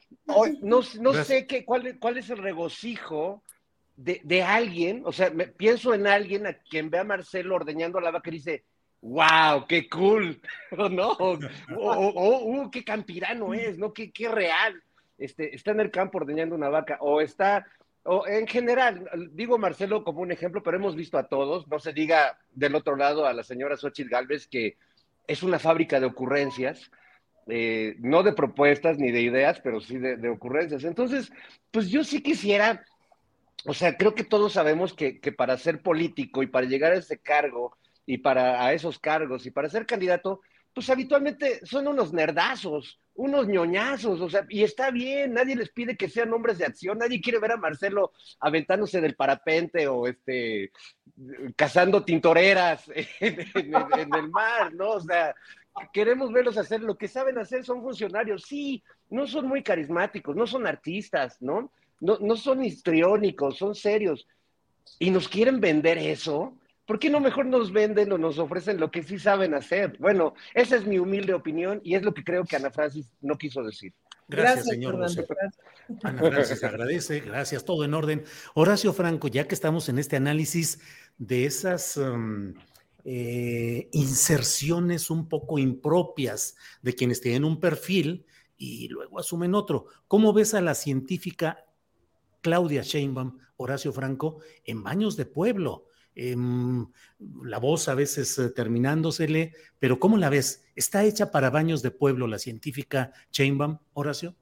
no, 0.62 0.80
no 1.01 1.24
sé 1.24 1.47
qué, 1.47 1.64
cuál, 1.64 1.98
cuál 1.98 2.18
es 2.18 2.30
el 2.30 2.39
regocijo 2.39 3.43
de, 3.97 4.20
de 4.22 4.43
alguien, 4.43 5.02
o 5.05 5.12
sea, 5.12 5.30
me, 5.30 5.48
pienso 5.48 5.93
en 5.93 6.06
alguien 6.06 6.47
a 6.47 6.55
quien 6.55 6.89
ve 6.89 6.98
a 6.98 7.05
Marcelo 7.05 7.56
ordeñando 7.56 7.98
a 7.98 8.02
la 8.02 8.12
vaca 8.12 8.30
y 8.30 8.35
dice, 8.35 8.64
wow, 9.01 9.66
qué 9.66 9.89
cool, 9.89 10.41
¿no? 10.91 11.12
O, 11.19 11.39
o, 11.77 12.45
uh, 12.45 12.70
qué 12.70 12.85
campirano 12.85 13.55
es, 13.55 13.79
¿no? 13.79 13.93
Qué, 13.93 14.11
qué 14.11 14.29
real. 14.29 14.83
Este, 15.19 15.55
está 15.55 15.73
en 15.73 15.81
el 15.81 15.91
campo 15.91 16.19
ordeñando 16.19 16.55
una 16.55 16.69
vaca, 16.69 16.99
o 17.01 17.20
está, 17.20 17.66
o 18.05 18.27
en 18.27 18.47
general, 18.47 19.09
digo 19.33 19.59
Marcelo 19.59 20.05
como 20.05 20.20
un 20.20 20.31
ejemplo, 20.31 20.62
pero 20.62 20.77
hemos 20.77 20.95
visto 20.95 21.19
a 21.19 21.29
todos, 21.29 21.66
no 21.69 21.79
se 21.81 21.93
diga 21.93 22.39
del 22.53 22.77
otro 22.77 22.97
lado 22.97 23.27
a 23.27 23.33
la 23.33 23.43
señora 23.43 23.77
Xochitl 23.77 24.11
Galvez 24.11 24.47
que 24.47 24.77
es 25.27 25.43
una 25.43 25.59
fábrica 25.59 25.99
de 25.99 26.07
ocurrencias, 26.07 26.91
eh, 27.49 27.97
no 27.99 28.23
de 28.23 28.33
propuestas 28.33 28.99
ni 28.99 29.11
de 29.11 29.23
ideas, 29.23 29.61
pero 29.61 29.81
sí 29.81 29.99
de, 29.99 30.16
de, 30.16 30.29
ocurrencias. 30.29 30.85
Entonces, 30.85 31.33
pues 31.70 31.91
yo 31.91 32.05
sí 32.05 32.23
quisiera, 32.23 32.85
o 33.65 33.75
sea, 33.75 33.97
creo 33.97 34.15
que 34.15 34.25
todos 34.25 34.53
sabemos 34.53 34.95
que, 34.95 35.19
que 35.20 35.33
para 35.33 35.57
ser 35.59 35.83
político 35.83 36.43
y 36.43 36.47
para 36.47 36.66
llegar 36.66 36.93
a 36.93 36.99
ese 36.99 37.19
cargo, 37.19 37.77
y 38.09 38.16
para 38.16 38.64
a 38.64 38.72
esos 38.72 38.98
cargos 38.98 39.44
y 39.44 39.51
para 39.51 39.68
ser 39.68 39.85
candidato, 39.85 40.40
pues 40.72 40.89
habitualmente 40.89 41.60
son 41.66 41.89
unos 41.89 42.14
nerdazos, 42.14 42.98
unos 43.14 43.47
ñoñazos, 43.47 44.18
o 44.22 44.30
sea, 44.30 44.47
y 44.48 44.62
está 44.62 44.90
bien, 44.90 45.35
nadie 45.35 45.55
les 45.55 45.68
pide 45.68 45.94
que 45.94 46.09
sean 46.09 46.32
hombres 46.32 46.56
de 46.56 46.64
acción, 46.64 46.97
nadie 46.97 47.20
quiere 47.20 47.39
ver 47.39 47.52
a 47.52 47.59
Marcelo 47.59 48.12
aventándose 48.40 49.02
del 49.02 49.14
parapente 49.14 49.86
o 49.89 50.06
este 50.06 50.72
cazando 51.55 52.02
tintoreras 52.02 52.90
en, 53.20 53.40
el 54.14 54.30
mar, 54.30 54.72
¿no? 54.72 54.93
O 54.93 55.01
sea, 55.01 55.35
queremos 55.93 56.32
verlos 56.32 56.56
hacer 56.56 56.80
lo 56.80 56.97
que 56.97 57.09
saben 57.09 57.36
hacer, 57.36 57.62
son 57.62 57.82
funcionarios, 57.82 58.44
sí, 58.44 58.82
no 59.10 59.26
son 59.26 59.47
muy 59.47 59.62
carismáticos, 59.62 60.35
no 60.35 60.47
son 60.47 60.66
artistas, 60.66 61.43
¿no? 61.43 61.70
No, 62.01 62.16
no 62.22 62.36
son 62.36 62.64
histriónicos, 62.64 63.59
son 63.59 63.74
serios, 63.74 64.26
y 64.98 65.10
nos 65.10 65.28
quieren 65.28 65.60
vender 65.60 65.98
eso. 65.98 66.55
¿Por 66.89 66.98
qué 66.98 67.10
no 67.10 67.20
mejor 67.20 67.44
nos 67.44 67.70
venden 67.70 68.10
o 68.12 68.16
nos 68.16 68.39
ofrecen 68.39 68.81
lo 68.81 68.90
que 68.90 69.02
sí 69.02 69.19
saben 69.19 69.52
hacer? 69.52 69.98
Bueno, 69.98 70.32
esa 70.55 70.74
es 70.74 70.86
mi 70.86 70.98
humilde 70.98 71.35
opinión 71.35 71.82
y 71.85 71.97
es 71.97 72.02
lo 72.02 72.15
que 72.15 72.24
creo 72.24 72.44
que 72.44 72.56
Ana 72.56 72.70
Francis 72.70 73.12
no 73.20 73.36
quiso 73.36 73.62
decir. 73.62 73.93
Gracias, 74.27 74.69
señor 74.69 74.94
Ana 76.02 76.19
Francis 76.19 76.65
agradece, 76.65 77.20
gracias, 77.20 77.66
todo 77.66 77.85
en 77.85 77.93
orden. 77.93 78.24
Horacio 78.55 78.94
Franco, 78.94 79.28
ya 79.28 79.47
que 79.47 79.55
estamos 79.55 79.90
en 79.90 79.98
este 79.98 80.16
análisis 80.16 80.81
de 81.19 81.44
esas 81.44 81.98
um, 81.98 82.55
eh, 83.05 83.90
inserciones 83.93 85.10
un 85.10 85.28
poco 85.28 85.59
impropias 85.59 86.56
de 86.81 86.94
quienes 86.94 87.20
tienen 87.20 87.44
un 87.44 87.60
perfil 87.60 88.24
y 88.56 88.89
luego 88.89 89.19
asumen 89.19 89.55
otro, 89.55 89.89
¿cómo 90.06 90.32
ves 90.32 90.55
a 90.55 90.62
la 90.62 90.74
científica 90.74 91.66
Claudia 92.40 92.81
Sheinbaum, 92.81 93.36
Horacio 93.59 93.93
Franco, 93.93 94.39
en 94.65 94.82
Baños 94.82 95.19
de 95.19 95.27
Pueblo? 95.27 95.85
La 96.19 97.59
voz 97.59 97.89
a 97.89 97.95
veces 97.95 98.39
eh, 98.39 98.51
terminándosele, 98.51 99.53
pero 99.78 99.99
¿cómo 99.99 100.16
la 100.16 100.31
ves? 100.31 100.65
¿Está 100.74 101.05
hecha 101.05 101.31
para 101.31 101.51
baños 101.51 101.82
de 101.82 101.90
pueblo 101.90 102.27
la 102.27 102.39
científica 102.39 103.12
Chainbaum, 103.31 103.78
Horacio? 103.95 104.35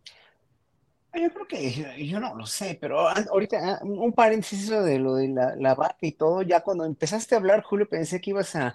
Yo 1.15 1.31
creo 1.31 1.47
que 1.47 2.07
yo 2.07 2.20
no 2.20 2.35
lo 2.35 2.44
sé, 2.44 2.77
pero 2.78 3.09
ahorita 3.09 3.78
ah, 3.81 3.81
un 3.82 4.12
paréntesis 4.12 4.69
de 4.69 4.98
lo 4.98 5.15
de 5.15 5.28
la, 5.28 5.74
vaca 5.74 5.97
y 6.03 6.12
todo, 6.12 6.43
ya 6.43 6.61
cuando 6.61 6.85
empezaste 6.85 7.35
a 7.35 7.39
hablar, 7.39 7.62
Julio, 7.62 7.89
pensé 7.89 8.20
que 8.20 8.31
ibas 8.31 8.55
a, 8.55 8.74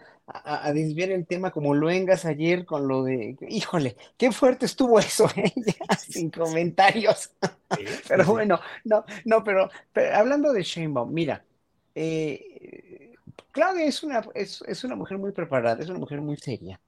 desviar 0.73 1.11
el 1.11 1.27
tema 1.27 1.51
como 1.51 1.75
lo 1.75 1.87
vengas 1.87 2.25
ayer 2.25 2.65
con 2.65 2.87
lo 2.87 3.03
de, 3.03 3.37
híjole, 3.47 3.95
qué 4.17 4.31
fuerte 4.31 4.65
estuvo 4.65 4.97
eso, 4.97 5.29
¿eh? 5.35 5.53
sin 5.99 6.31
comentarios. 6.31 7.31
pero 8.07 8.25
bueno, 8.25 8.59
no, 8.85 9.05
no, 9.25 9.43
pero, 9.43 9.69
hablando 10.11 10.51
de 10.51 10.63
Sheinbaum, 10.63 11.13
mira, 11.13 11.45
eh, 11.93 12.90
Claudia 13.51 13.85
es 13.85 14.03
una, 14.03 14.21
es, 14.33 14.63
es, 14.67 14.83
una 14.83 14.95
mujer 14.95 15.17
muy 15.17 15.31
preparada, 15.31 15.81
es 15.81 15.89
una 15.89 15.99
mujer 15.99 16.21
muy 16.21 16.37
seria, 16.37 16.79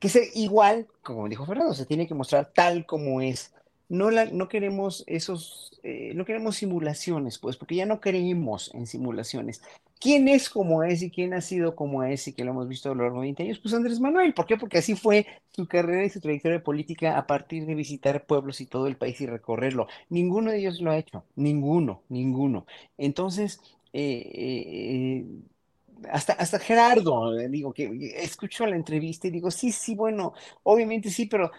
que 0.00 0.08
se, 0.08 0.30
igual, 0.34 0.86
como 1.02 1.28
dijo 1.28 1.46
Fernando, 1.46 1.74
se 1.74 1.86
tiene 1.86 2.06
que 2.06 2.14
mostrar 2.14 2.52
tal 2.54 2.86
como 2.86 3.20
es. 3.20 3.52
No, 3.88 4.10
la, 4.10 4.24
no 4.24 4.48
queremos 4.48 5.04
esos, 5.06 5.78
eh, 5.82 6.12
no 6.14 6.24
queremos 6.24 6.56
simulaciones, 6.56 7.38
pues, 7.38 7.56
porque 7.56 7.76
ya 7.76 7.86
no 7.86 8.00
creemos 8.00 8.72
en 8.74 8.86
simulaciones. 8.86 9.62
¿Quién 10.02 10.26
es 10.26 10.50
como 10.50 10.82
es 10.82 11.00
y 11.02 11.12
quién 11.12 11.32
ha 11.32 11.40
sido 11.40 11.76
como 11.76 12.02
es 12.02 12.26
y 12.26 12.32
que 12.32 12.42
lo 12.42 12.50
hemos 12.50 12.66
visto 12.66 12.90
a 12.90 12.94
lo 12.94 13.04
largo 13.04 13.20
de 13.20 13.26
20 13.26 13.42
años? 13.44 13.60
Pues 13.60 13.72
Andrés 13.72 14.00
Manuel. 14.00 14.34
¿Por 14.34 14.46
qué? 14.46 14.56
Porque 14.56 14.78
así 14.78 14.96
fue 14.96 15.26
su 15.52 15.68
carrera 15.68 16.04
y 16.04 16.10
su 16.10 16.20
trayectoria 16.20 16.60
política 16.60 17.16
a 17.16 17.28
partir 17.28 17.66
de 17.66 17.76
visitar 17.76 18.26
pueblos 18.26 18.60
y 18.60 18.66
todo 18.66 18.88
el 18.88 18.96
país 18.96 19.20
y 19.20 19.26
recorrerlo. 19.26 19.86
Ninguno 20.08 20.50
de 20.50 20.58
ellos 20.58 20.80
lo 20.80 20.90
ha 20.90 20.98
hecho. 20.98 21.24
Ninguno, 21.36 22.02
ninguno. 22.08 22.66
Entonces, 22.98 23.60
eh, 23.92 24.28
eh, 24.34 25.24
hasta, 26.10 26.32
hasta 26.34 26.58
Gerardo, 26.58 27.38
eh, 27.38 27.48
digo, 27.48 27.72
que 27.72 28.14
escucho 28.16 28.66
la 28.66 28.76
entrevista 28.76 29.28
y 29.28 29.30
digo, 29.30 29.50
sí, 29.50 29.72
sí, 29.72 29.94
bueno, 29.94 30.34
obviamente 30.62 31.10
sí, 31.10 31.26
pero 31.26 31.50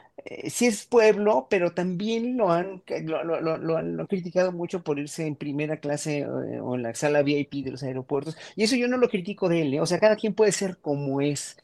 sí 0.48 0.66
es 0.68 0.86
pueblo, 0.86 1.48
pero 1.50 1.74
también 1.74 2.38
lo 2.38 2.52
han, 2.52 2.84
lo, 3.06 3.78
han, 3.78 4.06
criticado 4.08 4.52
mucho 4.52 4.84
por 4.84 5.00
irse 5.00 5.26
en 5.26 5.36
primera 5.36 5.78
clase 5.78 6.26
o 6.26 6.76
en 6.76 6.84
la 6.84 6.94
sala 6.96 7.22
VIP 7.24 7.66
de 7.66 7.72
los 7.72 7.84
aeropuertos. 7.84 8.38
Y 8.56 8.64
eso 8.64 8.76
yo 8.76 8.88
no 8.88 8.98
lo 8.98 9.10
critico 9.10 9.50
de 9.50 9.62
él, 9.62 9.80
o 9.80 9.86
sea, 9.86 10.00
cada 10.00 10.16
quien 10.16 10.34
puede 10.34 10.52
ser 10.52 10.78
como 10.78 11.22
es 11.22 11.58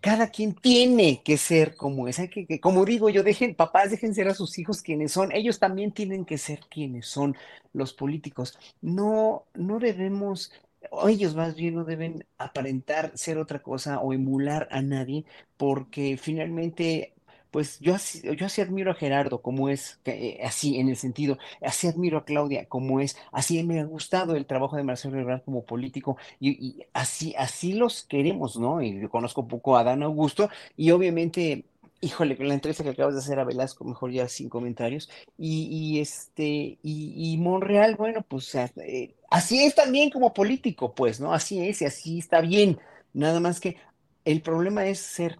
cada 0.00 0.28
quien 0.28 0.54
tiene 0.54 1.22
que 1.24 1.36
ser 1.36 1.74
como 1.74 2.08
es. 2.08 2.18
Hay 2.18 2.28
que, 2.28 2.60
como 2.60 2.84
digo 2.84 3.10
yo, 3.10 3.22
dejen, 3.22 3.54
papás, 3.54 3.90
dejen 3.90 4.14
ser 4.14 4.28
a 4.28 4.34
sus 4.34 4.58
hijos 4.58 4.82
quienes 4.82 5.12
son. 5.12 5.32
Ellos 5.32 5.58
también 5.58 5.92
tienen 5.92 6.24
que 6.24 6.38
ser 6.38 6.60
quienes 6.70 7.06
son 7.06 7.36
los 7.72 7.92
políticos. 7.92 8.58
No, 8.80 9.44
no 9.54 9.78
debemos, 9.78 10.52
ellos 11.08 11.34
más 11.34 11.54
bien 11.54 11.74
no 11.74 11.84
deben 11.84 12.24
aparentar 12.38 13.12
ser 13.16 13.38
otra 13.38 13.62
cosa 13.62 14.00
o 14.00 14.12
emular 14.12 14.68
a 14.70 14.82
nadie, 14.82 15.24
porque 15.56 16.16
finalmente 16.16 17.12
pues 17.52 17.78
yo 17.80 17.94
así, 17.94 18.22
yo 18.36 18.46
así 18.46 18.62
admiro 18.62 18.90
a 18.90 18.94
Gerardo 18.94 19.42
como 19.42 19.68
es, 19.68 20.00
eh, 20.06 20.40
así 20.42 20.78
en 20.78 20.88
el 20.88 20.96
sentido, 20.96 21.38
así 21.60 21.86
admiro 21.86 22.16
a 22.18 22.24
Claudia 22.24 22.66
como 22.66 22.98
es, 22.98 23.16
así 23.30 23.62
me 23.62 23.78
ha 23.78 23.84
gustado 23.84 24.34
el 24.36 24.46
trabajo 24.46 24.76
de 24.76 24.84
Marcelo 24.84 25.20
Ebrard 25.20 25.42
como 25.44 25.62
político 25.64 26.16
y, 26.40 26.82
así, 26.94 27.34
así 27.36 27.74
los 27.74 28.04
queremos, 28.04 28.56
¿no? 28.58 28.80
Y 28.82 28.98
yo 28.98 29.10
conozco 29.10 29.42
un 29.42 29.48
poco 29.48 29.76
a 29.76 29.84
Dan 29.84 30.02
Augusto 30.02 30.48
y 30.78 30.92
obviamente 30.92 31.66
híjole, 32.02 32.36
la 32.38 32.54
entrevista 32.54 32.84
que 32.84 32.90
acabas 32.90 33.14
de 33.14 33.20
hacer 33.20 33.38
a 33.38 33.44
Velasco, 33.44 33.84
mejor 33.84 34.10
ya 34.12 34.28
sin 34.28 34.48
comentarios. 34.48 35.08
Y, 35.38 36.00
este, 36.00 36.78
y, 36.82 37.36
Monreal, 37.38 37.96
bueno, 37.96 38.22
pues 38.22 38.54
eh, 38.54 39.14
así 39.30 39.64
es 39.64 39.74
también 39.74 40.10
como 40.10 40.34
político, 40.34 40.94
pues, 40.94 41.20
¿no? 41.20 41.32
Así 41.32 41.66
es 41.66 41.80
y 41.82 41.86
así 41.86 42.18
está 42.18 42.40
bien. 42.40 42.80
Nada 43.14 43.40
más 43.40 43.60
que 43.60 43.76
el 44.24 44.42
problema 44.42 44.86
es 44.86 44.98
ser 45.00 45.38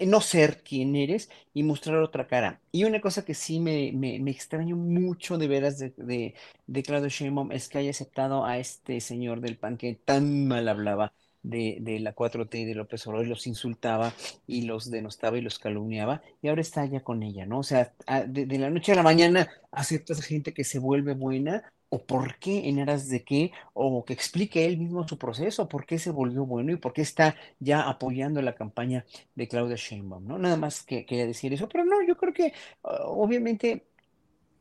no 0.00 0.20
ser 0.20 0.62
quien 0.62 0.94
eres 0.96 1.30
y 1.54 1.62
mostrar 1.64 1.98
otra 1.98 2.26
cara. 2.26 2.60
Y 2.72 2.84
una 2.84 3.00
cosa 3.00 3.24
que 3.24 3.34
sí 3.34 3.60
me, 3.60 3.92
me, 3.92 4.30
extraño 4.30 4.76
mucho 4.76 5.38
de 5.38 5.48
veras 5.48 5.78
de, 5.78 5.90
de, 5.96 6.34
de 6.66 6.82
Claudio 6.82 7.08
Sheinbaum 7.08 7.52
es 7.52 7.68
que 7.68 7.78
haya 7.78 7.90
aceptado 7.90 8.44
a 8.44 8.58
este 8.58 9.00
señor 9.00 9.40
del 9.40 9.58
PAN 9.58 9.76
que 9.76 9.94
tan 9.94 10.46
mal 10.46 10.68
hablaba 10.68 11.14
de, 11.48 11.78
de 11.80 11.98
la 11.98 12.14
4T 12.14 12.54
y 12.60 12.64
de 12.66 12.74
López 12.74 13.06
Obrador 13.06 13.26
y 13.26 13.30
los 13.30 13.46
insultaba 13.46 14.12
y 14.46 14.62
los 14.62 14.90
denostaba 14.90 15.38
y 15.38 15.40
los 15.40 15.58
calumniaba 15.58 16.20
y 16.42 16.48
ahora 16.48 16.60
está 16.60 16.84
ya 16.84 17.00
con 17.00 17.22
ella, 17.22 17.46
¿no? 17.46 17.60
O 17.60 17.62
sea, 17.62 17.94
de, 18.26 18.46
la 18.58 18.68
noche 18.68 18.92
a 18.92 18.96
la 18.96 19.02
mañana 19.02 19.48
acepta 19.72 20.12
a 20.12 20.16
esa 20.16 20.24
gente 20.24 20.52
que 20.52 20.64
se 20.64 20.78
vuelve 20.78 21.14
buena 21.14 21.72
o 21.88 22.04
por 22.04 22.38
qué, 22.38 22.68
en 22.68 22.80
aras 22.80 23.08
de 23.08 23.24
qué, 23.24 23.52
o 23.72 24.04
que 24.04 24.12
explique 24.12 24.66
él 24.66 24.76
mismo 24.76 25.08
su 25.08 25.16
proceso, 25.16 25.70
por 25.70 25.86
qué 25.86 25.98
se 25.98 26.10
volvió 26.10 26.44
bueno 26.44 26.70
y 26.72 26.76
por 26.76 26.92
qué 26.92 27.00
está 27.00 27.34
ya 27.60 27.88
apoyando 27.88 28.42
la 28.42 28.54
campaña 28.54 29.06
de 29.34 29.48
Claudia 29.48 29.76
Sheinbaum, 29.76 30.26
¿no? 30.26 30.38
Nada 30.38 30.58
más 30.58 30.82
que 30.82 31.06
quería 31.06 31.26
decir 31.26 31.54
eso, 31.54 31.66
pero 31.66 31.86
no, 31.86 32.02
yo 32.06 32.18
creo 32.18 32.34
que 32.34 32.52
obviamente 32.82 33.86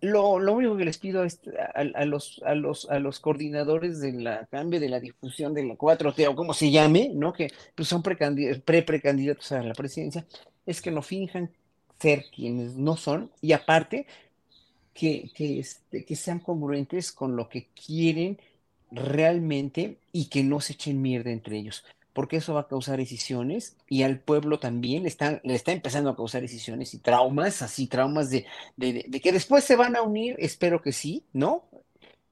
lo, 0.01 0.39
lo, 0.39 0.53
único 0.53 0.77
que 0.77 0.85
les 0.85 0.97
pido 0.97 1.23
es 1.23 1.39
a, 1.73 2.05
los, 2.05 2.41
a, 2.45 2.53
los, 2.53 2.89
a 2.89 2.99
los 2.99 3.19
coordinadores 3.19 3.99
de 3.99 4.13
la 4.13 4.45
cambio 4.45 4.79
de 4.79 4.89
la 4.89 4.99
difusión 4.99 5.53
de 5.53 5.65
la 5.65 5.75
4T 5.75 6.27
o 6.29 6.35
como 6.35 6.53
se 6.53 6.69
llame, 6.69 7.11
¿no? 7.13 7.33
Que 7.33 7.51
pues, 7.73 7.87
son 7.87 8.03
pre-precandidatos 8.03 9.51
a 9.51 9.63
la 9.63 9.73
presidencia, 9.73 10.25
es 10.65 10.81
que 10.81 10.91
no 10.91 11.01
finjan 11.01 11.49
ser 11.99 12.25
quienes 12.33 12.75
no 12.75 12.95
son 12.95 13.31
y 13.41 13.53
aparte 13.53 14.05
que, 14.93 15.31
que, 15.33 15.59
este, 15.59 16.05
que 16.05 16.15
sean 16.15 16.39
congruentes 16.39 17.11
con 17.11 17.35
lo 17.35 17.49
que 17.49 17.67
quieren 17.85 18.37
realmente 18.91 19.97
y 20.11 20.25
que 20.25 20.43
no 20.43 20.59
se 20.59 20.73
echen 20.73 21.01
mierda 21.01 21.31
entre 21.31 21.57
ellos, 21.57 21.83
porque 22.17 22.37
eso 22.37 22.55
va 22.55 22.61
a 22.61 22.67
causar 22.67 22.97
decisiones 22.97 23.77
y 23.87 24.01
al 24.01 24.19
pueblo 24.19 24.57
también 24.57 25.03
le 25.03 25.07
está, 25.07 25.39
le 25.43 25.53
está 25.53 25.71
empezando 25.71 26.09
a 26.09 26.15
causar 26.15 26.41
decisiones 26.41 26.95
y 26.95 26.97
traumas, 26.97 27.61
así 27.61 27.85
traumas 27.85 28.31
de, 28.31 28.47
de, 28.75 29.05
de 29.07 29.21
que 29.21 29.31
después 29.31 29.63
se 29.63 29.75
van 29.75 29.95
a 29.95 30.01
unir, 30.01 30.35
espero 30.39 30.81
que 30.81 30.93
sí, 30.93 31.25
¿no? 31.31 31.69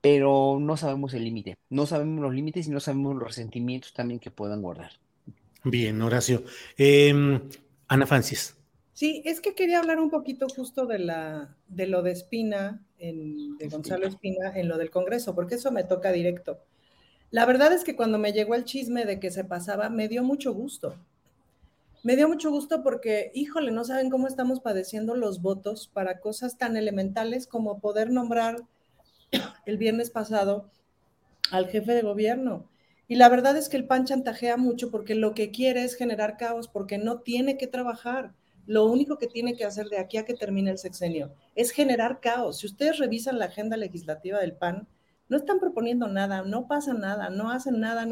Pero 0.02 0.58
no 0.60 0.76
sabemos 0.76 1.14
el 1.14 1.24
límite, 1.24 1.54
no 1.70 1.86
sabemos 1.86 2.20
los 2.20 2.34
límites 2.34 2.66
y 2.66 2.72
no 2.72 2.80
sabemos 2.80 3.14
los 3.14 3.28
resentimientos 3.28 3.94
también 3.94 4.20
que 4.20 4.32
puedan 4.32 4.64
guardar. 4.64 4.94
Bien, 5.64 6.02
Horacio. 6.02 6.44
Em, 6.80 7.40
Ana 7.88 8.08
Francis. 8.08 8.56
Sí, 8.94 9.22
es 9.24 9.40
que 9.40 9.54
quería 9.54 9.78
hablar 9.78 10.00
un 10.00 10.10
poquito 10.10 10.48
justo 10.50 10.88
de, 10.88 10.98
la, 10.98 11.56
de 11.68 11.86
lo 11.86 12.02
de 12.02 12.10
Espina, 12.10 12.84
de 12.98 13.68
Gonzalo 13.70 14.08
Espina, 14.08 14.52
en 14.56 14.68
lo 14.68 14.80
del 14.80 14.90
Congreso, 14.90 15.36
porque 15.36 15.54
eso 15.56 15.72
me 15.72 15.84
toca 15.84 16.12
directo. 16.12 16.60
La 17.36 17.46
verdad 17.46 17.74
es 17.74 17.84
que 17.84 17.98
cuando 17.98 18.18
me 18.18 18.32
llegó 18.32 18.56
el 18.56 18.64
chisme 18.64 19.04
de 19.04 19.20
que 19.20 19.30
se 19.30 19.44
pasaba, 19.44 19.90
me 19.90 20.08
dio 20.08 20.24
mucho 20.24 20.54
gusto. 20.54 20.96
Me 22.02 22.16
dio 22.16 22.30
mucho 22.30 22.50
gusto 22.50 22.82
porque, 22.82 23.30
híjole, 23.34 23.72
no 23.72 23.84
saben 23.84 24.10
cómo 24.10 24.30
estamos 24.30 24.62
padeciendo 24.62 25.16
los 25.16 25.42
votos 25.42 25.90
para 25.94 26.22
cosas 26.22 26.58
tan 26.58 26.78
elementales 26.78 27.46
como 27.46 27.82
poder 27.82 28.10
nombrar 28.10 28.62
el 29.66 29.78
viernes 29.78 30.12
pasado 30.12 30.72
al 31.52 31.68
jefe 31.68 31.92
de 31.92 32.04
gobierno. 32.04 32.70
Y 33.10 33.16
la 33.16 33.28
verdad 33.28 33.58
es 33.58 33.68
que 33.68 33.76
el 33.76 33.86
PAN 33.86 34.06
chantajea 34.06 34.56
mucho 34.56 34.90
porque 34.90 35.14
lo 35.14 35.34
que 35.34 35.52
quiere 35.52 35.84
es 35.84 35.96
generar 35.96 36.38
caos, 36.38 36.70
porque 36.70 36.98
no 36.98 37.20
tiene 37.20 37.58
que 37.58 37.68
trabajar 37.68 38.32
lo 38.66 38.86
único 38.86 39.18
que 39.18 39.28
tiene 39.28 39.58
que 39.58 39.66
hacer 39.66 39.88
de 39.88 40.00
aquí 40.00 40.16
a 40.16 40.24
que 40.24 40.36
termine 40.36 40.72
el 40.72 40.78
sexenio 40.78 41.34
es 41.54 41.72
generar 41.72 42.22
caos. 42.22 42.60
Si 42.60 42.66
ustedes 42.66 42.98
revisan 42.98 43.40
la 43.40 43.48
agenda 43.48 43.76
legislativa 43.76 44.40
del 44.40 44.54
PAN, 44.54 44.88
no 45.30 45.38
están 45.38 45.60
proponiendo 45.60 46.08
nada, 46.08 46.44
no 46.44 46.68
pasa 46.68 46.94
nada, 46.94 47.30
no 47.30 47.52
hacen 47.52 47.80
nada. 47.80 48.08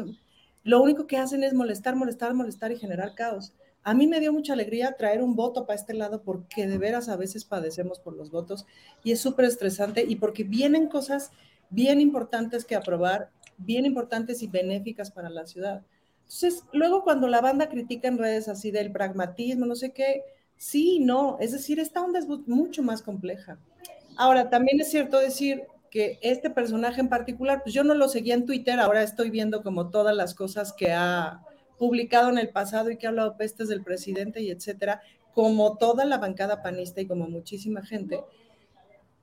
Lo 0.62 0.82
único 0.82 1.06
que 1.06 1.18
hacen 1.18 1.44
es 1.44 1.54
molestar, 1.54 1.96
molestar, 1.96 2.34
molestar 2.34 2.72
y 2.72 2.78
generar 2.78 3.14
caos. 3.14 3.52
A 3.82 3.94
mí 3.94 4.06
me 4.06 4.20
dio 4.20 4.32
mucha 4.32 4.54
alegría 4.54 4.96
traer 4.96 5.22
un 5.22 5.36
voto 5.36 5.66
para 5.66 5.78
este 5.78 5.94
lado 5.94 6.22
porque 6.22 6.66
de 6.66 6.78
veras 6.78 7.08
a 7.08 7.16
veces 7.16 7.44
padecemos 7.44 7.98
por 7.98 8.16
los 8.16 8.30
votos 8.30 8.66
y 9.02 9.12
es 9.12 9.20
súper 9.20 9.44
estresante 9.44 10.04
y 10.08 10.16
porque 10.16 10.44
vienen 10.44 10.88
cosas 10.88 11.30
bien 11.68 12.00
importantes 12.00 12.64
que 12.64 12.76
aprobar, 12.76 13.30
bien 13.58 13.84
importantes 13.84 14.42
y 14.42 14.46
benéficas 14.46 15.10
para 15.10 15.28
la 15.28 15.46
ciudad. 15.46 15.82
Entonces, 16.22 16.64
luego 16.72 17.04
cuando 17.04 17.28
la 17.28 17.42
banda 17.42 17.68
critica 17.68 18.08
en 18.08 18.16
redes 18.16 18.48
así 18.48 18.70
del 18.70 18.90
pragmatismo, 18.90 19.66
no 19.66 19.74
sé 19.74 19.92
qué, 19.92 20.22
Sí, 20.56 21.00
no, 21.00 21.36
es 21.40 21.52
decir, 21.52 21.80
esta 21.80 22.02
onda 22.02 22.18
es 22.18 22.26
mucho 22.26 22.82
más 22.82 23.02
compleja. 23.02 23.58
Ahora, 24.16 24.50
también 24.50 24.80
es 24.80 24.90
cierto 24.90 25.18
decir 25.18 25.64
que 25.94 26.18
este 26.22 26.50
personaje 26.50 27.00
en 27.00 27.08
particular, 27.08 27.62
pues 27.62 27.72
yo 27.72 27.84
no 27.84 27.94
lo 27.94 28.08
seguía 28.08 28.34
en 28.34 28.46
Twitter, 28.46 28.80
ahora 28.80 29.04
estoy 29.04 29.30
viendo 29.30 29.62
como 29.62 29.90
todas 29.90 30.12
las 30.16 30.34
cosas 30.34 30.72
que 30.72 30.90
ha 30.90 31.40
publicado 31.78 32.30
en 32.30 32.38
el 32.38 32.48
pasado 32.48 32.90
y 32.90 32.96
que 32.96 33.06
ha 33.06 33.10
hablado 33.10 33.36
pestes 33.36 33.68
del 33.68 33.84
presidente 33.84 34.42
y 34.42 34.50
etcétera, 34.50 35.02
como 35.32 35.78
toda 35.78 36.04
la 36.04 36.18
bancada 36.18 36.62
panista 36.62 37.00
y 37.00 37.06
como 37.06 37.28
muchísima 37.28 37.86
gente. 37.86 38.18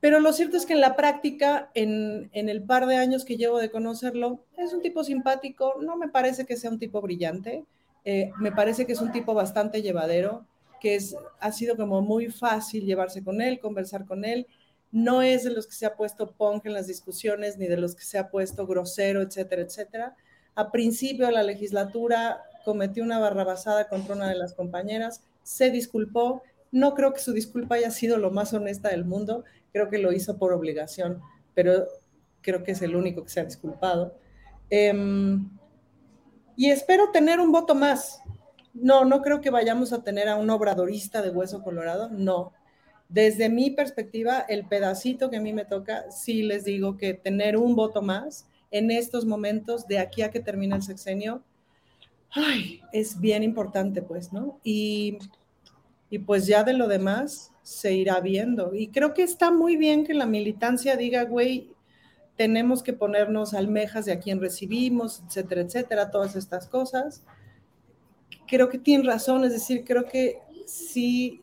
Pero 0.00 0.18
lo 0.18 0.32
cierto 0.32 0.56
es 0.56 0.64
que 0.64 0.72
en 0.72 0.80
la 0.80 0.96
práctica, 0.96 1.70
en, 1.74 2.30
en, 2.32 2.48
el 2.48 2.62
par 2.62 2.86
de 2.86 2.96
años 2.96 3.26
que 3.26 3.36
llevo 3.36 3.58
de 3.58 3.70
conocerlo, 3.70 4.46
es 4.56 4.72
un 4.72 4.80
tipo 4.80 5.04
simpático, 5.04 5.74
no 5.82 5.98
me 5.98 6.08
parece 6.08 6.46
que 6.46 6.56
sea 6.56 6.70
un 6.70 6.78
tipo 6.78 7.02
brillante, 7.02 7.66
eh, 8.06 8.30
me 8.38 8.50
parece 8.50 8.86
que 8.86 8.92
es 8.92 9.02
un 9.02 9.12
tipo 9.12 9.34
bastante 9.34 9.82
llevadero, 9.82 10.46
que 10.80 10.94
es, 10.94 11.14
ha 11.38 11.52
sido 11.52 11.76
como 11.76 12.00
muy 12.00 12.28
fácil 12.28 12.86
llevarse 12.86 13.22
con 13.22 13.42
él, 13.42 13.60
conversar 13.60 14.06
con 14.06 14.24
él, 14.24 14.46
no 14.92 15.22
es 15.22 15.42
de 15.42 15.50
los 15.50 15.66
que 15.66 15.74
se 15.74 15.86
ha 15.86 15.96
puesto 15.96 16.32
punk 16.32 16.66
en 16.66 16.74
las 16.74 16.86
discusiones, 16.86 17.56
ni 17.56 17.66
de 17.66 17.78
los 17.78 17.94
que 17.94 18.04
se 18.04 18.18
ha 18.18 18.30
puesto 18.30 18.66
grosero, 18.66 19.22
etcétera, 19.22 19.62
etcétera. 19.62 20.16
A 20.54 20.70
principio 20.70 21.26
de 21.26 21.32
la 21.32 21.42
legislatura 21.42 22.42
cometió 22.64 23.02
una 23.02 23.18
barrabasada 23.18 23.88
contra 23.88 24.14
una 24.14 24.28
de 24.28 24.36
las 24.36 24.52
compañeras, 24.54 25.22
se 25.42 25.70
disculpó, 25.70 26.42
no 26.70 26.94
creo 26.94 27.12
que 27.14 27.20
su 27.20 27.32
disculpa 27.32 27.76
haya 27.76 27.90
sido 27.90 28.18
lo 28.18 28.30
más 28.30 28.52
honesta 28.52 28.90
del 28.90 29.04
mundo, 29.04 29.44
creo 29.72 29.88
que 29.88 29.98
lo 29.98 30.12
hizo 30.12 30.38
por 30.38 30.52
obligación, 30.52 31.20
pero 31.54 31.86
creo 32.42 32.62
que 32.62 32.72
es 32.72 32.82
el 32.82 32.94
único 32.94 33.24
que 33.24 33.30
se 33.30 33.40
ha 33.40 33.44
disculpado. 33.44 34.14
Em, 34.68 35.48
y 36.54 36.70
espero 36.70 37.10
tener 37.12 37.40
un 37.40 37.50
voto 37.50 37.74
más. 37.74 38.20
No, 38.74 39.04
no 39.04 39.22
creo 39.22 39.40
que 39.40 39.50
vayamos 39.50 39.92
a 39.92 40.02
tener 40.02 40.28
a 40.28 40.36
un 40.36 40.50
obradorista 40.50 41.22
de 41.22 41.30
hueso 41.30 41.62
colorado, 41.62 42.10
no. 42.10 42.52
Desde 43.12 43.50
mi 43.50 43.70
perspectiva, 43.70 44.40
el 44.48 44.64
pedacito 44.64 45.28
que 45.28 45.36
a 45.36 45.40
mí 45.40 45.52
me 45.52 45.66
toca, 45.66 46.10
sí 46.10 46.42
les 46.42 46.64
digo 46.64 46.96
que 46.96 47.12
tener 47.12 47.58
un 47.58 47.76
voto 47.76 48.00
más 48.00 48.46
en 48.70 48.90
estos 48.90 49.26
momentos, 49.26 49.86
de 49.86 49.98
aquí 49.98 50.22
a 50.22 50.30
que 50.30 50.40
termine 50.40 50.76
el 50.76 50.82
sexenio, 50.82 51.42
ay, 52.30 52.80
es 52.90 53.20
bien 53.20 53.42
importante, 53.42 54.00
pues, 54.00 54.32
¿no? 54.32 54.58
Y, 54.64 55.18
y 56.08 56.20
pues 56.20 56.46
ya 56.46 56.64
de 56.64 56.72
lo 56.72 56.88
demás 56.88 57.52
se 57.62 57.92
irá 57.92 58.18
viendo. 58.20 58.74
Y 58.74 58.88
creo 58.88 59.12
que 59.12 59.24
está 59.24 59.50
muy 59.50 59.76
bien 59.76 60.06
que 60.06 60.14
la 60.14 60.24
militancia 60.24 60.96
diga, 60.96 61.24
güey, 61.24 61.68
tenemos 62.36 62.82
que 62.82 62.94
ponernos 62.94 63.52
almejas 63.52 64.06
de 64.06 64.12
a 64.12 64.20
quién 64.20 64.40
recibimos, 64.40 65.22
etcétera, 65.26 65.60
etcétera, 65.60 66.10
todas 66.10 66.34
estas 66.34 66.66
cosas. 66.66 67.22
Creo 68.46 68.70
que 68.70 68.78
tienen 68.78 69.06
razón, 69.06 69.44
es 69.44 69.52
decir, 69.52 69.84
creo 69.84 70.06
que 70.06 70.38
sí 70.64 71.42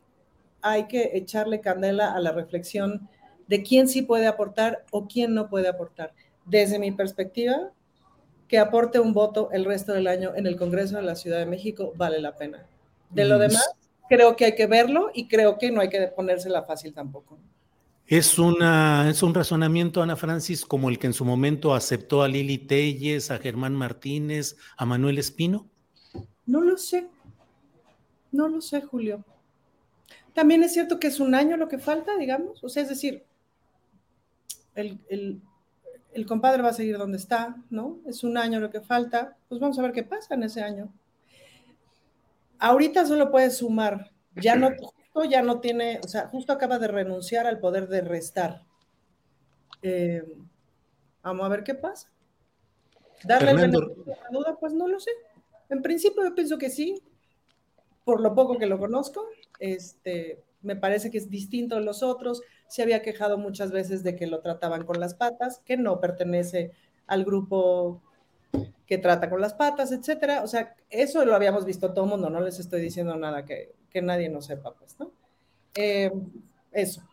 hay 0.61 0.87
que 0.87 1.11
echarle 1.13 1.61
candela 1.61 2.13
a 2.13 2.19
la 2.19 2.31
reflexión 2.31 3.09
de 3.47 3.63
quién 3.63 3.87
sí 3.87 4.01
puede 4.01 4.27
aportar 4.27 4.85
o 4.91 5.07
quién 5.07 5.33
no 5.33 5.49
puede 5.49 5.67
aportar. 5.67 6.13
Desde 6.45 6.79
mi 6.79 6.91
perspectiva, 6.91 7.71
que 8.47 8.59
aporte 8.59 8.99
un 8.99 9.13
voto 9.13 9.49
el 9.51 9.65
resto 9.65 9.93
del 9.93 10.07
año 10.07 10.33
en 10.35 10.47
el 10.47 10.55
Congreso 10.55 10.97
de 10.97 11.03
la 11.03 11.15
Ciudad 11.15 11.39
de 11.39 11.45
México 11.45 11.93
vale 11.95 12.19
la 12.19 12.35
pena. 12.35 12.65
De 13.09 13.25
lo 13.25 13.39
demás, 13.39 13.69
creo 14.09 14.35
que 14.35 14.45
hay 14.45 14.55
que 14.55 14.67
verlo 14.67 15.11
y 15.13 15.27
creo 15.27 15.57
que 15.57 15.71
no 15.71 15.81
hay 15.81 15.89
que 15.89 16.07
ponérsela 16.07 16.63
fácil 16.63 16.93
tampoco. 16.93 17.39
Es, 18.07 18.39
una, 18.39 19.07
es 19.07 19.21
un 19.21 19.35
razonamiento, 19.35 20.01
Ana 20.01 20.15
Francis, 20.15 20.65
como 20.65 20.89
el 20.89 20.97
que 20.97 21.07
en 21.07 21.13
su 21.13 21.25
momento 21.25 21.75
aceptó 21.75 22.23
a 22.23 22.27
Lili 22.27 22.57
Telles, 22.57 23.29
a 23.29 23.37
Germán 23.37 23.75
Martínez, 23.75 24.57
a 24.77 24.85
Manuel 24.85 25.19
Espino. 25.19 25.69
No 26.47 26.61
lo 26.61 26.75
sé. 26.75 27.07
No 28.31 28.47
lo 28.47 28.61
sé, 28.61 28.81
Julio. 28.81 29.23
También 30.39 30.63
es 30.63 30.71
cierto 30.71 31.01
que 31.01 31.07
es 31.07 31.19
un 31.19 31.35
año 31.35 31.57
lo 31.57 31.67
que 31.67 31.79
falta, 31.79 32.15
digamos. 32.15 32.63
O 32.63 32.69
sea, 32.69 32.83
es 32.83 32.87
decir, 32.87 33.25
el, 34.73 34.97
el 36.13 36.25
compadre 36.25 36.61
va 36.61 36.69
a 36.69 36.73
seguir 36.73 36.97
donde 36.97 37.17
está, 37.17 37.57
¿no? 37.69 37.99
Es 38.05 38.23
un 38.23 38.37
año 38.37 38.61
lo 38.61 38.69
que 38.69 38.79
falta. 38.79 39.35
Pues 39.49 39.59
vamos 39.59 39.77
a 39.77 39.81
ver 39.81 39.91
qué 39.91 40.03
pasa 40.03 40.35
en 40.35 40.43
ese 40.43 40.61
año. 40.61 40.93
Ahorita 42.57 43.05
solo 43.05 43.31
puede 43.31 43.49
sumar. 43.51 44.11
Ya 44.33 44.55
no, 44.55 44.69
ya 45.29 45.41
no 45.41 45.59
tiene, 45.59 45.99
o 46.05 46.07
sea, 46.07 46.29
justo 46.29 46.53
acaba 46.53 46.79
de 46.79 46.87
renunciar 46.87 47.45
al 47.45 47.59
poder 47.59 47.89
de 47.89 47.99
restar. 47.99 48.63
Eh, 49.81 50.23
vamos 51.21 51.45
a 51.45 51.49
ver 51.49 51.65
qué 51.65 51.75
pasa. 51.75 52.09
Darle 53.25 53.51
el 53.51 53.57
la 53.57 54.29
duda, 54.31 54.55
pues 54.57 54.71
no 54.71 54.87
lo 54.87 55.01
sé. 55.01 55.11
En 55.67 55.81
principio 55.81 56.23
yo 56.23 56.33
pienso 56.33 56.57
que 56.57 56.69
sí, 56.69 57.03
por 58.05 58.21
lo 58.21 58.33
poco 58.33 58.57
que 58.57 58.67
lo 58.67 58.79
conozco, 58.79 59.27
este, 59.59 60.41
me 60.61 60.75
parece 60.75 61.11
que 61.11 61.17
es 61.17 61.29
distinto 61.29 61.75
de 61.75 61.81
los 61.81 62.03
otros. 62.03 62.41
Se 62.67 62.81
había 62.81 63.01
quejado 63.01 63.37
muchas 63.37 63.71
veces 63.71 64.03
de 64.03 64.15
que 64.15 64.27
lo 64.27 64.39
trataban 64.41 64.85
con 64.85 64.99
las 64.99 65.13
patas, 65.13 65.61
que 65.65 65.77
no 65.77 65.99
pertenece 65.99 66.71
al 67.07 67.25
grupo 67.25 68.01
que 68.85 68.97
trata 68.97 69.29
con 69.29 69.41
las 69.41 69.53
patas, 69.53 69.91
etcétera. 69.91 70.41
O 70.43 70.47
sea, 70.47 70.75
eso 70.89 71.23
lo 71.23 71.35
habíamos 71.35 71.65
visto 71.65 71.93
todo 71.93 72.05
el 72.05 72.11
mundo, 72.11 72.29
no 72.29 72.41
les 72.41 72.59
estoy 72.59 72.81
diciendo 72.81 73.15
nada 73.15 73.45
que, 73.45 73.73
que 73.89 74.01
nadie 74.01 74.29
no 74.29 74.41
sepa, 74.41 74.73
pues, 74.73 74.99
¿no? 74.99 75.11
Eh, 75.75 76.11
eso. 76.71 77.03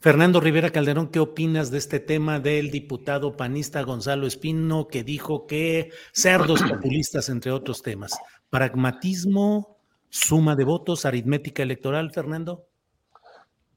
Fernando 0.00 0.40
Rivera 0.40 0.70
Calderón, 0.70 1.08
¿qué 1.08 1.18
opinas 1.18 1.72
de 1.72 1.78
este 1.78 1.98
tema 1.98 2.38
del 2.38 2.70
diputado 2.70 3.36
panista 3.36 3.82
Gonzalo 3.82 4.28
Espino 4.28 4.86
que 4.86 5.02
dijo 5.02 5.48
que 5.48 5.90
cerdos 6.12 6.62
populistas, 6.62 7.28
entre 7.28 7.50
otros 7.50 7.82
temas? 7.82 8.12
Pragmatismo, 8.48 9.77
suma 10.10 10.56
de 10.56 10.64
votos, 10.64 11.04
aritmética 11.04 11.62
electoral, 11.62 12.10
Fernando. 12.12 12.66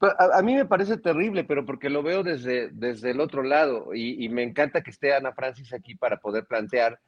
A, 0.01 0.41
mí 0.41 0.55
me 0.55 0.65
parece 0.65 0.97
terrible, 0.97 1.43
pero 1.43 1.63
porque 1.63 1.89
lo 1.89 2.01
veo 2.01 2.23
desde, 2.23 2.69
desde 2.69 3.11
el 3.11 3.21
otro 3.21 3.43
lado 3.43 3.93
y, 3.93 4.27
me 4.29 4.41
encanta 4.41 4.81
que 4.81 4.89
esté 4.89 5.13
Ana 5.13 5.31
Francis 5.31 5.73
aquí 5.73 5.93
para 5.93 6.17
poder 6.17 6.45
plantear 6.47 6.99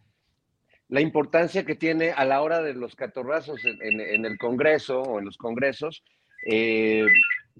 la 0.89 1.01
importancia 1.01 1.65
que 1.65 1.73
tiene 1.73 2.11
a 2.11 2.23
la 2.23 2.43
hora 2.43 2.61
de 2.61 2.75
los 2.75 2.95
catorrazos 2.95 3.65
en, 3.65 4.25
el 4.25 4.37
Congreso 4.37 5.01
o 5.01 5.17
en 5.17 5.25
los 5.25 5.37
congresos, 5.37 6.03
eh, 6.47 7.07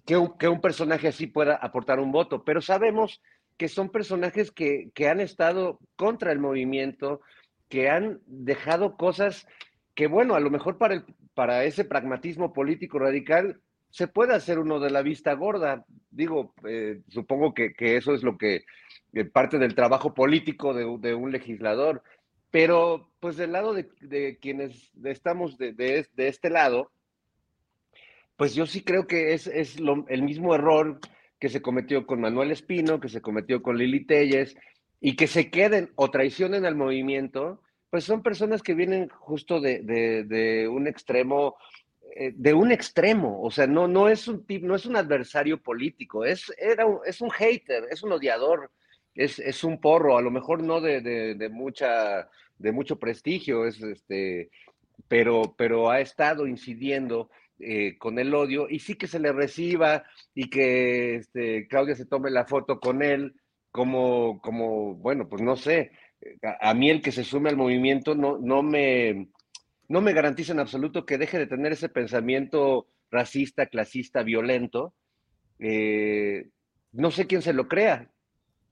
que, 0.05 0.17
un, 0.17 0.61
personaje 0.61 1.07
así 1.07 1.25
pueda 1.25 1.55
aportar 1.55 1.99
un 1.99 2.11
voto. 2.11 2.43
Pero 2.43 2.61
sabemos 2.61 3.19
que 3.57 3.69
son 3.69 3.89
personajes 3.89 4.51
que, 4.51 4.91
que 4.93 5.09
han 5.09 5.19
estado 5.19 5.79
contra 5.95 6.31
el 6.31 6.37
movimiento, 6.37 7.21
que 7.69 7.89
han 7.89 8.19
dejado 8.27 8.97
cosas 8.97 9.47
que, 9.95 10.07
bueno, 10.07 10.35
a 10.35 10.39
lo 10.39 10.49
mejor 10.49 10.77
para, 10.77 10.95
el, 10.95 11.05
para 11.33 11.65
ese 11.65 11.85
pragmatismo 11.85 12.53
político 12.53 12.99
radical 12.99 13.61
se 13.89 14.07
puede 14.07 14.33
hacer 14.33 14.57
uno 14.57 14.79
de 14.79 14.89
la 14.89 15.03
vista 15.03 15.33
gorda. 15.33 15.85
Digo, 16.09 16.53
eh, 16.67 17.01
supongo 17.09 17.53
que, 17.53 17.73
eso 17.77 18.15
es 18.15 18.23
lo 18.23 18.37
que 18.37 18.65
eh, 19.13 19.25
parte 19.25 19.59
del 19.59 19.75
trabajo 19.75 20.13
político 20.13 20.73
de, 20.73 20.97
de, 20.99 21.13
un 21.13 21.31
legislador. 21.31 22.01
Pero, 22.49 23.11
pues 23.19 23.37
del 23.37 23.51
lado 23.51 23.73
de, 23.73 24.37
quienes 24.41 24.91
estamos 25.03 25.57
de, 25.57 25.73
de, 25.73 26.07
este 26.15 26.49
lado, 26.49 26.91
pues 28.35 28.55
yo 28.55 28.65
sí 28.65 28.81
creo 28.83 29.05
que 29.05 29.33
es, 29.33 29.47
es 29.47 29.77
el 30.07 30.23
mismo 30.23 30.55
error 30.55 30.99
que 31.39 31.49
se 31.49 31.61
cometió 31.61 32.07
con 32.07 32.21
Manuel 32.21 32.51
Espino, 32.51 32.99
que 32.99 33.09
se 33.09 33.21
cometió 33.21 33.61
con 33.61 33.77
Lili 33.77 34.05
Telles, 34.05 34.55
y 35.01 35.15
que 35.15 35.27
se 35.27 35.49
queden 35.49 35.91
o 35.95 36.09
traicionen 36.09 36.65
al 36.65 36.75
movimiento, 36.75 37.61
pues 37.93 38.05
son 38.05 38.23
personas 38.23 38.63
que 38.63 38.73
vienen 38.73 39.07
justo 39.07 39.61
de, 39.61 40.67
un 40.67 40.87
extremo, 40.87 41.57
eh, 42.15 42.33
de 42.35 42.55
un 42.55 42.71
extremo, 42.71 43.39
o 43.43 43.51
sea, 43.51 43.67
no, 43.67 43.87
no, 43.87 44.09
es 44.09 44.27
un 44.27 44.43
no 44.63 44.73
es 44.73 44.87
un 44.87 44.95
adversario 44.95 45.61
político, 45.61 46.25
es, 46.25 46.51
era 46.57 46.87
es 47.05 47.21
un 47.21 47.29
hater, 47.29 47.83
es 47.91 48.01
un 48.01 48.13
odiador, 48.13 48.71
es, 49.13 49.37
es 49.37 49.63
un 49.63 49.79
porro, 49.79 50.17
a 50.17 50.23
lo 50.23 50.31
mejor 50.31 50.63
no 50.63 50.81
de, 50.81 51.01
de 51.01 51.49
mucha 51.49 52.31
de 52.57 52.71
mucho 52.71 52.97
prestigio, 52.97 53.67
es 53.67 53.79
este, 53.83 54.49
pero, 55.07 55.53
pero 55.55 55.91
ha 55.91 56.01
estado 56.01 56.47
incidiendo 56.47 57.29
eh, 57.59 57.99
con 57.99 58.17
el 58.17 58.33
odio 58.33 58.65
y 58.71 58.79
sí 58.79 58.95
que 58.95 59.05
se 59.05 59.19
le 59.19 59.31
reciba 59.31 60.03
y 60.33 60.49
que 60.49 61.17
este, 61.17 61.67
Claudia 61.67 61.93
se 61.93 62.07
tome 62.07 62.31
la 62.31 62.45
foto 62.45 62.79
con 62.79 63.03
él 63.03 63.35
como, 63.69 64.41
como 64.41 64.95
bueno, 64.95 65.29
pues 65.29 65.43
no 65.43 65.55
sé, 65.55 65.91
a, 66.61 66.73
mí 66.73 66.89
el 66.89 67.01
que 67.01 67.11
se 67.11 67.23
sume 67.23 67.49
al 67.49 67.57
movimiento 67.57 68.15
no, 68.15 68.37
no, 68.37 68.63
me, 68.63 69.29
no 69.87 70.01
me 70.01 70.13
garantiza 70.13 70.53
en 70.53 70.59
absoluto 70.59 71.05
que 71.05 71.17
deje 71.17 71.39
de 71.39 71.47
tener 71.47 71.71
ese 71.73 71.89
pensamiento 71.89 72.87
racista, 73.11 73.67
clasista, 73.67 74.23
violento. 74.23 74.93
Eh, 75.59 76.49
no 76.91 77.11
sé 77.11 77.27
quién 77.27 77.41
se 77.41 77.53
lo 77.53 77.67
crea, 77.67 78.11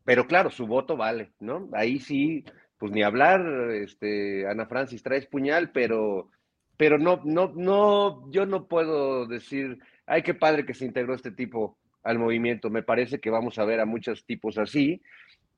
pero 0.04 0.28
claro, 0.28 0.50
su 0.50 0.68
voto 0.68 0.98
vale, 0.98 1.32
¿no? 1.40 1.70
Ahí 1.74 2.00
sí 2.00 2.44
pues 2.82 2.92
ni 2.94 3.04
hablar, 3.04 3.46
este, 3.76 4.48
Ana 4.48 4.66
Francis 4.66 5.04
traes 5.04 5.28
puñal, 5.28 5.72
pero, 5.72 6.32
pero 6.78 6.98
no, 6.98 7.22
no, 7.26 7.54
no, 7.56 8.32
yo 8.32 8.48
no 8.48 8.68
puedo 8.68 9.28
decir, 9.28 9.78
ay, 10.08 10.24
qué 10.24 10.34
padre 10.34 10.66
que 10.66 10.74
se 10.74 10.86
integró 10.86 11.14
este 11.14 11.30
tipo 11.30 11.78
al 12.02 12.18
movimiento. 12.18 12.72
Me 12.72 12.82
parece 12.82 13.20
que 13.20 13.30
vamos 13.30 13.60
a 13.60 13.66
ver 13.66 13.82
a 13.82 13.86
muchos 13.86 14.26
tipos 14.26 14.58
así 14.58 15.00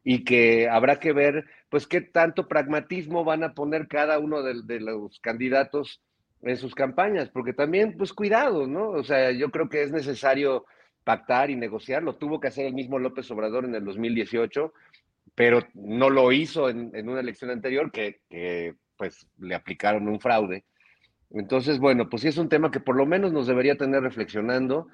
y 0.03 0.23
que 0.23 0.67
habrá 0.69 0.99
que 0.99 1.13
ver, 1.13 1.45
pues, 1.69 1.87
qué 1.87 2.01
tanto 2.01 2.47
pragmatismo 2.47 3.23
van 3.23 3.43
a 3.43 3.53
poner 3.53 3.87
cada 3.87 4.19
uno 4.19 4.41
de, 4.43 4.79
los 4.79 5.19
candidatos 5.19 6.01
en 6.41 6.57
sus 6.57 6.75
campañas, 6.75 7.29
porque 7.29 7.53
también, 7.53 7.95
pues, 7.97 8.13
cuidado, 8.13 8.67
¿no? 8.67 8.89
O 8.89 9.03
sea, 9.03 9.31
yo 9.31 9.49
creo 9.49 9.69
que 9.69 9.83
es 9.83 9.91
necesario 9.91 10.65
pactar 11.03 11.49
y 11.49 11.55
negociar, 11.55 12.03
lo 12.03 12.15
tuvo 12.15 12.39
que 12.39 12.47
hacer 12.47 12.65
el 12.65 12.73
mismo 12.73 12.99
López 12.99 13.29
Obrador 13.31 13.65
en 13.65 13.75
el 13.75 13.85
2018, 13.85 14.73
pero 15.35 15.61
no 15.73 16.09
lo 16.09 16.31
hizo 16.31 16.69
en, 16.69 16.91
una 17.07 17.21
elección 17.21 17.49
anterior 17.49 17.91
que, 17.91 18.19
que, 18.29 18.75
pues 18.97 19.27
le 19.39 19.55
aplicaron 19.55 20.07
un 20.07 20.19
fraude. 20.19 20.65
Entonces, 21.31 21.79
bueno, 21.79 22.09
pues 22.09 22.21
sí 22.21 22.27
es 22.27 22.37
un 22.37 22.49
tema 22.49 22.71
que 22.71 22.79
por 22.79 22.95
lo 22.95 23.05
menos 23.05 23.31
nos 23.31 23.47
debería 23.47 23.75
tener 23.75 24.03
reflexionando 24.03 24.87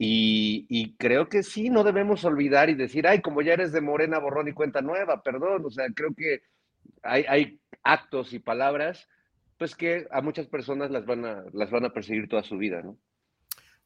y, 0.00 0.94
creo 0.96 1.28
que 1.28 1.42
sí, 1.42 1.70
no 1.70 1.82
debemos 1.82 2.24
olvidar 2.24 2.70
y 2.70 2.74
decir, 2.74 3.06
ay, 3.08 3.20
como 3.20 3.42
ya 3.42 3.54
eres 3.54 3.72
de 3.72 3.80
Morena, 3.80 4.20
borrón 4.20 4.46
y 4.46 4.52
cuenta 4.52 4.80
nueva, 4.80 5.22
perdón, 5.22 5.64
o 5.64 5.70
sea, 5.70 5.86
creo 5.92 6.14
que 6.14 6.42
hay, 7.02 7.58
actos 7.82 8.32
y 8.32 8.38
palabras, 8.38 9.08
pues 9.56 9.74
que 9.74 10.06
a 10.12 10.20
muchas 10.20 10.46
personas 10.46 10.90
las 10.90 11.04
van 11.04 11.24
a, 11.24 11.44
las 11.52 11.70
van 11.70 11.84
a 11.84 11.92
perseguir 11.92 12.28
toda 12.28 12.44
su 12.44 12.58
vida, 12.58 12.82
¿no? 12.82 12.96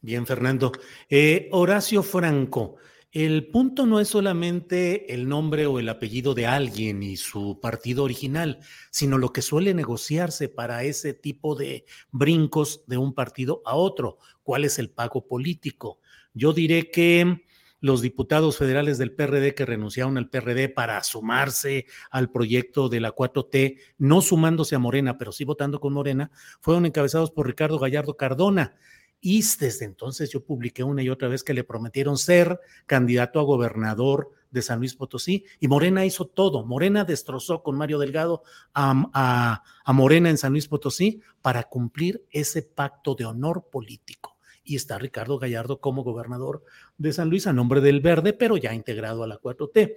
Bien, 0.00 0.26
Fernando. 0.26 0.72
Eh, 1.08 1.48
Horacio 1.52 2.02
Franco, 2.02 2.76
el 3.12 3.46
punto 3.48 3.86
no 3.86 4.00
es 4.00 4.08
solamente 4.08 5.14
el 5.14 5.28
nombre 5.28 5.66
o 5.66 5.78
el 5.78 5.88
apellido 5.88 6.34
de 6.34 6.46
alguien 6.46 7.02
y 7.02 7.16
su 7.16 7.60
partido 7.60 8.04
original, 8.04 8.58
sino 8.90 9.16
lo 9.16 9.32
que 9.32 9.42
suele 9.42 9.74
negociarse 9.74 10.48
para 10.48 10.82
ese 10.82 11.14
tipo 11.14 11.54
de 11.54 11.84
brincos 12.10 12.84
de 12.86 12.96
un 12.96 13.14
partido 13.14 13.62
a 13.64 13.76
otro. 13.76 14.18
¿Cuál 14.42 14.64
es 14.64 14.78
el 14.78 14.90
pago 14.90 15.26
político? 15.26 16.00
Yo 16.34 16.52
diré 16.52 16.90
que 16.90 17.42
los 17.80 18.00
diputados 18.00 18.58
federales 18.58 18.96
del 18.96 19.12
PRD 19.12 19.54
que 19.54 19.66
renunciaron 19.66 20.16
al 20.16 20.30
PRD 20.30 20.68
para 20.68 21.02
sumarse 21.02 21.86
al 22.10 22.30
proyecto 22.30 22.88
de 22.88 23.00
la 23.00 23.14
4T, 23.14 23.78
no 23.98 24.22
sumándose 24.22 24.76
a 24.76 24.78
Morena, 24.78 25.18
pero 25.18 25.32
sí 25.32 25.44
votando 25.44 25.80
con 25.80 25.92
Morena, 25.92 26.30
fueron 26.60 26.86
encabezados 26.86 27.32
por 27.32 27.46
Ricardo 27.46 27.78
Gallardo 27.80 28.16
Cardona 28.16 28.76
y 29.24 29.40
desde 29.60 29.84
entonces 29.84 30.30
yo 30.30 30.44
publiqué 30.44 30.82
una 30.82 31.00
y 31.02 31.08
otra 31.08 31.28
vez 31.28 31.44
que 31.44 31.54
le 31.54 31.62
prometieron 31.62 32.18
ser 32.18 32.58
candidato 32.86 33.38
a 33.38 33.44
gobernador 33.44 34.32
de 34.50 34.62
San 34.62 34.80
Luis 34.80 34.96
Potosí 34.96 35.44
y 35.60 35.68
Morena 35.68 36.04
hizo 36.04 36.26
todo. 36.26 36.66
Morena 36.66 37.04
destrozó 37.04 37.62
con 37.62 37.78
Mario 37.78 38.00
Delgado 38.00 38.42
a, 38.74 39.62
a, 39.84 39.92
Morena 39.92 40.28
en 40.28 40.38
San 40.38 40.50
Luis 40.50 40.66
Potosí 40.66 41.20
para 41.40 41.62
cumplir 41.62 42.26
ese 42.30 42.62
pacto 42.62 43.14
de 43.14 43.24
honor 43.24 43.68
político. 43.70 44.31
Y 44.64 44.76
está 44.76 44.98
Ricardo 44.98 45.38
Gallardo 45.38 45.80
como 45.80 46.04
gobernador 46.04 46.64
de 46.98 47.12
San 47.12 47.30
Luis 47.30 47.46
a 47.46 47.52
nombre 47.52 47.80
del 47.80 48.00
Verde, 48.00 48.32
pero 48.32 48.56
ya 48.56 48.74
integrado 48.74 49.22
a 49.22 49.26
la 49.26 49.40
4T. 49.40 49.94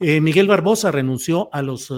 Eh, 0.00 0.20
Miguel 0.20 0.48
Barbosa 0.48 0.90
renunció 0.90 1.48
a 1.52 1.62
los, 1.62 1.90
eh, 1.90 1.94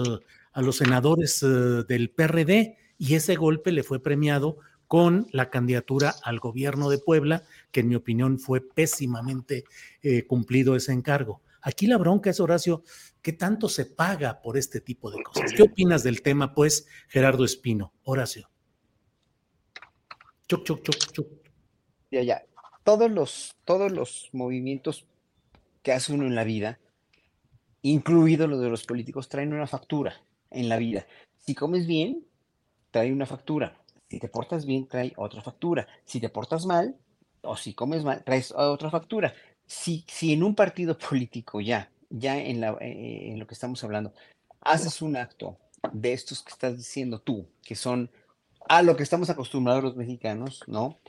a 0.53 0.61
los 0.61 0.77
senadores 0.77 1.41
eh, 1.43 1.47
del 1.87 2.11
PRD 2.11 2.77
y 2.97 3.15
ese 3.15 3.35
golpe 3.35 3.71
le 3.71 3.83
fue 3.83 4.01
premiado 4.01 4.57
con 4.87 5.27
la 5.31 5.49
candidatura 5.49 6.13
al 6.23 6.39
gobierno 6.39 6.89
de 6.89 6.97
Puebla, 6.97 7.43
que 7.71 7.79
en 7.79 7.87
mi 7.87 7.95
opinión 7.95 8.39
fue 8.39 8.59
pésimamente 8.59 9.63
cumplido 10.27 10.75
ese 10.75 10.91
encargo. 10.91 11.41
Aquí 11.61 11.85
la 11.87 11.97
bronca 11.97 12.29
es, 12.29 12.39
Horacio, 12.39 12.83
¿qué 13.21 13.33
tanto 13.33 13.69
se 13.69 13.85
paga 13.85 14.41
por 14.41 14.57
este 14.57 14.81
tipo 14.81 15.11
de 15.11 15.21
cosas? 15.23 15.53
¿Qué 15.53 15.63
opinas 15.63 16.03
del 16.03 16.21
tema, 16.21 16.53
pues, 16.53 16.87
Gerardo 17.07 17.45
Espino? 17.45 17.93
Horacio. 18.03 18.49
Chuc, 20.47 20.63
chuc, 20.65 20.81
chuc, 20.81 21.11
chuc. 21.11 21.40
Ya, 22.11 22.21
ya. 22.21 22.43
Todos 22.83 23.09
los, 23.09 23.55
todos 23.65 23.91
los 23.91 24.29
movimientos 24.33 25.05
que 25.81 25.93
hace 25.93 26.13
uno 26.13 26.25
en 26.25 26.35
la 26.35 26.43
vida, 26.43 26.79
incluido 27.81 28.47
los 28.47 28.61
de 28.61 28.69
los 28.69 28.85
políticos, 28.85 29.29
traen 29.29 29.53
una 29.53 29.67
factura 29.67 30.21
en 30.49 30.69
la 30.69 30.77
vida. 30.77 31.07
Si 31.39 31.55
comes 31.55 31.87
bien, 31.87 32.25
trae 32.91 33.11
una 33.11 33.25
factura. 33.25 33.77
Si 34.09 34.19
te 34.19 34.27
portas 34.27 34.65
bien, 34.65 34.87
trae 34.87 35.13
otra 35.15 35.41
factura. 35.41 35.87
Si 36.05 36.19
te 36.19 36.29
portas 36.29 36.65
mal, 36.65 36.95
o 37.41 37.55
si 37.55 37.73
comes 37.73 38.03
mal, 38.03 38.23
traes 38.23 38.51
otra 38.51 38.89
factura. 38.89 39.33
Si, 39.65 40.03
si 40.07 40.33
en 40.33 40.43
un 40.43 40.53
partido 40.53 40.97
político 40.97 41.61
ya, 41.61 41.89
ya 42.09 42.37
en, 42.37 42.59
la, 42.59 42.77
eh, 42.81 43.31
en 43.31 43.39
lo 43.39 43.47
que 43.47 43.53
estamos 43.53 43.83
hablando, 43.83 44.13
haces 44.59 45.01
un 45.01 45.15
acto 45.15 45.57
de 45.93 46.13
estos 46.13 46.43
que 46.43 46.51
estás 46.51 46.77
diciendo 46.77 47.19
tú, 47.19 47.47
que 47.63 47.75
son 47.75 48.11
a 48.67 48.81
lo 48.81 48.95
que 48.95 49.03
estamos 49.03 49.29
acostumbrados 49.29 49.83
los 49.83 49.95
mexicanos, 49.95 50.63
¿no? 50.67 50.99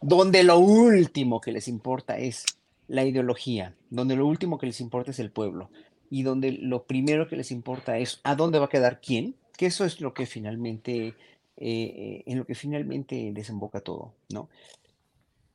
Donde 0.00 0.42
lo 0.42 0.58
último 0.58 1.40
que 1.40 1.52
les 1.52 1.68
importa 1.68 2.18
es 2.18 2.44
la 2.88 3.04
ideología, 3.04 3.74
donde 3.90 4.16
lo 4.16 4.26
último 4.26 4.58
que 4.58 4.66
les 4.66 4.80
importa 4.80 5.12
es 5.12 5.18
el 5.20 5.30
pueblo 5.30 5.70
y 6.10 6.22
donde 6.24 6.52
lo 6.52 6.84
primero 6.84 7.28
que 7.28 7.36
les 7.36 7.52
importa 7.52 7.98
es 7.98 8.20
a 8.24 8.34
dónde 8.34 8.58
va 8.58 8.66
a 8.66 8.70
quedar 8.70 9.00
quién, 9.00 9.36
que 9.56 9.66
eso 9.66 9.84
es 9.84 10.00
lo 10.00 10.12
que 10.12 10.26
finalmente 10.26 11.14
eh, 11.56 12.22
en 12.26 12.38
lo 12.38 12.46
que 12.46 12.54
finalmente 12.54 13.30
desemboca 13.32 13.80
todo, 13.80 14.14
¿no? 14.30 14.48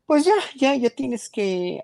Pues 0.06 0.24
ya, 0.24 0.36
ya, 0.56 0.76
ya 0.76 0.90
tienes 0.92 1.30
que 1.30 1.84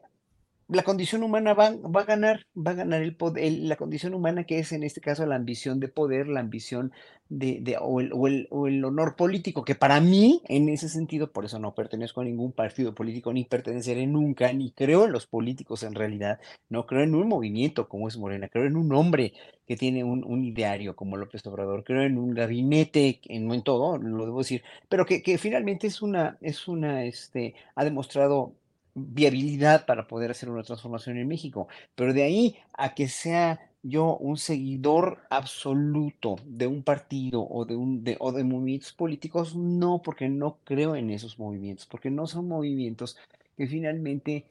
la 0.71 0.83
condición 0.83 1.23
humana 1.23 1.53
va, 1.53 1.71
va, 1.75 2.01
a 2.01 2.05
ganar, 2.05 2.47
va 2.55 2.71
a 2.71 2.75
ganar 2.75 3.01
el 3.01 3.15
poder, 3.15 3.51
la 3.59 3.75
condición 3.75 4.13
humana 4.13 4.45
que 4.45 4.59
es 4.59 4.71
en 4.71 4.83
este 4.83 5.01
caso 5.01 5.25
la 5.25 5.35
ambición 5.35 5.81
de 5.81 5.89
poder, 5.89 6.29
la 6.29 6.39
ambición 6.39 6.93
de, 7.27 7.77
o, 7.79 7.99
el, 7.99 8.11
o, 8.13 8.27
el, 8.27 8.47
o, 8.51 8.67
el, 8.67 8.83
honor 8.83 9.15
político, 9.15 9.63
que 9.63 9.75
para 9.75 10.01
mí, 10.01 10.41
en 10.47 10.69
ese 10.69 10.89
sentido, 10.89 11.31
por 11.31 11.45
eso 11.45 11.59
no 11.59 11.73
pertenezco 11.73 12.21
a 12.21 12.25
ningún 12.25 12.51
partido 12.51 12.93
político, 12.93 13.31
ni 13.31 13.45
perteneceré 13.45 14.05
nunca, 14.05 14.51
ni 14.53 14.71
creo 14.71 15.05
en 15.05 15.11
los 15.11 15.27
políticos 15.27 15.83
en 15.83 15.95
realidad, 15.95 16.39
no 16.69 16.85
creo 16.85 17.03
en 17.03 17.15
un 17.15 17.27
movimiento 17.27 17.87
como 17.87 18.07
es 18.07 18.17
Morena, 18.17 18.49
creo 18.49 18.65
en 18.65 18.75
un 18.75 18.93
hombre 18.93 19.33
que 19.65 19.77
tiene 19.77 20.03
un, 20.03 20.23
un 20.25 20.43
ideario 20.43 20.95
como 20.95 21.17
López 21.17 21.45
Obrador, 21.47 21.83
creo 21.83 22.03
en 22.03 22.17
un 22.17 22.33
gabinete, 22.33 23.21
en, 23.25 23.51
en 23.51 23.63
todo, 23.63 23.97
lo 23.97 24.25
debo 24.25 24.39
decir, 24.39 24.63
pero 24.89 25.05
que, 25.05 25.21
que 25.21 25.37
finalmente 25.37 25.87
es 25.87 26.01
una, 26.01 26.37
es 26.41 26.67
una, 26.67 27.05
este, 27.05 27.55
ha 27.75 27.83
demostrado 27.85 28.55
viabilidad 28.95 29.85
para 29.85 30.07
poder 30.07 30.31
hacer 30.31 30.49
una 30.49 30.63
transformación 30.63 31.17
en 31.17 31.27
México. 31.27 31.67
Pero 31.95 32.13
de 32.13 32.23
ahí 32.23 32.55
a 32.73 32.93
que 32.93 33.07
sea 33.07 33.59
yo 33.83 34.17
un 34.17 34.37
seguidor 34.37 35.19
absoluto 35.29 36.35
de 36.45 36.67
un 36.67 36.83
partido 36.83 37.41
o 37.49 37.65
de, 37.65 37.75
un, 37.75 38.03
de, 38.03 38.15
o 38.19 38.31
de 38.31 38.43
movimientos 38.43 38.93
políticos, 38.93 39.55
no, 39.55 40.01
porque 40.03 40.29
no 40.29 40.57
creo 40.63 40.95
en 40.95 41.09
esos 41.09 41.39
movimientos, 41.39 41.87
porque 41.87 42.11
no 42.11 42.27
son 42.27 42.47
movimientos 42.47 43.17
que 43.57 43.67
finalmente 43.67 44.45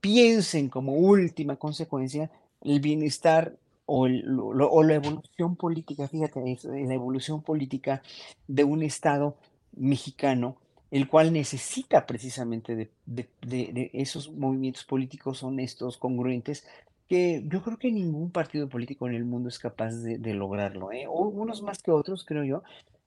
piensen 0.00 0.68
como 0.68 0.92
última 0.92 1.56
consecuencia 1.56 2.30
el 2.60 2.80
bienestar 2.80 3.56
o, 3.86 4.02
o 4.06 4.82
la 4.82 4.94
evolución 4.94 5.56
política, 5.56 6.08
fíjate, 6.08 6.58
la 6.64 6.94
evolución 6.94 7.42
política 7.42 8.02
de 8.46 8.64
un 8.64 8.82
Estado 8.82 9.36
mexicano 9.76 10.56
el 10.94 11.08
cual 11.08 11.32
necesita 11.32 12.06
precisamente 12.06 12.88
de, 13.04 13.90
esos 13.94 14.30
movimientos 14.30 14.84
políticos 14.84 15.42
honestos, 15.42 15.98
congruentes, 15.98 16.64
que 17.08 17.42
yo 17.48 17.64
creo 17.64 17.78
que 17.78 17.90
ningún 17.90 18.30
partido 18.30 18.68
político 18.68 19.08
en 19.08 19.16
el 19.16 19.24
mundo 19.24 19.48
es 19.48 19.58
capaz 19.58 19.90
de, 19.90 20.34
lograrlo, 20.34 20.92
¿eh? 20.92 21.08
unos 21.08 21.62
más 21.62 21.82
que 21.82 21.90
otros, 21.90 22.24
creo 22.24 22.44
yo, 22.44 22.62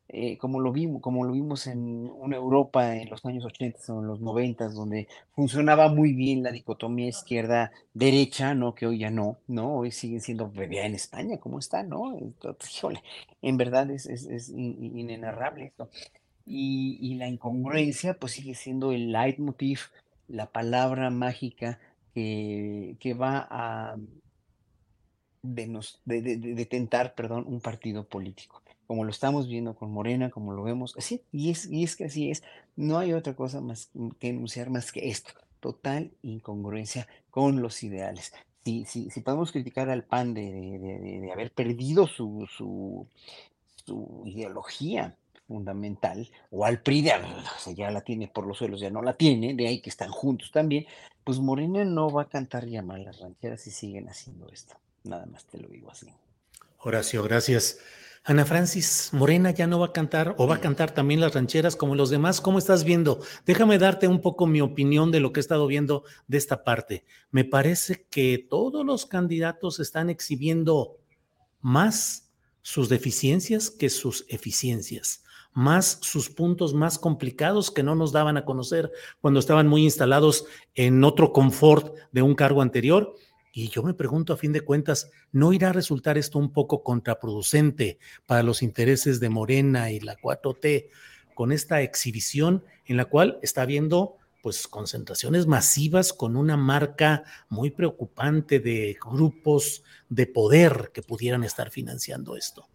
eh, 0.09 0.37
como, 0.37 0.59
lo 0.59 0.73
vimos, 0.73 1.01
como 1.01 1.23
lo 1.23 1.31
vimos 1.31 1.65
en 1.65 2.11
una 2.13 2.35
Europa 2.35 2.97
en 2.97 3.09
los 3.09 3.23
años 3.25 3.45
80 3.45 3.93
o 3.93 4.01
en 4.01 4.07
los 4.07 4.19
90, 4.19 4.67
donde 4.67 5.07
funcionaba 5.31 5.87
muy 5.87 6.11
bien 6.11 6.43
la 6.43 6.51
dicotomía 6.51 7.07
izquierda-derecha, 7.07 8.53
¿no? 8.53 8.75
Que 8.75 8.87
hoy 8.87 8.99
ya 8.99 9.11
no, 9.11 9.37
¿no? 9.47 9.77
Hoy 9.77 9.91
siguen 9.91 10.19
siendo 10.19 10.51
bebé 10.51 10.85
en 10.85 10.95
España, 10.95 11.37
¿cómo 11.37 11.59
está, 11.59 11.83
no? 11.83 12.17
Híjole, 12.73 13.01
en 13.41 13.55
verdad 13.55 13.89
es, 13.91 14.07
es, 14.07 14.25
es 14.25 14.49
inenarrable 14.49 15.67
esto 15.67 15.89
y, 16.47 17.15
la 17.15 17.27
incongruencia 17.27 18.13
pues 18.13 18.33
sigue 18.33 18.55
siendo 18.55 18.91
el 18.91 19.11
leitmotiv, 19.11 19.79
la 20.27 20.47
palabra 20.47 21.09
mágica 21.09 21.79
que, 22.13 22.95
que 22.99 23.13
va 23.13 23.47
a 23.49 23.97
de, 25.43 26.67
tentar, 26.69 27.15
perdón, 27.15 27.45
un 27.47 27.61
partido 27.61 28.05
político, 28.05 28.61
como 28.85 29.03
lo 29.03 29.11
estamos 29.11 29.47
viendo 29.47 29.75
con 29.75 29.91
Morena, 29.91 30.29
como 30.29 30.53
lo 30.53 30.63
vemos, 30.63 30.95
así, 30.97 31.21
y 31.31 31.51
es, 31.51 31.69
y 31.69 31.83
es 31.83 31.95
que 31.95 32.05
así 32.05 32.31
es, 32.31 32.43
no 32.75 32.97
hay 32.97 33.13
otra 33.13 33.35
cosa 33.35 33.61
más 33.61 33.89
que 34.19 34.29
enunciar 34.29 34.69
más 34.69 34.91
que 34.91 35.09
esto, 35.09 35.31
total 35.59 36.11
incongruencia 36.21 37.07
con 37.29 37.61
los 37.61 37.83
ideales. 37.83 38.33
Si, 38.63 38.85
si, 38.85 39.09
si 39.09 39.21
podemos 39.21 39.51
criticar 39.51 39.89
al 39.89 40.03
PAN 40.03 40.33
de, 40.33 41.21
de 41.21 41.31
haber 41.31 41.51
perdido 41.51 42.05
su, 42.05 42.45
su, 42.51 43.07
su 43.85 44.23
ideología, 44.25 45.15
fundamental, 45.47 46.29
o 46.51 46.65
al 46.65 46.81
PRI, 46.81 47.09
o 47.65 47.71
ya 47.71 47.89
la 47.89 48.01
tiene 48.01 48.27
por 48.27 48.45
los 48.45 48.57
suelos, 48.57 48.81
ya 48.81 48.89
no 48.89 49.01
la 49.01 49.13
tiene, 49.13 49.53
de 49.53 49.67
ahí 49.67 49.81
que 49.81 49.89
están 49.89 50.11
juntos 50.11 50.51
también, 50.51 50.85
pues 51.23 51.39
Morena 51.39 51.83
no 51.83 52.09
va 52.09 52.23
a 52.23 52.29
cantar 52.29 52.65
ya 52.65 52.81
mal 52.81 53.03
las 53.03 53.19
rancheras 53.19 53.61
si 53.61 53.71
siguen 53.71 54.09
haciendo 54.09 54.49
esto. 54.49 54.75
Nada 55.03 55.25
más 55.25 55.45
te 55.45 55.57
lo 55.57 55.67
digo 55.69 55.91
así. 55.91 56.07
Horacio, 56.79 57.23
gracias. 57.23 57.79
Ana 58.23 58.45
Francis, 58.45 59.11
Morena 59.13 59.51
ya 59.51 59.67
no 59.67 59.79
va 59.79 59.87
a 59.87 59.93
cantar 59.93 60.35
o 60.37 60.47
va 60.47 60.55
a 60.55 60.61
cantar 60.61 60.91
también 60.91 61.21
las 61.21 61.33
rancheras 61.33 61.77
como 61.77 61.95
los 61.95 62.09
demás. 62.09 62.41
¿Cómo 62.41 62.59
estás 62.59 62.83
viendo? 62.83 63.21
Déjame 63.45 63.77
darte 63.77 64.09
un 64.09 64.19
poco 64.19 64.47
mi 64.47 64.59
opinión 64.59 65.11
de 65.11 65.21
lo 65.21 65.31
que 65.31 65.39
he 65.39 65.41
estado 65.41 65.65
viendo 65.65 66.03
de 66.27 66.37
esta 66.37 66.65
parte. 66.65 67.05
Me 67.31 67.45
parece 67.45 68.05
que 68.09 68.45
todos 68.49 68.85
los 68.85 69.05
candidatos 69.05 69.79
están 69.79 70.09
exhibiendo 70.09 70.97
más 71.61 72.31
sus 72.61 72.89
deficiencias 72.89 73.69
que 73.69 73.89
sus 73.89 74.25
eficiencias 74.27 75.23
más 75.57 75.97
sus 76.01 76.29
puntos 76.29 76.75
más 76.75 76.99
complicados 76.99 77.71
que 77.71 77.81
no 77.81 77.95
nos 77.95 78.11
daban 78.11 78.37
a 78.37 78.45
conocer 78.45 78.91
cuando 79.19 79.39
estaban 79.39 79.67
muy 79.67 79.85
instalados 79.85 80.45
en 80.75 81.03
otro 81.03 81.33
confort 81.33 81.95
de 82.11 82.21
un 82.21 82.35
cargo 82.35 82.61
anterior. 82.61 83.15
Y 83.51 83.69
yo 83.69 83.81
me 83.81 83.95
pregunto, 83.95 84.33
a 84.33 84.37
fin 84.37 84.53
de 84.53 84.61
cuentas, 84.61 85.09
¿no 85.31 85.53
irá 85.53 85.71
a 85.71 85.73
resultar 85.73 86.15
esto 86.15 86.37
un 86.37 86.53
poco 86.53 86.83
contraproducente 86.83 87.97
para 88.27 88.43
los 88.43 88.61
intereses 88.61 89.19
de 89.19 89.29
Morena 89.29 89.89
y 89.89 89.99
la 89.99 90.15
4T 90.15 90.89
con 91.33 91.51
esta 91.51 91.81
exhibición 91.81 92.63
en 92.85 92.97
la 92.97 93.05
cual 93.05 93.39
está 93.41 93.63
habiendo 93.63 94.17
pues 94.43 94.67
concentraciones 94.67 95.47
masivas 95.47 96.13
con 96.13 96.35
una 96.35 96.55
marca 96.55 97.23
muy 97.49 97.71
preocupante 97.71 98.59
de 98.59 98.95
grupos 99.03 99.81
de 100.07 100.27
poder 100.27 100.91
que 100.93 101.01
pudieran 101.01 101.43
estar 101.43 101.71
financiando 101.71 102.35
esto? 102.35 102.69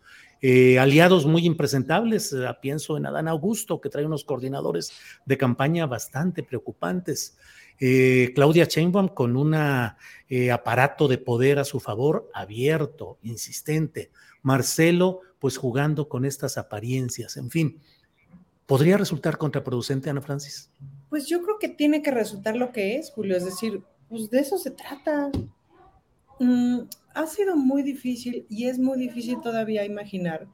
Eh, 0.44 0.77
aliados 0.81 1.24
muy 1.24 1.47
impresentables. 1.47 2.32
Eh, 2.32 2.44
pienso 2.60 2.97
en 2.97 3.06
Adán 3.06 3.28
Augusto, 3.28 3.81
que 3.81 3.89
trae 3.89 4.05
unos 4.05 4.24
coordinadores 4.24 4.93
de 5.24 5.39
campaña 5.39 5.86
bastante 5.86 6.43
preocupantes. 6.43 7.39
Eh, 7.78 8.32
Claudia 8.35 8.64
Sheinbaum 8.64 9.09
con 9.09 9.36
un 9.36 9.55
aparato 9.55 11.09
de 11.09 11.19
poder 11.19 11.60
a 11.60 11.64
su 11.64 11.78
favor 11.78 12.28
abierto, 12.35 13.19
insistente. 13.23 14.10
Marcelo, 14.43 15.20
pues 15.39 15.56
jugando 15.56 16.09
con 16.09 16.24
estas 16.24 16.59
apariencias. 16.59 17.36
En 17.36 17.48
fin, 17.48 17.81
¿podría 18.66 18.97
resultar 18.97 19.39
contraproducente, 19.39 20.10
Ana 20.10 20.20
Francis? 20.20 20.70
Pues 21.09 21.27
yo 21.27 21.40
creo 21.43 21.59
que 21.60 21.69
tiene 21.69 22.02
que 22.02 22.10
resultar 22.10 22.56
lo 22.56 22.73
que 22.73 22.97
es, 22.97 23.12
Julio. 23.12 23.36
Es 23.36 23.44
decir, 23.44 23.82
pues 24.09 24.28
de 24.31 24.40
eso 24.40 24.59
se 24.59 24.73
trata. 24.73 25.31
Mm, 26.39 26.81
ha 27.14 27.26
sido 27.26 27.56
muy 27.56 27.82
difícil 27.82 28.47
y 28.48 28.66
es 28.66 28.78
muy 28.78 28.98
difícil 28.98 29.40
todavía 29.43 29.84
imaginar 29.84 30.47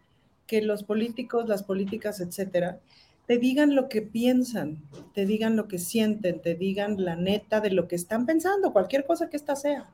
que 0.47 0.63
los 0.63 0.83
políticos, 0.83 1.49
las 1.49 1.63
políticas, 1.63 2.21
etcétera, 2.21 2.81
te 3.27 3.39
digan 3.39 3.75
lo 3.75 3.89
que 3.91 4.01
piensan, 4.01 4.83
te 5.13 5.27
digan 5.27 5.55
lo 5.55 5.69
que 5.69 5.79
sienten, 5.79 6.41
te 6.41 6.55
digan 6.55 7.05
la 7.05 7.15
neta 7.15 7.61
de 7.61 7.71
lo 7.71 7.87
que 7.87 7.97
están 7.97 8.25
pensando, 8.25 8.73
cualquier 8.73 9.05
cosa 9.05 9.29
que 9.29 9.37
ésta 9.37 9.55
sea. 9.55 9.91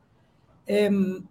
Em, 0.67 1.27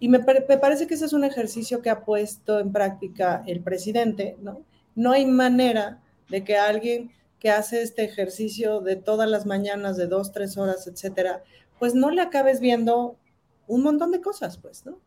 y 0.00 0.08
me, 0.08 0.18
me, 0.18 0.58
parece 0.58 0.86
que 0.86 0.94
ese 0.94 1.04
es 1.04 1.12
un 1.12 1.24
ejercicio 1.24 1.82
que 1.82 1.90
ha 1.90 2.04
puesto 2.04 2.58
en 2.58 2.72
práctica 2.72 3.44
el 3.46 3.60
presidente, 3.60 4.36
¿no? 4.42 4.64
No 4.96 5.12
hay 5.12 5.24
manera 5.26 6.02
de 6.28 6.42
que 6.42 6.56
alguien 6.56 7.12
que 7.38 7.50
hace 7.50 7.82
este 7.82 8.04
ejercicio 8.04 8.80
de 8.80 8.96
todas 8.96 9.28
las 9.30 9.46
mañanas, 9.46 9.96
de 9.96 10.08
dos, 10.08 10.32
tres 10.32 10.58
horas, 10.58 10.86
etcétera, 10.86 11.42
pues 11.78 11.94
no 11.94 12.10
le 12.10 12.20
acabes 12.22 12.60
viendo 12.60 13.16
un 13.70 13.82
montón 13.82 14.10
de 14.10 14.20
cosas, 14.20 14.58
pues, 14.58 14.84
¿no? 14.84 14.98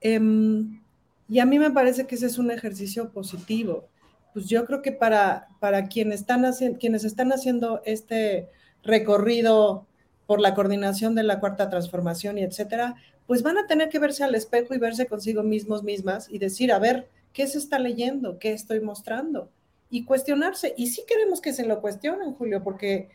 Em, 0.00 0.80
y 1.28 1.40
a 1.40 1.46
mí 1.46 1.58
me 1.58 1.70
parece 1.70 2.06
que 2.06 2.14
ese 2.14 2.26
es 2.26 2.38
un 2.38 2.50
ejercicio 2.50 3.10
positivo. 3.10 3.86
Pues 4.32 4.46
yo 4.46 4.64
creo 4.64 4.80
que 4.80 4.92
para, 4.92 5.48
para 5.60 5.88
quienes, 5.88 6.20
están 6.20 6.44
quienes 6.80 7.04
están 7.04 7.32
haciendo 7.32 7.82
este 7.84 8.48
recorrido 8.82 9.86
por 10.26 10.40
la 10.40 10.54
coordinación 10.54 11.14
de 11.14 11.22
la 11.22 11.38
cuarta 11.38 11.68
transformación 11.68 12.38
y 12.38 12.42
etcétera, 12.42 12.96
pues 13.26 13.42
van 13.42 13.58
a 13.58 13.66
tener 13.66 13.90
que 13.90 13.98
verse 13.98 14.24
al 14.24 14.34
espejo 14.34 14.74
y 14.74 14.78
verse 14.78 15.06
consigo 15.06 15.42
mismos 15.42 15.82
mismas 15.82 16.28
y 16.30 16.38
decir, 16.38 16.72
a 16.72 16.78
ver, 16.78 17.08
¿qué 17.34 17.46
se 17.46 17.58
está 17.58 17.78
leyendo? 17.78 18.38
¿Qué 18.38 18.52
estoy 18.52 18.80
mostrando? 18.80 19.50
Y 19.90 20.04
cuestionarse. 20.04 20.74
Y 20.78 20.88
sí 20.88 21.02
queremos 21.06 21.42
que 21.42 21.52
se 21.52 21.66
lo 21.66 21.82
cuestionen, 21.82 22.32
Julio, 22.34 22.62
porque 22.62 23.10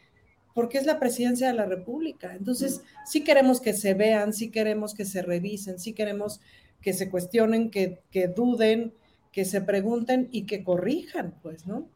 porque 0.53 0.77
es 0.77 0.85
la 0.85 0.99
presidencia 0.99 1.47
de 1.47 1.53
la 1.53 1.65
República. 1.65 2.35
Entonces, 2.35 2.81
sí 3.05 3.23
queremos 3.23 3.59
que 3.59 3.73
se 3.73 3.93
vean, 3.93 4.34
sí 4.34 4.51
queremos 4.51 4.93
que 4.93 5.05
se 5.05 5.21
revisen, 5.21 5.80
sí 5.80 5.93
queremos 5.93 6.41
que 6.81 6.93
se 6.93 7.09
cuestionen, 7.09 7.71
que, 7.71 8.01
duden, 8.35 8.93
que 9.31 9.45
se 9.45 9.61
pregunten 9.61 10.30
y 10.31 10.45
que 10.45 10.63
corrijan, 10.63 11.34
pues, 11.41 11.65
¿no? 11.65 11.88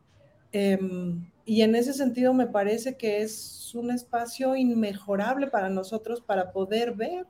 Em, 0.51 1.29
y 1.45 1.61
en 1.61 1.75
ese 1.75 1.93
sentido 1.93 2.33
me 2.33 2.47
parece 2.47 2.95
que 2.95 3.21
es 3.21 3.73
un 3.75 3.91
espacio 3.91 4.55
inmejorable 4.55 5.47
para 5.47 5.69
nosotros 5.69 6.21
para 6.21 6.51
poder 6.51 6.93
ver 6.93 7.25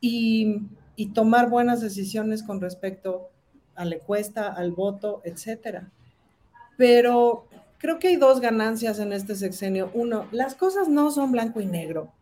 y, 0.00 0.62
y 0.96 1.08
tomar 1.08 1.48
buenas 1.50 1.80
decisiones 1.80 2.42
con 2.42 2.60
respecto 2.60 3.30
a 3.74 3.84
la 3.84 3.96
encuesta, 3.96 4.48
al 4.48 4.72
voto, 4.72 5.20
etcétera. 5.24 5.90
Pero 6.76 7.46
creo 7.78 7.98
que 7.98 8.08
hay 8.08 8.16
dos 8.16 8.40
ganancias 8.40 8.98
en 8.98 9.12
este 9.12 9.34
sexenio. 9.34 9.90
Uno, 9.94 10.26
las 10.32 10.54
cosas 10.54 10.88
no 10.88 11.10
son 11.10 11.32
blanco 11.32 11.60
y 11.60 11.66
negro. 11.66 12.12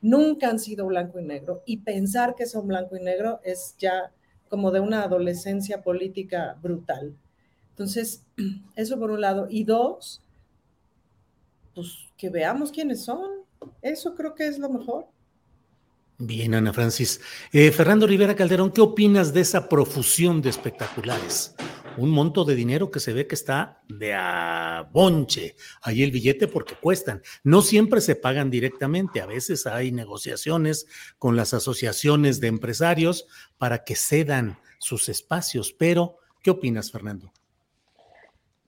Nunca 0.00 0.48
han 0.48 0.58
sido 0.58 0.86
blanco 0.86 1.18
y 1.18 1.24
negro. 1.24 1.62
Y 1.66 1.78
pensar 1.78 2.34
que 2.34 2.46
son 2.46 2.66
blanco 2.66 2.96
y 2.96 3.00
negro 3.00 3.40
es 3.44 3.74
ya 3.78 4.12
como 4.48 4.70
de 4.70 4.80
una 4.80 5.02
adolescencia 5.02 5.82
política 5.82 6.56
brutal. 6.62 7.16
Entonces, 7.70 8.24
eso 8.76 8.98
por 8.98 9.10
un 9.10 9.20
lado. 9.20 9.46
Y 9.50 9.64
dos, 9.64 10.22
pues 11.74 12.08
que 12.16 12.30
veamos 12.30 12.72
quiénes 12.72 13.04
son. 13.04 13.44
Eso 13.82 14.14
creo 14.14 14.34
que 14.34 14.46
es 14.46 14.58
lo 14.58 14.68
mejor. 14.68 15.06
Bien, 16.18 16.54
Ana 16.54 16.72
Francis. 16.72 17.20
Eh, 17.52 17.70
Fernando 17.70 18.06
Rivera 18.06 18.34
Calderón, 18.34 18.70
¿qué 18.70 18.80
opinas 18.80 19.34
de 19.34 19.42
esa 19.42 19.68
profusión 19.68 20.40
de 20.40 20.48
espectaculares? 20.48 21.54
Un 21.96 22.10
monto 22.10 22.44
de 22.44 22.54
dinero 22.54 22.90
que 22.90 23.00
se 23.00 23.12
ve 23.12 23.26
que 23.26 23.34
está 23.34 23.82
de 23.88 24.14
a 24.14 24.88
bonche 24.92 25.56
ahí 25.82 26.02
el 26.02 26.10
billete 26.10 26.48
porque 26.48 26.74
cuestan. 26.74 27.22
No 27.44 27.62
siempre 27.62 28.00
se 28.00 28.16
pagan 28.16 28.50
directamente, 28.50 29.20
a 29.20 29.26
veces 29.26 29.66
hay 29.66 29.92
negociaciones 29.92 30.86
con 31.18 31.36
las 31.36 31.54
asociaciones 31.54 32.40
de 32.40 32.48
empresarios 32.48 33.26
para 33.58 33.84
que 33.84 33.96
cedan 33.96 34.58
sus 34.78 35.08
espacios, 35.08 35.72
pero 35.72 36.18
¿qué 36.42 36.50
opinas, 36.50 36.90
Fernando? 36.90 37.32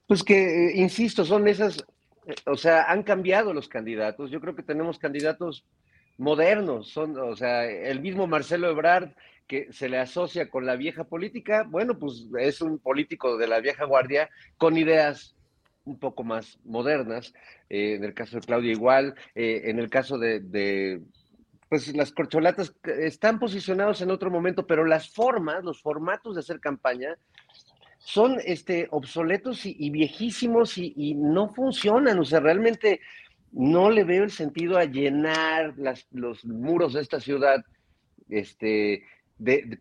Pues 0.07 0.25
que, 0.25 0.69
eh, 0.69 0.73
insisto, 0.77 1.25
son 1.25 1.49
esas, 1.49 1.85
eh, 2.27 2.35
o 2.47 2.57
sea, 2.57 2.85
han 2.91 3.03
cambiado 3.03 3.53
los 3.53 3.69
candidatos. 3.69 4.31
Yo 4.31 4.41
creo 4.41 4.57
que 4.57 4.63
tenemos 4.63 4.99
candidatos 4.99 5.67
modernos, 6.17 6.89
son, 6.89 7.17
o 7.19 7.37
sea, 7.37 7.65
el 7.67 8.01
mismo 8.01 8.27
Marcelo 8.27 8.71
Ebrard 8.71 9.11
que 9.49 9.73
se 9.73 9.89
le 9.89 9.99
asocia 9.99 10.51
con 10.51 10.67
la 10.67 10.77
vieja 10.77 11.05
política, 11.05 11.67
bueno, 11.69 11.99
pues 11.99 12.29
es 12.39 12.61
un 12.61 12.79
político 12.79 13.39
de 13.39 13.49
la 13.49 13.61
vieja 13.61 13.85
guardia 13.85 14.29
con 14.59 14.77
ideas 14.77 15.35
un 15.85 15.99
poco 15.99 16.23
más 16.23 16.59
modernas, 16.65 17.33
eh, 17.71 17.95
en 17.95 18.05
el 18.05 18.13
caso 18.13 18.37
de 18.37 18.47
Claudia 18.47 18.73
igual, 18.73 19.15
eh, 19.35 19.63
en 19.65 19.79
el 19.79 19.89
caso 19.89 20.19
de, 20.19 21.01
pues 21.71 21.97
las 21.97 22.13
corcholatas 22.13 22.75
están 22.85 23.39
posicionados 23.39 24.03
en 24.03 24.11
otro 24.11 24.31
momento, 24.31 24.67
pero 24.67 24.85
las 24.85 25.09
formas, 25.09 25.65
los 25.65 25.81
formatos 25.81 26.35
de 26.35 26.41
hacer 26.41 26.61
campaña 26.61 27.17
son 27.99 28.37
este, 28.45 28.87
obsoletos 28.91 29.65
y, 29.65 29.91
viejísimos 29.91 30.77
y, 30.77 30.93
y, 30.95 31.15
no 31.15 31.49
funcionan, 31.49 32.19
o 32.19 32.25
sea, 32.25 32.41
realmente 32.41 33.01
no 33.53 33.91
le 33.91 34.05
veo 34.05 34.25
el 34.25 34.31
sentido 34.31 34.77
a 34.77 34.85
llenar 34.85 35.75
las, 35.79 36.07
los 36.13 36.45
muros 36.45 36.93
de 36.93 37.01
esta 37.01 37.19
ciudad 37.19 37.65
este, 38.29 39.05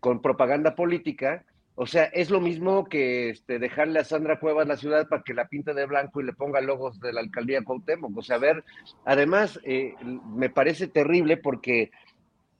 con 0.00 0.22
propaganda 0.22 0.74
política. 0.74 1.44
O 1.80 1.86
sea, 1.86 2.06
es 2.06 2.28
lo 2.28 2.40
mismo 2.40 2.88
que 2.88 3.30
este, 3.30 3.60
dejarle 3.60 4.00
a 4.00 4.04
Sandra 4.04 4.40
Cuevas 4.40 4.66
la 4.66 4.76
ciudad 4.76 5.08
para 5.08 5.22
que 5.22 5.32
la 5.32 5.46
pinte 5.46 5.74
de 5.74 5.86
blanco 5.86 6.20
y 6.20 6.24
le 6.24 6.32
ponga 6.32 6.60
logos 6.60 6.98
de 6.98 7.12
la 7.12 7.20
alcaldía 7.20 7.62
Cuauhtémoc. 7.62 8.16
O 8.16 8.22
sea, 8.22 8.34
a 8.34 8.40
ver, 8.40 8.64
además, 9.04 9.60
eh, 9.62 9.94
me 10.02 10.50
parece 10.50 10.88
terrible 10.88 11.36
porque, 11.36 11.92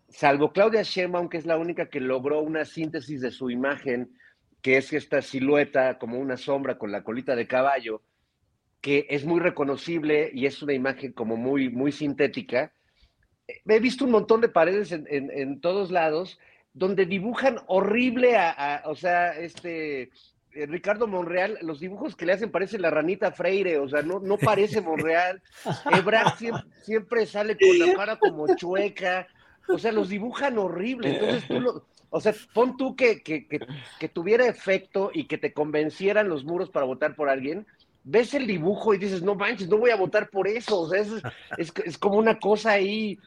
salvo 0.08 0.52
Claudia 0.52 0.82
Sheinbaum, 0.82 1.28
que 1.28 1.38
es 1.38 1.46
la 1.46 1.58
única 1.58 1.88
que 1.88 1.98
logró 1.98 2.40
una 2.42 2.64
síntesis 2.64 3.20
de 3.20 3.32
su 3.32 3.50
imagen, 3.50 4.12
que 4.62 4.76
es 4.76 4.92
esta 4.92 5.20
silueta 5.20 5.98
como 5.98 6.20
una 6.20 6.36
sombra 6.36 6.78
con 6.78 6.92
la 6.92 7.02
colita 7.02 7.34
de 7.34 7.48
caballo, 7.48 8.02
que 8.80 9.08
es 9.10 9.24
muy 9.24 9.40
reconocible 9.40 10.30
y 10.32 10.46
es 10.46 10.62
una 10.62 10.74
imagen 10.74 11.12
como 11.12 11.36
muy, 11.36 11.70
muy 11.70 11.90
sintética. 11.90 12.72
He 13.48 13.80
visto 13.80 14.04
un 14.04 14.12
montón 14.12 14.40
de 14.40 14.48
paredes 14.48 14.92
en, 14.92 15.06
en 15.08 15.60
todos 15.60 15.90
lados 15.90 16.38
donde 16.78 17.06
dibujan 17.06 17.58
horrible 17.66 18.36
a, 18.36 18.82
o 18.86 18.94
sea, 18.94 19.36
este, 19.36 20.10
eh, 20.52 20.66
Ricardo 20.66 21.06
Monreal, 21.06 21.58
los 21.62 21.80
dibujos 21.80 22.16
que 22.16 22.24
le 22.24 22.32
hacen 22.32 22.50
parece 22.50 22.78
la 22.78 22.90
ranita 22.90 23.32
Freire, 23.32 23.78
o 23.78 23.88
sea, 23.88 24.02
no, 24.02 24.20
no 24.20 24.38
parece 24.38 24.80
Monreal. 24.80 25.42
Ebrard 25.92 26.34
siempre, 26.82 27.26
sale 27.26 27.56
con 27.56 27.78
la 27.78 27.94
cara 27.94 28.16
como 28.18 28.54
chueca, 28.54 29.26
o 29.68 29.78
sea, 29.78 29.92
los 29.92 30.08
dibujan 30.08 30.58
horrible. 30.58 31.14
Entonces 31.14 31.46
tú 31.48 31.60
lo, 31.60 31.86
o 32.10 32.20
sea, 32.20 32.34
pon 32.54 32.76
tú 32.76 32.96
que, 32.96 33.22
que, 33.22 33.46
que, 33.46 34.08
tuviera 34.08 34.46
efecto 34.46 35.10
y 35.12 35.26
que 35.26 35.36
te 35.36 35.52
convencieran 35.52 36.28
los 36.28 36.44
muros 36.44 36.70
para 36.70 36.86
votar 36.86 37.14
por 37.14 37.28
alguien, 37.28 37.66
ves 38.08 38.32
el 38.32 38.46
dibujo 38.46 38.94
y 38.94 38.98
dices, 38.98 39.22
no 39.22 39.34
manches, 39.34 39.68
no 39.68 39.76
voy 39.76 39.90
a 39.90 39.96
votar 39.96 40.30
por 40.30 40.48
eso. 40.48 40.80
O 40.80 40.88
sea, 40.88 41.00
es, 41.58 41.72
es, 41.84 41.98
como 41.98 42.16
una 42.16 42.38
cosa 42.38 42.72
ahí 42.72 43.18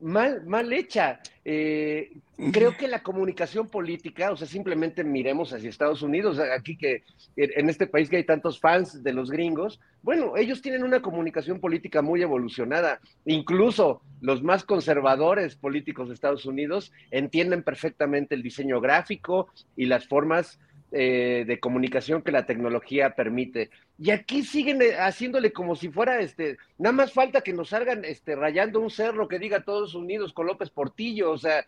mal, 0.00 0.44
mal 0.44 0.72
hecha. 0.72 1.20
Eh, 1.44 2.12
creo 2.52 2.76
que 2.76 2.88
la 2.88 3.02
comunicación 3.02 3.68
política, 3.68 4.30
o 4.30 4.36
sea, 4.36 4.46
simplemente 4.46 5.02
miremos 5.02 5.52
hacia 5.52 5.70
Estados 5.70 6.02
Unidos, 6.02 6.38
aquí 6.38 6.76
que 6.76 7.02
en 7.36 7.70
este 7.70 7.86
país 7.86 8.10
que 8.10 8.18
hay 8.18 8.24
tantos 8.24 8.60
fans 8.60 9.02
de 9.02 9.12
los 9.14 9.30
gringos, 9.30 9.80
bueno, 10.02 10.36
ellos 10.36 10.60
tienen 10.60 10.84
una 10.84 11.00
comunicación 11.00 11.58
política 11.58 12.02
muy 12.02 12.22
evolucionada. 12.22 13.00
Incluso 13.24 14.02
los 14.20 14.42
más 14.42 14.62
conservadores 14.62 15.56
políticos 15.56 16.08
de 16.08 16.14
Estados 16.14 16.44
Unidos 16.44 16.92
entienden 17.10 17.62
perfectamente 17.62 18.34
el 18.34 18.42
diseño 18.42 18.80
gráfico 18.80 19.48
y 19.74 19.86
las 19.86 20.06
formas 20.06 20.60
eh, 20.90 21.44
de 21.46 21.60
comunicación 21.60 22.22
que 22.22 22.32
la 22.32 22.46
tecnología 22.46 23.14
permite. 23.14 23.70
Y 23.98 24.10
aquí 24.10 24.42
siguen 24.42 24.80
eh, 24.80 24.94
haciéndole 24.98 25.52
como 25.52 25.76
si 25.76 25.90
fuera, 25.90 26.20
este, 26.20 26.56
nada 26.78 26.94
más 26.94 27.12
falta 27.12 27.42
que 27.42 27.52
nos 27.52 27.70
salgan 27.70 28.06
este, 28.06 28.34
rayando 28.34 28.80
un 28.80 28.90
cerro 28.90 29.28
que 29.28 29.38
diga 29.38 29.64
todos 29.64 29.94
unidos 29.94 30.32
con 30.32 30.46
López 30.46 30.70
Portillo, 30.70 31.30
o 31.30 31.36
sea, 31.38 31.66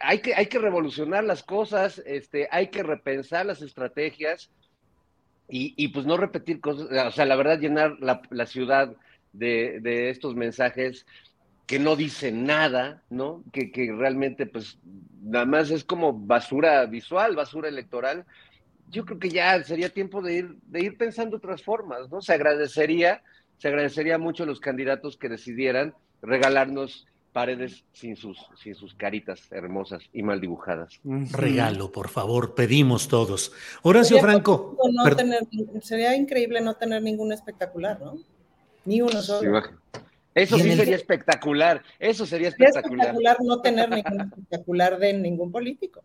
hay, 0.00 0.18
que, 0.18 0.34
hay 0.34 0.46
que 0.46 0.58
revolucionar 0.58 1.24
las 1.24 1.42
cosas, 1.42 2.02
este, 2.04 2.46
hay 2.50 2.66
que 2.66 2.82
repensar 2.82 3.46
las 3.46 3.62
estrategias 3.62 4.50
y, 5.48 5.72
y 5.76 5.88
pues 5.88 6.04
no 6.04 6.18
repetir 6.18 6.60
cosas, 6.60 6.88
o 7.06 7.10
sea, 7.10 7.24
la 7.24 7.36
verdad, 7.36 7.58
llenar 7.58 7.96
la, 8.00 8.20
la 8.28 8.44
ciudad 8.44 8.94
de, 9.32 9.80
de 9.80 10.10
estos 10.10 10.34
mensajes 10.34 11.06
que 11.66 11.78
no 11.78 11.96
dicen 11.96 12.44
nada, 12.44 13.02
¿no? 13.10 13.42
Que, 13.52 13.70
que 13.70 13.92
realmente, 13.92 14.46
pues, 14.46 14.78
nada 15.22 15.46
más 15.46 15.70
es 15.70 15.84
como 15.84 16.12
basura 16.12 16.84
visual, 16.86 17.36
basura 17.36 17.68
electoral. 17.68 18.24
Yo 18.90 19.04
creo 19.06 19.18
que 19.18 19.30
ya 19.30 19.62
sería 19.64 19.88
tiempo 19.88 20.20
de 20.20 20.34
ir, 20.34 20.56
de 20.66 20.80
ir 20.82 20.96
pensando 20.98 21.36
otras 21.38 21.62
formas, 21.62 22.10
¿no? 22.10 22.20
Se 22.20 22.34
agradecería, 22.34 23.22
se 23.58 23.68
agradecería 23.68 24.18
mucho 24.18 24.42
a 24.42 24.46
los 24.46 24.60
candidatos 24.60 25.16
que 25.16 25.28
decidieran 25.30 25.94
regalarnos 26.20 27.06
paredes 27.32 27.84
sin 27.94 28.16
sus, 28.16 28.36
sin 28.62 28.74
sus 28.74 28.94
caritas 28.94 29.40
hermosas 29.50 30.02
y 30.12 30.22
mal 30.22 30.38
dibujadas. 30.42 31.00
Regalo, 31.32 31.90
por 31.90 32.10
favor, 32.10 32.54
pedimos 32.54 33.08
todos. 33.08 33.52
Horacio 33.80 34.16
Sería 34.16 34.30
Franco. 34.32 34.76
no 34.92 35.04
per- 35.04 35.16
tener- 35.16 35.46
sería 35.80 36.14
increíble 36.14 36.60
no 36.60 36.74
tener 36.74 37.02
ningún 37.02 37.32
espectacular, 37.32 37.98
¿no? 38.00 38.18
Ni 38.84 39.00
uno 39.00 39.22
solo. 39.22 39.62
Eso 40.34 40.56
sí 40.58 40.70
el- 40.70 40.78
sería 40.78 40.96
espectacular, 40.96 41.82
eso 41.98 42.24
sería 42.26 42.50
Sería 42.50 42.68
espectacular. 42.68 43.06
espectacular 43.08 43.36
no 43.42 43.60
tener 43.60 43.90
ningún 43.90 44.20
espectacular 44.22 44.98
de 44.98 45.12
ningún 45.14 45.52
político. 45.52 46.02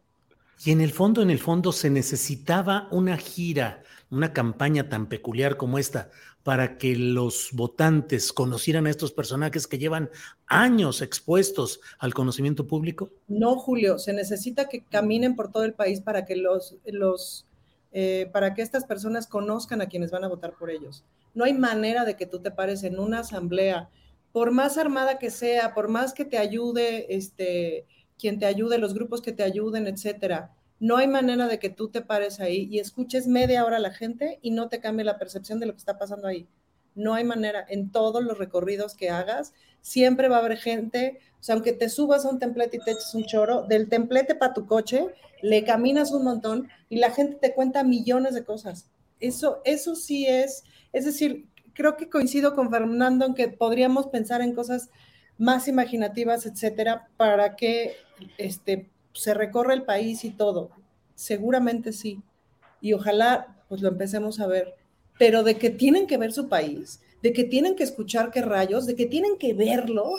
Y 0.65 0.71
en 0.71 0.81
el 0.81 0.91
fondo, 0.91 1.21
en 1.21 1.29
el 1.29 1.39
fondo, 1.39 1.71
se 1.71 1.89
necesitaba 1.89 2.87
una 2.91 3.15
gira, 3.17 3.83
una 4.09 4.33
campaña 4.33 4.89
tan 4.89 5.07
peculiar 5.07 5.55
como 5.55 5.77
esta, 5.77 6.09
para 6.43 6.77
que 6.77 6.95
los 6.95 7.49
votantes 7.53 8.31
conocieran 8.33 8.87
a 8.87 8.89
estos 8.89 9.11
personajes 9.11 9.67
que 9.67 9.77
llevan 9.77 10.09
años 10.47 11.01
expuestos 11.01 11.79
al 11.99 12.13
conocimiento 12.13 12.65
público. 12.67 13.11
No, 13.27 13.55
Julio, 13.57 13.99
se 13.99 14.13
necesita 14.13 14.67
que 14.69 14.81
caminen 14.83 15.35
por 15.35 15.51
todo 15.51 15.63
el 15.65 15.73
país 15.73 15.99
para 16.01 16.25
que 16.25 16.35
los, 16.37 16.75
los 16.85 17.45
eh, 17.91 18.29
para 18.33 18.53
que 18.53 18.61
estas 18.61 18.85
personas 18.85 19.27
conozcan 19.27 19.81
a 19.81 19.87
quienes 19.87 20.09
van 20.11 20.23
a 20.23 20.27
votar 20.27 20.53
por 20.53 20.69
ellos. 20.71 21.03
No 21.33 21.43
hay 21.43 21.53
manera 21.53 22.03
de 22.05 22.15
que 22.15 22.25
tú 22.25 22.39
te 22.39 22.51
pares 22.51 22.83
en 22.83 22.97
una 22.99 23.19
asamblea, 23.19 23.89
por 24.31 24.51
más 24.51 24.77
armada 24.77 25.19
que 25.19 25.31
sea, 25.31 25.73
por 25.73 25.87
más 25.87 26.13
que 26.13 26.25
te 26.25 26.37
ayude, 26.37 27.15
este, 27.15 27.85
quien 28.17 28.39
te 28.39 28.45
ayude, 28.45 28.77
los 28.77 28.93
grupos 28.93 29.21
que 29.21 29.31
te 29.31 29.43
ayuden, 29.43 29.87
etcétera. 29.87 30.53
No 30.79 30.97
hay 30.97 31.07
manera 31.07 31.47
de 31.47 31.59
que 31.59 31.69
tú 31.69 31.89
te 31.89 32.01
pares 32.01 32.39
ahí 32.39 32.67
y 32.69 32.79
escuches 32.79 33.27
media 33.27 33.65
hora 33.65 33.77
a 33.77 33.81
la 33.81 33.91
gente 33.91 34.39
y 34.41 34.51
no 34.51 34.69
te 34.69 34.79
cambie 34.79 35.05
la 35.05 35.17
percepción 35.17 35.59
de 35.59 35.65
lo 35.65 35.73
que 35.73 35.79
está 35.79 35.97
pasando 35.97 36.27
ahí. 36.27 36.47
No 36.93 37.13
hay 37.13 37.23
manera. 37.23 37.65
En 37.67 37.91
todos 37.91 38.23
los 38.23 38.37
recorridos 38.37 38.95
que 38.95 39.09
hagas, 39.09 39.53
siempre 39.81 40.27
va 40.27 40.37
a 40.37 40.39
haber 40.39 40.57
gente, 40.57 41.19
o 41.39 41.43
sea, 41.43 41.55
aunque 41.55 41.73
te 41.73 41.89
subas 41.89 42.25
a 42.25 42.29
un 42.29 42.39
templete 42.39 42.77
y 42.77 42.79
te 42.79 42.91
eches 42.91 43.13
un 43.15 43.25
choro, 43.25 43.63
del 43.63 43.89
templete 43.89 44.35
para 44.35 44.53
tu 44.53 44.65
coche, 44.65 45.07
le 45.41 45.63
caminas 45.63 46.11
un 46.11 46.23
montón 46.23 46.67
y 46.89 46.97
la 46.97 47.11
gente 47.11 47.37
te 47.37 47.53
cuenta 47.53 47.83
millones 47.83 48.33
de 48.33 48.43
cosas. 48.43 48.89
Eso, 49.19 49.61
eso 49.63 49.95
sí 49.95 50.27
es, 50.27 50.63
es 50.93 51.05
decir, 51.05 51.47
creo 51.77 51.95
que 51.95 52.09
coincido 52.09 52.55
con 52.55 52.71
Fernando 52.71 53.23
en 53.23 53.35
que 53.35 53.49
podríamos 53.49 54.07
pensar 54.07 54.41
en 54.41 54.55
cosas 54.55 54.89
más 55.37 55.67
imaginativas, 55.67 56.47
etcétera, 56.47 57.07
para 57.17 57.55
que 57.55 57.93
este, 58.39 58.89
se 59.13 59.35
recorra 59.35 59.75
el 59.75 59.83
país 59.83 60.25
y 60.25 60.31
todo. 60.31 60.71
Seguramente 61.13 61.93
sí. 61.93 62.19
Y 62.81 62.93
ojalá 62.93 63.55
pues 63.69 63.81
lo 63.81 63.89
empecemos 63.89 64.39
a 64.39 64.47
ver. 64.47 64.73
Pero 65.19 65.43
de 65.43 65.57
que 65.57 65.69
tienen 65.69 66.07
que 66.07 66.17
ver 66.17 66.33
su 66.33 66.49
país, 66.49 66.99
de 67.21 67.31
que 67.31 67.43
tienen 67.43 67.75
que 67.75 67.83
escuchar 67.83 68.31
qué 68.31 68.41
rayos, 68.41 68.87
de 68.87 68.95
que 68.95 69.05
tienen 69.05 69.37
que 69.37 69.53
verlo, 69.53 70.15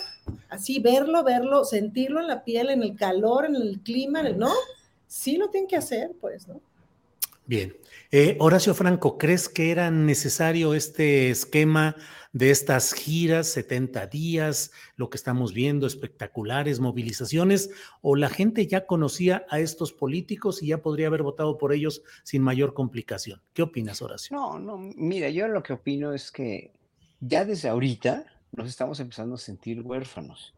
así 0.51 0.79
verlo, 0.79 1.25
verlo, 1.25 1.65
sentirlo 1.65 2.21
en 2.21 2.29
la 2.29 2.45
piel, 2.45 2.71
en 2.71 2.83
el 2.85 2.97
calor, 2.97 3.47
en 3.47 3.57
el 3.57 3.81
clima, 3.81 4.23
¿no? 4.23 4.53
Sí 5.09 5.37
lo 5.37 5.49
tienen 5.49 5.69
que 5.69 5.77
hacer, 5.77 6.13
pues, 6.21 6.47
¿no? 6.47 6.61
Bien. 7.49 7.75
Eh, 8.11 8.37
Horacio 8.41 8.75
Franco, 8.75 9.17
¿crees 9.17 9.49
que 9.49 9.71
era 9.71 9.91
necesario 9.91 10.75
este 10.75 11.31
esquema 11.31 11.97
de 12.35 12.51
estas 12.51 12.93
giras, 12.93 13.47
70 13.49 14.07
días, 14.09 14.71
lo 14.97 15.09
que 15.09 15.17
estamos 15.17 15.55
viendo, 15.55 15.87
espectaculares, 15.87 16.79
movilizaciones, 16.79 17.71
o 18.03 18.17
la 18.17 18.29
gente 18.29 18.67
ya 18.67 18.85
conocía 18.85 19.47
a 19.49 19.61
estos 19.61 19.95
políticos 19.95 20.63
y 20.63 20.67
ya 20.67 20.83
podría 20.83 21.07
haber 21.07 21.23
votado 21.23 21.57
por 21.57 21.73
ellos 21.73 22.03
sin 22.23 22.43
mayor 22.43 22.75
complicación? 22.75 23.41
¿Qué 23.55 23.63
opinas, 23.63 24.03
Horacio? 24.03 24.37
No, 24.37 24.59
no, 24.59 24.77
mira, 24.77 25.31
yo 25.31 25.49
lo 25.49 25.63
que 25.63 25.73
opino 25.73 26.13
es 26.13 26.31
que 26.31 26.75
ya 27.21 27.47
desde 27.47 27.71
ahorita 27.71 28.27
nos 28.53 28.69
estamos 28.69 29.01
empezando 29.01 29.37
a 29.37 29.39
sentir 29.39 29.81
huérfanos. 29.81 30.55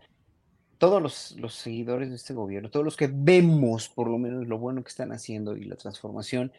Todos 0.76 1.00
los, 1.00 1.36
los 1.38 1.54
seguidores 1.54 2.08
de 2.08 2.16
este 2.16 2.34
gobierno, 2.34 2.68
todos 2.68 2.84
los 2.84 2.96
que 2.96 3.08
vemos 3.12 3.88
por 3.88 4.08
lo 4.08 4.18
menos 4.18 4.48
lo 4.48 4.58
bueno 4.58 4.82
que 4.82 4.88
están 4.88 5.12
haciendo 5.12 5.56
y 5.56 5.66
la 5.66 5.76
transformación, 5.76 6.50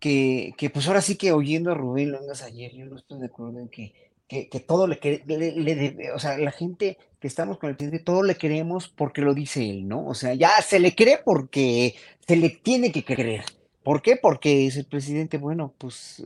que, 0.00 0.54
que 0.56 0.70
pues 0.70 0.86
ahora 0.88 1.00
sí 1.00 1.16
que 1.16 1.32
oyendo 1.32 1.70
a 1.70 1.74
Rubén 1.74 2.12
Longas 2.12 2.42
ayer, 2.42 2.72
yo 2.72 2.86
no 2.86 2.96
estoy 2.96 3.20
de 3.20 3.26
acuerdo 3.26 3.58
en 3.60 3.68
que, 3.68 3.92
que, 4.28 4.48
que 4.48 4.60
todo 4.60 4.86
le, 4.86 5.00
quere- 5.00 5.22
le, 5.26 5.52
le 5.92 6.12
o 6.12 6.18
sea, 6.18 6.36
la 6.38 6.50
gente 6.52 6.98
que 7.20 7.26
estamos 7.28 7.58
con 7.58 7.70
el 7.70 7.76
presidente, 7.76 8.04
todo 8.04 8.22
le 8.22 8.34
queremos 8.36 8.88
porque 8.88 9.22
lo 9.22 9.32
dice 9.34 9.68
él, 9.68 9.88
¿no? 9.88 10.06
O 10.06 10.14
sea, 10.14 10.34
ya 10.34 10.50
se 10.62 10.78
le 10.78 10.94
cree 10.94 11.18
porque 11.24 11.94
se 12.26 12.36
le 12.36 12.50
tiene 12.50 12.92
que 12.92 13.04
creer. 13.04 13.44
¿Por 13.82 14.02
qué? 14.02 14.16
Porque 14.16 14.66
es 14.66 14.76
el 14.76 14.86
presidente, 14.86 15.38
bueno, 15.38 15.72
pues 15.78 16.24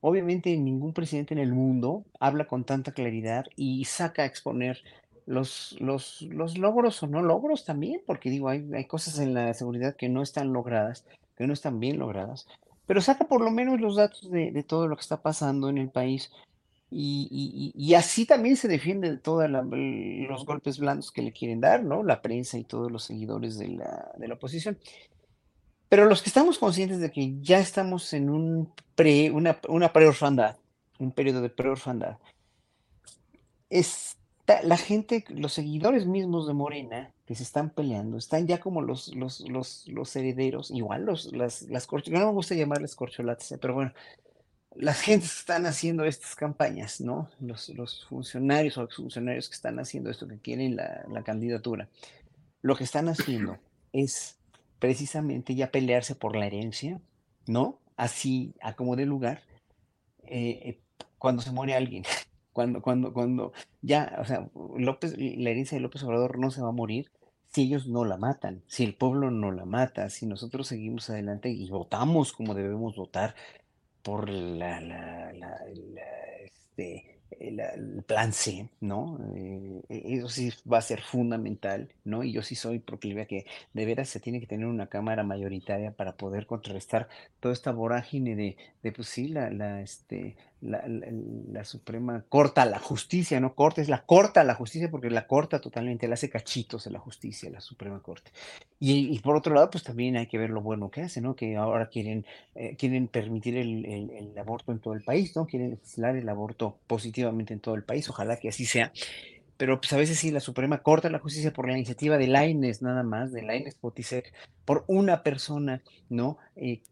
obviamente 0.00 0.56
ningún 0.56 0.92
presidente 0.92 1.34
en 1.34 1.40
el 1.40 1.52
mundo 1.52 2.04
habla 2.20 2.46
con 2.46 2.64
tanta 2.64 2.92
claridad 2.92 3.46
y 3.56 3.84
saca 3.86 4.22
a 4.22 4.26
exponer 4.26 4.82
los, 5.24 5.76
los, 5.80 6.22
los 6.22 6.56
logros 6.58 7.02
o 7.02 7.08
no 7.08 7.22
logros 7.22 7.64
también, 7.64 8.00
porque 8.06 8.30
digo, 8.30 8.48
hay, 8.48 8.64
hay 8.72 8.84
cosas 8.84 9.18
en 9.18 9.34
la 9.34 9.52
seguridad 9.54 9.96
que 9.96 10.08
no 10.08 10.22
están 10.22 10.52
logradas, 10.52 11.04
que 11.36 11.46
no 11.48 11.52
están 11.52 11.80
bien 11.80 11.98
logradas, 11.98 12.46
pero 12.86 13.00
saca 13.00 13.26
por 13.26 13.42
lo 13.42 13.50
menos 13.50 13.80
los 13.80 13.96
datos 13.96 14.30
de, 14.30 14.62
todo 14.62 14.88
lo 14.88 14.96
que 14.96 15.02
está 15.02 15.20
pasando 15.20 15.68
en 15.68 15.78
el 15.78 15.90
país 15.90 16.30
y, 16.88 17.94
así 17.94 18.26
también 18.26 18.56
se 18.56 18.68
defiende 18.68 19.10
de 19.10 19.18
todos 19.18 19.50
los 19.50 20.46
golpes 20.46 20.78
blandos 20.78 21.10
que 21.10 21.22
le 21.22 21.32
quieren 21.32 21.60
dar, 21.60 21.82
¿no? 21.82 22.04
La 22.04 22.22
prensa 22.22 22.58
y 22.58 22.64
todos 22.64 22.90
los 22.92 23.02
seguidores 23.02 23.58
de 23.58 23.68
la, 23.68 24.34
oposición. 24.34 24.78
Pero 25.88 26.06
los 26.06 26.22
que 26.22 26.30
estamos 26.30 26.58
conscientes 26.58 27.00
de 27.00 27.10
que 27.10 27.40
ya 27.40 27.58
estamos 27.58 28.12
en 28.12 28.30
un 28.30 28.72
pre, 28.94 29.30
una, 29.30 29.58
una 29.68 29.92
preorfandad, 29.92 30.56
un 30.98 31.12
periodo 31.12 31.42
de 31.42 31.50
preorfandad, 31.50 32.18
está 33.68 34.16
la 34.62 34.76
gente, 34.76 35.24
los 35.28 35.52
seguidores 35.52 36.06
mismos 36.06 36.46
de 36.46 36.54
Morena, 36.54 37.12
que 37.26 37.34
se 37.34 37.42
están 37.42 37.70
peleando, 37.70 38.16
están 38.18 38.46
ya 38.46 38.60
como 38.60 38.80
los, 38.82 39.14
los, 39.14 39.40
los, 39.48 39.86
los 39.88 40.14
herederos, 40.16 40.70
igual 40.70 41.04
los, 41.04 41.32
las, 41.32 41.62
las 41.62 41.86
corcho- 41.86 42.12
no 42.12 42.20
me 42.20 42.32
gusta 42.32 42.54
llamarles 42.54 42.94
corcholatas, 42.94 43.50
eh, 43.52 43.58
pero 43.58 43.74
bueno, 43.74 43.92
las 44.74 45.00
gentes 45.00 45.32
que 45.32 45.38
están 45.40 45.66
haciendo 45.66 46.04
estas 46.04 46.34
campañas, 46.36 47.00
¿no? 47.00 47.28
Los, 47.40 47.70
los 47.70 48.04
funcionarios 48.06 48.78
o 48.78 48.84
exfuncionarios 48.84 49.48
que 49.48 49.54
están 49.56 49.78
haciendo 49.80 50.10
esto, 50.10 50.28
que 50.28 50.38
quieren 50.38 50.76
la, 50.76 51.04
la 51.10 51.22
candidatura, 51.24 51.88
lo 52.62 52.76
que 52.76 52.84
están 52.84 53.08
haciendo 53.08 53.58
es 53.92 54.36
precisamente 54.78 55.54
ya 55.54 55.70
pelearse 55.72 56.14
por 56.14 56.36
la 56.36 56.46
herencia, 56.46 57.00
¿no? 57.46 57.78
Así, 57.96 58.54
a 58.60 58.74
como 58.74 58.94
de 58.96 59.06
lugar, 59.06 59.42
eh, 60.24 60.60
eh, 60.64 60.80
cuando 61.18 61.42
se 61.42 61.50
muere 61.52 61.74
alguien, 61.74 62.04
cuando, 62.56 62.80
cuando, 62.80 63.12
cuando 63.12 63.52
ya, 63.82 64.16
o 64.18 64.24
sea, 64.24 64.48
López, 64.78 65.14
la 65.18 65.50
herencia 65.50 65.76
de 65.76 65.82
López 65.82 66.02
Obrador 66.04 66.38
no 66.38 66.50
se 66.50 66.62
va 66.62 66.70
a 66.70 66.72
morir 66.72 67.10
si 67.52 67.64
ellos 67.64 67.86
no 67.86 68.06
la 68.06 68.16
matan, 68.16 68.62
si 68.66 68.82
el 68.84 68.94
pueblo 68.94 69.30
no 69.30 69.52
la 69.52 69.66
mata, 69.66 70.08
si 70.08 70.24
nosotros 70.26 70.66
seguimos 70.66 71.10
adelante 71.10 71.50
y 71.50 71.68
votamos 71.68 72.32
como 72.32 72.54
debemos 72.54 72.96
votar 72.96 73.34
por 74.02 74.28
la, 74.30 74.80
la, 74.80 75.32
la- 75.34 75.60
la, 75.94 76.02
este, 76.44 77.20
el, 77.40 77.60
el 77.60 78.02
plan 78.04 78.32
C, 78.32 78.70
¿no? 78.80 79.18
Eh, 79.36 79.82
e- 79.88 80.16
eso 80.16 80.28
sí 80.28 80.50
va 80.70 80.78
a 80.78 80.82
ser 80.82 81.02
fundamental, 81.02 81.88
¿no? 82.04 82.22
Y 82.24 82.32
yo 82.32 82.42
sí 82.42 82.54
soy 82.54 82.78
proclive 82.78 83.22
a 83.22 83.26
que 83.26 83.46
de 83.74 83.84
veras 83.86 84.08
se 84.08 84.20
tiene 84.20 84.40
que 84.40 84.46
tener 84.46 84.66
una 84.66 84.88
cámara 84.88 85.24
mayoritaria 85.24 85.92
para 85.92 86.16
poder 86.16 86.46
contrarrestar 86.46 87.08
toda 87.40 87.52
esta 87.54 87.72
vorágine 87.72 88.36
de, 88.36 88.56
de 88.82 88.92
pues 88.92 89.08
sí, 89.08 89.28
la, 89.28 89.50
la, 89.50 89.82
este, 89.82 90.36
la, 90.60 90.84
la- 90.88 91.64
Suprema 91.64 92.24
corta 92.28 92.64
la 92.64 92.78
justicia, 92.78 93.40
no 93.40 93.54
corta, 93.54 93.80
es 93.82 93.88
la 93.88 94.04
corta 94.04 94.44
la 94.44 94.54
justicia 94.54 94.90
porque 94.90 95.10
la 95.10 95.26
corta 95.26 95.60
totalmente, 95.60 96.06
la 96.08 96.14
hace 96.14 96.30
cachitos 96.30 96.84
de 96.84 96.90
la 96.92 96.98
justicia, 96.98 97.50
la 97.50 97.60
Suprema 97.60 98.00
Corte. 98.00 98.30
Y, 98.78 99.14
y 99.14 99.18
por 99.20 99.36
otro 99.36 99.54
lado, 99.54 99.70
pues 99.70 99.82
también 99.84 100.16
hay 100.16 100.26
que 100.26 100.38
ver 100.38 100.50
lo 100.50 100.60
bueno 100.62 100.90
que 100.90 101.02
hace, 101.02 101.20
¿no? 101.20 101.34
Que 101.34 101.56
ahora 101.56 101.88
quieren, 101.88 102.24
eh, 102.54 102.76
quieren 102.76 103.08
permitir 103.08 103.56
el, 103.56 103.84
el- 103.84 104.38
aborto 104.38 104.70
en 104.72 104.78
todo 104.78 104.94
el 104.94 105.02
país, 105.02 105.34
¿no? 105.34 105.46
Quieren 105.46 105.70
legislar 105.70 106.14
el 106.16 106.28
aborto 106.28 106.78
positivamente 106.86 107.52
en 107.54 107.60
todo 107.60 107.74
el 107.74 107.82
país, 107.84 108.08
ojalá 108.08 108.36
que 108.36 108.48
así 108.50 108.64
sea. 108.66 108.92
Pero 109.56 109.80
pues 109.80 109.92
a 109.92 109.96
veces 109.96 110.18
sí, 110.18 110.30
la 110.30 110.40
Suprema 110.40 110.82
corta 110.82 111.08
la 111.10 111.18
justicia 111.18 111.52
por 111.52 111.66
la 111.66 111.74
iniciativa 111.76 112.18
de 112.18 112.26
Lainez 112.26 112.82
nada 112.82 113.02
más, 113.02 113.32
de 113.32 113.42
Lainez 113.42 113.74
Potisek, 113.74 114.32
por 114.64 114.84
una 114.86 115.22
persona, 115.22 115.82
¿no? 116.10 116.38
Eh, 116.56 116.82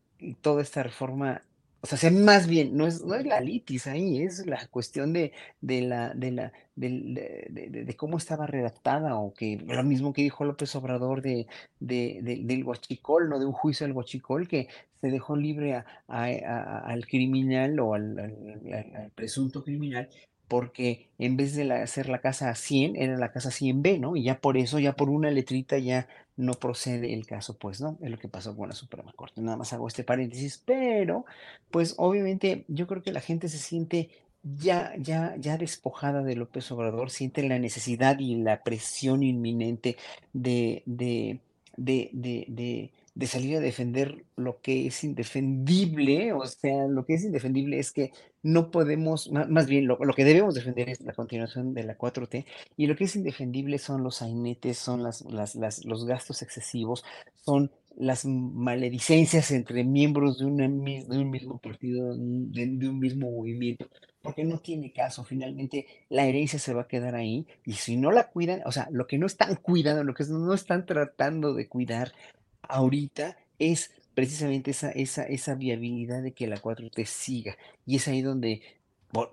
toda 0.41 0.63
esta 0.63 0.83
reforma 0.83 1.43
o 1.85 1.87
sea, 1.87 2.11
más 2.11 2.47
bien, 2.47 2.75
no 2.79 2.87
es, 2.87 3.05
no 3.05 3.15
es 3.15 3.27
la 3.27 3.41
litis 3.41 3.87
ahí, 3.87 4.23
es 4.23 4.47
la 4.47 4.67
cuestión 4.69 5.13
de, 5.13 5.33
de 5.61 5.83
la, 5.83 6.15
de, 6.15 6.31
la, 6.31 6.53
de, 6.77 7.95
cómo 7.99 8.17
estaba 8.17 8.47
redactada, 8.47 9.17
o 9.17 9.35
que 9.35 9.59
lo 9.67 9.85
mismo 9.85 10.15
que 10.15 10.23
dijo 10.23 10.47
López 10.47 10.75
Obrador 10.77 11.21
de, 11.21 11.47
del 11.81 12.65
huachicol, 12.65 13.29
¿no? 13.29 13.39
De 13.39 13.45
un 13.45 13.53
juicio 13.53 13.87
del 13.87 13.95
huachicol 13.95 14.49
que 14.49 14.69
se 15.03 15.11
dejó 15.11 15.37
libre 15.37 15.85
al 16.09 17.07
criminal 17.07 17.79
o 17.81 17.93
al, 17.93 18.19
al, 18.19 19.11
presunto 19.15 19.63
criminal 19.63 20.09
porque 20.55 21.09
en 21.19 21.37
vez 21.37 21.57
de 21.57 21.73
hacer 21.73 22.09
la 22.09 22.21
casa 22.21 22.49
a 22.49 22.55
100, 22.55 22.95
era 22.95 23.19
la 23.19 23.33
casa 23.33 23.51
100B, 23.51 23.99
¿no? 23.99 24.15
Y 24.15 24.23
ya 24.23 24.39
por 24.39 24.57
eso, 24.57 24.79
ya 24.79 24.95
por 24.95 25.11
una 25.11 25.33
letrita 25.33 25.79
ya 25.79 26.07
no 26.37 26.53
procede 26.55 27.13
el 27.13 27.27
caso, 27.27 27.59
pues, 27.59 27.81
¿no? 27.81 27.99
Es 28.01 28.09
lo 28.09 28.21
que 28.21 28.29
pasó 28.29 28.57
con 28.57 28.69
la 28.69 28.77
Suprema 28.77 29.13
Corte. 29.17 29.41
Nada 29.41 29.57
más 29.57 29.73
hago 29.73 29.89
este 29.89 30.05
paréntesis, 30.05 30.63
pero, 30.65 31.25
pues, 31.73 31.97
obviamente, 31.99 32.65
yo 32.69 32.87
creo 32.87 33.03
que 33.03 33.11
la 33.11 33.21
gente 33.21 33.49
se 33.49 33.59
siente 33.59 34.11
ya, 34.45 34.95
ya, 34.97 35.35
ya 35.41 35.59
despojada 35.59 36.23
de 36.23 36.37
López 36.37 36.71
Obrador, 36.71 37.11
siente 37.11 37.43
la 37.43 37.59
necesidad 37.59 38.21
y 38.21 38.37
la 38.37 38.63
presión 38.63 39.25
inminente 39.25 39.97
de, 40.33 40.85
de, 40.87 41.41
de 41.77 42.93
de 43.15 43.27
salir 43.29 43.57
a 43.57 43.61
defender 43.61 44.25
lo 44.37 44.61
que 44.61 44.87
es 44.89 45.05
indefendible, 45.05 46.33
o 46.33 46.47
sea, 46.47 46.87
lo 46.89 47.07
que 47.07 47.15
es 47.15 47.25
indefendible 47.25 47.79
es 47.79 47.93
que 47.93 48.13
no 48.45 48.71
podemos, 48.71 49.31
más 49.31 49.67
bien 49.67 49.87
lo, 49.87 49.99
que 49.99 50.25
debemos 50.25 50.55
defender 50.55 50.91
es 50.91 51.01
la 51.01 51.15
continuación 51.15 51.73
de 51.73 51.83
la 51.83 51.97
4T, 51.97 52.45
y 52.77 52.87
lo 52.87 52.95
que 52.95 53.05
es 53.05 53.17
indefendible 53.17 53.79
son 53.79 54.05
los 54.05 54.17
sainetes, 54.17 54.77
son 54.77 55.03
las, 55.03 55.23
las, 55.23 55.85
los 55.85 56.05
gastos 56.05 56.43
excesivos, 56.43 57.05
son 57.35 57.73
las 57.97 58.27
maledicencias 58.27 59.51
entre 59.51 59.83
miembros 59.83 60.39
de, 60.39 60.45
de 60.45 61.19
un 61.19 61.31
mismo 61.31 61.59
partido, 61.59 62.15
de, 62.15 62.67
de 62.67 62.89
un 62.89 62.99
mismo 62.99 63.31
movimiento, 63.31 63.89
porque 64.21 64.45
no 64.45 64.59
tiene 64.59 64.93
caso, 64.93 65.25
finalmente 65.25 65.87
la 66.11 66.27
herencia 66.27 66.59
se 66.59 66.75
va 66.75 66.83
a 66.83 66.89
quedar 66.89 67.15
ahí, 67.15 67.47
y 67.65 67.73
si 67.73 67.97
no 67.97 68.13
la 68.13 68.29
cuidan, 68.29 68.61
o 68.67 68.73
sea, 68.73 68.89
lo 68.91 69.07
que 69.07 69.17
no 69.17 69.25
están 69.25 69.57
cuidando, 69.57 70.05
lo 70.05 70.13
que 70.13 70.25
no 70.25 70.53
están 70.53 70.85
tratando 70.85 71.55
de 71.55 71.67
cuidar, 71.67 72.13
ahorita 72.61 73.39
es 73.59 73.91
precisamente 74.15 74.71
esa, 74.71 74.91
esa, 74.91 75.25
esa 75.25 75.55
viabilidad 75.55 76.23
de 76.23 76.33
que 76.33 76.47
la 76.47 76.61
4T 76.61 77.05
siga. 77.05 77.57
Y 77.85 77.97
es 77.97 78.09
ahí 78.09 78.23
donde, 78.23 78.63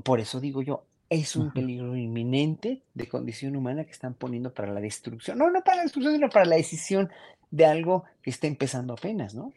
por, 0.04 0.20
eso 0.20 0.40
digo 0.40 0.62
yo, 0.62 0.84
es 1.10 1.36
un 1.36 1.52
peligro 1.52 1.96
inminente 1.96 2.82
de 2.94 3.08
condición 3.08 3.56
humana 3.56 3.84
que 3.84 3.92
están 3.92 4.14
poniendo 4.14 4.54
para 4.54 4.72
la 4.72 4.80
destrucción. 4.80 5.38
No, 5.38 5.50
no 5.50 5.62
para 5.62 5.78
la 5.78 5.84
destrucción, 5.84 6.16
sino 6.16 6.30
para 6.30 6.46
la 6.46 6.56
decisión 6.56 7.10
de 7.52 7.66
algo 7.66 8.06
que 8.22 8.30
está 8.30 8.48
empezando 8.48 8.94
apenas, 8.94 9.36
¿no? 9.36 9.52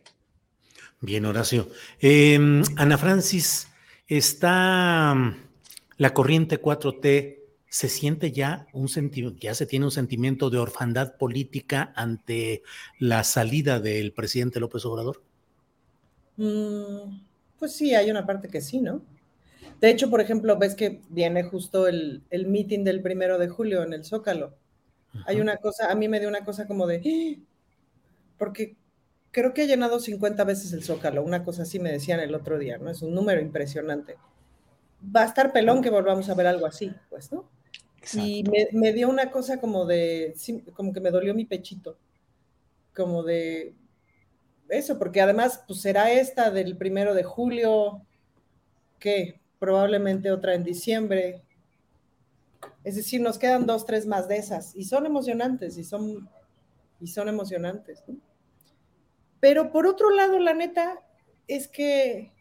Bien, 1.00 1.24
Horacio. 1.26 1.68
Em, 2.00 2.62
Ana 2.76 2.98
Francis, 2.98 3.68
está 4.08 5.14
mm, 5.14 5.36
la 5.98 6.12
corriente 6.12 6.60
4T 6.60 7.43
se 7.74 7.88
siente 7.88 8.30
ya 8.30 8.68
un 8.72 8.88
sentimiento, 8.88 9.36
ya 9.40 9.52
se 9.52 9.66
tiene 9.66 9.86
un 9.86 9.90
sentimiento 9.90 10.48
de 10.48 10.58
orfandad 10.58 11.16
política 11.16 11.92
ante 11.96 12.62
la 13.00 13.24
salida 13.24 13.80
del 13.80 14.12
presidente 14.12 14.60
López 14.60 14.84
Obrador? 14.84 15.24
Mm, 16.36 17.18
pues 17.58 17.74
sí, 17.74 17.92
hay 17.96 18.12
una 18.12 18.24
parte 18.24 18.46
que 18.46 18.60
sí, 18.60 18.78
¿no? 18.78 19.02
De 19.80 19.90
hecho, 19.90 20.08
por 20.08 20.20
ejemplo, 20.20 20.56
ves 20.56 20.76
que 20.76 21.00
viene 21.08 21.42
justo 21.42 21.88
el, 21.88 22.22
el 22.30 22.46
meeting 22.46 22.84
del 22.84 23.02
primero 23.02 23.38
de 23.38 23.48
julio 23.48 23.82
en 23.82 23.92
el 23.92 24.04
Zócalo. 24.04 24.54
Hay 25.26 25.40
una 25.40 25.56
cosa, 25.56 25.90
a 25.90 25.96
mí 25.96 26.06
me 26.06 26.20
dio 26.20 26.28
una 26.28 26.44
cosa 26.44 26.68
como 26.68 26.86
de, 26.86 27.02
¡Ah!", 27.04 27.42
porque 28.38 28.76
creo 29.32 29.52
que 29.52 29.62
ha 29.62 29.66
llenado 29.66 29.98
50 29.98 30.44
veces 30.44 30.72
el 30.74 30.84
Zócalo, 30.84 31.24
una 31.24 31.42
cosa 31.42 31.62
así 31.62 31.80
me 31.80 31.90
decían 31.90 32.20
el 32.20 32.36
otro 32.36 32.56
día, 32.56 32.78
¿no? 32.78 32.88
Es 32.88 33.02
un 33.02 33.12
número 33.14 33.40
impresionante. 33.40 34.16
Va 35.04 35.22
a 35.22 35.26
estar 35.26 35.52
pelón 35.52 35.82
que 35.82 35.90
volvamos 35.90 36.30
a 36.30 36.34
ver 36.34 36.46
algo 36.46 36.66
así, 36.66 36.92
pues, 37.10 37.32
¿no? 37.32 37.52
Y 38.12 38.44
me, 38.72 38.92
dio 38.92 39.08
una 39.08 39.30
cosa 39.30 39.60
como 39.60 39.86
de, 39.86 40.34
como 40.74 40.92
que 40.92 41.00
me 41.00 41.10
dolió 41.10 41.34
mi 41.34 41.44
pechito, 41.46 41.96
como 42.94 43.22
de 43.22 43.74
eso, 44.68 44.98
porque 44.98 45.20
además, 45.20 45.62
pues 45.66 45.80
será 45.80 46.12
esta 46.12 46.50
del 46.50 46.76
primero 46.76 47.14
de 47.14 47.24
julio, 47.24 48.02
que 48.98 49.40
probablemente 49.58 50.30
otra 50.30 50.54
en 50.54 50.64
diciembre. 50.64 51.42
Es 52.82 52.96
decir, 52.96 53.20
nos 53.20 53.38
quedan 53.38 53.66
dos, 53.66 53.86
tres 53.86 54.06
más 54.06 54.28
de 54.28 54.36
esas, 54.36 54.74
y 54.74 54.84
son 54.84 55.06
emocionantes, 55.06 55.78
y 55.78 55.84
son, 55.84 56.28
y 57.00 57.06
son 57.06 57.28
emocionantes. 57.28 58.02
Pero 59.40 59.70
por 59.70 59.86
otro 59.86 60.10
lado, 60.10 60.38
la 60.38 60.54
neta 60.54 61.00
es 61.46 61.68
que 61.68 62.32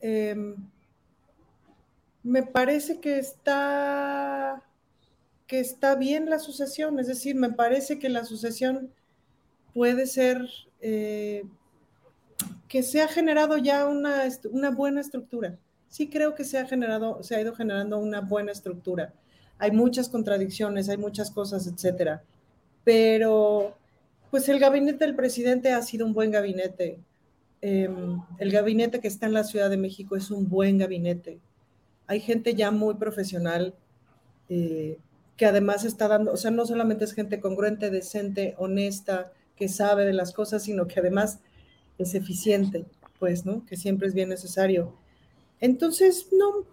em, 0.00 0.56
me 2.22 2.42
parece 2.42 3.00
que 3.00 3.18
está, 3.18 4.62
que 5.46 5.60
está 5.60 5.96
bien 5.96 6.30
la 6.30 6.38
sucesión, 6.38 6.98
es 6.98 7.08
decir, 7.08 7.34
me 7.34 7.50
parece 7.50 7.98
que 7.98 8.08
la 8.08 8.24
sucesión 8.24 8.92
puede 9.74 10.06
ser 10.06 10.48
eh, 10.80 11.44
que 12.68 12.82
se 12.82 13.02
ha 13.02 13.08
generado 13.08 13.58
ya 13.58 13.86
una, 13.86 14.22
una, 14.50 14.70
buena 14.70 15.00
estructura. 15.00 15.58
Sí 15.88 16.08
creo 16.08 16.34
que 16.34 16.44
se 16.44 16.58
ha 16.58 16.66
generado, 16.66 17.22
se 17.22 17.36
ha 17.36 17.40
ido 17.40 17.54
generando 17.54 17.98
una 17.98 18.20
buena 18.20 18.52
estructura. 18.52 19.12
Hay 19.58 19.72
muchas 19.72 20.08
contradicciones, 20.08 20.88
hay 20.88 20.96
muchas 20.96 21.30
cosas, 21.30 21.66
etcétera. 21.66 22.22
Pero, 22.84 23.76
pues 24.30 24.48
el 24.48 24.58
gabinete 24.58 25.04
del 25.04 25.14
presidente 25.14 25.72
ha 25.72 25.82
sido 25.82 26.06
un 26.06 26.14
buen 26.14 26.30
gabinete. 26.30 26.98
Em, 27.60 28.20
el 28.38 28.50
gabinete 28.50 29.00
que 29.00 29.08
está 29.08 29.26
en 29.26 29.34
la 29.34 29.44
Ciudad 29.44 29.70
de 29.70 29.76
México 29.76 30.16
es 30.16 30.30
un 30.30 30.48
buen 30.48 30.78
gabinete 30.78 31.38
hay 32.12 32.20
gente 32.20 32.54
ya 32.54 32.70
muy 32.70 32.96
profesional 32.96 33.74
eh, 34.50 34.98
que 35.38 35.46
además 35.46 35.82
está 35.86 36.08
dando, 36.08 36.32
o 36.32 36.36
sea, 36.36 36.50
no 36.50 36.66
solamente 36.66 37.06
es 37.06 37.14
gente 37.14 37.40
congruente, 37.40 37.88
decente, 37.88 38.54
honesta, 38.58 39.32
que 39.56 39.66
sabe 39.66 40.04
de 40.04 40.12
las 40.12 40.34
cosas, 40.34 40.62
sino 40.62 40.86
que 40.86 41.00
además 41.00 41.40
es 41.96 42.14
eficiente, 42.14 42.84
pues, 43.18 43.46
¿no? 43.46 43.64
Que 43.64 43.78
siempre 43.78 44.08
es 44.08 44.12
bien 44.12 44.28
necesario. 44.28 44.94
Entonces, 45.58 46.28
no, 46.32 46.66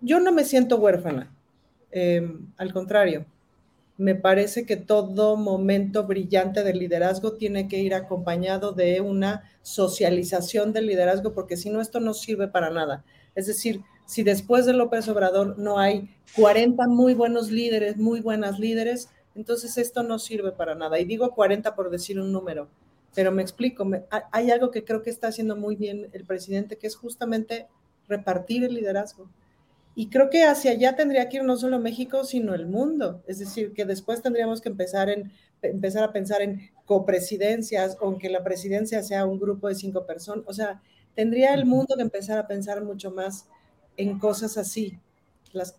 yo 0.00 0.20
no 0.20 0.32
me 0.32 0.44
siento 0.44 0.78
huérfana, 0.78 1.36
em, 1.90 2.46
al 2.56 2.72
contrario, 2.72 3.26
me 3.98 4.14
parece 4.14 4.64
que 4.64 4.76
todo 4.76 5.36
momento 5.36 6.06
brillante 6.06 6.64
del 6.64 6.78
liderazgo 6.78 7.34
tiene 7.34 7.68
que 7.68 7.80
ir 7.80 7.92
acompañado 7.92 8.72
de 8.72 9.02
una 9.02 9.50
socialización 9.60 10.72
del 10.72 10.86
liderazgo, 10.86 11.34
porque 11.34 11.58
si 11.58 11.68
no, 11.68 11.82
esto 11.82 12.00
no 12.00 12.14
sirve 12.14 12.48
para 12.48 12.70
nada. 12.70 13.04
Es 13.34 13.46
decir, 13.48 13.82
si 14.08 14.22
después 14.22 14.64
de 14.64 14.72
López 14.72 15.06
Obrador 15.08 15.58
no 15.58 15.78
hay 15.78 16.08
40 16.34 16.86
muy 16.88 17.12
buenos 17.12 17.50
líderes, 17.50 17.98
muy 17.98 18.20
buenas 18.20 18.58
líderes, 18.58 19.10
entonces 19.34 19.76
esto 19.76 20.02
no 20.02 20.18
sirve 20.18 20.50
para 20.50 20.74
nada. 20.74 20.98
Y 20.98 21.04
digo 21.04 21.34
40 21.34 21.74
por 21.74 21.90
decir 21.90 22.18
un 22.18 22.32
número, 22.32 22.70
pero 23.14 23.32
me 23.32 23.42
explico, 23.42 23.86
hay 24.32 24.50
algo 24.50 24.70
que 24.70 24.82
creo 24.82 25.02
que 25.02 25.10
está 25.10 25.28
haciendo 25.28 25.56
muy 25.56 25.76
bien 25.76 26.08
el 26.14 26.24
presidente, 26.24 26.78
que 26.78 26.86
es 26.86 26.96
justamente 26.96 27.66
repartir 28.08 28.64
el 28.64 28.72
liderazgo. 28.72 29.28
Y 29.94 30.08
creo 30.08 30.30
que 30.30 30.42
hacia 30.42 30.70
allá 30.70 30.96
tendría 30.96 31.28
que 31.28 31.36
ir 31.36 31.44
no 31.44 31.58
solo 31.58 31.78
México, 31.78 32.24
sino 32.24 32.54
el 32.54 32.66
mundo. 32.66 33.22
Es 33.26 33.40
decir, 33.40 33.74
que 33.74 33.84
después 33.84 34.22
tendríamos 34.22 34.62
que 34.62 34.70
empezar, 34.70 35.10
en, 35.10 35.30
empezar 35.60 36.02
a 36.02 36.12
pensar 36.14 36.40
en 36.40 36.70
copresidencias, 36.86 37.98
aunque 38.00 38.30
la 38.30 38.42
presidencia 38.42 39.02
sea 39.02 39.26
un 39.26 39.38
grupo 39.38 39.68
de 39.68 39.74
cinco 39.74 40.06
personas. 40.06 40.46
O 40.46 40.54
sea, 40.54 40.80
tendría 41.14 41.52
el 41.52 41.66
mundo 41.66 41.94
que 41.94 42.02
empezar 42.02 42.38
a 42.38 42.46
pensar 42.46 42.82
mucho 42.82 43.10
más 43.10 43.48
en 43.98 44.18
cosas 44.18 44.56
así. 44.56 44.98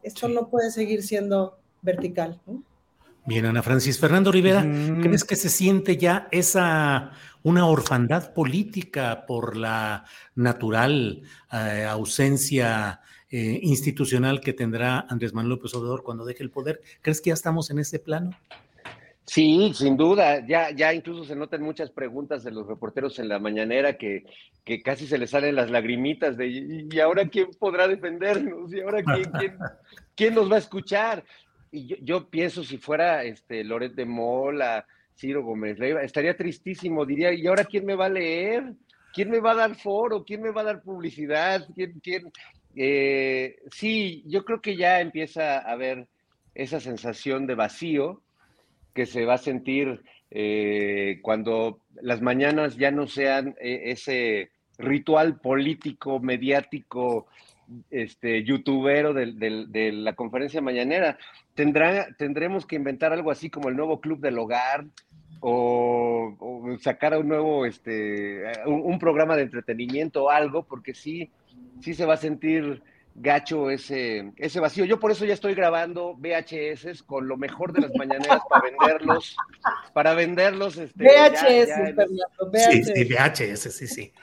esto 0.03 0.27
no 0.27 0.49
puede 0.49 0.69
seguir 0.69 1.01
siendo 1.01 1.57
vertical. 1.81 2.39
Bien, 3.25 3.45
Ana 3.45 3.63
Francis. 3.63 3.99
Fernando 3.99 4.31
Rivera, 4.31 4.61
¿crees 5.01 5.23
que 5.23 5.35
se 5.35 5.49
siente 5.49 5.97
ya 5.97 6.27
esa 6.31 7.11
una 7.43 7.65
orfandad 7.65 8.33
política 8.33 9.25
por 9.25 9.55
la 9.55 10.05
natural 10.35 11.23
eh, 11.51 11.85
ausencia 11.89 13.01
eh, 13.29 13.59
institucional 13.61 14.41
que 14.41 14.53
tendrá 14.53 15.05
Andrés 15.09 15.33
Manuel 15.33 15.55
López 15.55 15.73
Obrador 15.73 16.03
cuando 16.03 16.25
deje 16.25 16.43
el 16.43 16.51
poder? 16.51 16.81
¿Crees 17.01 17.21
que 17.21 17.29
ya 17.29 17.35
estamos 17.35 17.69
en 17.69 17.79
ese 17.79 17.99
plano? 17.99 18.31
Sí, 19.29 19.71
sin 19.75 19.95
duda. 19.95 20.43
Ya, 20.47 20.71
ya 20.71 20.91
incluso 20.91 21.23
se 21.23 21.35
notan 21.35 21.61
muchas 21.61 21.91
preguntas 21.91 22.43
de 22.43 22.49
los 22.49 22.65
reporteros 22.65 23.19
en 23.19 23.29
la 23.29 23.37
mañanera 23.37 23.95
que, 23.95 24.23
que 24.65 24.81
casi 24.81 25.05
se 25.05 25.19
les 25.19 25.29
salen 25.29 25.55
las 25.55 25.69
lagrimitas 25.69 26.35
de 26.35 26.47
¿y 26.91 26.99
ahora 26.99 27.27
quién 27.27 27.51
podrá 27.59 27.87
defendernos? 27.87 28.73
¿Y 28.73 28.81
ahora 28.81 29.03
quién, 29.03 29.59
quién, 30.15 30.33
nos 30.33 30.51
va 30.51 30.55
a 30.55 30.59
escuchar? 30.65 31.23
Y 31.71 32.03
yo, 32.03 32.27
pienso 32.27 32.63
si 32.63 32.79
fuera 32.79 33.23
este 33.23 33.63
Loret 33.63 33.93
de 33.93 34.05
Mola, 34.05 34.87
Ciro 35.15 35.43
Gómez 35.43 35.77
Leiva, 35.77 36.01
estaría 36.01 36.35
tristísimo, 36.35 37.05
diría, 37.05 37.31
¿y 37.31 37.45
ahora 37.45 37.65
quién 37.65 37.85
me 37.85 37.93
va 37.93 38.07
a 38.07 38.09
leer? 38.09 38.73
¿Quién 39.13 39.29
me 39.29 39.39
va 39.39 39.51
a 39.51 39.57
dar 39.57 39.75
foro? 39.75 40.23
¿Quién 40.25 40.41
me 40.41 40.49
va 40.49 40.61
a 40.61 40.71
dar 40.71 40.81
publicidad? 40.81 41.67
¿Quién, 41.75 41.99
quién? 42.01 42.31
Eh, 42.75 43.57
sí, 43.69 44.23
yo 44.25 44.43
creo 44.43 44.59
que 44.59 44.75
ya 44.75 45.01
empieza 45.01 45.59
a 45.59 45.71
haber 45.71 46.07
esa 46.55 46.79
sensación 46.79 47.45
de 47.45 47.53
vacío 47.53 48.23
que 48.93 49.05
se 49.05 49.25
va 49.25 49.35
a 49.35 49.39
sentir 49.39 50.01
eh, 50.31 51.19
cuando 51.21 51.79
las 52.01 52.21
mañanas 52.21 52.77
ya 52.77 52.91
no 52.91 53.07
sean 53.07 53.55
eh, 53.59 53.83
ese, 53.85 54.51
ritual 54.79 55.39
político, 55.39 56.19
mediático, 56.19 57.27
este, 57.91 58.43
youtubero 58.43 59.13
de, 59.13 59.91
la 59.93 60.13
conferencia 60.13 60.61
mañanera. 60.61 61.17
Tendremos 61.53 62.65
que 62.65 62.77
inventar 62.77 63.13
algo 63.13 63.29
así 63.29 63.49
como 63.49 63.69
el 63.69 63.75
nuevo 63.75 63.99
club 63.99 64.19
del 64.21 64.39
hogar 64.39 64.85
o, 65.41 66.77
sacar 66.81 67.17
un 67.17 67.27
nuevo, 67.27 67.65
este, 67.65 68.43
un, 68.65 68.97
programa 68.97 69.35
de 69.35 69.43
entretenimiento 69.43 70.23
o 70.23 70.29
algo, 70.29 70.63
porque 70.63 70.93
sí, 70.93 71.29
sí 71.81 71.93
se 71.93 72.05
va 72.05 72.15
a 72.15 72.17
sentir 72.17 72.81
gacho 73.15 73.69
ese, 73.69 74.31
ese 74.37 74.59
vacío. 74.59 74.85
Yo 74.85 74.99
por 74.99 75.11
eso 75.11 75.25
ya 75.25 75.33
estoy 75.33 75.53
grabando 75.53 76.15
VHS 76.15 77.03
con 77.03 77.27
lo 77.27 77.37
mejor 77.37 77.73
de 77.73 77.81
las 77.81 77.91
mañaneras 77.95 78.41
para 78.49 78.63
venderlos, 78.63 79.35
para 79.93 80.13
venderlos. 80.13 80.77
Este, 80.77 81.03
VHS, 81.03 81.95
VHS. 82.39 82.85
Sí, 82.85 83.03
VHS, 83.03 83.73
sí, 83.73 83.87
sí. 83.87 84.13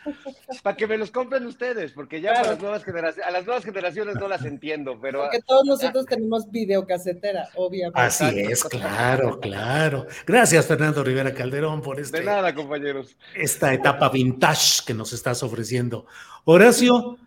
Para 0.62 0.76
que 0.76 0.86
me 0.86 0.96
los 0.96 1.10
compren 1.10 1.44
ustedes, 1.46 1.92
porque 1.92 2.20
ya 2.20 2.40
a, 2.40 2.42
las 2.42 2.60
nuevas 2.60 2.84
generaciones, 2.84 3.26
a 3.26 3.30
las 3.30 3.44
nuevas 3.44 3.64
generaciones 3.64 4.16
no 4.16 4.28
las 4.28 4.44
entiendo, 4.44 4.98
pero... 5.00 5.22
Porque 5.22 5.40
todos 5.42 5.64
nosotros 5.66 6.06
tenemos 6.06 6.50
videocasetera, 6.50 7.48
obviamente. 7.56 8.00
Así 8.00 8.40
es, 8.40 8.64
claro, 8.64 9.38
claro. 9.40 10.06
Gracias, 10.26 10.66
Fernando 10.66 11.04
Rivera 11.04 11.34
Calderón, 11.34 11.82
por 11.82 12.00
este... 12.00 12.20
De 12.20 12.24
nada, 12.24 12.54
compañeros. 12.54 13.16
Esta 13.34 13.72
etapa 13.74 14.08
vintage 14.08 14.84
que 14.86 14.94
nos 14.94 15.12
estás 15.12 15.42
ofreciendo. 15.42 16.06
Horacio, 16.44 17.18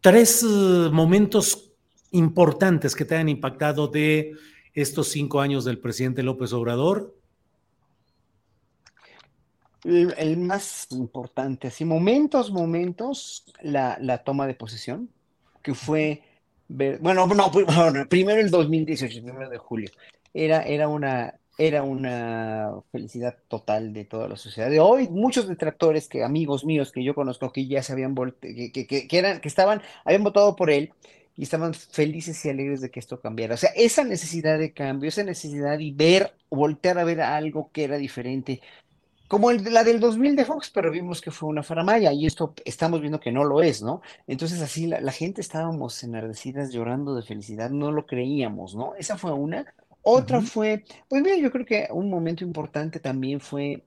tres 0.00 0.42
eh, 0.42 0.46
momentos 0.92 1.72
importantes 2.12 2.94
que 2.94 3.04
te 3.04 3.16
han 3.16 3.28
impactado 3.28 3.88
de 3.88 4.32
estos 4.74 5.08
cinco 5.08 5.40
años 5.40 5.64
del 5.64 5.78
presidente 5.78 6.22
López 6.22 6.52
Obrador. 6.52 7.14
El, 9.84 10.36
más 10.36 10.88
importante, 10.90 11.68
así, 11.68 11.86
momentos, 11.86 12.50
momentos, 12.50 13.46
la, 13.62 14.18
toma 14.24 14.46
de 14.46 14.54
posesión, 14.54 15.08
que 15.62 15.72
fue, 15.72 16.22
bueno, 16.68 17.26
no, 17.26 17.50
primero 18.08 18.40
el 18.40 18.50
2018, 18.50 19.18
el 19.18 19.24
primero 19.24 19.48
de 19.48 19.56
julio, 19.56 19.90
era, 20.34 20.62
era 20.64 20.86
una 20.86 21.39
era 21.60 21.82
una 21.82 22.70
felicidad 22.90 23.36
total 23.46 23.92
de 23.92 24.06
toda 24.06 24.28
la 24.28 24.36
sociedad. 24.36 24.70
De 24.70 24.80
hoy, 24.80 25.08
muchos 25.10 25.46
detractores 25.46 26.08
que 26.08 26.24
amigos 26.24 26.64
míos 26.64 26.90
que 26.90 27.04
yo 27.04 27.14
conozco 27.14 27.52
que 27.52 27.66
ya 27.66 27.82
se 27.82 27.92
habían 27.92 28.14
que, 28.14 28.72
que, 28.72 29.40
estaban, 29.44 29.82
habían 30.06 30.24
votado 30.24 30.56
por 30.56 30.70
él 30.70 30.94
y 31.36 31.42
estaban 31.42 31.74
felices 31.74 32.42
y 32.46 32.48
alegres 32.48 32.80
de 32.80 32.90
que 32.90 32.98
esto 32.98 33.20
cambiara. 33.20 33.54
O 33.54 33.58
sea, 33.58 33.70
esa 33.76 34.04
necesidad 34.04 34.58
de 34.58 34.72
cambio, 34.72 35.10
esa 35.10 35.22
necesidad 35.22 35.76
de 35.76 35.92
ver, 35.94 36.32
voltear 36.48 36.98
a 36.98 37.04
ver 37.04 37.20
algo 37.20 37.70
que 37.72 37.84
era 37.84 37.98
diferente, 37.98 38.62
como 39.28 39.50
el, 39.50 39.62
la 39.72 39.84
del 39.84 40.00
2000 40.00 40.36
de 40.36 40.46
Fox, 40.46 40.70
pero 40.70 40.90
vimos 40.90 41.20
que 41.20 41.30
fue 41.30 41.50
una 41.50 41.62
faramaya 41.62 42.10
y 42.12 42.24
esto 42.24 42.54
estamos 42.64 43.02
viendo 43.02 43.20
que 43.20 43.32
no 43.32 43.44
lo 43.44 43.62
es, 43.62 43.82
¿no? 43.82 44.00
Entonces 44.26 44.62
así 44.62 44.86
la 44.86 45.12
gente 45.12 45.42
estábamos 45.42 46.02
enardecidas 46.02 46.72
llorando 46.72 47.14
de 47.14 47.22
felicidad, 47.22 47.68
no 47.70 47.92
lo 47.92 48.06
creíamos, 48.06 48.74
¿no? 48.74 48.94
Esa 48.96 49.18
fue 49.18 49.32
una. 49.32 49.74
Otra 50.02 50.40
fue, 50.40 50.84
pues 51.08 51.22
mira, 51.22 51.36
yo 51.36 51.50
creo 51.50 51.66
que 51.66 51.88
un 51.90 52.08
momento 52.08 52.44
importante 52.44 53.00
también 53.00 53.40
fue 53.40 53.82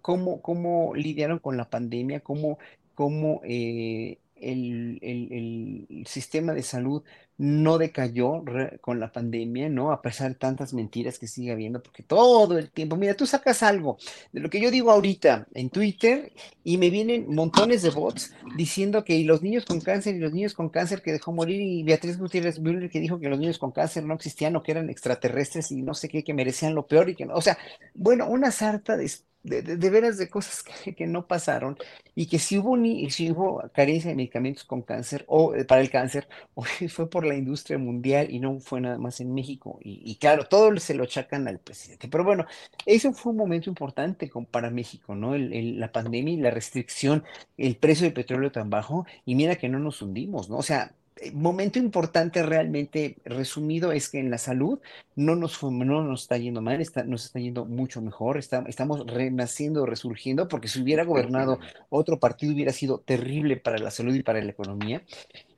cómo, 0.00 0.40
cómo 0.40 0.94
lidiaron 0.94 1.38
con 1.38 1.56
la 1.56 1.68
pandemia, 1.68 2.20
cómo, 2.20 2.58
cómo 2.94 3.40
eh, 3.44 4.18
el, 4.36 4.98
el, 5.02 6.06
sistema 6.06 6.54
de 6.54 6.62
salud 6.62 7.02
no 7.40 7.78
decayó 7.78 8.44
con 8.82 9.00
la 9.00 9.12
pandemia, 9.12 9.70
¿no? 9.70 9.92
A 9.92 10.02
pesar 10.02 10.28
de 10.28 10.34
tantas 10.34 10.74
mentiras 10.74 11.18
que 11.18 11.26
sigue 11.26 11.52
habiendo, 11.52 11.82
porque 11.82 12.02
todo 12.02 12.58
el 12.58 12.70
tiempo, 12.70 12.96
mira, 12.96 13.14
tú 13.14 13.24
sacas 13.24 13.62
algo 13.62 13.96
de 14.30 14.40
lo 14.40 14.50
que 14.50 14.60
yo 14.60 14.70
digo 14.70 14.90
ahorita 14.90 15.46
en 15.54 15.70
Twitter 15.70 16.32
y 16.64 16.76
me 16.76 16.90
vienen 16.90 17.34
montones 17.34 17.80
de 17.80 17.88
bots 17.88 18.34
diciendo 18.56 19.04
que 19.04 19.24
los 19.24 19.40
niños 19.40 19.64
con 19.64 19.80
cáncer 19.80 20.16
y 20.16 20.18
los 20.18 20.34
niños 20.34 20.52
con 20.52 20.68
cáncer 20.68 21.00
que 21.00 21.12
dejó 21.12 21.32
morir 21.32 21.62
y 21.62 21.82
Beatriz 21.82 22.18
Gutiérrez 22.18 22.60
Müller 22.60 22.90
que 22.90 23.00
dijo 23.00 23.18
que 23.18 23.30
los 23.30 23.38
niños 23.38 23.56
con 23.56 23.70
cáncer 23.70 24.04
no 24.04 24.12
existían 24.12 24.54
o 24.56 24.62
que 24.62 24.72
eran 24.72 24.90
extraterrestres 24.90 25.72
y 25.72 25.80
no 25.80 25.94
sé 25.94 26.10
qué, 26.10 26.22
que 26.22 26.34
merecían 26.34 26.74
lo 26.74 26.86
peor 26.86 27.08
y 27.08 27.14
que 27.14 27.24
no, 27.24 27.34
o 27.34 27.40
sea, 27.40 27.56
bueno, 27.94 28.28
una 28.28 28.50
sarta 28.50 28.98
de 28.98 29.08
de, 29.42 29.90
veras 29.90 30.18
de 30.18 30.28
cosas 30.28 30.62
que, 30.96 31.06
no 31.06 31.26
pasaron 31.26 31.78
y 32.14 32.26
que 32.26 32.38
si 32.38 32.58
hubo, 32.58 32.76
ni, 32.76 33.10
si 33.10 33.30
hubo 33.30 33.62
carencia 33.72 34.10
de 34.10 34.16
medicamentos 34.16 34.64
con 34.64 34.82
cáncer 34.82 35.24
o 35.28 35.54
eh, 35.54 35.64
para 35.64 35.80
el 35.80 35.90
cáncer, 35.90 36.28
o 36.54 36.62
fue 36.88 37.08
por 37.08 37.24
la 37.30 37.38
industria 37.38 37.78
mundial 37.78 38.28
y 38.30 38.40
no 38.40 38.60
fue 38.60 38.80
nada 38.80 38.98
más 38.98 39.20
en 39.20 39.34
México. 39.34 39.78
Y, 39.82 40.16
claro, 40.16 40.44
todo 40.46 40.76
se 40.78 40.94
lo 40.94 41.04
achacan 41.04 41.48
al 41.48 41.58
presidente. 41.58 42.08
Pero 42.08 42.24
bueno, 42.24 42.46
eso 42.86 43.12
fue 43.12 43.32
un 43.32 43.38
momento 43.38 43.70
importante 43.70 44.30
para 44.50 44.70
México, 44.70 45.14
¿no? 45.14 45.36
la 45.36 45.92
pandemia 45.92 46.34
y 46.34 46.36
la 46.38 46.50
restricción, 46.50 47.24
el 47.56 47.76
precio 47.76 48.04
del 48.04 48.12
petróleo 48.14 48.52
tan 48.52 48.70
bajo 48.70 49.06
y 49.24 49.34
mira 49.34 49.56
que 49.56 49.68
no 49.68 49.78
nos 49.78 50.02
hundimos, 50.02 50.50
¿no? 50.50 50.58
O 50.58 50.62
sea, 50.62 50.94
momento 51.34 51.78
importante 51.78 52.42
realmente 52.42 53.16
resumido 53.24 53.92
es 53.92 54.08
que 54.08 54.18
en 54.18 54.30
la 54.30 54.38
salud 54.38 54.80
no 55.16 55.36
nos, 55.36 55.62
no 55.62 56.02
nos 56.02 56.22
está 56.22 56.38
yendo 56.38 56.62
mal, 56.62 56.80
está, 56.80 57.04
nos 57.04 57.26
está 57.26 57.38
yendo 57.38 57.66
mucho 57.66 58.00
mejor, 58.00 58.38
estamos 58.38 59.06
renaciendo, 59.06 59.84
resurgiendo, 59.84 60.48
porque 60.48 60.68
si 60.68 60.80
hubiera 60.80 61.04
gobernado 61.04 61.58
otro 61.90 62.18
partido 62.18 62.54
hubiera 62.54 62.72
sido 62.72 63.00
terrible 63.00 63.56
para 63.56 63.78
la 63.78 63.90
salud 63.90 64.14
y 64.14 64.22
para 64.22 64.42
la 64.42 64.50
economía. 64.50 65.02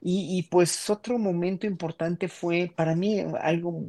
Y, 0.01 0.37
y 0.37 0.43
pues 0.45 0.91
otro 0.91 1.19
momento 1.19 1.67
importante 1.67 2.29
fue, 2.29 2.73
para 2.75 2.97
mí, 2.97 3.25
algo 3.41 3.85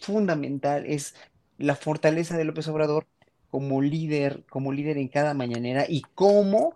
fundamental, 0.00 0.84
es 0.86 1.14
la 1.56 1.76
fortaleza 1.76 2.36
de 2.36 2.44
López 2.44 2.68
Obrador 2.68 3.06
como 3.50 3.82
líder, 3.82 4.44
como 4.48 4.72
líder 4.72 4.98
en 4.98 5.08
cada 5.08 5.34
mañanera 5.34 5.84
y 5.88 6.02
cómo 6.14 6.74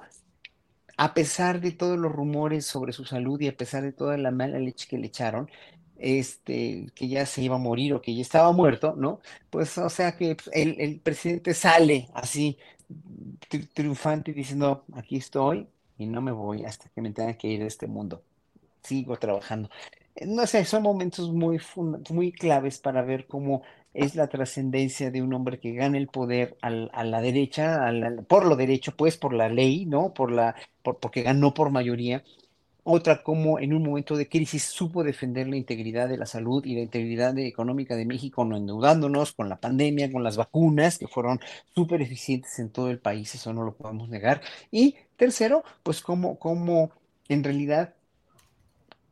a 0.96 1.14
pesar 1.14 1.60
de 1.60 1.72
todos 1.72 1.98
los 1.98 2.12
rumores 2.12 2.66
sobre 2.66 2.92
su 2.92 3.04
salud 3.04 3.40
y 3.40 3.48
a 3.48 3.56
pesar 3.56 3.82
de 3.82 3.92
toda 3.92 4.16
la 4.16 4.30
mala 4.30 4.58
leche 4.58 4.86
que 4.88 4.98
le 4.98 5.06
echaron, 5.08 5.50
este, 5.98 6.90
que 6.94 7.08
ya 7.08 7.26
se 7.26 7.42
iba 7.42 7.56
a 7.56 7.58
morir 7.58 7.94
o 7.94 8.02
que 8.02 8.14
ya 8.14 8.22
estaba 8.22 8.52
muerto, 8.52 8.94
¿no? 8.96 9.20
Pues, 9.50 9.76
o 9.78 9.88
sea 9.88 10.16
que 10.16 10.36
pues, 10.36 10.50
el, 10.52 11.00
presidente 11.00 11.54
sale 11.54 12.08
así, 12.14 12.58
triunfante, 13.72 14.32
diciendo, 14.32 14.84
aquí 14.94 15.16
estoy 15.16 15.68
y 15.98 16.06
no 16.06 16.20
me 16.20 16.32
voy 16.32 16.64
hasta 16.64 16.88
que 16.90 17.00
me 17.00 17.12
tenga 17.12 17.34
que 17.34 17.48
ir 17.48 17.60
de 17.60 17.66
este 17.66 17.86
mundo. 17.86 18.22
Sigo 18.82 19.16
trabajando. 19.16 19.70
No 20.26 20.46
sé, 20.46 20.64
son 20.64 20.82
momentos 20.82 21.32
muy, 21.32 21.60
muy 22.10 22.32
claves 22.32 22.78
para 22.78 23.02
ver 23.02 23.26
cómo 23.26 23.62
es 23.94 24.16
la 24.16 24.26
trascendencia 24.28 25.10
de 25.10 25.22
un 25.22 25.32
hombre 25.34 25.60
que 25.60 25.72
gana 25.72 25.96
el 25.98 26.08
poder 26.08 26.56
a 26.60 27.04
la 27.04 27.20
derecha, 27.22 27.80
por 28.28 28.44
lo 28.44 28.56
derecho, 28.56 28.92
pues 28.96 29.16
por 29.16 29.32
la 29.32 29.48
ley, 29.48 29.86
¿no? 29.86 30.12
Por 30.12 30.32
la, 30.32 30.56
porque 30.82 31.22
ganó 31.22 31.54
por 31.54 31.70
mayoría. 31.70 32.24
Otra 32.86 33.22
como 33.22 33.58
en 33.58 33.72
un 33.72 33.82
momento 33.82 34.14
de 34.16 34.28
crisis 34.28 34.64
supo 34.64 35.04
defender 35.04 35.48
la 35.48 35.56
integridad 35.56 36.06
de 36.08 36.18
la 36.18 36.26
salud 36.26 36.62
y 36.66 36.74
la 36.74 36.82
integridad 36.82 37.38
económica 37.38 37.96
de 37.96 38.04
México, 38.04 38.44
no 38.44 38.58
endeudándonos 38.58 39.32
con 39.32 39.48
la 39.48 39.58
pandemia, 39.58 40.12
con 40.12 40.22
las 40.22 40.36
vacunas, 40.36 40.98
que 40.98 41.08
fueron 41.08 41.40
súper 41.74 42.02
eficientes 42.02 42.58
en 42.58 42.70
todo 42.70 42.90
el 42.90 42.98
país, 42.98 43.34
eso 43.34 43.54
no 43.54 43.62
lo 43.64 43.74
podemos 43.74 44.10
negar. 44.10 44.42
Y 44.70 44.96
tercero, 45.16 45.64
pues 45.82 46.02
como, 46.02 46.38
como 46.38 46.90
en 47.28 47.42
realidad 47.44 47.94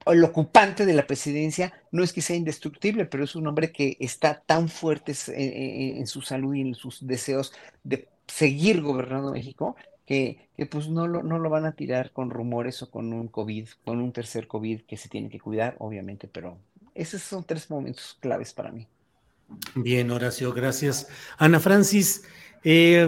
el 0.07 0.24
ocupante 0.24 0.87
de 0.87 0.95
la 0.95 1.07
presidencia 1.07 1.73
no 1.91 2.03
es 2.03 2.12
que 2.12 2.20
sea 2.20 2.37
indestructible, 2.37 3.05
pero 3.07 3.24
es 3.24 3.37
un 3.37 3.47
hombre 3.47 3.73
que 3.73 3.97
está 4.01 4.41
tan 4.41 4.69
fuerte 4.69 5.15
en, 5.29 6.07
su 6.07 6.23
salud 6.23 6.55
y 6.55 6.62
en 6.62 6.74
sus 6.74 7.07
deseos 7.07 7.53
de 7.85 8.09
seguir 8.27 8.81
gobernando 8.83 9.33
México 9.33 9.77
que, 10.07 10.49
pues 10.70 10.89
no 10.89 11.07
lo, 11.09 11.23
no 11.23 11.39
lo 11.39 11.51
van 11.51 11.65
a 11.65 11.73
tirar 11.73 12.12
con 12.12 12.31
rumores 12.31 12.83
o 12.83 12.91
con 12.91 13.12
un 13.12 13.29
COVID, 13.29 13.69
con 13.85 14.01
un 14.01 14.12
tercer 14.12 14.47
COVID 14.47 14.83
que 14.83 14.97
se 14.97 15.09
tiene 15.09 15.29
que 15.29 15.41
cuidar, 15.41 15.77
obviamente, 15.79 16.29
pero 16.29 16.59
esos 16.95 17.23
son 17.23 17.45
tres 17.45 17.70
momentos 17.70 18.16
claves 18.20 18.53
para 18.53 18.70
mí. 18.70 18.87
Bien, 19.74 20.11
Horacio, 20.11 20.53
gracias. 20.53 21.09
Ana 21.39 21.61
Francis, 21.61 22.24
eh, 22.65 23.07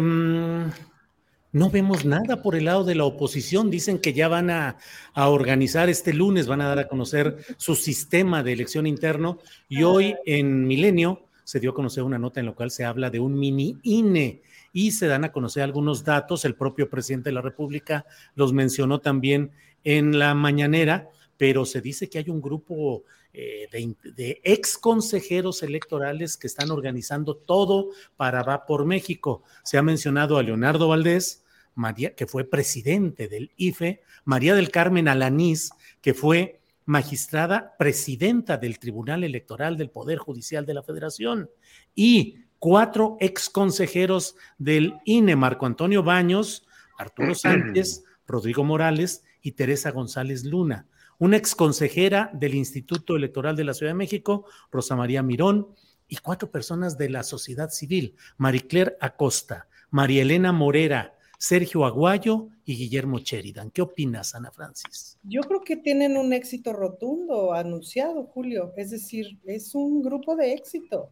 no 1.54 1.70
vemos 1.70 2.04
nada 2.04 2.42
por 2.42 2.56
el 2.56 2.64
lado 2.64 2.82
de 2.82 2.96
la 2.96 3.04
oposición. 3.04 3.70
Dicen 3.70 4.00
que 4.00 4.12
ya 4.12 4.26
van 4.26 4.50
a, 4.50 4.76
organizar 5.14 5.88
este 5.88 6.12
lunes, 6.12 6.48
van 6.48 6.60
a 6.60 6.66
dar 6.66 6.80
a 6.80 6.88
conocer 6.88 7.38
su 7.58 7.76
sistema 7.76 8.42
de 8.42 8.52
elección 8.52 8.88
interno. 8.88 9.38
Y 9.68 9.84
hoy 9.84 10.16
en 10.26 10.66
Milenio 10.66 11.28
se 11.44 11.60
dio 11.60 11.70
a 11.70 11.74
conocer 11.74 12.02
una 12.02 12.18
nota 12.18 12.40
en 12.40 12.46
la 12.46 12.52
cual 12.52 12.72
se 12.72 12.84
habla 12.84 13.08
de 13.08 13.20
un 13.20 13.38
mini 13.38 13.78
INE 13.84 14.42
y 14.72 14.90
se 14.90 15.06
dan 15.06 15.22
a 15.22 15.30
conocer 15.30 15.62
algunos 15.62 16.02
datos. 16.02 16.44
El 16.44 16.56
propio 16.56 16.90
presidente 16.90 17.30
de 17.30 17.34
la 17.34 17.40
República 17.40 18.04
los 18.34 18.52
mencionó 18.52 18.98
también 18.98 19.52
en 19.84 20.18
la 20.18 20.34
mañanera, 20.34 21.08
pero 21.36 21.64
se 21.66 21.80
dice 21.80 22.10
que 22.10 22.18
hay 22.18 22.30
un 22.30 22.42
grupo 22.42 23.04
eh, 23.32 23.68
de, 23.70 23.94
de, 24.12 24.40
ex 24.42 24.76
consejeros 24.76 25.62
electorales 25.62 26.36
que 26.36 26.48
están 26.48 26.72
organizando 26.72 27.36
todo 27.36 27.90
para 28.16 28.42
Va 28.42 28.66
por 28.66 28.86
México. 28.86 29.44
Se 29.62 29.78
ha 29.78 29.82
mencionado 29.82 30.36
a 30.36 30.42
Leonardo 30.42 30.88
Valdés, 30.88 31.43
María, 31.74 32.14
que 32.14 32.26
fue 32.26 32.44
presidente 32.44 33.28
del 33.28 33.50
IFE, 33.56 34.02
María 34.24 34.54
del 34.54 34.70
Carmen 34.70 35.08
Alanís, 35.08 35.70
que 36.00 36.14
fue 36.14 36.60
magistrada 36.86 37.74
presidenta 37.78 38.56
del 38.58 38.78
Tribunal 38.78 39.24
Electoral 39.24 39.76
del 39.76 39.90
Poder 39.90 40.18
Judicial 40.18 40.66
de 40.66 40.74
la 40.74 40.82
Federación, 40.82 41.50
y 41.94 42.38
cuatro 42.58 43.16
ex 43.20 43.48
consejeros 43.48 44.36
del 44.58 44.94
INE, 45.04 45.36
Marco 45.36 45.66
Antonio 45.66 46.02
Baños, 46.02 46.66
Arturo 46.98 47.34
Sánchez, 47.34 48.04
Rodrigo 48.26 48.64
Morales 48.64 49.24
y 49.42 49.52
Teresa 49.52 49.90
González 49.90 50.44
Luna. 50.44 50.86
Una 51.18 51.36
exconsejera 51.36 52.30
del 52.34 52.54
Instituto 52.54 53.16
Electoral 53.16 53.56
de 53.56 53.64
la 53.64 53.74
Ciudad 53.74 53.90
de 53.90 53.98
México, 53.98 54.46
Rosa 54.70 54.96
María 54.96 55.22
Mirón, 55.22 55.68
y 56.08 56.16
cuatro 56.16 56.50
personas 56.50 56.98
de 56.98 57.08
la 57.08 57.22
sociedad 57.22 57.70
civil, 57.70 58.16
Maricler 58.36 58.96
Acosta, 59.00 59.68
María 59.90 60.22
Elena 60.22 60.52
Morera, 60.52 61.13
Sergio 61.46 61.84
Aguayo 61.84 62.48
y 62.64 62.74
Guillermo 62.74 63.18
Cheridan. 63.18 63.70
¿Qué 63.70 63.82
opinas, 63.82 64.34
Ana 64.34 64.50
Francis? 64.50 65.18
Yo 65.24 65.42
creo 65.42 65.60
que 65.60 65.76
tienen 65.76 66.16
un 66.16 66.32
éxito 66.32 66.72
rotundo 66.72 67.52
anunciado, 67.52 68.24
Julio. 68.24 68.72
Es 68.78 68.92
decir, 68.92 69.38
es 69.44 69.74
un 69.74 70.02
grupo 70.02 70.36
de 70.36 70.54
éxito. 70.54 71.10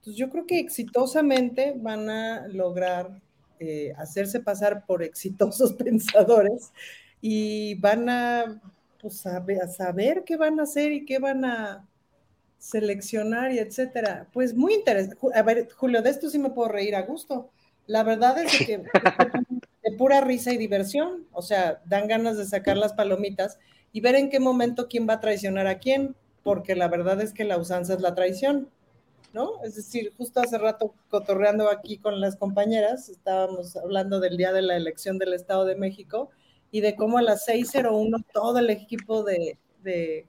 Entonces 0.00 0.16
yo 0.16 0.28
creo 0.28 0.46
que 0.46 0.58
exitosamente 0.58 1.72
van 1.74 2.10
a 2.10 2.46
lograr 2.48 3.22
eh, 3.58 3.94
hacerse 3.96 4.40
pasar 4.40 4.84
por 4.84 5.02
exitosos 5.02 5.72
pensadores 5.82 6.70
y 7.22 7.74
van 7.76 8.10
a, 8.10 8.60
pues, 9.00 9.24
a 9.24 9.42
saber 9.68 10.24
qué 10.26 10.36
van 10.36 10.60
a 10.60 10.64
hacer 10.64 10.92
y 10.92 11.06
qué 11.06 11.18
van 11.20 11.46
a 11.46 11.88
seleccionar 12.58 13.50
y 13.52 13.60
etcétera. 13.60 14.28
Pues 14.30 14.54
muy 14.54 14.74
interesante. 14.74 15.16
A 15.34 15.42
ver, 15.42 15.70
Julio, 15.74 16.02
de 16.02 16.10
esto 16.10 16.28
sí 16.28 16.38
me 16.38 16.50
puedo 16.50 16.68
reír 16.68 16.94
a 16.94 17.00
gusto. 17.00 17.48
La 17.88 18.02
verdad 18.02 18.38
es 18.38 18.66
que 18.66 18.78
de 18.78 19.96
pura 19.96 20.20
risa 20.20 20.52
y 20.52 20.58
diversión, 20.58 21.26
o 21.32 21.40
sea, 21.40 21.80
dan 21.86 22.06
ganas 22.06 22.36
de 22.36 22.44
sacar 22.44 22.76
las 22.76 22.92
palomitas 22.92 23.58
y 23.92 24.02
ver 24.02 24.14
en 24.14 24.28
qué 24.28 24.38
momento 24.40 24.88
quién 24.88 25.08
va 25.08 25.14
a 25.14 25.20
traicionar 25.20 25.66
a 25.66 25.78
quién, 25.78 26.14
porque 26.42 26.76
la 26.76 26.88
verdad 26.88 27.18
es 27.22 27.32
que 27.32 27.44
la 27.44 27.56
usanza 27.56 27.94
es 27.94 28.02
la 28.02 28.14
traición, 28.14 28.68
¿no? 29.32 29.64
Es 29.64 29.74
decir, 29.74 30.12
justo 30.18 30.40
hace 30.40 30.58
rato 30.58 30.94
cotorreando 31.08 31.70
aquí 31.70 31.96
con 31.96 32.20
las 32.20 32.36
compañeras, 32.36 33.08
estábamos 33.08 33.74
hablando 33.76 34.20
del 34.20 34.36
día 34.36 34.52
de 34.52 34.62
la 34.62 34.76
elección 34.76 35.16
del 35.16 35.32
Estado 35.32 35.64
de 35.64 35.76
México 35.76 36.28
y 36.70 36.82
de 36.82 36.94
cómo 36.94 37.16
a 37.16 37.22
las 37.22 37.48
6.01 37.48 38.22
todo 38.34 38.58
el 38.58 38.68
equipo 38.68 39.22
de, 39.22 39.56
de, 39.82 40.26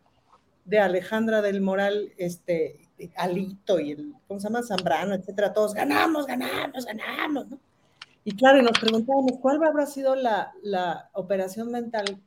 de 0.64 0.80
Alejandra 0.80 1.42
del 1.42 1.60
Moral, 1.60 2.14
este, 2.18 2.89
Alito 3.16 3.80
y 3.80 3.92
el, 3.92 4.14
¿cómo 4.28 4.40
se 4.40 4.48
llama? 4.48 4.64
Zambrano, 4.64 5.16
etcétera, 5.16 5.54
todos 5.54 5.74
ganamos, 5.74 6.26
ganamos, 6.26 6.86
ganamos, 6.86 7.50
¿no? 7.50 7.60
Y 8.24 8.36
claro, 8.36 8.60
y 8.60 8.64
nos 8.64 8.78
preguntábamos 8.80 9.40
cuál 9.42 9.64
habrá 9.64 9.86
sido 9.86 10.16
la, 10.16 10.52
la 10.62 11.10
operación 11.14 11.72
mental 11.72 12.22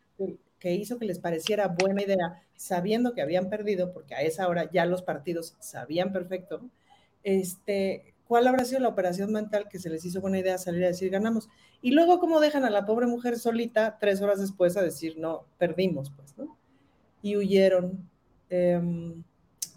que, 0.59 0.73
hizo 0.73 0.99
que 0.99 1.05
les 1.05 1.19
pareciera 1.19 1.69
buena 1.69 2.03
idea, 2.03 2.43
sabiendo 2.57 3.13
que 3.15 3.23
habían 3.23 3.51
perdido, 3.51 3.93
porque 3.93 4.15
a 4.15 4.23
esa 4.23 4.49
hora 4.49 4.71
ya 4.71 4.87
los 4.87 5.03
partidos 5.03 5.57
sabían 5.59 6.13
perfecto, 6.13 6.63
este, 7.25 8.15
cuál 8.27 8.47
habrá 8.47 8.65
sido 8.65 8.81
la 8.81 8.89
operación 8.89 9.33
mental 9.33 9.69
que 9.69 9.79
se 9.79 9.91
les 9.91 10.05
hizo 10.05 10.21
buena 10.21 10.39
idea 10.39 10.59
salir 10.59 10.85
a 10.85 10.89
decir 10.89 11.11
ganamos. 11.11 11.49
Y 11.83 11.91
luego 11.91 12.21
cómo 12.21 12.41
dejan 12.41 12.65
a 12.65 12.71
la 12.71 12.87
pobre 12.87 13.07
mujer 13.07 13.39
solita 13.39 13.99
tres 14.01 14.23
horas 14.23 14.41
después 14.41 14.77
a 14.77 14.83
decir 14.83 15.19
no, 15.19 15.45
perdimos, 15.59 16.11
pues, 16.17 16.37
¿no? 16.39 16.57
Y 17.23 17.37
huyeron. 17.37 18.09
Eh, 18.51 18.81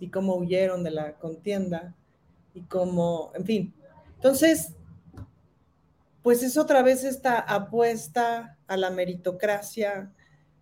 y 0.06 0.10
cómo 0.10 0.36
huyeron 0.36 0.84
de 0.84 0.92
la 0.92 1.14
contienda 1.16 1.96
y 2.54 2.62
cómo, 2.62 3.32
en 3.34 3.44
fin. 3.44 3.74
Entonces, 4.14 4.76
pues 6.22 6.44
es 6.44 6.58
otra 6.58 6.84
vez 6.84 7.04
esta 7.04 7.40
apuesta 7.40 8.56
a 8.68 8.78
la 8.78 8.92
meritocracia, 8.92 10.14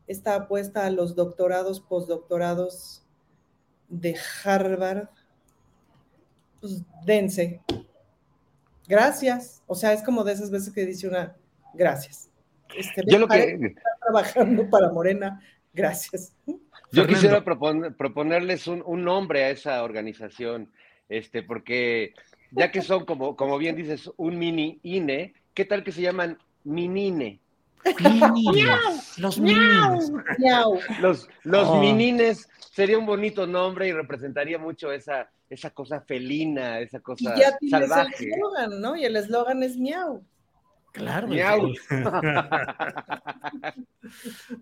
esta 0.08 0.36
apuesta 0.36 0.86
a 0.86 0.92
los 0.92 1.14
doctorados, 1.16 1.82
postdoctorados 1.82 3.06
de 3.90 4.16
Harvard. 4.44 5.10
Pues 6.62 6.82
dense. 7.06 7.62
Gracias. 8.88 9.62
O 9.68 9.76
sea, 9.76 9.92
es 9.92 10.04
como 10.04 10.24
de 10.24 10.32
esas 10.32 10.52
veces 10.52 10.74
que 10.74 10.86
dice 10.86 11.10
una, 11.10 11.36
gracias. 11.74 12.30
Este, 12.78 13.04
Yo 13.08 13.20
lo 13.20 13.28
que... 13.28 13.76
trabajando 14.00 14.70
para 14.70 14.90
Morena, 14.90 15.42
gracias. 15.74 16.34
Yo 16.94 17.08
quisiera 17.08 17.44
proponer, 17.44 17.96
proponerles 17.96 18.68
un, 18.68 18.84
un, 18.86 19.04
nombre 19.04 19.44
a 19.44 19.50
esa 19.50 19.84
organización, 19.84 20.72
este, 21.10 21.44
porque 21.44 22.14
ya 22.52 22.72
que 22.72 22.82
son, 22.82 23.06
como, 23.06 23.36
como 23.36 23.58
bien 23.58 23.76
dices, 23.76 24.12
un 24.16 24.38
mini 24.38 24.80
INE, 24.84 25.34
¿qué 25.54 25.66
tal 25.66 25.84
que 25.84 25.92
se 25.92 26.02
llaman 26.02 26.38
minine? 26.64 27.40
Minines, 28.00 29.18
los 29.18 29.40
minines. 29.40 30.12
Los, 31.02 31.28
los 31.44 31.68
oh. 31.68 31.80
minines 31.80 32.48
sería 32.72 32.98
un 32.98 33.06
bonito 33.06 33.46
nombre 33.46 33.88
y 33.88 33.92
representaría 33.92 34.58
mucho 34.58 34.92
esa, 34.92 35.30
esa 35.50 35.70
cosa 35.72 36.02
felina, 36.02 36.80
esa 36.80 37.00
cosa 37.00 37.36
y 37.36 37.40
ya 37.40 37.58
salvaje. 37.70 38.30
El 38.30 38.82
¿no? 38.82 38.96
Y 38.96 39.06
el 39.06 39.16
eslogan 39.16 39.64
es 39.64 39.78
miau. 39.78 40.24
Claro. 40.94 41.28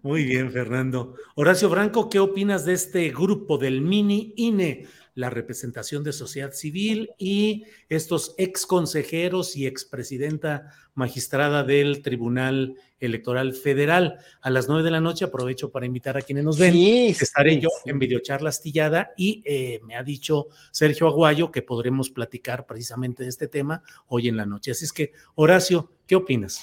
Muy 0.02 0.24
bien, 0.24 0.50
Fernando. 0.52 1.16
Horacio 1.36 1.70
Franco, 1.70 2.10
¿qué 2.10 2.20
opinas 2.20 2.64
de 2.66 2.74
este 2.74 3.10
grupo 3.10 3.58
del 3.58 3.82
mini 3.82 4.34
INE? 4.38 4.88
La 5.14 5.30
representación 5.30 6.04
de 6.04 6.14
sociedad 6.14 6.54
civil 6.54 7.12
y 7.18 7.66
estos 7.90 8.34
ex 8.38 8.66
consejeros 8.66 9.56
y 9.56 9.68
expresidenta 9.68 10.74
magistrada 10.94 11.64
del 11.64 12.02
Tribunal 12.02 12.76
Electoral 13.00 13.54
Federal. 13.54 14.20
A 14.42 14.50
las 14.50 14.68
nueve 14.68 14.84
de 14.84 14.92
la 14.92 15.02
noche 15.02 15.26
aprovecho 15.26 15.72
para 15.72 15.86
invitar 15.86 16.18
a 16.18 16.22
quienes 16.22 16.44
nos 16.44 16.58
ven. 16.58 16.74
Sí, 16.74 17.16
Estaré 17.20 17.56
sí, 17.56 17.62
yo 17.62 17.70
sí. 17.84 17.90
en 17.90 18.00
videocharla 18.00 18.50
astillada 18.50 19.12
y 19.18 19.42
eh, 19.46 19.82
me 19.84 19.96
ha 19.96 20.04
dicho 20.04 20.48
Sergio 20.72 21.08
Aguayo 21.08 21.52
que 21.52 21.62
podremos 21.62 22.10
platicar 22.10 22.66
precisamente 22.66 23.24
de 23.24 23.30
este 23.30 23.48
tema 23.48 23.84
hoy 24.08 24.28
en 24.28 24.38
la 24.38 24.46
noche. 24.46 24.72
Así 24.72 24.86
es 24.86 24.94
que, 24.94 25.12
Horacio, 25.36 25.92
¿qué 26.08 26.16
opinas? 26.16 26.62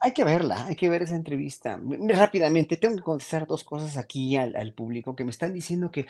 Hay 0.00 0.12
que 0.12 0.24
verla, 0.24 0.66
hay 0.66 0.74
que 0.74 0.88
ver 0.88 1.02
esa 1.02 1.14
entrevista. 1.14 1.80
Rápidamente, 2.08 2.76
tengo 2.76 2.96
que 2.96 3.02
contestar 3.02 3.46
dos 3.46 3.62
cosas 3.62 3.96
aquí 3.96 4.36
al, 4.36 4.56
al 4.56 4.72
público 4.72 5.14
que 5.14 5.24
me 5.24 5.30
están 5.30 5.52
diciendo 5.52 5.92
que, 5.92 6.06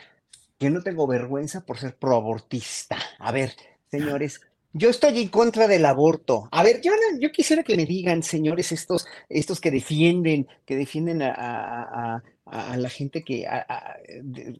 que 0.63 0.69
no 0.69 0.81
tengo 0.81 1.05
vergüenza 1.05 1.65
por 1.65 1.77
ser 1.77 1.97
proabortista. 1.97 2.97
A 3.19 3.33
ver, 3.33 3.51
señores, 3.91 4.39
yo 4.71 4.89
estoy 4.89 5.21
en 5.21 5.27
contra 5.27 5.67
del 5.67 5.85
aborto. 5.85 6.47
A 6.53 6.63
ver, 6.63 6.79
yo, 6.81 6.93
yo 7.19 7.33
quisiera 7.33 7.63
que 7.63 7.75
me 7.75 7.85
digan, 7.85 8.23
señores, 8.23 8.71
estos, 8.71 9.05
estos 9.27 9.59
que 9.59 9.71
defienden, 9.71 10.47
que 10.65 10.77
defienden 10.77 11.21
a, 11.21 11.33
a, 11.33 12.23
a, 12.45 12.71
a 12.71 12.77
la 12.77 12.87
gente 12.87 13.25
que, 13.25 13.45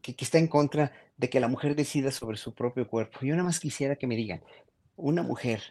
que, 0.01 0.13
que 0.13 0.25
está 0.25 0.39
en 0.39 0.47
contra 0.47 0.91
de 1.15 1.29
que 1.29 1.39
la 1.39 1.47
mujer 1.47 1.73
decida 1.73 2.11
sobre 2.11 2.35
su 2.35 2.53
propio 2.53 2.85
cuerpo. 2.85 3.19
Yo 3.21 3.33
nada 3.33 3.45
más 3.45 3.61
quisiera 3.61 3.95
que 3.95 4.05
me 4.05 4.17
digan, 4.17 4.43
una 4.97 5.23
mujer 5.23 5.61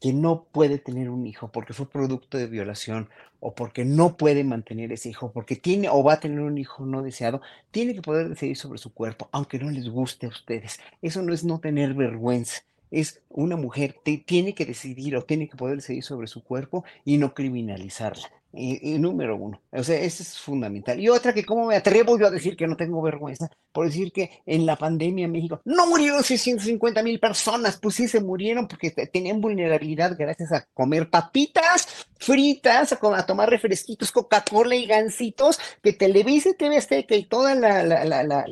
que, 0.00 0.10
que 0.10 0.12
no 0.12 0.44
puede 0.44 0.78
tener 0.78 1.10
un 1.10 1.26
hijo 1.26 1.48
porque 1.52 1.72
fue 1.72 1.88
producto 1.88 2.38
de 2.38 2.46
violación 2.46 3.08
o 3.40 3.54
porque 3.54 3.84
no 3.84 4.16
puede 4.16 4.44
mantener 4.44 4.92
ese 4.92 5.10
hijo, 5.10 5.32
porque 5.32 5.56
tiene 5.56 5.88
o 5.88 6.02
va 6.02 6.14
a 6.14 6.20
tener 6.20 6.40
un 6.40 6.58
hijo 6.58 6.84
no 6.84 7.02
deseado, 7.02 7.40
tiene 7.70 7.94
que 7.94 8.02
poder 8.02 8.28
decidir 8.28 8.56
sobre 8.56 8.78
su 8.78 8.92
cuerpo, 8.92 9.28
aunque 9.32 9.58
no 9.58 9.70
les 9.70 9.88
guste 9.88 10.26
a 10.26 10.30
ustedes. 10.30 10.80
Eso 11.02 11.22
no 11.22 11.32
es 11.32 11.44
no 11.44 11.60
tener 11.60 11.94
vergüenza 11.94 12.62
es 12.90 13.22
una 13.28 13.56
mujer, 13.56 13.96
te, 14.02 14.18
tiene 14.18 14.54
que 14.54 14.66
decidir 14.66 15.16
o 15.16 15.22
tiene 15.22 15.48
que 15.48 15.56
poder 15.56 15.76
decidir 15.76 16.02
sobre 16.02 16.26
su 16.26 16.42
cuerpo 16.42 16.84
y 17.04 17.18
no 17.18 17.34
criminalizarla. 17.34 18.28
Y, 18.52 18.94
y 18.94 18.98
número 18.98 19.36
uno, 19.36 19.62
o 19.70 19.82
sea, 19.84 20.00
eso 20.00 20.24
es 20.24 20.36
fundamental. 20.38 20.98
Y 20.98 21.08
otra 21.08 21.32
que, 21.32 21.44
¿cómo 21.44 21.66
me 21.66 21.76
atrevo 21.76 22.18
yo 22.18 22.26
a 22.26 22.30
decir 22.30 22.56
que 22.56 22.66
no 22.66 22.76
tengo 22.76 23.00
vergüenza? 23.00 23.48
Por 23.70 23.86
decir 23.86 24.10
que 24.12 24.42
en 24.44 24.66
la 24.66 24.74
pandemia 24.74 25.26
en 25.26 25.32
México 25.32 25.60
no 25.64 25.86
murieron 25.86 26.24
650 26.24 27.02
mil 27.04 27.20
personas, 27.20 27.78
pues 27.80 27.94
sí 27.94 28.08
se 28.08 28.20
murieron 28.20 28.66
porque 28.66 28.90
tenían 28.90 29.40
vulnerabilidad 29.40 30.16
gracias 30.18 30.50
a 30.50 30.66
comer 30.74 31.10
papitas 31.10 32.08
fritas, 32.20 32.92
a, 32.92 33.26
tomar 33.26 33.48
refresquitos, 33.48 34.12
Coca-Cola 34.12 34.74
y 34.74 34.86
gancitos, 34.86 35.58
que 35.82 35.94
Televisa, 35.94 36.50
TV 36.52 36.76
Azteca 36.76 37.14
y 37.14 37.24
toda 37.24 37.54
la, 37.54 37.82
la, 37.82 38.04
la, 38.04 38.44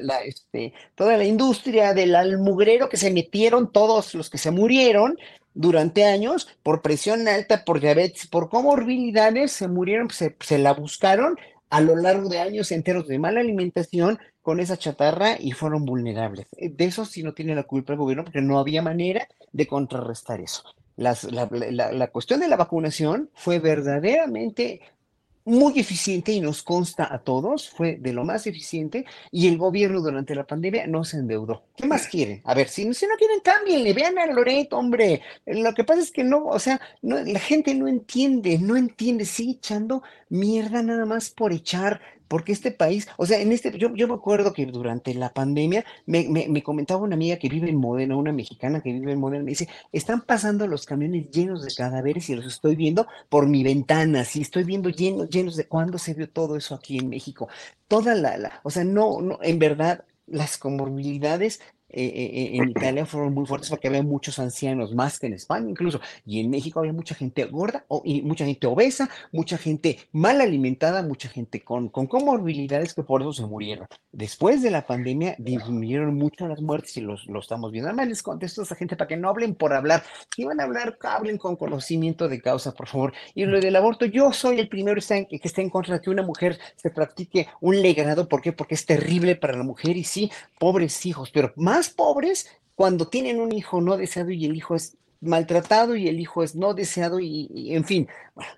la 0.00 0.20
este, 0.22 0.72
toda 0.94 1.16
la 1.16 1.24
industria 1.24 1.92
del 1.94 2.14
almugrero 2.14 2.88
que 2.88 2.96
se 2.96 3.10
metieron 3.10 3.70
todos 3.70 4.14
los 4.14 4.30
que 4.30 4.38
se 4.38 4.50
murieron 4.50 5.18
durante 5.54 6.04
años 6.04 6.48
por 6.62 6.82
presión 6.82 7.26
alta, 7.28 7.64
por 7.64 7.80
diabetes, 7.80 8.26
por 8.26 8.48
comorbilidades, 8.48 9.52
se 9.52 9.68
murieron, 9.68 10.08
se, 10.10 10.58
la 10.58 10.72
buscaron 10.72 11.36
a 11.70 11.80
lo 11.80 11.96
largo 11.96 12.28
de 12.28 12.40
años 12.40 12.72
enteros 12.72 13.06
de 13.06 13.18
mala 13.18 13.40
alimentación 13.40 14.18
con 14.42 14.60
esa 14.60 14.76
chatarra 14.76 15.36
y 15.38 15.52
fueron 15.52 15.84
vulnerables. 15.84 16.46
De 16.58 16.84
eso 16.84 17.04
sí 17.04 17.22
no 17.22 17.34
tiene 17.34 17.54
la 17.54 17.64
culpa 17.64 17.92
el 17.92 17.98
gobierno 17.98 18.24
porque 18.24 18.40
no 18.40 18.58
había 18.58 18.82
manera 18.82 19.28
de 19.52 19.66
contrarrestar 19.66 20.40
eso. 20.40 20.62
La, 20.96 21.16
la, 21.30 21.92
la, 21.92 22.06
cuestión 22.08 22.40
de 22.40 22.48
la 22.48 22.56
vacunación 22.56 23.30
fue 23.34 23.58
verdaderamente 23.58 24.80
muy 25.50 25.78
eficiente 25.80 26.32
y 26.32 26.40
nos 26.40 26.62
consta 26.62 27.12
a 27.12 27.18
todos, 27.18 27.68
fue 27.68 27.96
de 27.96 28.12
lo 28.12 28.24
más 28.24 28.46
eficiente 28.46 29.04
y 29.32 29.48
el 29.48 29.58
gobierno 29.58 30.00
durante 30.00 30.34
la 30.34 30.46
pandemia 30.46 30.86
no 30.86 31.04
se 31.04 31.18
endeudó. 31.18 31.64
¿Qué 31.76 31.86
más 31.86 32.06
quieren? 32.06 32.40
A 32.44 32.54
ver, 32.54 32.68
si, 32.68 32.82
si 32.94 33.06
no 33.06 33.16
quieren, 33.16 33.40
cámbienle, 33.40 33.92
vean 33.92 34.18
a 34.18 34.26
Loreto, 34.26 34.78
hombre. 34.78 35.22
Lo 35.46 35.74
que 35.74 35.84
pasa 35.84 36.00
es 36.00 36.12
que 36.12 36.24
no, 36.24 36.46
o 36.46 36.58
sea, 36.58 36.80
no, 37.02 37.20
la 37.20 37.40
gente 37.40 37.74
no 37.74 37.88
entiende, 37.88 38.58
no 38.58 38.76
entiende, 38.76 39.24
sigue 39.24 39.52
echando 39.52 40.02
mierda 40.28 40.82
nada 40.82 41.04
más 41.04 41.30
por 41.30 41.52
echar 41.52 42.00
porque 42.30 42.52
este 42.52 42.70
país, 42.70 43.08
o 43.16 43.26
sea, 43.26 43.40
en 43.40 43.50
este, 43.50 43.76
yo, 43.76 43.90
me 43.90 44.14
acuerdo 44.14 44.52
que 44.52 44.64
durante 44.64 45.12
la 45.14 45.34
pandemia 45.34 45.84
me, 46.06 46.62
comentaba 46.62 47.02
una 47.02 47.16
amiga 47.16 47.38
que 47.38 47.48
vive 47.48 47.68
en 47.68 47.74
Modena, 47.74 48.14
una 48.16 48.32
mexicana 48.32 48.80
que 48.80 48.92
vive 48.92 49.10
en 49.10 49.18
Modena, 49.18 49.42
me 49.42 49.50
dice, 49.50 49.68
están 49.90 50.20
pasando 50.20 50.68
los 50.68 50.86
camiones 50.86 51.28
llenos 51.32 51.64
de 51.64 51.74
cadáveres 51.74 52.30
y 52.30 52.36
los 52.36 52.46
estoy 52.46 52.76
viendo 52.76 53.08
por 53.28 53.48
mi 53.48 53.64
ventana, 53.64 54.24
sí, 54.24 54.42
estoy 54.42 54.62
viendo 54.62 54.90
llenos, 54.90 55.28
llenos 55.28 55.56
de, 55.56 55.66
¿cuándo 55.66 55.98
se 55.98 56.14
vio 56.14 56.30
todo 56.30 56.56
eso 56.56 56.76
aquí 56.76 56.98
en 56.98 57.08
México? 57.08 57.48
Toda 57.88 58.14
la, 58.14 58.36
la 58.36 58.60
o 58.62 58.70
sea, 58.70 58.84
no, 58.84 59.20
no, 59.20 59.40
en 59.42 59.58
verdad, 59.58 60.04
las 60.28 60.56
comorbilidades 60.56 61.60
eh, 61.92 62.04
eh, 62.04 62.50
en 62.54 62.70
Italia 62.70 63.06
fueron 63.06 63.34
muy 63.34 63.46
fuertes 63.46 63.70
porque 63.70 63.88
había 63.88 64.02
muchos 64.02 64.38
ancianos, 64.38 64.94
más 64.94 65.18
que 65.18 65.26
en 65.26 65.34
España 65.34 65.68
incluso, 65.68 66.00
y 66.24 66.40
en 66.40 66.50
México 66.50 66.80
había 66.80 66.92
mucha 66.92 67.14
gente 67.14 67.44
gorda, 67.44 67.84
o, 67.88 68.02
y 68.04 68.22
mucha 68.22 68.44
gente 68.44 68.66
obesa, 68.66 69.08
mucha 69.32 69.58
gente 69.58 69.98
mal 70.12 70.40
alimentada, 70.40 71.02
mucha 71.02 71.28
gente 71.28 71.62
con, 71.62 71.88
con 71.88 72.06
comorbilidades 72.06 72.94
que 72.94 73.02
por 73.02 73.22
eso 73.22 73.32
se 73.32 73.46
murieron. 73.46 73.86
Después 74.12 74.62
de 74.62 74.70
la 74.70 74.86
pandemia 74.86 75.36
disminuyeron 75.38 76.14
mucho 76.14 76.48
las 76.48 76.60
muertes 76.60 76.96
y 76.96 77.00
los, 77.00 77.26
lo 77.26 77.40
estamos 77.40 77.70
viendo. 77.70 77.88
Además 77.88 78.08
les 78.08 78.22
contesto 78.22 78.60
a 78.60 78.64
esa 78.64 78.74
gente 78.74 78.96
para 78.96 79.08
que 79.08 79.16
no 79.16 79.28
hablen 79.28 79.54
por 79.54 79.72
hablar, 79.72 80.02
si 80.34 80.44
van 80.44 80.60
a 80.60 80.64
hablar, 80.64 80.98
hablen 81.02 81.38
con 81.38 81.56
conocimiento 81.56 82.28
de 82.28 82.40
causa, 82.40 82.72
por 82.72 82.88
favor. 82.88 83.12
Y 83.34 83.44
lo 83.44 83.60
del 83.60 83.76
aborto, 83.76 84.06
yo 84.06 84.32
soy 84.32 84.58
el 84.58 84.68
primero 84.68 85.00
que 85.00 85.40
está 85.42 85.62
en 85.62 85.70
contra 85.70 85.94
de 85.94 86.00
que 86.00 86.10
una 86.10 86.22
mujer 86.22 86.58
se 86.76 86.90
practique 86.90 87.48
un 87.60 87.80
legrado, 87.80 88.28
¿por 88.28 88.42
qué? 88.42 88.52
Porque 88.52 88.74
es 88.74 88.86
terrible 88.86 89.36
para 89.36 89.56
la 89.56 89.64
mujer 89.64 89.96
y 89.96 90.04
sí, 90.04 90.30
pobres 90.58 91.06
hijos, 91.06 91.30
pero 91.30 91.52
más 91.56 91.79
pobres 91.88 92.48
cuando 92.74 93.08
tienen 93.08 93.40
un 93.40 93.52
hijo 93.52 93.80
no 93.80 93.96
deseado 93.96 94.30
y 94.30 94.44
el 94.44 94.56
hijo 94.56 94.74
es 94.74 94.96
maltratado 95.20 95.96
y 95.96 96.08
el 96.08 96.18
hijo 96.18 96.42
es 96.42 96.54
no 96.54 96.72
deseado 96.72 97.20
y, 97.20 97.74
en 97.74 97.84
fin. 97.84 98.08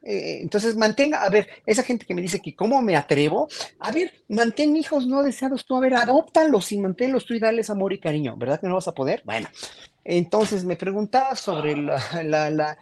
Eh, 0.02 0.38
entonces 0.42 0.76
mantenga, 0.76 1.22
a 1.22 1.28
ver, 1.28 1.48
esa 1.66 1.82
gente 1.82 2.06
que 2.06 2.14
me 2.14 2.22
dice 2.22 2.40
que 2.40 2.54
cómo 2.54 2.80
me 2.82 2.96
atrevo, 2.96 3.48
a 3.80 3.90
ver, 3.90 4.12
mantén 4.28 4.76
hijos 4.76 5.06
no 5.06 5.22
deseados 5.22 5.66
tú, 5.66 5.76
a 5.76 5.80
ver, 5.80 5.94
adóptalos 5.94 6.70
y 6.70 6.78
manténlos 6.78 7.26
tú 7.26 7.34
y 7.34 7.40
darles 7.40 7.70
amor 7.70 7.92
y 7.92 7.98
cariño, 7.98 8.36
¿verdad 8.36 8.60
que 8.60 8.68
no 8.68 8.76
vas 8.76 8.88
a 8.88 8.94
poder? 8.94 9.22
Bueno, 9.24 9.48
entonces 10.04 10.64
me 10.64 10.76
preguntaba 10.76 11.34
sobre 11.34 11.76
la 11.76 12.50
la 12.50 12.78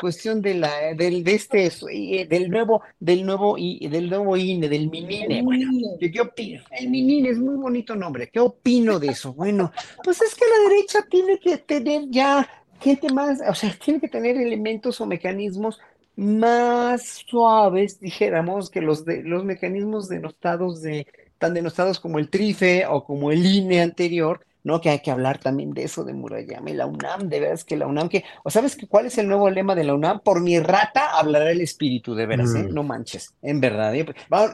cuestión 0.00 0.42
de 0.42 0.54
la 0.54 0.94
del 0.94 1.22
de 1.24 1.34
este 1.34 1.70
eh, 1.90 2.26
del 2.26 2.50
nuevo 2.50 2.82
del 2.98 3.24
nuevo 3.24 3.56
y 3.58 3.86
del 3.88 4.08
nuevo 4.08 4.36
INE 4.36 4.68
del 4.68 4.90
MININE 4.90 5.42
bueno 5.42 5.70
¿qué, 6.00 6.20
opino? 6.20 6.62
el 6.70 6.90
MININE 6.90 7.30
es 7.30 7.38
muy 7.38 7.56
bonito 7.56 7.94
nombre 7.94 8.28
¿qué 8.32 8.40
opino 8.40 8.98
de 8.98 9.08
eso? 9.08 9.32
bueno 9.32 9.72
pues 10.02 10.20
es 10.22 10.34
que 10.34 10.44
la 10.44 10.68
derecha 10.68 11.06
tiene 11.08 11.38
que 11.38 11.58
tener 11.58 12.02
ya 12.10 12.48
gente 12.80 13.12
más 13.12 13.40
o 13.48 13.54
sea 13.54 13.76
tiene 13.82 14.00
que 14.00 14.08
tener 14.08 14.36
elementos 14.36 15.00
o 15.00 15.06
mecanismos 15.06 15.78
más 16.16 17.24
suaves 17.26 18.00
dijéramos 18.00 18.70
que 18.70 18.80
los 18.80 19.04
de 19.04 19.22
los 19.22 19.44
mecanismos 19.44 20.08
denostados 20.08 20.82
de 20.82 21.06
tan 21.38 21.54
denostados 21.54 22.00
como 22.00 22.18
el 22.18 22.30
TRIFE 22.30 22.86
o 22.86 23.04
como 23.04 23.30
el 23.30 23.44
INE 23.44 23.82
anterior 23.82 24.40
¿no? 24.66 24.80
Que 24.80 24.90
hay 24.90 24.98
que 24.98 25.12
hablar 25.12 25.38
también 25.38 25.70
de 25.70 25.84
eso 25.84 26.02
de 26.02 26.12
Murayama 26.12 26.70
y 26.70 26.74
la 26.74 26.86
UNAM, 26.86 27.28
de 27.28 27.38
veras 27.38 27.62
que 27.62 27.76
la 27.76 27.86
UNAM, 27.86 28.08
que, 28.08 28.24
o 28.42 28.50
sabes 28.50 28.74
que 28.74 28.88
cuál 28.88 29.06
es 29.06 29.16
el 29.16 29.28
nuevo 29.28 29.48
lema 29.48 29.76
de 29.76 29.84
la 29.84 29.94
UNAM, 29.94 30.18
por 30.24 30.40
mi 30.40 30.58
rata 30.58 31.16
hablará 31.16 31.52
el 31.52 31.60
espíritu, 31.60 32.16
de 32.16 32.26
veras, 32.26 32.52
¿eh? 32.56 32.64
Mm. 32.64 32.74
No 32.74 32.82
manches, 32.82 33.32
en 33.42 33.60
verdad, 33.60 33.94
¿eh? 33.94 34.04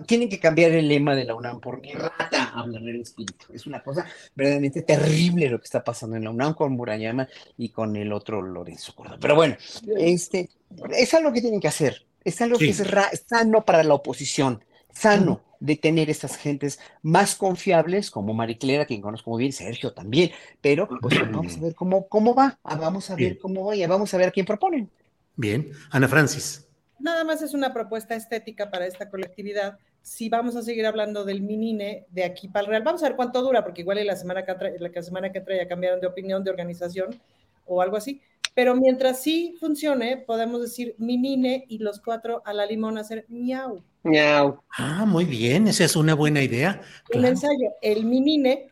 tienen 0.07 0.29
que 0.29 0.39
cambiar 0.39 0.73
el 0.73 0.87
lema 0.87 1.15
de 1.15 1.25
la 1.25 1.35
UNAM, 1.35 1.61
por 1.61 1.81
mi 1.81 1.95
rata 1.95 2.53
hablará 2.55 2.91
el 2.91 3.01
espíritu. 3.01 3.47
Es 3.55 3.67
una 3.67 3.83
cosa 3.83 4.05
verdaderamente 4.35 4.83
terrible 4.83 5.49
lo 5.49 5.59
que 5.59 5.65
está 5.65 5.83
pasando 5.83 6.17
en 6.17 6.25
la 6.25 6.31
UNAM 6.31 6.53
con 6.53 6.73
Murayama 6.73 7.27
y 7.57 7.71
con 7.71 7.97
el 7.97 8.13
otro 8.13 8.43
Lorenzo 8.43 8.95
Córdoba. 8.95 9.17
Pero 9.19 9.35
bueno, 9.35 9.57
este, 9.97 10.51
es 10.91 11.15
algo 11.15 11.33
que 11.33 11.41
tienen 11.41 11.59
que 11.59 11.69
hacer, 11.69 12.05
es 12.23 12.39
algo 12.43 12.59
que 12.59 12.69
es 12.69 12.83
sano 13.27 13.65
para 13.65 13.83
la 13.83 13.95
oposición, 13.95 14.63
sano 14.93 15.41
de 15.63 15.77
tener 15.77 16.11
estas 16.11 16.37
gentes 16.37 16.81
más 17.03 17.37
confiables, 17.37 18.11
como 18.11 18.35
Mariclera, 18.35 18.85
quien 18.85 19.01
conozco 19.01 19.31
muy 19.31 19.43
bien, 19.43 19.53
Sergio 19.53 19.93
también, 19.93 20.33
pero 20.61 20.89
pues 21.01 21.21
vamos 21.31 21.57
a 21.57 21.61
ver 21.61 21.75
cómo, 21.77 22.09
cómo 22.09 22.35
va, 22.35 22.59
ah, 22.65 22.75
vamos 22.75 23.11
a 23.11 23.15
ver 23.15 23.39
cómo 23.39 23.67
va 23.67 23.77
y 23.77 23.87
vamos 23.87 24.13
a 24.13 24.19
ver 24.19 24.29
a 24.29 24.33
quién 24.33 24.45
proponen. 24.45 24.91
Bien, 25.37 25.71
Ana 25.93 26.09
Francis. 26.09 26.67
Nada 26.99 27.23
más 27.23 27.43
es 27.43 27.55
una 27.55 27.73
propuesta 27.73 28.17
estética 28.17 28.71
para 28.73 28.87
esta 28.87 29.09
colectividad. 29.09 29.79
Si 30.03 30.29
vamos 30.29 30.57
a 30.57 30.63
seguir 30.63 30.85
hablando 30.85 31.25
del 31.25 31.43
Minine 31.43 32.07
de 32.11 32.25
aquí 32.25 32.49
para 32.49 32.65
el 32.65 32.71
Real, 32.71 32.83
vamos 32.83 33.03
a 33.05 33.09
ver 33.09 33.17
cuánto 33.17 33.41
dura, 33.41 33.63
porque 33.63 33.83
igual 33.83 34.05
la 34.05 34.17
semana 34.17 34.45
que 34.45 34.55
trae, 34.55 34.79
la 34.79 35.03
semana 35.03 35.31
que 35.31 35.41
trae 35.41 35.59
ya 35.59 35.69
cambiaron 35.69 36.01
de 36.01 36.09
opinión, 36.09 36.43
de 36.43 36.51
organización 36.51 37.21
o 37.67 37.81
algo 37.81 37.97
así. 37.97 38.21
Pero 38.55 38.75
mientras 38.75 39.23
sí 39.23 39.55
funcione, 39.61 40.17
podemos 40.17 40.61
decir 40.61 40.97
Minine 40.99 41.65
y 41.69 41.79
los 41.79 42.01
cuatro 42.01 42.43
a 42.45 42.53
la 42.53 42.67
limón 42.67 42.99
hacer 42.99 43.25
miau. 43.29 43.81
Miau. 44.05 44.61
Ah, 44.77 45.05
muy 45.07 45.25
bien, 45.25 45.69
esa 45.69 45.85
es 45.85 45.95
una 45.95 46.15
buena 46.15 46.43
idea. 46.43 46.81
El 47.11 47.25
ensayo, 47.25 47.71
el 47.81 48.05
minine, 48.05 48.71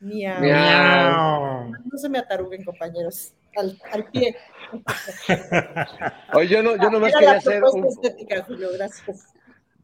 miau. 0.00 0.40
miau. 0.40 1.70
No 1.70 1.98
se 1.98 2.08
me 2.08 2.18
ataruguen, 2.18 2.64
compañeros, 2.64 3.34
al, 3.56 3.78
al 3.92 4.04
pie. 4.06 4.36
Oye, 6.32 6.48
yo 6.48 6.62
no, 6.62 6.76
yo 6.76 6.90
nomás 6.90 7.12
quería 7.12 7.32
hacer 7.32 7.62
un... 7.62 7.86
estética, 7.86 8.42
Julio, 8.44 8.68
gracias. 8.72 9.26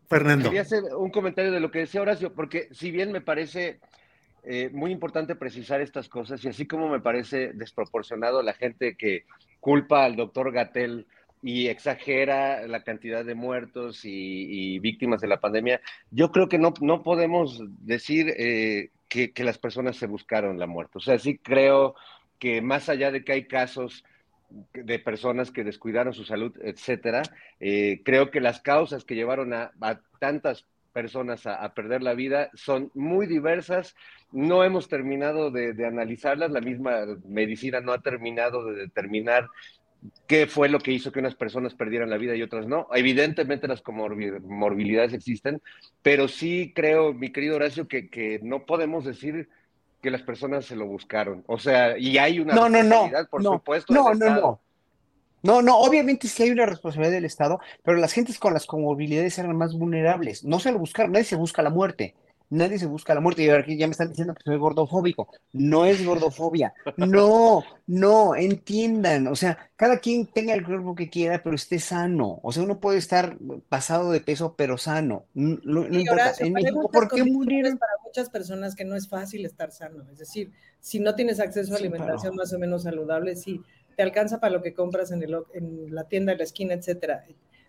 Fernando. 0.09 0.45
Quería 0.45 0.63
hacer 0.63 0.83
un 0.97 1.11
comentario 1.11 1.53
de 1.53 1.61
lo 1.61 1.71
que 1.71 1.81
decía 1.81 2.01
Horacio, 2.01 2.33
porque 2.33 2.69
si 2.73 2.91
bien 2.91 3.13
me 3.13 3.21
parece 3.21 3.81
eh, 4.45 4.71
muy 4.73 4.93
importante 4.93 5.35
precisar 5.35 5.81
estas 5.81 6.09
cosas, 6.09 6.43
y 6.45 6.49
así 6.49 6.67
como 6.67 6.89
me 6.89 7.01
parece 7.01 7.53
desproporcionado 7.53 8.43
la 8.43 8.55
gente 8.55 8.97
que 8.97 9.25
culpa 9.61 10.05
al 10.05 10.17
doctor 10.17 10.53
Gatel 10.53 11.07
y 11.43 11.69
exagera 11.69 12.67
la 12.67 12.83
cantidad 12.83 13.25
de 13.25 13.35
muertos 13.35 14.01
y, 14.05 14.79
víctimas 14.81 15.21
de 15.21 15.29
la 15.29 15.41
pandemia, 15.41 15.81
yo 16.11 16.33
creo 16.33 16.49
que 16.49 16.59
no, 16.59 16.75
no 16.81 17.03
podemos 17.03 17.63
decir 17.81 18.35
eh, 18.37 18.91
que, 19.09 19.33
las 19.45 19.59
personas 19.59 19.97
se 19.97 20.07
buscaron 20.07 20.59
la 20.59 20.67
muerte. 20.67 20.99
O 20.99 21.01
sea, 21.01 21.19
sí 21.19 21.39
creo 21.39 21.95
que 22.39 22.61
más 22.61 22.89
allá 22.89 23.11
de 23.11 23.25
que 23.25 23.33
hay 23.33 23.45
casos 23.47 24.05
de 24.73 24.99
personas 24.99 25.51
que 25.51 25.65
descuidaron 25.65 26.13
su 26.13 26.25
salud, 26.25 26.53
etcétera, 26.63 27.23
eh, 27.61 28.03
creo 28.05 28.31
que 28.31 28.41
las 28.41 28.61
causas 28.61 29.05
que 29.05 29.15
llevaron 29.15 29.53
a, 29.53 29.73
tantas 30.21 30.67
personas 30.93 31.47
a, 31.47 31.75
perder 31.75 32.03
la 32.03 32.15
vida 32.15 32.51
son 32.55 32.91
muy 32.95 33.27
diversas. 33.27 33.95
No 34.33 34.65
hemos 34.65 34.89
terminado 34.89 35.51
de, 35.51 35.75
de, 35.75 35.87
analizarlas, 35.87 36.51
la 36.51 36.61
misma 36.61 37.05
medicina 37.27 37.81
no 37.81 37.93
ha 37.93 38.01
terminado 38.01 38.65
de 38.65 38.83
determinar 38.83 39.49
qué 40.27 40.47
fue 40.47 40.69
lo 40.69 40.79
que 40.79 40.93
hizo 40.93 41.13
que 41.13 41.21
unas 41.21 41.35
personas 41.35 41.75
perdieran 41.75 42.11
la 42.11 42.17
vida 42.17 42.35
y 42.35 42.43
otras 42.43 42.67
no. 42.67 42.89
Evidentemente 42.95 43.69
las 43.69 43.83
comorbilidades 43.83 45.13
existen, 45.13 45.63
pero 46.03 46.29
sí 46.29 46.73
creo, 46.75 47.13
mi 47.13 47.31
querido 47.31 47.57
Horacio, 47.57 47.89
que, 47.89 48.09
que 48.09 48.41
no 48.43 48.67
podemos 48.67 49.05
decir 49.05 49.49
que 50.03 50.11
las 50.11 50.23
personas 50.23 50.65
se 50.65 50.77
lo 50.77 50.87
buscaron. 50.87 51.45
O 51.47 51.59
sea, 51.59 51.99
y 51.99 52.19
hay 52.19 52.41
una 52.41 52.55
no, 52.55 52.69
no, 52.69 52.83
no, 52.83 53.11
por 53.31 53.43
supuesto. 53.43 53.93
No, 53.93 54.15
no, 54.15 54.31
no. 54.31 54.61
No, 55.43 55.63
no, 55.63 55.79
obviamente 55.79 56.27
sí 56.27 56.43
hay 56.43 56.51
una 56.51 56.67
responsabilidad 56.67 57.13
del 57.13 57.25
Estado, 57.25 57.61
pero 57.85 57.99
las 57.99 58.13
gentes 58.13 58.39
con 58.39 58.53
las 58.53 58.67
comorbilidades 58.67 59.39
eran 59.39 59.57
más 59.57 59.75
vulnerables. 59.75 60.43
No 60.45 60.59
se 60.59 60.73
lo 60.73 60.79
buscaron, 60.79 61.13
nadie 61.13 61.25
se 61.25 61.37
busca 61.37 61.63
la 61.63 61.71
muerte 61.71 62.15
nadie 62.51 62.79
se 62.79 62.87
busca 62.87 63.15
la 63.15 63.21
muerte. 63.21 63.43
Y 63.43 63.51
aquí 63.51 63.77
ya 63.77 63.87
me 63.87 63.93
están 63.93 64.09
diciendo 64.09 64.35
que 64.35 64.43
soy 64.45 64.57
gordofóbico. 64.57 65.29
No 65.53 65.85
es 65.85 66.05
gordofobia. 66.05 66.75
No, 66.97 67.65
no, 67.87 68.35
entiendan. 68.35 69.27
O 69.29 69.37
sea, 69.37 69.71
cada 69.77 69.99
quien 69.99 70.27
tenga 70.27 70.55
el 70.55 70.65
cuerpo 70.65 70.95
que 70.95 71.11
quiera, 71.11 71.43
pero 71.43 71.57
esté 71.57 71.79
sano. 71.79 72.41
O 72.43 72.53
sea, 72.53 72.63
uno 72.63 72.81
puede 72.81 72.99
estar 72.99 73.37
pasado 73.69 74.11
de 74.13 74.21
peso, 74.21 74.55
pero 74.57 74.79
sano. 74.79 75.27
No, 75.35 75.87
importa. 75.87 76.35
en 76.41 76.53
México, 76.53 76.91
¿por 76.91 77.09
qué 77.09 77.25
murieron? 77.25 77.79
Para 77.79 77.93
muchas 78.05 78.31
personas 78.31 78.75
que 78.75 78.85
no 78.85 78.97
es 78.97 79.09
fácil 79.09 79.45
estar 79.45 79.73
sano. 79.73 80.05
Es 80.11 80.19
decir, 80.19 80.53
si 80.81 81.01
no 81.01 81.15
tienes 81.15 81.41
acceso 81.41 81.75
a 81.75 81.79
alimentación 81.79 82.35
más 82.35 82.53
o 82.53 82.59
menos 82.59 82.85
saludable, 82.85 83.37
sí, 83.37 83.63
te 83.97 84.03
alcanza 84.03 84.41
para 84.41 84.53
lo 84.53 84.63
que 84.63 84.75
compras 84.75 85.11
en, 85.11 85.23
el, 85.23 85.37
en 85.55 85.95
la 85.95 86.05
tienda 86.05 86.33
de 86.33 86.39
la 86.39 86.45
esquina, 86.45 86.75
etcétera 86.75 87.25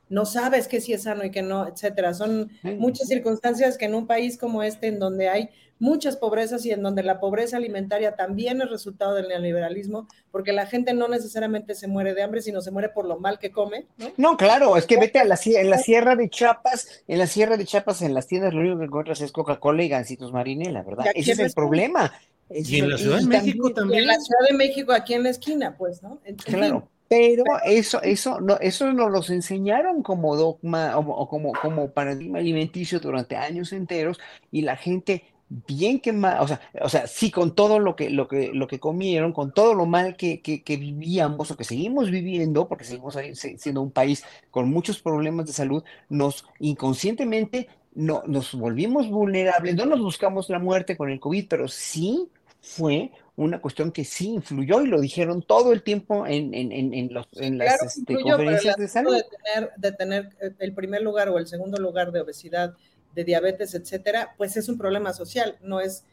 no 0.10 0.26
sabes 0.26 0.68
qué 0.68 0.82
sí 0.82 0.94
es 0.94 1.04
sano 1.04 1.26
y 1.26 1.32
qué 1.32 1.42
no, 1.42 1.68
etcétera. 1.68 2.14
Son 2.14 2.52
muchas 2.64 3.08
circunstancias 3.08 3.78
que 3.78 3.86
en 3.86 3.96
un 3.96 4.08
país 4.08 4.38
como 4.38 4.64
este, 4.64 4.88
en 4.88 5.00
donde 5.00 5.30
hay 5.30 5.50
muchas 5.80 6.18
pobrezas 6.18 6.66
y 6.66 6.72
en 6.72 6.82
donde 6.82 7.04
la 7.04 7.20
pobreza 7.20 7.58
alimentaria 7.58 8.16
también 8.16 8.62
es 8.62 8.70
resultado 8.70 9.14
del 9.16 9.28
neoliberalismo, 9.28 10.08
porque 10.32 10.54
la 10.54 10.66
gente 10.66 10.94
no 10.94 11.08
necesariamente 11.08 11.76
se 11.76 11.88
muere 11.88 12.14
de 12.14 12.24
hambre, 12.24 12.42
sino 12.42 12.62
se 12.62 12.72
muere 12.72 12.90
por 12.90 13.06
lo 13.06 13.20
mal 13.20 13.40
que 13.40 13.52
come. 13.52 13.86
No, 14.18 14.38
claro, 14.38 14.78
es 14.78 14.86
que 14.86 14.98
vete 14.98 15.20
a 15.20 15.26
la 15.26 15.38
en 15.46 15.70
la 15.70 15.78
sierra 15.78 16.16
de 16.16 16.30
Chiapas, 16.30 17.04
en 17.08 17.20
la 17.20 17.28
sierra 17.28 17.58
de 17.58 17.66
Chiapas, 17.66 18.02
en 18.02 18.14
las 18.14 18.28
tiendas 18.28 18.54
lo 18.54 18.62
único 18.62 18.80
que 18.80 18.86
encuentras 18.86 19.22
es 19.22 19.32
Coca-Cola 19.32 19.84
y 19.84 19.90
gancitos 19.90 20.32
marinela, 20.32 20.84
¿verdad? 20.84 21.06
Ese 21.14 21.34
es 21.34 21.40
el 21.40 21.52
problema. 21.54 22.12
y 22.50 22.80
en 22.80 22.90
la 22.90 22.98
Ciudad 22.98 23.20
de 23.20 23.26
México 23.26 23.72
también. 23.72 24.02
en 24.02 24.08
la 24.08 24.20
Ciudad 24.20 24.48
de 24.50 24.56
México, 24.56 24.94
aquí 24.94 25.14
en 25.14 25.24
la 25.24 25.30
esquina, 25.30 25.76
pues, 25.78 26.02
¿no? 26.02 26.20
claro. 26.46 26.90
Pero 27.10 27.44
eso, 27.66 28.02
eso, 28.02 28.42
no, 28.42 28.58
eso 28.60 28.92
nos 28.92 29.12
los 29.12 29.30
enseñaron 29.30 30.04
como 30.04 30.36
dogma 30.36 30.98
o, 30.98 31.30
como, 31.30 31.54
como 31.54 31.92
paradigma 31.92 32.40
alimenticio 32.40 33.00
durante 33.00 33.36
años 33.38 33.72
enteros 33.72 34.20
y 34.52 34.62
la 34.62 34.76
gente 34.76 35.24
bien 35.50 36.02
que 36.02 36.12
mal, 36.12 36.42
o 36.42 36.48
sea, 36.48 36.60
o 36.82 36.90
sea, 36.90 37.08
sí 37.08 37.32
con 37.32 37.56
todo 37.56 37.80
lo 37.80 37.96
que, 37.96 38.10
lo 38.10 38.28
que, 38.28 38.52
lo 38.54 38.68
que 38.68 38.82
comieron, 38.82 39.32
con 39.32 39.54
todo 39.54 39.74
lo 39.74 39.86
mal 39.86 40.18
que, 40.18 40.42
que, 40.42 40.62
que 40.62 40.76
vivíamos 40.76 41.50
o 41.50 41.56
que 41.56 41.64
seguimos 41.64 42.12
viviendo, 42.12 42.68
porque 42.68 42.84
seguimos 42.84 43.18
siendo 43.34 43.82
un 43.82 43.92
país 43.92 44.26
con 44.52 44.70
muchos 44.70 45.02
problemas 45.02 45.46
de 45.46 45.54
salud, 45.54 45.84
nos 46.10 46.46
inconscientemente 46.60 47.70
no, 47.98 48.24
nos 48.28 48.54
volvimos 48.54 49.10
vulnerables, 49.10 49.76
no 49.76 49.86
nos 49.86 50.00
buscamos 50.00 50.50
la 50.50 50.60
muerte 50.60 50.96
con 50.96 51.10
el 51.10 51.20
COVID, 51.20 51.48
pero 51.50 51.68
sí 51.68 52.30
fue 52.62 53.12
una 53.38 53.62
cuestión 53.62 53.92
que 53.92 54.04
sí 54.04 54.30
influyó 54.30 54.82
y 54.82 54.88
lo 54.88 55.00
dijeron 55.00 55.44
todo 55.44 55.72
el 55.72 55.84
tiempo 55.84 56.26
en, 56.26 56.54
en, 56.56 56.72
en, 56.72 57.14
los, 57.14 57.28
en 57.34 57.60
las 57.60 57.98
este, 57.98 58.20
conferencias 58.20 58.76
de 58.76 58.88
salud. 58.88 59.16
De 59.16 59.24
tener, 59.24 59.72
de 59.78 59.92
tener 59.92 60.56
el 60.60 60.74
primer 60.74 61.04
lugar 61.04 61.30
o 61.30 61.38
el 61.38 61.48
segundo 61.48 61.78
lugar 61.78 62.12
de 62.12 62.22
obesidad, 62.22 62.76
de 63.14 63.24
diabetes, 63.24 63.76
etcétera, 63.76 64.34
pues 64.38 64.58
es 64.58 64.68
un 64.70 64.78
problema 64.78 65.14
social, 65.14 65.58
no 65.62 65.80
es 65.80 66.04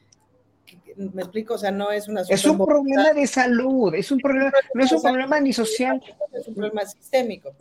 me 0.97 1.23
explico, 1.23 1.55
o 1.55 1.59
sea, 1.59 1.71
no 1.71 1.91
es 1.91 2.09
una 2.09 2.23
Es 2.23 2.45
un 2.45 2.57
problema 2.59 3.13
de 3.13 3.27
salud, 3.27 3.95
es 3.95 4.11
un 4.11 4.19
problema, 4.19 4.53
no 4.73 4.85
es 4.85 4.93
un 4.93 5.03
problema 5.03 5.41
ni 5.41 5.53
social. 5.53 6.03
Es 6.33 6.49
un 6.49 6.55
problema 6.55 6.85
sistémico. 6.87 7.55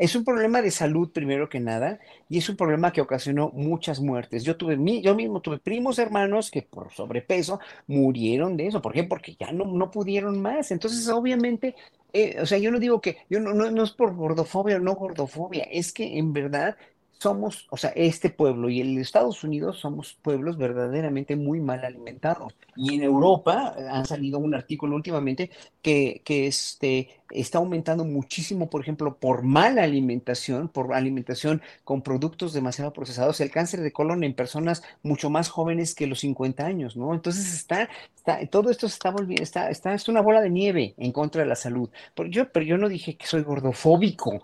Es 0.00 0.16
un 0.16 0.24
problema 0.24 0.62
de 0.62 0.70
salud 0.70 1.10
primero 1.12 1.50
que 1.50 1.60
nada 1.60 2.00
y 2.26 2.38
es 2.38 2.48
un 2.48 2.56
problema 2.56 2.90
que 2.90 3.02
ocasionó 3.02 3.50
muchas 3.50 4.00
muertes. 4.00 4.44
Yo 4.44 4.56
tuve 4.56 4.78
yo 5.02 5.14
mismo 5.14 5.42
tuve 5.42 5.58
primos 5.58 5.98
hermanos 5.98 6.50
que 6.50 6.62
por 6.62 6.90
sobrepeso 6.90 7.60
murieron 7.86 8.56
de 8.56 8.68
eso. 8.68 8.80
¿Por 8.80 8.94
qué? 8.94 9.04
Porque 9.04 9.36
ya 9.38 9.52
no, 9.52 9.66
no 9.66 9.90
pudieron 9.90 10.40
más. 10.40 10.70
Entonces, 10.70 11.06
obviamente, 11.10 11.74
eh, 12.14 12.38
o 12.40 12.46
sea, 12.46 12.56
yo 12.56 12.70
no 12.70 12.78
digo 12.78 13.02
que 13.02 13.18
yo 13.28 13.40
no, 13.40 13.52
no, 13.52 13.70
no 13.70 13.82
es 13.84 13.90
por 13.90 14.14
gordofobia 14.16 14.76
o 14.76 14.78
no 14.78 14.94
gordofobia, 14.94 15.64
es 15.64 15.92
que 15.92 16.16
en 16.16 16.32
verdad 16.32 16.78
somos, 17.20 17.66
o 17.70 17.76
sea, 17.76 17.90
este 17.96 18.30
pueblo 18.30 18.70
y 18.70 18.80
el 18.80 18.96
Estados 18.96 19.44
Unidos 19.44 19.78
somos 19.78 20.14
pueblos 20.22 20.56
verdaderamente 20.56 21.36
muy 21.36 21.60
mal 21.60 21.84
alimentados. 21.84 22.54
Y 22.76 22.94
en 22.94 23.02
Europa 23.02 23.74
eh, 23.76 23.86
han 23.90 24.06
salido 24.06 24.38
un 24.38 24.54
artículo 24.54 24.96
últimamente 24.96 25.50
que, 25.82 26.22
que 26.24 26.46
este, 26.46 27.10
está 27.30 27.58
aumentando 27.58 28.06
muchísimo, 28.06 28.70
por 28.70 28.80
ejemplo, 28.80 29.18
por 29.18 29.42
mala 29.42 29.82
alimentación, 29.82 30.68
por 30.68 30.94
alimentación 30.94 31.60
con 31.84 32.00
productos 32.00 32.54
demasiado 32.54 32.94
procesados, 32.94 33.38
el 33.42 33.50
cáncer 33.50 33.82
de 33.82 33.92
colon 33.92 34.24
en 34.24 34.32
personas 34.32 34.82
mucho 35.02 35.28
más 35.28 35.50
jóvenes 35.50 35.94
que 35.94 36.06
los 36.06 36.20
50 36.20 36.64
años, 36.64 36.96
¿no? 36.96 37.12
Entonces 37.12 37.52
está, 37.52 37.90
está 38.16 38.46
todo 38.46 38.70
esto 38.70 38.88
se 38.88 38.94
está 38.94 39.10
volviendo, 39.10 39.42
está, 39.42 39.68
está, 39.68 39.92
es 39.92 40.08
una 40.08 40.22
bola 40.22 40.40
de 40.40 40.48
nieve 40.48 40.94
en 40.96 41.12
contra 41.12 41.42
de 41.42 41.48
la 41.48 41.56
salud. 41.56 41.90
Pero 42.14 42.30
yo, 42.30 42.50
pero 42.50 42.64
yo 42.64 42.78
no 42.78 42.88
dije 42.88 43.16
que 43.18 43.26
soy 43.26 43.42
gordofóbico, 43.42 44.40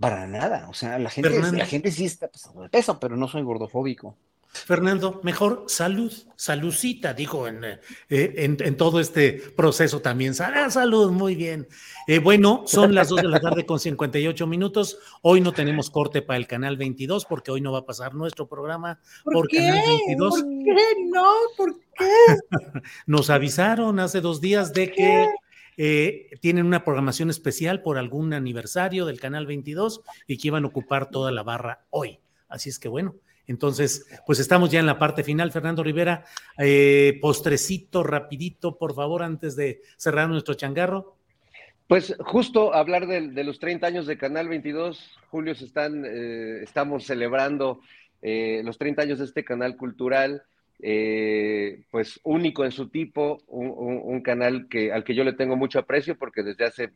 para 0.00 0.26
nada. 0.26 0.66
O 0.68 0.74
sea, 0.74 0.98
la 0.98 1.10
gente, 1.10 1.30
la 1.52 1.66
gente 1.66 1.92
sí 1.92 2.06
está 2.06 2.28
pasando 2.28 2.62
de 2.62 2.70
peso, 2.70 2.98
pero 2.98 3.16
no 3.16 3.28
soy 3.28 3.42
gordofóbico. 3.42 4.16
Fernando, 4.52 5.20
mejor 5.22 5.64
salud, 5.68 6.12
saludcita, 6.34 7.14
dijo 7.14 7.46
en, 7.46 7.64
eh, 7.64 7.78
en, 8.08 8.76
todo 8.76 8.98
este 8.98 9.32
proceso 9.32 10.00
también. 10.00 10.34
Ah, 10.40 10.68
salud, 10.70 11.12
muy 11.12 11.36
bien. 11.36 11.68
Eh, 12.08 12.18
bueno, 12.18 12.64
son 12.66 12.92
las 12.92 13.10
2 13.10 13.22
de 13.22 13.28
la 13.28 13.38
tarde 13.38 13.64
con 13.64 13.78
58 13.78 14.48
minutos. 14.48 14.98
Hoy 15.22 15.40
no 15.40 15.52
tenemos 15.52 15.88
corte 15.88 16.20
para 16.20 16.36
el 16.36 16.48
canal 16.48 16.76
22 16.76 17.26
porque 17.26 17.52
hoy 17.52 17.60
no 17.60 17.70
va 17.70 17.80
a 17.80 17.86
pasar 17.86 18.14
nuestro 18.14 18.48
programa 18.48 18.98
por, 19.22 19.48
canal 19.48 19.84
22. 19.86 20.30
¿Por 20.30 20.48
qué 20.64 20.84
no? 21.06 21.32
¿Por 21.56 21.80
qué? 21.96 22.10
Nos 23.06 23.30
avisaron 23.30 24.00
hace 24.00 24.20
dos 24.20 24.40
días 24.40 24.72
de 24.72 24.90
que 24.90 25.28
eh, 25.82 26.36
tienen 26.40 26.66
una 26.66 26.84
programación 26.84 27.30
especial 27.30 27.80
por 27.80 27.96
algún 27.96 28.34
aniversario 28.34 29.06
del 29.06 29.18
Canal 29.18 29.46
22 29.46 30.02
y 30.26 30.36
que 30.36 30.48
iban 30.48 30.64
a 30.64 30.66
ocupar 30.66 31.08
toda 31.08 31.32
la 31.32 31.42
barra 31.42 31.86
hoy. 31.88 32.18
Así 32.50 32.68
es 32.68 32.78
que 32.78 32.90
bueno, 32.90 33.14
entonces, 33.46 34.06
pues 34.26 34.40
estamos 34.40 34.70
ya 34.70 34.78
en 34.78 34.84
la 34.84 34.98
parte 34.98 35.24
final. 35.24 35.52
Fernando 35.52 35.82
Rivera, 35.82 36.26
eh, 36.58 37.18
postrecito, 37.22 38.02
rapidito, 38.02 38.76
por 38.76 38.94
favor, 38.94 39.22
antes 39.22 39.56
de 39.56 39.80
cerrar 39.96 40.28
nuestro 40.28 40.52
changarro. 40.52 41.16
Pues 41.86 42.14
justo 42.18 42.74
hablar 42.74 43.06
de, 43.06 43.42
los 43.42 43.58
30 43.58 43.86
años 43.86 44.06
de 44.06 44.18
Canal 44.18 44.50
22, 44.50 45.18
Julio, 45.30 45.54
se 45.54 45.64
están, 45.64 46.04
eh, 46.04 46.62
estamos 46.62 47.06
celebrando 47.06 47.80
los 48.20 48.76
30 48.76 49.00
años 49.00 49.18
de 49.18 49.24
este 49.24 49.44
canal 49.44 49.78
cultural 49.78 50.42
eh, 50.82 51.82
pues 51.90 52.20
único 52.24 52.64
en 52.64 52.72
su 52.72 52.88
tipo, 52.88 53.38
un, 53.46 54.20
canal 54.22 54.68
que, 54.68 54.92
al 54.92 55.04
que 55.04 55.14
yo 55.14 55.24
le 55.24 55.32
tengo 55.32 55.56
mucho 55.56 55.78
aprecio 55.78 56.16
porque 56.16 56.42
desde 56.42 56.64
hace 56.64 56.90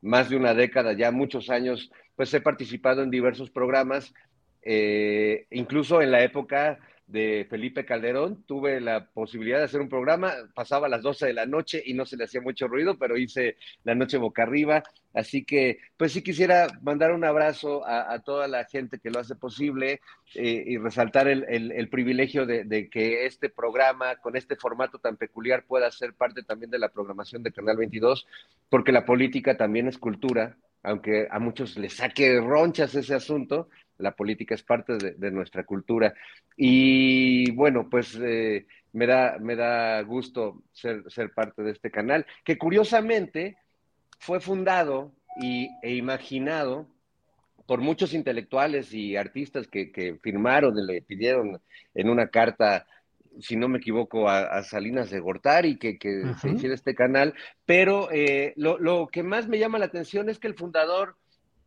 más 0.00 0.28
de 0.28 0.36
una 0.36 0.54
década, 0.54 0.92
ya 0.92 1.10
muchos 1.10 1.50
años, 1.50 1.90
pues 2.14 2.32
he 2.34 2.40
participado 2.40 3.02
en 3.02 3.10
diversos 3.10 3.50
programas, 3.50 4.12
eh, 4.62 5.46
incluso 5.50 6.02
en 6.02 6.10
la 6.10 6.22
época 6.22 6.78
de 7.06 7.46
Felipe 7.48 7.84
Calderón, 7.84 8.42
tuve 8.46 8.80
la 8.80 9.06
posibilidad 9.06 9.58
de 9.58 9.64
hacer 9.64 9.80
un 9.80 9.88
programa, 9.88 10.32
pasaba 10.54 10.86
a 10.86 10.90
las 10.90 11.02
12 11.02 11.26
de 11.26 11.32
la 11.34 11.46
noche 11.46 11.80
y 11.84 11.94
no 11.94 12.04
se 12.04 12.16
le 12.16 12.24
hacía 12.24 12.40
mucho 12.40 12.66
ruido, 12.66 12.98
pero 12.98 13.16
hice 13.16 13.56
la 13.84 13.94
noche 13.94 14.18
boca 14.18 14.42
arriba, 14.42 14.82
así 15.14 15.44
que 15.44 15.78
pues 15.96 16.12
sí 16.12 16.22
quisiera 16.22 16.66
mandar 16.82 17.12
un 17.12 17.24
abrazo 17.24 17.86
a, 17.86 18.18
toda 18.20 18.48
la 18.48 18.64
gente 18.64 18.98
que 18.98 19.10
lo 19.10 19.20
hace 19.20 19.36
posible 19.36 20.00
eh, 20.34 20.64
y 20.66 20.78
resaltar 20.78 21.28
el, 21.28 21.88
privilegio 21.90 22.44
de, 22.44 22.88
que 22.90 23.26
este 23.26 23.50
programa 23.50 24.16
con 24.16 24.36
este 24.36 24.56
formato 24.56 24.98
tan 24.98 25.16
peculiar 25.16 25.64
pueda 25.64 25.90
ser 25.92 26.14
parte 26.14 26.42
también 26.42 26.70
de 26.70 26.80
la 26.80 26.88
programación 26.88 27.42
de 27.44 27.52
Canal 27.52 27.76
22, 27.76 28.26
porque 28.68 28.90
la 28.90 29.04
política 29.04 29.56
también 29.56 29.86
es 29.86 29.98
cultura, 29.98 30.56
aunque 30.82 31.28
a 31.30 31.38
muchos 31.38 31.76
les 31.76 31.94
saque 31.94 32.40
ronchas 32.40 32.94
ese 32.96 33.14
asunto, 33.14 33.68
la 33.98 34.14
política 34.14 34.54
es 34.54 34.62
parte 34.62 34.96
de, 34.96 35.30
nuestra 35.30 35.64
cultura. 35.64 36.14
Y 36.56 37.50
bueno, 37.52 37.88
pues 37.90 38.18
eh, 38.22 38.66
me, 38.92 39.06
da, 39.06 39.38
me 39.40 39.56
da 39.56 40.02
gusto 40.02 40.62
ser, 40.72 41.04
ser 41.08 41.32
parte 41.32 41.62
de 41.62 41.72
este 41.72 41.90
canal, 41.90 42.26
que 42.44 42.58
curiosamente 42.58 43.56
fue 44.18 44.40
fundado 44.40 45.12
y, 45.40 45.68
e 45.82 45.94
imaginado 45.94 46.88
por 47.66 47.80
muchos 47.80 48.14
intelectuales 48.14 48.92
y 48.94 49.16
artistas 49.16 49.66
que, 49.66 50.18
firmaron 50.22 50.78
y 50.78 50.86
le 50.86 51.02
pidieron 51.02 51.60
en 51.94 52.08
una 52.08 52.28
carta 52.28 52.86
si 53.38 53.54
no 53.54 53.68
me 53.68 53.76
equivoco, 53.76 54.30
a, 54.30 54.62
Salinas 54.62 55.10
de 55.10 55.20
Gortari, 55.20 55.76
que, 55.76 55.98
que 55.98 56.22
se 56.40 56.52
hiciera 56.52 56.74
este 56.74 56.94
canal, 56.94 57.34
pero 57.66 58.10
eh, 58.10 58.54
lo, 58.56 58.78
lo, 58.78 59.08
que 59.08 59.22
más 59.22 59.46
me 59.46 59.58
llama 59.58 59.78
la 59.78 59.84
atención 59.84 60.30
es 60.30 60.38
que 60.38 60.48
el 60.48 60.54
fundador 60.54 61.16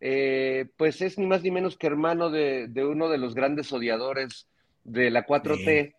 eh, 0.01 0.67
pues 0.77 1.01
es 1.01 1.17
ni 1.17 1.26
más 1.26 1.43
ni 1.43 1.51
menos 1.51 1.77
que 1.77 1.88
hermano 1.88 2.30
de, 2.30 2.69
uno 2.77 3.09
de 3.09 3.17
los 3.17 3.35
grandes 3.35 3.71
odiadores 3.73 4.47
de 4.84 5.09
la 5.11 5.26
4T. 5.26 5.93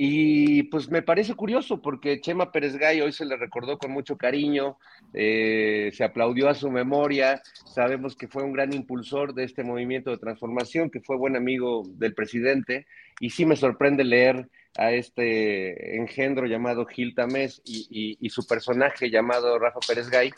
Y 0.00 0.62
pues 0.64 0.88
me 0.88 1.02
parece 1.02 1.34
curioso 1.34 1.82
porque 1.82 2.20
Chema 2.20 2.52
Pérez 2.52 2.76
Gay 2.76 3.00
hoy 3.00 3.10
se 3.10 3.24
le 3.24 3.36
recordó 3.36 3.78
con 3.78 3.90
mucho 3.90 4.16
cariño, 4.16 4.78
eh, 5.12 5.90
se 5.92 6.04
aplaudió 6.04 6.48
a 6.48 6.54
su 6.54 6.70
memoria, 6.70 7.42
sabemos 7.64 8.14
que 8.14 8.28
fue 8.28 8.44
un 8.44 8.52
gran 8.52 8.72
impulsor 8.72 9.34
de 9.34 9.42
este 9.42 9.64
movimiento 9.64 10.12
de 10.12 10.18
transformación, 10.18 10.88
que 10.88 11.00
fue 11.00 11.16
buen 11.16 11.34
amigo 11.34 11.82
del 11.96 12.14
presidente, 12.14 12.86
y 13.18 13.30
sí 13.30 13.44
me 13.44 13.56
sorprende 13.56 14.04
leer 14.04 14.48
a 14.76 14.92
este 14.92 15.96
engendro 15.96 16.46
llamado 16.46 16.86
Gil 16.86 17.16
Tamés 17.16 17.60
y, 17.64 18.16
y 18.20 18.30
su 18.30 18.46
personaje 18.46 19.10
llamado 19.10 19.58
Rafa 19.58 19.80
Pérez 19.84 20.08
Gay, 20.10 20.30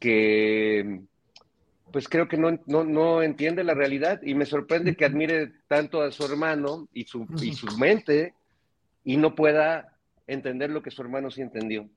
que 0.00 1.02
pues 1.94 2.08
creo 2.08 2.26
que 2.26 2.36
no, 2.36 2.58
no, 2.66 3.22
entiende 3.22 3.62
la 3.62 3.72
realidad 3.72 4.20
y 4.20 4.34
me 4.34 4.46
sorprende 4.46 4.96
que 4.96 5.04
admire 5.04 5.52
tanto 5.68 6.02
a 6.02 6.10
su 6.10 6.24
hermano 6.24 6.88
y 6.92 7.04
su, 7.04 7.24
y 7.40 7.52
su 7.52 7.68
mente 7.78 8.34
y 9.04 9.16
no 9.16 9.36
pueda 9.36 9.96
entender 10.26 10.70
lo 10.70 10.82
que 10.82 10.90
su 10.90 11.02
hermano 11.02 11.30
sí 11.30 11.40
entendió. 11.40 11.88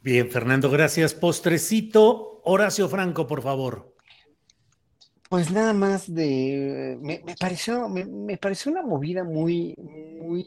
Bien, 0.00 0.30
Fernando, 0.30 0.70
gracias. 0.70 1.12
Postrecito, 1.12 2.40
Horacio 2.44 2.88
Franco, 2.88 3.26
por 3.26 3.42
favor. 3.42 3.96
Pues 5.28 5.50
nada 5.50 5.72
más 5.72 6.14
de, 6.14 6.96
me, 7.02 7.20
pareció, 7.40 7.88
me, 7.88 8.36
pareció 8.36 8.70
una 8.70 8.82
movida 8.82 9.24
muy, 9.24 9.74
muy, 9.76 10.46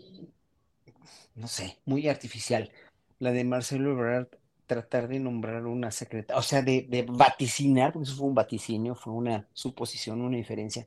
no 1.36 1.50
sé, 1.50 1.80
muy 1.84 2.08
artificial, 2.08 2.72
la 3.20 3.34
de 3.34 3.44
Marcelo 3.44 3.92
Ebrard 3.92 4.30
tratar 4.68 5.08
de 5.08 5.20
nombrar 5.20 5.66
una 5.66 5.92
secretaria, 5.92 6.38
o 6.38 6.44
sea, 6.44 6.62
de, 6.62 7.06
vaticinar, 7.10 7.94
porque 7.94 8.08
eso 8.08 8.18
fue 8.18 8.28
un 8.28 8.36
vaticinio, 8.36 8.96
fue 8.96 9.14
una 9.14 9.48
suposición, 9.54 10.22
una 10.22 10.38
inferencia, 10.38 10.86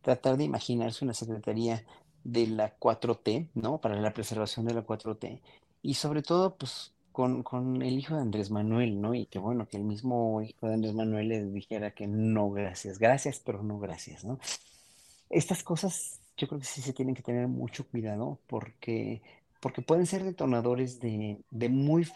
tratar 0.00 0.36
de 0.36 0.44
imaginarse 0.44 1.04
una 1.04 1.14
secretaría 1.14 1.84
de 2.24 2.46
la 2.46 2.78
4T, 2.78 3.48
¿no? 3.54 3.78
Para 3.78 4.00
la 4.00 4.12
preservación 4.12 4.66
de 4.66 4.74
la 4.74 4.86
4T. 4.86 5.40
Y 5.82 5.94
sobre 5.94 6.22
todo, 6.22 6.56
pues, 6.56 6.92
con, 7.12 7.42
con, 7.42 7.82
el 7.82 7.98
hijo 7.98 8.14
de 8.14 8.22
Andrés 8.22 8.50
Manuel, 8.50 9.00
¿no? 9.00 9.14
Y 9.14 9.26
que 9.26 9.38
bueno, 9.38 9.66
que 9.66 9.76
el 9.76 9.84
mismo 9.84 10.40
hijo 10.42 10.68
de 10.68 10.74
Andrés 10.74 10.94
Manuel 10.94 11.28
le 11.28 11.44
dijera 11.46 11.92
que 11.92 12.06
no, 12.06 12.50
gracias, 12.50 12.98
gracias, 12.98 13.40
pero 13.44 13.62
no 13.62 13.78
gracias, 13.78 14.24
¿no? 14.24 14.38
Estas 15.30 15.62
cosas 15.62 16.20
yo 16.36 16.46
creo 16.46 16.60
que 16.60 16.66
sí 16.66 16.82
se 16.82 16.92
tienen 16.92 17.14
que 17.14 17.22
tener 17.22 17.48
mucho 17.48 17.86
cuidado 17.88 18.38
porque 18.46 19.22
porque 19.66 19.82
pueden 19.82 20.06
ser 20.06 20.22
detonadores 20.22 21.00
de, 21.00 21.40
muy, 21.68 22.06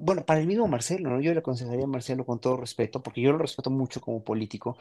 bueno, 0.00 0.22
para 0.26 0.40
el 0.40 0.46
mismo 0.46 0.68
Marcelo, 0.68 1.08
¿no? 1.08 1.18
Yo 1.18 1.32
le 1.32 1.38
aconsejaría 1.38 1.84
a 1.84 1.86
Marcelo 1.86 2.26
con 2.26 2.40
todo 2.40 2.58
respeto, 2.58 3.02
porque 3.02 3.22
yo 3.22 3.32
lo 3.32 3.38
respeto 3.38 3.70
mucho 3.70 4.02
como 4.02 4.22
político 4.22 4.76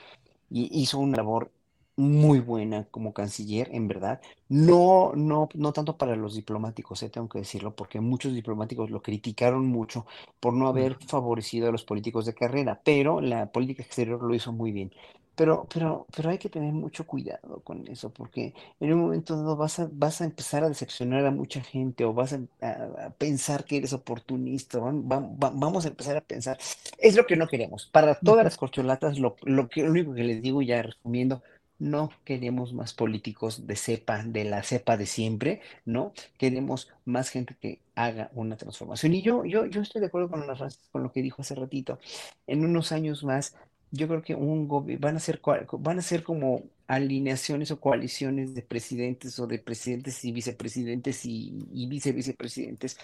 y 0.50 0.82
hizo 0.82 1.00
una 1.00 1.16
labor 1.16 1.50
muy 1.96 2.42
buena 2.42 2.84
como 2.92 3.14
canciller, 3.14 3.70
en 3.72 3.88
verdad. 3.88 4.20
No, 4.50 5.14
no, 5.16 5.48
no 5.54 5.72
tanto 5.72 5.96
para 5.98 6.18
los 6.18 6.36
diplomáticos, 6.36 7.02
eh, 7.04 7.10
tengo 7.10 7.30
que 7.30 7.40
decirlo, 7.40 7.74
porque 7.74 8.02
muchos 8.02 8.34
diplomáticos 8.34 8.92
lo 8.92 9.02
criticaron 9.02 9.66
mucho 9.66 10.06
por 10.42 10.54
no 10.54 10.68
haber 10.68 10.98
favorecido 11.08 11.70
a 11.70 11.72
los 11.72 11.86
políticos 11.86 12.26
de 12.26 12.34
carrera, 12.34 12.82
pero 12.84 13.22
la 13.22 13.50
política 13.50 13.82
exterior 13.82 14.22
lo 14.22 14.36
hizo 14.36 14.52
muy 14.52 14.74
bien. 14.74 14.92
Pero, 15.36 15.68
pero, 15.74 16.06
pero 16.16 16.30
hay 16.30 16.38
que 16.38 16.50
tener 16.50 16.74
mucho 16.74 17.08
cuidado 17.08 17.62
con 17.64 17.88
eso, 17.88 18.12
porque 18.14 18.54
en 18.80 18.94
un 18.94 19.02
momento 19.02 19.36
dado 19.36 19.56
vas 19.58 19.80
a, 19.80 19.90
vas 19.92 20.22
a 20.22 20.26
empezar 20.26 20.64
a 20.64 20.70
decepcionar 20.70 21.26
a 21.26 21.32
mucha 21.32 21.62
gente 21.62 22.06
o 22.06 22.14
vas 22.14 22.34
a, 22.34 22.40
a- 22.62 23.06
a 23.08 23.10
pensar 23.12 23.66
que 23.66 23.78
eres 23.78 23.94
oportunista. 23.94 24.80
vam- 24.80 25.04
va- 25.42 25.52
vamos 25.56 25.86
a 25.86 25.90
empezar 25.90 26.18
a 26.18 26.22
pensar. 26.22 26.58
Es 27.00 27.16
lo 27.16 27.26
que 27.26 27.36
no 27.36 27.48
queremos. 27.48 27.88
Para 27.92 28.16
todas 28.16 28.44
las 28.44 28.58
corcholatas, 28.58 29.18
lo, 29.20 29.36
lo 29.44 29.70
que, 29.70 29.84
lo 29.84 29.92
único 29.92 30.14
que 30.14 30.24
les 30.24 30.42
digo, 30.42 30.62
ya 30.62 30.82
resumiendo, 30.84 31.42
no 31.80 32.12
queremos 32.24 32.74
más 32.74 32.94
políticos 32.94 33.66
de 33.68 33.76
cepa, 33.76 34.24
de 34.24 34.46
la 34.46 34.64
cepa 34.64 34.96
de 34.98 35.06
siempre, 35.08 35.62
¿no? 35.86 36.14
Queremos 36.38 36.90
más 37.06 37.30
gente 37.30 37.56
que 37.60 37.82
haga 37.96 38.30
una 38.36 38.56
transformación. 38.58 39.14
Y 39.14 39.22
yo, 39.22 39.44
yo, 39.46 39.66
yo 39.66 39.82
estoy 39.82 40.00
de 40.02 40.08
acuerdo 40.08 40.30
con, 40.30 40.46
la 40.48 40.56
Francis, 40.56 40.88
con 40.92 41.04
lo 41.04 41.12
que 41.12 41.22
dijo 41.22 41.42
hace 41.42 41.56
ratito. 41.56 42.00
En 42.48 42.64
unos 42.66 42.92
años 42.92 43.24
más 43.24 43.56
yo 43.94 44.08
creo 44.08 44.24
que 44.24 44.34
un 44.36 44.68
van 45.00 45.16
a 45.18 45.20
ser 45.20 45.40
van 45.80 46.00
a 46.00 46.02
ser 46.02 46.24
como 46.24 46.64
alineaciones 46.88 47.70
o 47.72 47.80
coaliciones 47.80 48.56
de 48.56 48.64
presidentes 48.64 49.40
o 49.40 49.46
de 49.48 49.60
presidentes 49.60 50.26
y 50.26 50.32
vicepresidentes 50.32 51.26
y, 51.26 51.68
y 51.72 51.88
vice 51.88 52.12
vicepresidentes, 52.12 52.98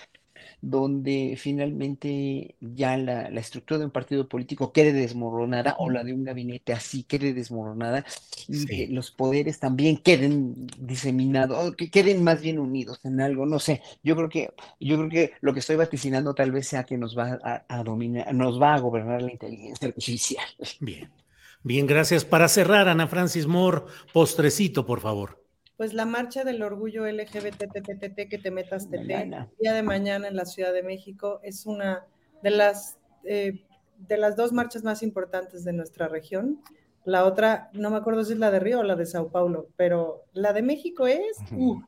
donde 0.61 1.35
finalmente 1.38 2.55
ya 2.59 2.97
la, 2.97 3.30
la 3.30 3.39
estructura 3.39 3.80
de 3.80 3.85
un 3.85 3.91
partido 3.91 4.27
político 4.27 4.71
quede 4.71 4.93
desmoronada 4.93 5.76
o 5.80 5.89
la 5.89 6.03
de 6.03 6.13
un 6.13 6.23
gabinete 6.23 6.73
así 6.73 7.03
quede 7.03 7.34
desmoronada 7.34 8.05
y 8.47 8.65
que 8.65 8.88
los 8.88 9.11
poderes 9.11 9.59
también 9.59 9.97
queden 9.97 10.67
diseminados, 10.77 11.69
o 11.69 11.73
que 11.73 11.89
queden 11.89 12.23
más 12.23 12.41
bien 12.41 12.59
unidos 12.59 12.99
en 13.03 13.21
algo, 13.21 13.45
no 13.45 13.59
sé. 13.59 13.81
Yo 14.03 14.15
creo 14.15 14.30
que, 14.30 14.53
yo 14.80 14.97
creo 14.97 15.09
que 15.09 15.31
lo 15.41 15.53
que 15.53 15.59
estoy 15.59 15.76
vaticinando 15.76 16.34
tal 16.34 16.51
vez 16.51 16.67
sea 16.67 16.84
que 16.84 16.97
nos 16.97 17.17
va 17.17 17.39
a, 17.43 17.65
a 17.67 17.84
dominar, 17.84 18.34
nos 18.34 18.61
va 18.61 18.76
a 18.76 18.80
gobernar 18.80 19.21
la 19.21 19.31
inteligencia 19.31 19.88
artificial. 19.88 20.45
Bien. 20.80 21.09
Bien, 21.61 21.85
gracias. 21.88 22.23
Para 22.23 22.47
cerrar, 22.47 22.88
Ana 22.88 23.07
Francis 23.07 23.45
Moore, 23.45 23.81
postrecito, 24.13 24.85
por 24.85 25.01
favor. 25.01 25.39
Pues 25.80 25.93
la 25.93 26.06
marcha 26.06 26.43
del 26.43 26.61
orgullo 26.61 27.06
LGBTTTT 27.06 28.27
que 28.30 28.38
te 28.38 28.51
metas 28.51 28.89
TT, 28.89 29.07
día 29.61 29.73
de 29.73 29.81
mañana 29.81 30.27
en 30.27 30.35
la 30.35 30.43
Ciudad 30.43 30.73
de 30.73 30.84
México, 30.84 31.39
es 31.41 31.65
una 31.65 32.06
de 32.43 32.49
las, 32.49 32.97
eh, 33.23 33.64
de 33.97 34.18
las 34.18 34.35
dos 34.35 34.51
marchas 34.51 34.84
más 34.84 35.01
importantes 35.03 35.64
de 35.64 35.72
nuestra 35.72 36.10
región. 36.10 36.61
La 37.06 37.23
otra, 37.23 37.69
no 37.72 37.91
me 37.91 37.95
acuerdo 37.95 38.26
si 38.26 38.34
es 38.34 38.39
la 38.39 38.51
de 38.51 38.60
Río 38.60 38.81
o 38.81 38.84
la 38.84 38.97
de 38.97 39.06
Sao 39.06 39.31
Paulo, 39.31 39.69
pero 39.77 40.26
la 40.34 40.51
de 40.51 40.64
México 40.64 41.07
es, 41.07 41.38
uh. 41.53 41.81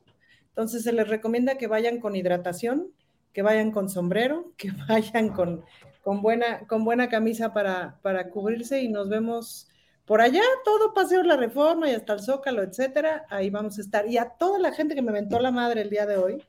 entonces 0.48 0.84
se 0.84 0.94
les 0.94 1.10
recomienda 1.10 1.58
que 1.58 1.68
vayan 1.68 2.00
con 2.00 2.16
hidratación, 2.16 2.94
que 3.34 3.42
vayan 3.42 3.72
con 3.72 3.90
sombrero, 3.90 4.54
que 4.56 4.72
vayan 4.88 5.28
con, 5.34 5.66
con, 6.02 6.22
buena, 6.22 6.66
con 6.66 6.86
buena 6.86 7.10
camisa 7.10 7.52
para, 7.52 8.00
para 8.02 8.30
cubrirse 8.30 8.82
y 8.82 8.88
nos 8.88 9.10
vemos 9.10 9.68
por 10.06 10.22
allá, 10.22 10.42
todo 10.66 10.94
Paseo 10.94 11.24
La 11.24 11.38
Reforma 11.38 11.90
y 11.90 11.94
hasta 11.94 12.14
el 12.14 12.22
Zócalo, 12.22 12.64
etcétera, 12.64 13.26
ahí 13.30 13.50
vamos 13.50 13.78
a 13.78 13.82
estar. 13.82 14.08
Y 14.08 14.18
a 14.18 14.30
toda 14.30 14.60
la 14.60 14.72
gente 14.74 14.96
que 14.96 15.02
me 15.02 15.12
mentó 15.12 15.40
la 15.40 15.52
madre 15.52 15.82
el 15.82 15.90
día 15.90 16.06
de 16.06 16.18
hoy, 16.18 16.44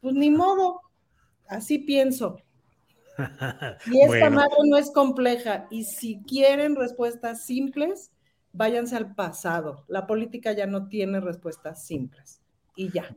pues 0.00 0.14
ni 0.14 0.30
modo, 0.30 0.82
así 1.48 1.78
pienso. 1.78 2.38
Y 3.86 4.00
esta 4.02 4.06
Bueno. 4.06 4.36
madre 4.36 4.56
no 4.66 4.76
es 4.76 4.90
compleja. 4.92 5.66
Y 5.70 5.84
si 5.84 6.20
quieren 6.22 6.76
respuestas 6.76 7.44
simples, 7.44 8.12
váyanse 8.52 8.96
al 8.96 9.14
pasado. 9.14 9.84
La 9.88 10.06
política 10.06 10.52
ya 10.52 10.66
no 10.66 10.88
tiene 10.88 11.20
respuestas 11.20 11.84
simples. 11.84 12.40
Y 12.76 12.92
ya. 12.92 13.16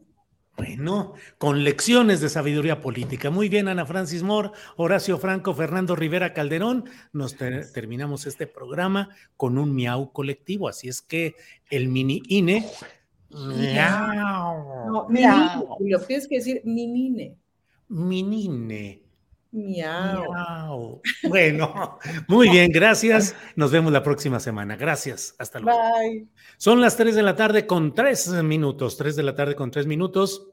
Bueno, 0.58 1.14
con 1.38 1.64
lecciones 1.64 2.22
de 2.22 2.30
sabiduría 2.30 2.82
política. 2.82 3.30
Muy 3.32 3.50
bien, 3.50 3.68
Ana 3.68 3.86
Francis 3.86 4.22
Moore, 4.22 4.52
Horacio 4.76 5.18
Franco, 5.18 5.54
Fernando 5.56 5.96
Rivera 5.96 6.34
Calderón. 6.34 6.86
Nos 7.14 7.36
ter- 7.36 7.72
terminamos 7.72 8.28
este 8.28 8.48
programa 8.48 9.10
con 9.38 9.58
un 9.58 9.74
miau 9.74 10.12
colectivo. 10.12 10.68
Así 10.68 10.88
es 10.88 11.02
que 11.02 11.36
el 11.70 11.88
mini 11.88 12.22
INE. 12.28 12.66
Miau. 13.30 14.88
No, 14.88 15.06
minine, 15.10 15.66
Julio, 15.68 16.00
tienes 16.02 16.28
que 16.28 16.36
decir 16.36 16.62
minine. 16.66 17.36
Minine. 17.88 19.02
Miau. 19.52 20.32
Miau. 20.32 21.02
Bueno, 21.28 22.00
muy 22.28 22.50
bien, 22.50 22.72
gracias. 22.72 23.36
Nos 23.56 23.72
vemos 23.72 23.92
la 23.92 24.02
próxima 24.02 24.40
semana. 24.40 24.76
Gracias. 24.76 25.36
Hasta 25.40 25.60
luego. 25.60 25.80
Bye. 25.80 26.28
Son 26.58 26.80
las 26.80 26.96
3 26.96 27.16
de 27.16 27.24
la 27.24 27.36
tarde 27.36 27.68
con 27.68 27.94
3 27.94 28.44
minutos, 28.44 28.98
3 28.98 29.16
de 29.16 29.24
la 29.24 29.36
tarde 29.36 29.56
con 29.56 29.72
3 29.72 29.88
minutos. 29.88 30.48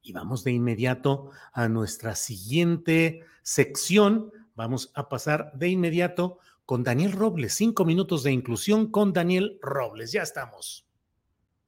Y 0.00 0.12
vamos 0.12 0.44
de 0.44 0.52
inmediato 0.52 1.30
a 1.52 1.68
nuestra 1.68 2.14
siguiente 2.14 3.22
sección. 3.42 4.32
Vamos 4.54 4.90
a 4.94 5.08
pasar 5.08 5.52
de 5.54 5.68
inmediato 5.68 6.38
con 6.66 6.84
Daniel 6.84 7.12
Robles. 7.12 7.54
Cinco 7.54 7.84
minutos 7.84 8.22
de 8.22 8.32
inclusión 8.32 8.90
con 8.90 9.12
Daniel 9.12 9.58
Robles. 9.60 10.12
Ya 10.12 10.22
estamos. 10.22 10.86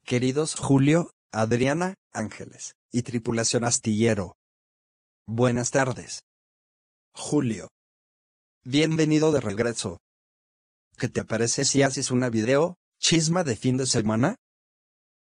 Queridos 0.04 0.54
Julio, 0.54 1.10
Adriana, 1.32 1.94
Ángeles 2.12 2.76
y 2.92 3.02
tripulación 3.02 3.64
astillero. 3.64 4.35
Buenas 5.28 5.72
tardes. 5.72 6.22
Julio. 7.12 7.66
Bienvenido 8.62 9.32
de 9.32 9.40
regreso. 9.40 9.98
¿Qué 10.96 11.08
te 11.08 11.24
parece 11.24 11.64
si 11.64 11.82
haces 11.82 12.12
una 12.12 12.30
video, 12.30 12.76
chisma 13.00 13.42
de 13.42 13.56
fin 13.56 13.76
de 13.76 13.86
semana? 13.86 14.36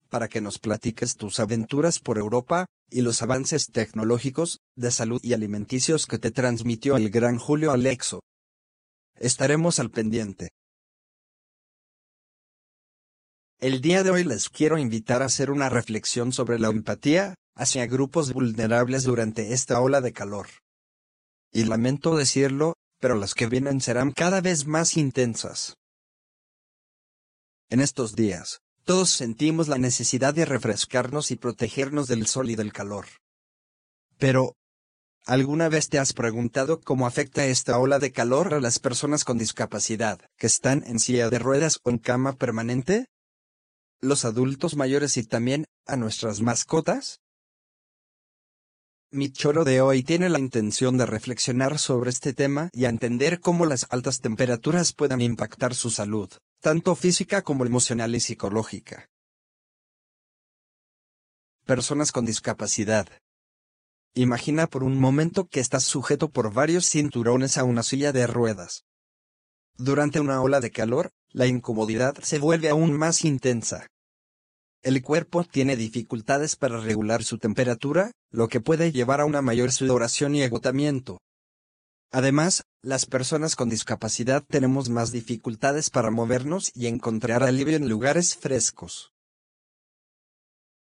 Para 0.09 0.29
que 0.29 0.41
nos 0.41 0.61
platiques 0.61 1.17
tus 1.17 1.41
aventuras 1.41 1.99
por 1.99 2.17
Europa 2.17 2.67
y 2.89 3.01
los 3.01 3.23
avances 3.23 3.73
tecnológicos, 3.73 4.61
de 4.77 4.93
salud 4.93 5.21
y 5.25 5.33
alimenticios 5.33 6.07
que 6.07 6.21
te 6.21 6.31
transmitió 6.31 6.97
el 6.97 7.11
gran 7.11 7.37
Julio 7.37 7.73
Alexo. 7.73 8.21
Estaremos 9.17 9.81
al 9.81 9.91
pendiente. 9.91 10.51
El 13.59 13.81
día 13.81 14.05
de 14.05 14.11
hoy 14.11 14.23
les 14.23 14.49
quiero 14.49 14.79
invitar 14.79 15.23
a 15.23 15.27
hacer 15.27 15.51
una 15.51 15.69
reflexión 15.69 16.33
sobre 16.33 16.61
la 16.61 16.69
empatía 16.69 17.35
hacia 17.59 17.87
grupos 17.87 18.33
vulnerables 18.33 19.03
durante 19.03 19.53
esta 19.53 19.81
ola 19.81 20.01
de 20.01 20.13
calor. 20.13 20.47
Y 21.53 21.65
lamento 21.65 22.17
decirlo, 22.17 22.75
pero 23.01 23.17
las 23.17 23.35
que 23.35 23.47
vienen 23.47 23.81
serán 23.81 24.13
cada 24.13 24.41
vez 24.41 24.67
más 24.67 24.97
intensas. 24.97 25.77
En 27.69 27.81
estos 27.81 28.15
días, 28.15 28.61
todos 28.85 29.11
sentimos 29.11 29.67
la 29.67 29.77
necesidad 29.77 30.33
de 30.35 30.45
refrescarnos 30.45 31.31
y 31.33 31.37
protegernos 31.37 32.07
del 32.07 32.27
sol 32.27 32.49
y 32.49 32.55
del 32.55 32.73
calor. 32.73 33.07
Pero, 34.19 34.55
¿alguna 35.27 35.69
vez 35.69 35.89
te 35.89 35.99
has 35.99 36.13
preguntado 36.13 36.81
cómo 36.81 37.07
afecta 37.07 37.45
esta 37.45 37.79
ola 37.79 37.99
de 37.99 38.13
calor 38.13 38.55
a 38.55 38.61
las 38.61 38.79
personas 38.79 39.25
con 39.25 39.37
discapacidad, 39.37 40.21
que 40.37 40.47
están 40.47 40.85
en 40.87 41.01
silla 41.01 41.29
de 41.29 41.41
ruedas 41.41 41.81
o 41.83 41.91
en 41.91 41.99
cama 41.99 42.37
permanente? 42.37 43.07
¿Los 44.01 44.25
adultos 44.25 44.77
mayores 44.77 45.17
y 45.17 45.25
también 45.25 45.67
a 45.87 45.97
nuestras 45.97 46.41
mascotas? 46.41 47.19
Mi 49.11 49.33
choro 49.33 49.65
de 49.65 49.81
hoy 49.81 50.03
tiene 50.03 50.29
la 50.29 50.39
intención 50.39 50.99
de 50.99 51.07
reflexionar 51.07 51.79
sobre 51.79 52.11
este 52.11 52.35
tema 52.35 52.69
y 52.75 52.85
entender 52.85 53.41
cómo 53.41 53.65
las 53.65 53.87
altas 53.89 54.21
temperaturas 54.21 54.93
pueden 54.93 55.23
impactar 55.23 55.75
su 55.75 55.89
salud, 55.89 56.31
tanto 56.61 56.95
física 56.95 57.41
como 57.41 57.65
emocional 57.65 58.15
y 58.15 58.21
psicológica. 58.21 59.09
Personas 61.65 62.13
con 62.13 62.27
discapacidad. 62.27 63.09
Imagina 64.13 64.67
por 64.67 64.85
un 64.85 65.01
momento 65.01 65.49
que 65.49 65.61
estás 65.61 65.85
sujeto 65.85 66.29
por 66.29 66.53
varios 66.53 66.85
cinturones 66.85 67.57
a 67.57 67.65
una 67.65 67.83
silla 67.83 68.13
de 68.13 68.27
ruedas. 68.27 68.85
Durante 69.79 70.21
una 70.21 70.43
ola 70.43 70.61
de 70.61 70.71
calor, 70.71 71.13
la 71.31 71.47
incomodidad 71.47 72.15
se 72.23 72.39
vuelve 72.39 72.69
aún 72.69 72.93
más 72.93 73.25
intensa. 73.25 73.87
El 74.83 75.03
cuerpo 75.03 75.45
tiene 75.45 75.77
dificultades 75.77 76.55
para 76.55 76.81
regular 76.81 77.25
su 77.25 77.39
temperatura, 77.39 78.13
lo 78.31 78.49
que 78.49 78.61
puede 78.61 78.93
llevar 78.93 79.21
a 79.21 79.25
una 79.25 79.43
mayor 79.43 79.73
sudoración 79.73 80.37
y 80.37 80.43
agotamiento. 80.45 81.19
Además, 82.13 82.65
las 82.83 83.05
personas 83.05 83.57
con 83.57 83.69
discapacidad 83.69 84.45
tenemos 84.47 84.89
más 84.89 85.11
dificultades 85.11 85.91
para 85.91 86.11
movernos 86.11 86.71
y 86.75 86.87
encontrar 86.87 87.43
alivio 87.43 87.77
en 87.77 87.89
lugares 87.89 88.37
frescos. 88.37 89.13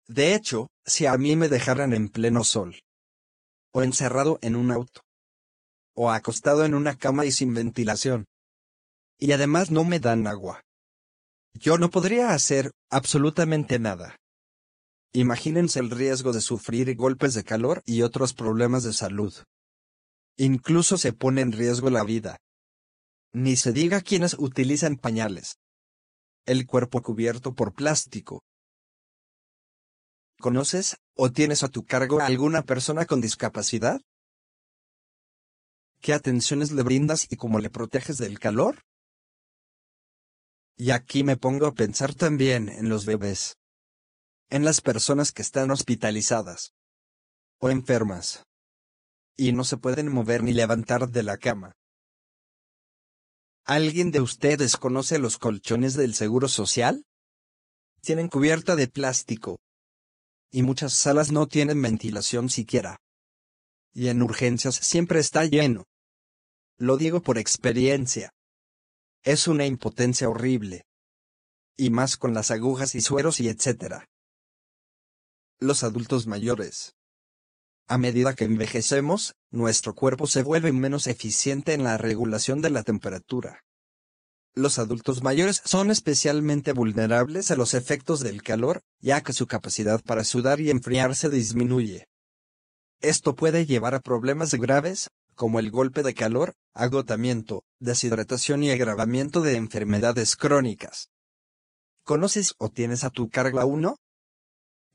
De 0.07 0.35
hecho, 0.35 0.69
si 0.85 1.07
a 1.07 1.17
mí 1.17 1.35
me 1.35 1.49
dejaran 1.49 1.95
en 1.95 2.09
pleno 2.09 2.45
sol, 2.45 2.81
o 3.73 3.83
encerrado 3.83 4.39
en 4.43 4.57
un 4.57 4.73
auto, 4.73 5.03
o 5.95 6.11
acostado 6.11 6.65
en 6.65 6.75
una 6.75 6.97
cama 6.97 7.25
y 7.25 7.33
sin 7.33 7.55
ventilación, 7.55 8.27
y 9.19 9.33
además 9.33 9.71
no 9.71 9.85
me 9.85 10.01
dan 10.01 10.27
agua, 10.27 10.63
yo 11.55 11.79
no 11.79 11.91
podría 11.91 12.31
hacer 12.31 12.71
absolutamente 12.91 13.79
nada. 13.79 14.17
Imagínense 15.13 15.81
el 15.81 15.91
riesgo 15.91 16.33
de 16.33 16.41
sufrir 16.41 16.95
golpes 16.97 17.35
de 17.35 17.43
calor 17.43 17.83
y 17.85 18.03
otros 18.03 18.33
problemas 18.33 18.85
de 18.85 18.93
salud. 18.93 19.35
Incluso 20.37 20.97
se 20.97 21.13
pone 21.13 21.41
en 21.41 21.53
riesgo 21.53 21.91
la 21.91 22.05
vida. 22.05 22.39
Ni 23.33 23.57
se 23.57 23.73
diga 23.73 24.01
quienes 24.01 24.35
utilizan 24.39 24.97
pañales. 24.97 25.57
El 26.47 26.67
cuerpo 26.67 27.03
cubierto 27.03 27.55
por 27.55 27.75
plástico. 27.75 28.43
¿Conoces 30.41 30.97
o 31.17 31.31
tienes 31.31 31.63
a 31.63 31.69
tu 31.69 31.85
cargo 31.85 32.21
a 32.21 32.27
alguna 32.27 32.63
persona 32.63 33.05
con 33.05 33.21
discapacidad? 33.21 34.01
¿Qué 36.01 36.15
atenciones 36.15 36.73
le 36.73 36.83
brindas 36.83 37.27
y 37.31 37.37
cómo 37.37 37.59
le 37.59 37.69
proteges 37.69 38.17
del 38.17 38.39
calor? 38.39 38.83
Y 40.81 40.93
aquí 40.93 41.25
me 41.25 41.37
pongo 41.37 41.67
a 41.67 41.75
pensar 41.75 42.15
también 42.15 42.71
en 42.71 42.89
los 42.89 43.05
bebés. 43.05 43.59
En 44.49 44.65
las 44.65 44.81
personas 44.81 45.31
que 45.31 45.43
están 45.43 45.71
hospitalizadas. 45.71 46.73
O 47.59 47.69
enfermas. 47.69 48.47
Y 49.37 49.53
no 49.53 49.65
se 49.65 49.77
pueden 49.77 50.11
mover 50.11 50.43
ni 50.43 50.55
levantar 50.55 51.11
de 51.11 51.23
la 51.23 51.37
cama. 51.37 51.77
¿Alguien 53.67 54.11
de 54.11 54.23
ustedes 54.23 54.79
conoce 54.79 55.19
los 55.19 55.37
colchones 55.37 55.93
del 55.97 56.15
Seguro 56.15 56.49
Social? 56.49 57.05
Tienen 58.01 58.29
cubierta 58.29 58.75
de 58.75 58.89
plástico. 58.89 59.59
Y 60.51 60.63
muchas 60.63 60.95
salas 60.95 61.31
no 61.31 61.47
tienen 61.47 61.83
ventilación 61.83 62.49
siquiera. 62.49 62.97
Y 63.93 64.09
en 64.09 64.23
urgencias 64.23 64.77
siempre 64.77 65.21
está 65.21 65.45
lleno. 65.45 65.85
Lo 66.79 66.97
digo 66.97 67.21
por 67.21 67.37
experiencia. 67.37 68.33
Es 69.23 69.49
una 69.49 69.67
impotencia 69.67 70.31
horrible. 70.31 70.87
Y 71.77 71.91
más 71.91 72.17
con 72.17 72.33
las 72.33 72.51
agujas 72.51 72.95
y 72.95 73.03
sueros 73.03 73.39
y 73.41 73.49
etcétera. 73.49 74.09
Los 75.59 75.85
adultos 75.85 76.27
mayores. 76.27 76.95
A 77.87 77.99
medida 77.99 78.35
que 78.35 78.45
envejecemos, 78.45 79.35
nuestro 79.51 79.95
cuerpo 79.95 80.27
se 80.27 80.43
vuelve 80.43 80.73
menos 80.73 81.07
eficiente 81.07 81.75
en 81.75 81.85
la 81.85 81.99
regulación 81.99 82.63
de 82.63 82.71
la 82.71 82.83
temperatura. 82.83 83.63
Los 84.55 84.79
adultos 84.79 85.23
mayores 85.23 85.61
son 85.67 85.91
especialmente 85.91 86.73
vulnerables 86.73 87.51
a 87.51 87.57
los 87.57 87.75
efectos 87.75 88.21
del 88.21 88.43
calor, 88.43 88.81
ya 89.01 89.21
que 89.21 89.35
su 89.35 89.47
capacidad 89.47 90.03
para 90.03 90.25
sudar 90.25 90.61
y 90.61 90.71
enfriarse 90.71 91.29
disminuye. 91.29 92.07
Esto 93.01 93.37
puede 93.37 93.67
llevar 93.67 93.95
a 93.95 94.01
problemas 94.01 94.55
graves, 94.55 95.11
como 95.41 95.59
el 95.59 95.71
golpe 95.71 96.03
de 96.03 96.13
calor, 96.13 96.53
agotamiento, 96.75 97.65
deshidratación 97.79 98.63
y 98.63 98.73
agravamiento 98.73 99.41
de 99.41 99.57
enfermedades 99.57 100.37
crónicas. 100.37 101.09
¿Conoces 102.05 102.55
o 102.59 102.69
tienes 102.69 103.05
a 103.05 103.11
tu 103.11 103.31
cargo 103.31 103.59
a 103.59 103.65
uno? 103.65 103.97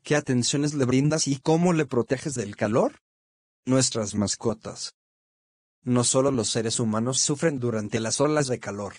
¿Qué 0.04 0.14
atenciones 0.14 0.72
le 0.74 0.84
brindas 0.84 1.26
y 1.26 1.40
cómo 1.40 1.72
le 1.72 1.84
proteges 1.84 2.34
del 2.34 2.54
calor? 2.54 3.00
Nuestras 3.64 4.14
mascotas. 4.14 4.94
No 5.82 6.04
solo 6.04 6.30
los 6.30 6.48
seres 6.48 6.78
humanos 6.78 7.18
sufren 7.18 7.58
durante 7.58 7.98
las 7.98 8.20
olas 8.20 8.46
de 8.46 8.60
calor. 8.60 8.94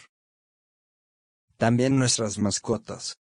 También 1.55 1.97
nuestras 1.97 2.39
mascotas. 2.39 3.19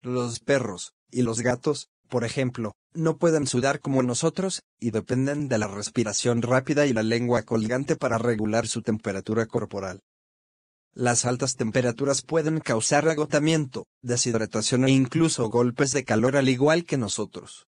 Los 0.00 0.38
perros 0.38 0.94
y 1.10 1.22
los 1.22 1.40
gatos, 1.40 1.88
por 2.12 2.24
ejemplo, 2.24 2.76
no 2.92 3.16
pueden 3.16 3.46
sudar 3.46 3.80
como 3.80 4.02
nosotros, 4.02 4.60
y 4.78 4.90
dependen 4.90 5.48
de 5.48 5.56
la 5.56 5.66
respiración 5.66 6.42
rápida 6.42 6.84
y 6.84 6.92
la 6.92 7.02
lengua 7.02 7.42
colgante 7.44 7.96
para 7.96 8.18
regular 8.18 8.68
su 8.68 8.82
temperatura 8.82 9.46
corporal. 9.46 10.02
Las 10.92 11.24
altas 11.24 11.56
temperaturas 11.56 12.20
pueden 12.20 12.60
causar 12.60 13.08
agotamiento, 13.08 13.86
deshidratación 14.02 14.84
e 14.84 14.90
incluso 14.90 15.48
golpes 15.48 15.92
de 15.92 16.04
calor 16.04 16.36
al 16.36 16.50
igual 16.50 16.84
que 16.84 16.98
nosotros. 16.98 17.66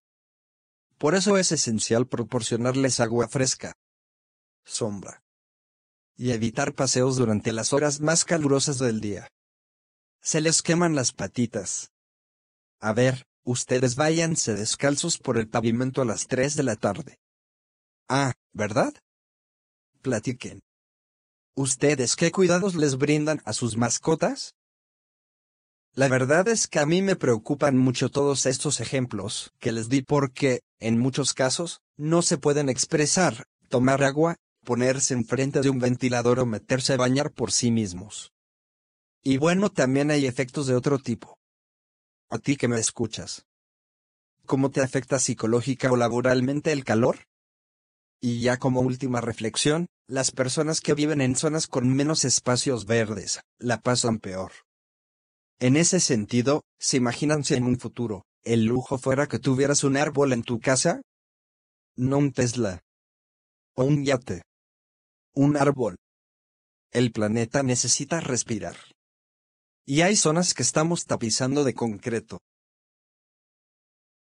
Por 0.99 1.15
eso 1.15 1.39
es 1.39 1.51
esencial 1.51 2.05
proporcionarles 2.05 2.99
agua 2.99 3.27
fresca, 3.27 3.73
sombra 4.63 5.23
y 6.15 6.33
evitar 6.33 6.75
paseos 6.75 7.15
durante 7.17 7.51
las 7.51 7.73
horas 7.73 7.99
más 7.99 8.25
calurosas 8.25 8.77
del 8.77 9.01
día. 9.01 9.27
Se 10.21 10.39
les 10.39 10.61
queman 10.61 10.93
las 10.93 11.13
patitas. 11.13 11.89
A 12.79 12.93
ver, 12.93 13.25
ustedes 13.45 13.95
váyanse 13.95 14.55
descalzos 14.55 15.17
por 15.17 15.37
el 15.37 15.47
pavimento 15.47 16.01
a 16.01 16.05
las 16.05 16.27
3 16.27 16.55
de 16.55 16.63
la 16.63 16.75
tarde. 16.75 17.19
Ah, 18.09 18.33
¿verdad? 18.51 18.93
Platiquen. 20.01 20.59
¿Ustedes 21.55 22.17
qué 22.17 22.31
cuidados 22.31 22.75
les 22.75 22.97
brindan 22.97 23.41
a 23.45 23.53
sus 23.53 23.77
mascotas? 23.77 24.55
La 25.93 26.09
verdad 26.09 26.49
es 26.49 26.67
que 26.67 26.79
a 26.79 26.85
mí 26.85 27.01
me 27.01 27.15
preocupan 27.15 27.77
mucho 27.77 28.09
todos 28.09 28.45
estos 28.45 28.81
ejemplos 28.81 29.53
que 29.59 29.71
les 29.71 29.87
di 29.87 30.01
porque, 30.01 30.59
en 30.79 30.99
muchos 30.99 31.33
casos, 31.33 31.79
no 31.95 32.21
se 32.21 32.37
pueden 32.37 32.67
expresar, 32.67 33.45
tomar 33.69 34.03
agua, 34.03 34.35
ponerse 34.65 35.13
enfrente 35.13 35.61
de 35.61 35.69
un 35.69 35.79
ventilador 35.79 36.39
o 36.39 36.45
meterse 36.45 36.93
a 36.93 36.97
bañar 36.97 37.31
por 37.31 37.53
sí 37.53 37.71
mismos. 37.71 38.33
Y 39.23 39.37
bueno, 39.37 39.69
también 39.69 40.11
hay 40.11 40.25
efectos 40.25 40.67
de 40.67 40.75
otro 40.75 40.99
tipo. 40.99 41.37
A 42.35 42.39
ti 42.39 42.57
que 42.57 42.67
me 42.67 42.77
escuchas. 42.77 43.45
¿Cómo 44.45 44.69
te 44.69 44.81
afecta 44.81 45.19
psicológica 45.19 45.89
o 45.89 45.95
laboralmente 45.95 46.73
el 46.73 46.83
calor? 46.83 47.29
Y 48.19 48.41
ya 48.41 48.57
como 48.57 48.81
última 48.81 49.21
reflexión, 49.21 49.87
las 50.05 50.31
personas 50.31 50.81
que 50.81 50.93
viven 50.93 51.21
en 51.21 51.37
zonas 51.37 51.67
con 51.67 51.87
menos 51.95 52.25
espacios 52.25 52.85
verdes, 52.85 53.39
la 53.57 53.79
pasan 53.79 54.19
peor. 54.19 54.51
En 55.59 55.77
ese 55.77 56.01
sentido, 56.01 56.65
¿se 56.77 56.97
imaginan 56.97 57.45
si 57.45 57.53
en 57.53 57.63
un 57.63 57.79
futuro, 57.79 58.25
el 58.43 58.65
lujo 58.65 58.97
fuera 58.97 59.27
que 59.27 59.39
tuvieras 59.39 59.85
un 59.85 59.95
árbol 59.95 60.33
en 60.33 60.43
tu 60.43 60.59
casa? 60.59 61.01
No 61.95 62.17
un 62.17 62.33
Tesla. 62.33 62.81
O 63.75 63.85
un 63.85 64.03
yate. 64.03 64.41
Un 65.35 65.55
árbol. 65.55 65.95
El 66.91 67.13
planeta 67.13 67.63
necesita 67.63 68.19
respirar. 68.19 68.75
Y 69.85 70.01
hay 70.01 70.15
zonas 70.15 70.53
que 70.53 70.63
estamos 70.63 71.05
tapizando 71.05 71.63
de 71.63 71.73
concreto, 71.73 72.39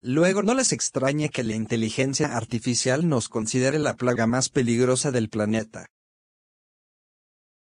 Luego 0.08 0.44
no 0.44 0.54
les 0.54 0.72
extrañe 0.72 1.30
que 1.30 1.44
la 1.44 1.56
inteligencia 1.56 2.38
artificial 2.38 3.10
nos 3.10 3.28
considere 3.28 3.80
la 3.80 3.96
plaga 3.96 4.28
más 4.28 4.50
peligrosa 4.50 5.10
del 5.10 5.30
planeta. 5.30 5.88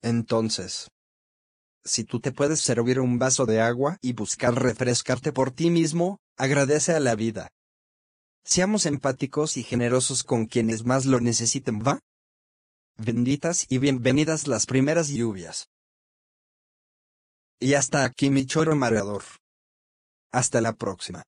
Entonces, 0.03 0.89
si 1.85 2.03
tú 2.03 2.19
te 2.19 2.33
puedes 2.33 2.59
servir 2.59 2.99
un 2.99 3.21
vaso 3.21 3.47
de 3.47 3.61
agua 3.61 3.99
y 4.03 4.13
buscar 4.13 4.61
refrescarte 4.61 5.33
por 5.33 5.53
ti 5.53 5.71
mismo, 5.71 6.19
agradece 6.37 6.95
a 6.95 6.99
la 6.99 7.15
vida. 7.15 7.53
Seamos 8.45 8.87
empáticos 8.87 9.57
y 9.57 9.63
generosos 9.63 10.25
con 10.25 10.47
quienes 10.47 10.85
más 10.85 11.07
lo 11.07 11.21
necesiten, 11.21 11.81
¿va? 11.81 12.01
Benditas 12.97 13.67
y 13.69 13.79
bienvenidas 13.79 14.49
las 14.49 14.67
primeras 14.67 15.11
lluvias. 15.11 15.69
Y 17.61 17.75
hasta 17.75 18.05
aquí 18.05 18.31
mi 18.31 18.45
choro 18.45 18.77
mareador. 18.77 19.23
Hasta 20.33 20.61
la 20.61 20.75
próxima. 20.75 21.23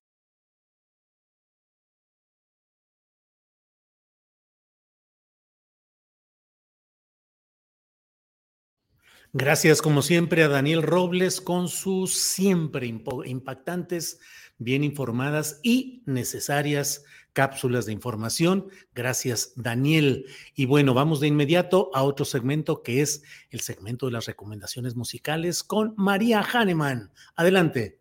Gracias, 9.33 9.81
como 9.83 10.01
siempre, 10.01 10.43
a 10.43 10.47
Daniel 10.47 10.81
Robles 10.81 11.39
con 11.39 11.67
sus 11.67 12.15
siempre 12.15 12.87
impactantes, 12.87 14.19
bien 14.57 14.83
informadas 14.83 15.59
y 15.61 16.01
necesarias 16.07 17.03
cápsulas 17.39 17.85
de 17.85 17.93
información. 17.93 18.67
Gracias, 18.93 19.53
Daniel. 19.55 20.25
Y 20.55 20.65
bueno, 20.65 20.93
vamos 20.93 21.21
de 21.21 21.27
inmediato 21.27 21.89
a 21.93 22.03
otro 22.03 22.25
segmento 22.25 22.83
que 22.83 23.01
es 23.01 23.23
el 23.49 23.61
segmento 23.61 24.07
de 24.07 24.11
las 24.11 24.25
recomendaciones 24.25 24.97
musicales 24.97 25.63
con 25.63 25.93
María 25.95 26.41
Hahnemann. 26.41 27.13
Adelante. 27.37 27.98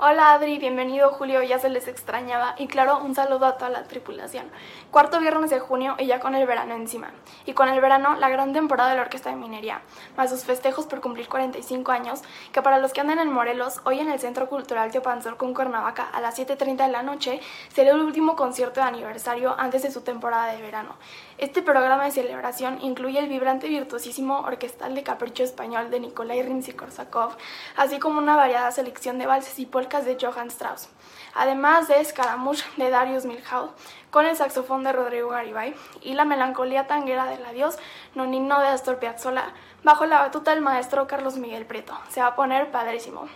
Hola 0.00 0.34
Adri, 0.34 0.60
bienvenido 0.60 1.10
Julio, 1.10 1.42
ya 1.42 1.58
se 1.58 1.68
les 1.68 1.88
extrañaba 1.88 2.54
y 2.56 2.68
claro, 2.68 3.00
un 3.00 3.16
saludo 3.16 3.46
a 3.46 3.56
toda 3.56 3.68
la 3.68 3.82
tripulación. 3.82 4.48
Cuarto 4.92 5.18
viernes 5.18 5.50
de 5.50 5.58
junio 5.58 5.96
y 5.98 6.06
ya 6.06 6.20
con 6.20 6.36
el 6.36 6.46
verano 6.46 6.76
encima. 6.76 7.10
Y 7.46 7.52
con 7.52 7.68
el 7.68 7.80
verano, 7.80 8.14
la 8.14 8.28
gran 8.28 8.52
temporada 8.52 8.90
de 8.90 8.94
la 8.94 9.02
Orquesta 9.02 9.30
de 9.30 9.34
Minería, 9.34 9.82
más 10.16 10.30
sus 10.30 10.44
festejos 10.44 10.86
por 10.86 11.00
cumplir 11.00 11.28
45 11.28 11.90
años, 11.90 12.22
que 12.52 12.62
para 12.62 12.78
los 12.78 12.92
que 12.92 13.00
andan 13.00 13.18
en 13.18 13.32
Morelos, 13.32 13.80
hoy 13.86 13.98
en 13.98 14.08
el 14.08 14.20
Centro 14.20 14.48
Cultural 14.48 14.92
Teopanzol 14.92 15.36
con 15.36 15.52
Cuernavaca 15.52 16.04
a 16.04 16.20
las 16.20 16.38
7.30 16.38 16.86
de 16.86 16.92
la 16.92 17.02
noche, 17.02 17.40
será 17.74 17.90
el 17.90 17.98
último 17.98 18.36
concierto 18.36 18.80
de 18.80 18.86
aniversario 18.86 19.56
antes 19.58 19.82
de 19.82 19.90
su 19.90 20.02
temporada 20.02 20.52
de 20.52 20.62
verano. 20.62 20.94
Este 21.38 21.60
programa 21.60 22.04
de 22.04 22.12
celebración 22.12 22.78
incluye 22.82 23.18
el 23.18 23.28
vibrante 23.28 23.68
virtuosísimo 23.68 24.42
orquestal 24.42 24.94
de 24.94 25.02
capricho 25.02 25.42
español 25.42 25.90
de 25.90 25.98
Nikolai 25.98 26.40
Rimsky-Korsakov, 26.42 27.32
así 27.76 27.98
como 27.98 28.18
una 28.20 28.36
variada 28.36 28.70
selección 28.70 29.18
de 29.18 29.26
valses 29.26 29.58
y 29.58 29.66
polcas 29.66 29.87
de 29.88 30.18
Johann 30.20 30.48
Strauss, 30.48 30.88
además 31.34 31.88
de 31.88 32.04
Scaramouche 32.04 32.64
de 32.76 32.90
Darius 32.90 33.24
Milhaud, 33.24 33.70
con 34.10 34.26
el 34.26 34.36
saxofón 34.36 34.84
de 34.84 34.92
Rodrigo 34.92 35.30
Garibay 35.30 35.74
y 36.02 36.12
la 36.12 36.26
melancolía 36.26 36.86
tanguera 36.86 37.24
del 37.24 37.44
adiós 37.46 37.78
nonino 38.14 38.60
de 38.60 38.68
Astor 38.68 38.98
Piazzolla, 38.98 39.52
bajo 39.82 40.04
la 40.04 40.20
batuta 40.20 40.50
del 40.50 40.60
maestro 40.60 41.06
Carlos 41.06 41.38
Miguel 41.38 41.64
Preto. 41.64 41.98
Se 42.10 42.20
va 42.20 42.28
a 42.28 42.36
poner 42.36 42.70
padrísimo. 42.70 43.28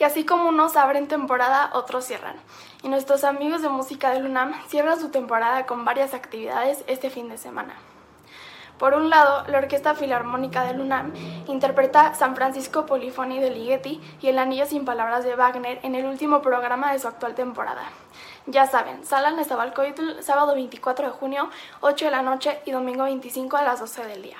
Y 0.00 0.04
así 0.04 0.24
como 0.24 0.48
unos 0.48 0.76
abren 0.76 1.06
temporada, 1.06 1.70
otros 1.72 2.04
cierran 2.04 2.36
y 2.82 2.88
nuestros 2.88 3.24
amigos 3.24 3.62
de 3.62 3.68
música 3.68 4.10
del 4.10 4.26
UNAM 4.26 4.54
cierran 4.68 5.00
su 5.00 5.10
temporada 5.10 5.66
con 5.66 5.84
varias 5.84 6.14
actividades 6.14 6.84
este 6.86 7.10
fin 7.10 7.28
de 7.28 7.38
semana. 7.38 7.74
Por 8.78 8.94
un 8.94 9.10
lado, 9.10 9.44
la 9.48 9.58
Orquesta 9.58 9.96
Filarmónica 9.96 10.62
del 10.62 10.80
UNAM 10.80 11.12
interpreta 11.48 12.14
San 12.14 12.36
Francisco 12.36 12.86
Polifoni 12.86 13.40
de 13.40 13.50
Ligeti 13.50 14.00
y 14.22 14.28
El 14.28 14.38
Anillo 14.38 14.66
sin 14.66 14.84
Palabras 14.84 15.24
de 15.24 15.34
Wagner 15.34 15.80
en 15.82 15.96
el 15.96 16.06
último 16.06 16.42
programa 16.42 16.92
de 16.92 17.00
su 17.00 17.08
actual 17.08 17.34
temporada. 17.34 17.82
Ya 18.46 18.66
saben, 18.66 19.04
Sala 19.04 19.32
Nezahualcóyotl, 19.32 20.22
sábado 20.22 20.54
24 20.54 21.06
de 21.06 21.12
junio, 21.12 21.50
8 21.80 22.04
de 22.04 22.10
la 22.12 22.22
noche 22.22 22.60
y 22.66 22.70
domingo 22.70 23.04
25 23.04 23.56
a 23.56 23.62
las 23.62 23.80
12 23.80 24.04
del 24.04 24.22
día. 24.22 24.36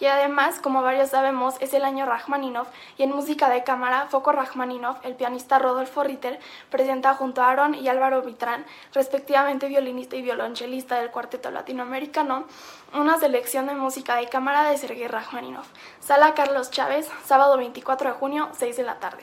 Y 0.00 0.06
además, 0.06 0.60
como 0.60 0.82
varios 0.82 1.10
sabemos, 1.10 1.56
es 1.60 1.74
el 1.74 1.84
año 1.84 2.06
Rachmaninoff 2.06 2.68
y 2.96 3.02
en 3.02 3.10
música 3.10 3.50
de 3.50 3.64
cámara, 3.64 4.06
Foco 4.08 4.32
Rachmaninoff, 4.32 4.96
el 5.04 5.14
pianista 5.14 5.58
Rodolfo 5.58 6.02
Ritter, 6.02 6.40
presenta 6.70 7.14
junto 7.14 7.42
a 7.42 7.50
Aaron 7.50 7.74
y 7.74 7.86
Álvaro 7.88 8.22
Vitrán, 8.22 8.64
respectivamente 8.94 9.68
violinista 9.68 10.16
y 10.16 10.22
violonchelista 10.22 10.98
del 10.98 11.10
cuarteto 11.10 11.50
latinoamericano, 11.50 12.44
una 12.94 13.18
selección 13.18 13.66
de 13.66 13.74
música 13.74 14.16
de 14.16 14.28
cámara 14.28 14.70
de 14.70 14.78
Sergei 14.78 15.06
Rachmaninoff. 15.06 15.68
Sala 16.00 16.32
Carlos 16.32 16.70
Chávez, 16.70 17.10
sábado 17.26 17.58
24 17.58 18.08
de 18.08 18.16
junio, 18.16 18.48
6 18.52 18.78
de 18.78 18.82
la 18.82 19.00
tarde. 19.00 19.22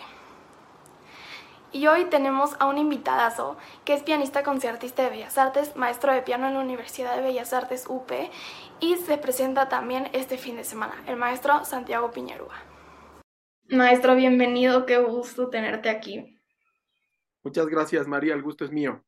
Y 1.73 1.87
hoy 1.87 2.05
tenemos 2.05 2.55
a 2.59 2.65
un 2.65 2.77
invitadazo 2.77 3.57
que 3.83 3.93
es 3.93 4.01
pianista 4.01 4.41
concertista 4.41 5.03
de 5.03 5.09
Bellas 5.09 5.37
Artes, 5.37 5.75
maestro 5.75 6.13
de 6.13 6.21
piano 6.21 6.47
en 6.47 6.53
la 6.53 6.61
Universidad 6.61 7.15
de 7.15 7.21
Bellas 7.21 7.51
Artes 7.51 7.85
UP 7.89 8.09
y 8.79 8.95
se 8.97 9.17
presenta 9.17 9.69
también 9.69 10.09
este 10.13 10.37
fin 10.37 10.55
de 10.57 10.63
semana, 10.63 10.95
el 11.07 11.15
maestro 11.15 11.63
Santiago 11.65 12.11
Piñerúa. 12.11 12.55
Maestro, 13.69 14.15
bienvenido, 14.15 14.85
qué 14.85 14.97
gusto 14.97 15.49
tenerte 15.49 15.89
aquí. 15.89 16.39
Muchas 17.43 17.67
gracias, 17.67 18.07
María, 18.07 18.33
el 18.33 18.41
gusto 18.41 18.65
es 18.65 18.71
mío. 18.71 19.03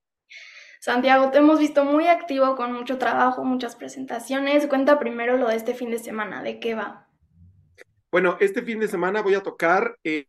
Santiago, 0.81 1.29
te 1.31 1.39
hemos 1.39 1.59
visto 1.59 1.83
muy 1.83 2.07
activo 2.07 2.55
con 2.55 2.71
mucho 2.73 2.97
trabajo, 2.97 3.43
muchas 3.43 3.75
presentaciones. 3.75 4.67
Cuenta 4.67 4.97
primero 4.97 5.37
lo 5.37 5.49
de 5.49 5.57
este 5.57 5.73
fin 5.73 5.91
de 5.91 5.99
semana, 5.99 6.41
¿de 6.41 6.59
qué 6.59 6.73
va? 6.73 7.07
Bueno, 8.11 8.37
este 8.39 8.61
fin 8.61 8.79
de 8.79 8.87
semana 8.87 9.21
voy 9.21 9.35
a 9.35 9.43
tocar 9.43 9.97
eh, 10.03 10.25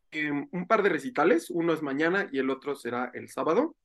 un 0.50 0.66
par 0.66 0.82
de 0.82 0.90
recitales, 0.90 1.50
uno 1.50 1.72
es 1.72 1.82
mañana 1.82 2.28
y 2.30 2.38
el 2.38 2.50
otro 2.50 2.74
será 2.74 3.10
el 3.14 3.28
sábado, 3.28 3.76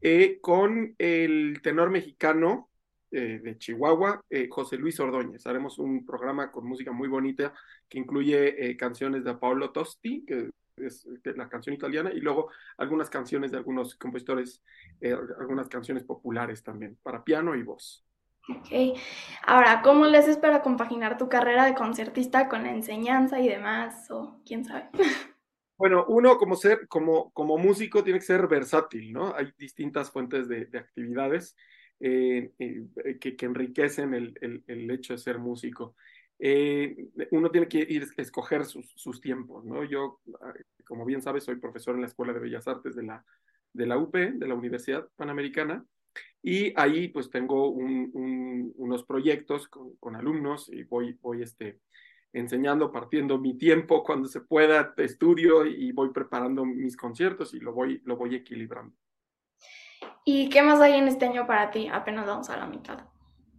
eh, 0.00 0.38
con 0.40 0.94
el 0.98 1.60
tenor 1.62 1.90
mexicano 1.90 2.69
eh, 3.10 3.40
de 3.42 3.58
Chihuahua, 3.58 4.24
José 4.50 4.76
Luis 4.76 4.98
Ordóñez. 5.00 5.46
Haremos 5.46 5.78
un 5.78 6.04
programa 6.04 6.50
con 6.50 6.66
música 6.66 6.92
muy 6.92 7.08
bonita 7.08 7.52
que 7.88 7.98
incluye 7.98 8.76
canciones 8.76 9.24
de 9.24 9.34
Paolo 9.34 9.70
Tosti, 9.70 10.24
que 10.24 10.50
es 10.76 11.06
la 11.24 11.48
canción 11.48 11.74
italiana, 11.74 12.10
y 12.12 12.20
luego 12.20 12.50
algunas 12.78 13.10
canciones 13.10 13.50
de 13.50 13.58
algunos 13.58 13.94
compositores, 13.96 14.62
algunas 15.38 15.68
canciones 15.68 16.04
populares 16.04 16.62
también, 16.62 16.96
para 17.02 17.22
piano 17.22 17.54
y 17.54 17.62
voz. 17.62 18.04
Ok. 18.48 18.98
Ahora, 19.46 19.82
¿cómo 19.82 20.06
le 20.06 20.18
haces 20.18 20.36
para 20.36 20.62
compaginar 20.62 21.18
tu 21.18 21.28
carrera 21.28 21.64
de 21.64 21.74
concertista 21.74 22.48
con 22.48 22.62
la 22.62 22.72
enseñanza 22.72 23.40
y 23.40 23.48
demás? 23.48 24.10
O 24.10 24.40
quién 24.44 24.64
sabe. 24.64 24.88
Bueno, 25.76 26.04
uno 26.08 26.36
como 26.36 26.56
ser, 26.56 26.86
como, 26.88 27.30
como 27.30 27.56
músico 27.56 28.04
tiene 28.04 28.18
que 28.18 28.26
ser 28.26 28.46
versátil, 28.48 29.14
¿no? 29.14 29.34
Hay 29.34 29.50
distintas 29.56 30.10
fuentes 30.10 30.46
de, 30.46 30.68
actividades 30.78 31.56
eh, 32.00 32.52
eh, 32.58 33.18
que, 33.20 33.36
que, 33.36 33.46
enriquecen 33.46 34.14
el, 34.14 34.34
el, 34.40 34.64
el, 34.66 34.90
hecho 34.90 35.12
de 35.12 35.18
ser 35.18 35.38
músico. 35.38 35.94
Eh, 36.38 37.08
uno 37.32 37.50
tiene 37.50 37.68
que 37.68 37.78
ir 37.78 38.06
a 38.16 38.22
escoger 38.22 38.64
sus, 38.64 38.90
sus, 38.96 39.20
tiempos, 39.20 39.64
¿no? 39.66 39.84
Yo, 39.84 40.20
como 40.86 41.04
bien 41.04 41.20
sabes, 41.20 41.44
soy 41.44 41.56
profesor 41.56 41.94
en 41.94 42.00
la 42.00 42.06
Escuela 42.06 42.32
de 42.32 42.40
Bellas 42.40 42.66
Artes 42.66 42.96
de 42.96 43.02
la, 43.02 43.24
de 43.74 43.86
la 43.86 43.98
UP, 43.98 44.16
de 44.16 44.48
la 44.48 44.54
Universidad 44.54 45.08
Panamericana, 45.16 45.84
y 46.42 46.72
ahí 46.80 47.08
pues 47.08 47.28
tengo 47.28 47.68
unos 47.68 49.04
proyectos 49.04 49.68
con, 49.68 50.16
alumnos 50.16 50.70
y 50.72 50.84
voy, 50.84 51.18
voy 51.20 51.42
este, 51.42 51.80
enseñando, 52.32 52.90
partiendo 52.90 53.38
mi 53.38 53.58
tiempo 53.58 54.02
cuando 54.02 54.26
se 54.26 54.40
pueda, 54.40 54.94
estudio 54.96 55.66
y 55.66 55.92
voy 55.92 56.10
preparando 56.12 56.64
mis 56.64 56.96
conciertos 56.96 57.52
y 57.52 57.60
lo 57.60 57.74
voy, 57.74 58.00
lo 58.04 58.16
voy 58.16 58.34
equilibrando. 58.34 58.96
¿Y 60.24 60.48
qué 60.48 60.62
más 60.62 60.80
hay 60.80 60.94
en 60.94 61.08
este 61.08 61.26
año 61.26 61.46
para 61.46 61.70
ti? 61.70 61.88
Apenas 61.88 62.26
vamos 62.26 62.50
a 62.50 62.56
la 62.56 62.66
mitad. 62.66 62.98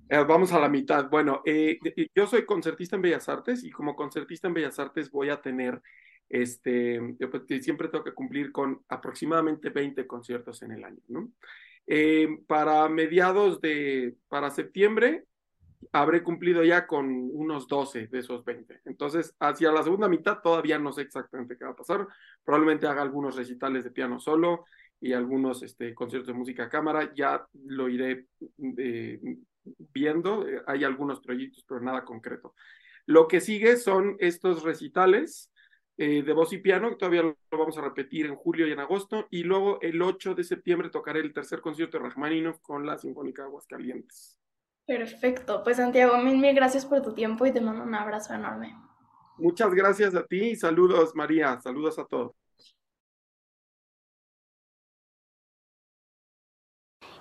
Eh, 0.09 0.23
vamos 0.27 0.51
a 0.51 0.59
la 0.59 0.69
mitad. 0.69 1.09
Bueno, 1.09 1.41
eh, 1.45 1.79
yo 2.13 2.27
soy 2.27 2.45
concertista 2.45 2.95
en 2.95 3.01
Bellas 3.01 3.29
Artes 3.29 3.63
y 3.63 3.71
como 3.71 3.95
concertista 3.95 4.47
en 4.47 4.53
Bellas 4.53 4.77
Artes 4.77 5.09
voy 5.09 5.29
a 5.29 5.41
tener, 5.41 5.81
este, 6.27 6.99
pues, 7.29 7.63
siempre 7.63 7.88
tengo 7.88 8.03
que 8.03 8.13
cumplir 8.13 8.51
con 8.51 8.83
aproximadamente 8.89 9.69
20 9.69 10.05
conciertos 10.05 10.61
en 10.63 10.71
el 10.73 10.83
año, 10.83 11.01
¿no? 11.07 11.29
Eh, 11.88 12.27
para 12.45 12.88
mediados 12.89 13.59
de, 13.61 14.15
para 14.27 14.49
septiembre, 14.49 15.25
habré 15.91 16.23
cumplido 16.23 16.63
ya 16.63 16.88
con 16.88 17.07
unos 17.33 17.67
12 17.67 18.07
de 18.07 18.19
esos 18.19 18.45
20. 18.45 18.81
Entonces, 18.85 19.35
hacia 19.39 19.71
la 19.71 19.83
segunda 19.83 20.07
mitad 20.07 20.39
todavía 20.41 20.77
no 20.77 20.91
sé 20.93 21.01
exactamente 21.03 21.57
qué 21.57 21.65
va 21.65 21.71
a 21.71 21.75
pasar. 21.75 22.07
Probablemente 22.43 22.85
haga 22.88 23.01
algunos 23.01 23.35
recitales 23.35 23.83
de 23.83 23.91
piano 23.91 24.19
solo 24.19 24.65
y 25.02 25.14
algunos 25.14 25.64
este, 25.64 25.94
conciertos 25.94 26.28
de 26.28 26.34
música 26.34 26.65
a 26.65 26.69
cámara. 26.69 27.11
Ya 27.14 27.45
lo 27.65 27.90
iré 27.90 28.28
eh, 28.78 29.19
viendo. 29.94 30.45
Hay 30.68 30.84
algunos 30.84 31.19
proyectos, 31.19 31.65
pero 31.68 31.82
nada 31.82 32.06
concreto. 32.06 32.53
Lo 33.07 33.28
que 33.28 33.41
sigue 33.41 33.78
son 33.78 34.15
estos 34.19 34.64
recitales 34.64 35.52
eh, 35.98 36.23
de 36.23 36.34
voz 36.34 36.53
y 36.53 36.60
piano, 36.60 36.90
que 36.90 36.95
todavía 36.95 37.23
lo 37.23 37.36
vamos 37.52 37.78
a 37.78 37.82
repetir 37.82 38.26
en 38.26 38.36
julio 38.36 38.68
y 38.68 38.72
en 38.72 38.80
agosto, 38.80 39.28
y 39.30 39.44
luego 39.44 39.80
el 39.82 40.02
8 40.02 40.34
de 40.34 40.44
septiembre 40.44 40.90
tocaré 40.90 41.19
el 41.19 41.34
tercer 41.34 41.61
concierto 41.61 41.98
de 41.98 42.06
Rachmaninoff 42.06 42.60
con 42.61 42.86
la 42.86 42.98
Sinfónica 42.98 43.44
Aguascalientes. 43.44 44.38
Perfecto, 44.88 45.61
pues 45.64 45.78
Santiago, 45.78 46.18
mil, 46.18 46.38
mil 46.38 46.56
gracias 46.56 46.86
por 46.86 47.02
tu 47.02 47.14
tiempo 47.14 47.45
y 47.45 47.52
te 47.52 47.61
mando 47.61 47.84
un 47.84 47.94
abrazo 47.94 48.34
enorme. 48.34 48.76
Muchas 49.38 49.73
gracias 49.73 50.15
a 50.15 50.25
ti 50.25 50.51
y 50.51 50.56
saludos 50.56 51.16
María, 51.16 51.59
saludos 51.61 52.00
a 52.00 52.06
todos. 52.06 52.41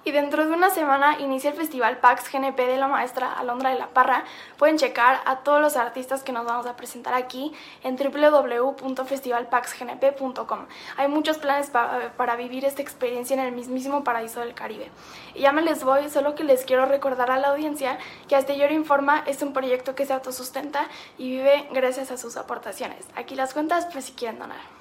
Y 0.03 0.13
dentro 0.13 0.47
de 0.47 0.53
una 0.53 0.71
semana 0.71 1.21
inicia 1.21 1.51
el 1.51 1.57
festival 1.57 1.99
PAX 1.99 2.33
GNP 2.33 2.57
de 2.57 2.79
la 2.79 2.89
maestra 2.89 3.35
Alondra 3.35 3.69
de 3.69 3.79
la 3.79 3.89
Parra. 3.89 4.25
Pueden 4.57 4.79
checar 4.79 5.21
a 5.27 5.41
todos 5.41 5.61
los 5.61 5.77
artistas 5.77 6.23
que 6.23 6.33
nos 6.33 6.47
vamos 6.47 6.65
a 6.65 6.75
presentar 6.75 7.13
aquí 7.13 7.53
en 7.83 7.97
www.festivalpaxgnp.com. 7.97 10.67
Hay 10.97 11.09
muchos 11.09 11.37
planes 11.37 11.71
para 11.71 12.37
vivir 12.37 12.65
esta 12.65 12.81
experiencia 12.81 13.35
en 13.35 13.41
el 13.41 13.53
mismísimo 13.53 14.03
paraíso 14.03 14.41
del 14.41 14.55
Caribe. 14.55 14.91
Y 15.35 15.41
ya 15.41 15.53
me 15.53 15.61
les 15.61 15.85
voy, 15.85 16.09
solo 16.09 16.35
que 16.35 16.45
les 16.45 16.65
quiero 16.65 16.87
recordar 16.87 17.31
a 17.31 17.39
la 17.39 17.49
audiencia 17.49 17.99
que 18.27 18.37
Astillero 18.37 18.73
Informa 18.73 19.23
es 19.27 19.43
un 19.43 19.53
proyecto 19.53 19.95
que 19.95 20.07
se 20.07 20.15
autosustenta 20.15 20.89
y 21.19 21.31
vive 21.31 21.69
gracias 21.73 22.11
a 22.11 22.17
sus 22.17 22.39
aportaciones. 22.39 23.05
Aquí 23.17 23.35
las 23.35 23.53
cuentas, 23.53 23.87
pues 23.93 24.07
si 24.07 24.13
quieren 24.13 24.39
donar 24.39 24.80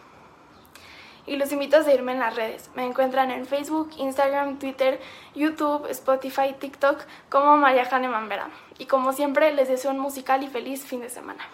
y 1.30 1.36
los 1.36 1.52
invito 1.52 1.78
a 1.78 1.84
seguirme 1.84 2.14
en 2.14 2.20
las 2.20 2.36
redes. 2.36 2.72
Me 2.74 2.84
encuentran 2.84 3.30
en 3.30 3.46
Facebook, 3.46 3.92
Instagram, 3.98 4.58
Twitter, 4.58 5.00
YouTube, 5.36 5.86
Spotify, 5.92 6.56
TikTok 6.60 7.00
como 7.30 7.56
María 7.56 7.88
Hahnemann 7.90 8.28
Vera. 8.28 8.50
Y 8.80 8.88
como 8.88 9.14
siempre, 9.14 9.54
les 9.54 9.70
deseo 9.70 9.92
un 9.92 10.00
musical 10.00 10.44
y 10.44 10.48
feliz 10.48 10.84
fin 10.84 11.02
de 11.02 11.10
semana. 11.10 11.48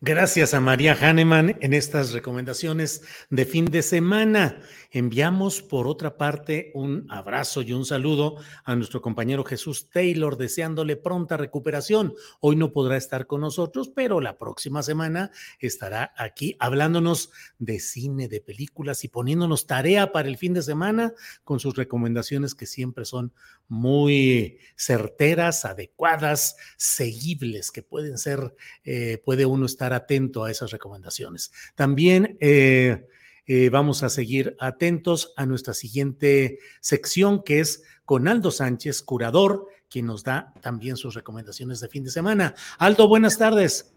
Gracias 0.00 0.54
a 0.54 0.60
María 0.60 0.94
Hahnemann 0.94 1.56
en 1.60 1.74
estas 1.74 2.12
recomendaciones 2.12 3.02
de 3.30 3.44
fin 3.44 3.64
de 3.64 3.82
semana. 3.82 4.60
Enviamos 4.92 5.60
por 5.60 5.88
otra 5.88 6.16
parte 6.16 6.70
un 6.74 7.10
abrazo 7.10 7.62
y 7.62 7.72
un 7.72 7.84
saludo 7.84 8.36
a 8.64 8.76
nuestro 8.76 9.02
compañero 9.02 9.42
Jesús 9.42 9.90
Taylor, 9.90 10.36
deseándole 10.36 10.94
pronta 10.94 11.36
recuperación. 11.36 12.14
Hoy 12.38 12.54
no 12.54 12.72
podrá 12.72 12.96
estar 12.96 13.26
con 13.26 13.40
nosotros, 13.40 13.90
pero 13.92 14.20
la 14.20 14.38
próxima 14.38 14.84
semana 14.84 15.32
estará 15.58 16.14
aquí 16.16 16.54
hablándonos 16.60 17.32
de 17.58 17.80
cine, 17.80 18.28
de 18.28 18.40
películas 18.40 19.02
y 19.02 19.08
poniéndonos 19.08 19.66
tarea 19.66 20.12
para 20.12 20.28
el 20.28 20.36
fin 20.36 20.54
de 20.54 20.62
semana 20.62 21.12
con 21.42 21.58
sus 21.58 21.74
recomendaciones 21.74 22.54
que 22.54 22.66
siempre 22.66 23.04
son 23.04 23.32
muy 23.68 24.58
certeras, 24.76 25.64
adecuadas, 25.64 26.56
seguibles, 26.76 27.70
que 27.70 27.82
pueden 27.82 28.18
ser, 28.18 28.54
eh, 28.84 29.20
puede 29.24 29.46
uno 29.46 29.66
estar 29.66 29.92
atento 29.92 30.44
a 30.44 30.50
esas 30.50 30.70
recomendaciones. 30.70 31.52
También 31.74 32.36
eh, 32.40 33.06
eh, 33.46 33.70
vamos 33.70 34.02
a 34.02 34.08
seguir 34.08 34.56
atentos 34.58 35.32
a 35.36 35.46
nuestra 35.46 35.74
siguiente 35.74 36.58
sección, 36.80 37.42
que 37.42 37.60
es 37.60 37.82
con 38.04 38.28
Aldo 38.28 38.50
Sánchez, 38.50 39.02
curador, 39.02 39.68
quien 39.90 40.06
nos 40.06 40.24
da 40.24 40.52
también 40.60 40.96
sus 40.96 41.14
recomendaciones 41.14 41.80
de 41.80 41.88
fin 41.88 42.04
de 42.04 42.10
semana. 42.10 42.54
Aldo, 42.78 43.08
buenas 43.08 43.38
tardes. 43.38 43.94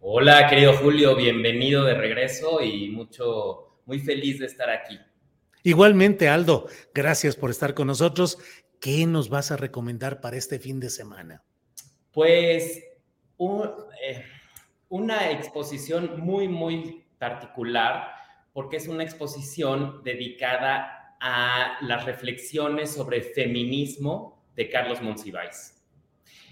Hola, 0.00 0.48
querido 0.48 0.72
Julio, 0.74 1.14
bienvenido 1.14 1.84
de 1.84 1.94
regreso 1.94 2.60
y 2.60 2.90
mucho, 2.90 3.78
muy 3.86 4.00
feliz 4.00 4.40
de 4.40 4.46
estar 4.46 4.68
aquí. 4.68 4.98
Igualmente, 5.64 6.28
Aldo, 6.28 6.66
gracias 6.92 7.36
por 7.36 7.50
estar 7.50 7.74
con 7.74 7.86
nosotros. 7.86 8.38
¿Qué 8.82 9.06
nos 9.06 9.28
vas 9.28 9.52
a 9.52 9.56
recomendar 9.56 10.20
para 10.20 10.36
este 10.36 10.58
fin 10.58 10.80
de 10.80 10.90
semana? 10.90 11.44
Pues 12.10 12.82
eh, 13.38 14.24
una 14.88 15.30
exposición 15.30 16.18
muy, 16.18 16.48
muy 16.48 17.04
particular 17.16 18.08
porque 18.52 18.78
es 18.78 18.88
una 18.88 19.04
exposición 19.04 20.02
dedicada 20.02 21.16
a 21.20 21.76
las 21.82 22.04
reflexiones 22.06 22.90
sobre 22.90 23.22
feminismo 23.22 24.42
de 24.56 24.68
Carlos 24.68 25.00
Monsiváis. 25.00 25.80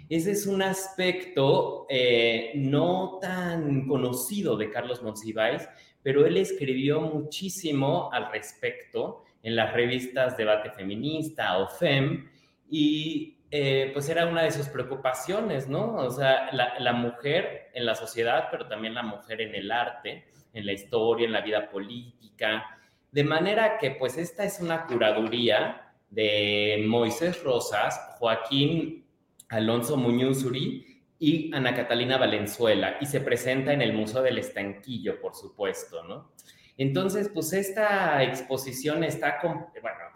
Ese 0.08 0.30
es 0.30 0.46
un 0.46 0.62
aspecto 0.62 1.86
eh, 1.88 2.52
no 2.54 3.18
tan 3.20 3.88
conocido 3.88 4.56
de 4.56 4.70
Carlos 4.70 5.02
Monsiváis, 5.02 5.68
pero 6.00 6.24
él 6.24 6.36
escribió 6.36 7.00
muchísimo 7.00 8.08
al 8.12 8.30
respecto 8.30 9.24
en 9.42 9.56
las 9.56 9.72
revistas 9.72 10.36
Debate 10.36 10.70
Feminista 10.70 11.58
o 11.58 11.68
FEM 11.68 12.28
y 12.68 13.36
eh, 13.52 13.90
pues 13.92 14.08
era 14.08 14.26
una 14.26 14.42
de 14.42 14.52
sus 14.52 14.68
preocupaciones, 14.68 15.68
¿no? 15.68 15.96
O 15.96 16.10
sea, 16.10 16.50
la, 16.52 16.92
mujer 16.92 17.70
en 17.74 17.84
la 17.84 17.96
sociedad, 17.96 18.46
pero 18.50 18.68
también 18.68 18.94
la 18.94 19.02
mujer 19.02 19.40
en 19.40 19.56
el 19.56 19.72
arte, 19.72 20.24
en 20.52 20.66
la 20.66 20.72
historia, 20.72 21.26
en 21.26 21.32
la 21.32 21.40
vida 21.40 21.68
política. 21.68 22.78
De 23.10 23.24
manera 23.24 23.76
que, 23.78 23.90
pues, 23.90 24.18
esta 24.18 24.44
es 24.44 24.60
una 24.60 24.86
curaduría 24.86 25.94
de 26.10 26.84
Moisés 26.86 27.42
Rosas, 27.42 28.16
Joaquín 28.18 29.04
Alonso 29.48 29.96
Muñuzuri 29.96 31.02
y 31.18 31.52
Ana 31.52 31.74
Catalina 31.74 32.18
Valenzuela, 32.18 32.98
y 33.00 33.06
se 33.06 33.20
presenta 33.20 33.72
en 33.72 33.82
el 33.82 33.92
Museo 33.92 34.22
del 34.22 34.38
Estanquillo, 34.38 35.20
por 35.20 35.34
supuesto, 35.34 36.04
¿no? 36.04 36.30
Entonces, 36.80 37.28
pues 37.28 37.52
esta 37.52 38.22
exposición 38.22 39.04
está 39.04 39.36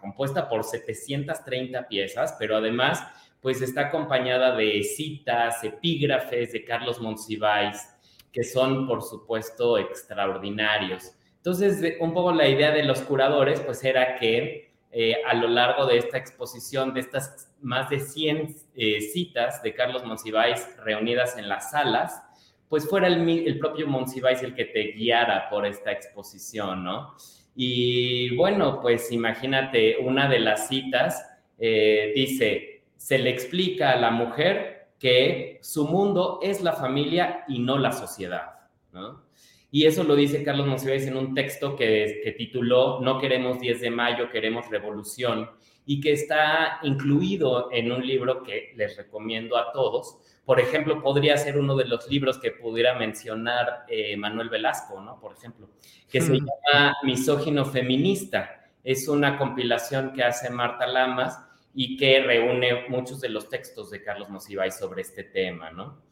compuesta 0.01 0.49
por 0.49 0.63
730 0.63 1.87
piezas, 1.87 2.35
pero 2.39 2.57
además, 2.57 3.03
pues 3.39 3.61
está 3.61 3.81
acompañada 3.81 4.55
de 4.55 4.81
citas, 4.81 5.63
epígrafes 5.63 6.53
de 6.53 6.65
Carlos 6.65 6.99
Monsiváis, 6.99 7.87
que 8.33 8.43
son, 8.43 8.87
por 8.87 9.03
supuesto, 9.03 9.77
extraordinarios. 9.77 11.11
Entonces, 11.37 11.97
un 11.99 12.15
poco 12.15 12.31
la 12.31 12.47
idea 12.47 12.71
de 12.71 12.81
los 12.81 13.01
curadores, 13.01 13.59
pues 13.59 13.83
era 13.83 14.15
que 14.15 14.73
eh, 14.91 15.17
a 15.23 15.35
lo 15.35 15.47
largo 15.47 15.85
de 15.85 15.99
esta 15.99 16.17
exposición, 16.17 16.95
de 16.95 17.01
estas 17.01 17.53
más 17.61 17.91
de 17.91 17.99
100 17.99 18.55
eh, 18.73 19.01
citas 19.01 19.61
de 19.61 19.75
Carlos 19.75 20.03
Monsiváis 20.03 20.67
reunidas 20.83 21.37
en 21.37 21.47
las 21.47 21.69
salas, 21.69 22.23
pues 22.69 22.87
fuera 22.89 23.07
el, 23.07 23.59
propio 23.59 23.87
Monsiváis 23.87 24.41
el 24.43 24.53
que 24.53 24.65
te 24.65 24.93
guiara 24.93 25.49
por 25.49 25.65
esta 25.65 25.91
exposición, 25.91 26.83
¿no? 26.83 27.15
Y 27.55 28.35
bueno, 28.35 28.81
pues 28.81 29.11
imagínate, 29.11 29.97
una 29.97 30.27
de 30.27 30.39
las 30.39 30.67
citas 30.67 31.25
eh, 31.57 32.11
dice, 32.15 32.83
se 32.97 33.17
le 33.17 33.29
explica 33.29 33.91
a 33.91 33.95
la 33.97 34.11
mujer 34.11 34.89
que 34.99 35.59
su 35.61 35.87
mundo 35.87 36.39
es 36.41 36.61
la 36.61 36.73
familia 36.73 37.45
y 37.47 37.59
no 37.59 37.77
la 37.77 37.91
sociedad, 37.91 38.51
¿no? 38.91 39.23
Y 39.71 39.85
eso 39.85 40.03
lo 40.03 40.15
dice 40.15 40.43
Carlos 40.43 40.67
Monsiváis 40.67 41.05
en 41.05 41.17
un 41.17 41.33
texto 41.33 41.75
que, 41.75 42.21
que 42.23 42.31
tituló 42.31 43.01
No 43.01 43.19
queremos 43.19 43.59
10 43.59 43.81
de 43.81 43.91
mayo, 43.91 44.29
queremos 44.29 44.69
revolución, 44.69 45.49
y 45.85 46.01
que 46.01 46.13
está 46.13 46.79
incluido 46.83 47.69
en 47.71 47.91
un 47.91 48.05
libro 48.05 48.41
que 48.41 48.73
les 48.75 48.97
recomiendo 48.97 49.57
a 49.57 49.71
todos, 49.71 50.17
por 50.45 50.59
ejemplo, 50.59 51.01
podría 51.01 51.35
ser 51.37 51.57
uno 51.57 51.75
de 51.75 51.85
los 51.85 52.07
libros 52.07 52.37
que 52.37 52.51
pudiera 52.51 52.93
mencionar 52.97 53.85
eh, 53.87 54.15
Manuel 54.15 54.49
Velasco, 54.49 55.01
¿no? 55.01 55.19
Por 55.19 55.33
ejemplo, 55.33 55.69
que 56.09 56.21
se 56.21 56.33
hmm. 56.33 56.35
llama 56.37 56.95
Misógino 57.03 57.65
Feminista. 57.65 58.69
Es 58.83 59.07
una 59.07 59.37
compilación 59.37 60.13
que 60.13 60.23
hace 60.23 60.51
Marta 60.51 60.85
Lamas 60.85 61.39
y 61.73 61.97
que 61.97 62.21
reúne 62.21 62.87
muchos 62.87 63.19
de 63.19 63.29
los 63.29 63.49
textos 63.49 63.89
de 63.89 64.03
Carlos 64.03 64.29
Monsiváis 64.29 64.77
sobre 64.77 65.01
este 65.01 65.23
tema, 65.23 65.71
¿no? 65.71 66.03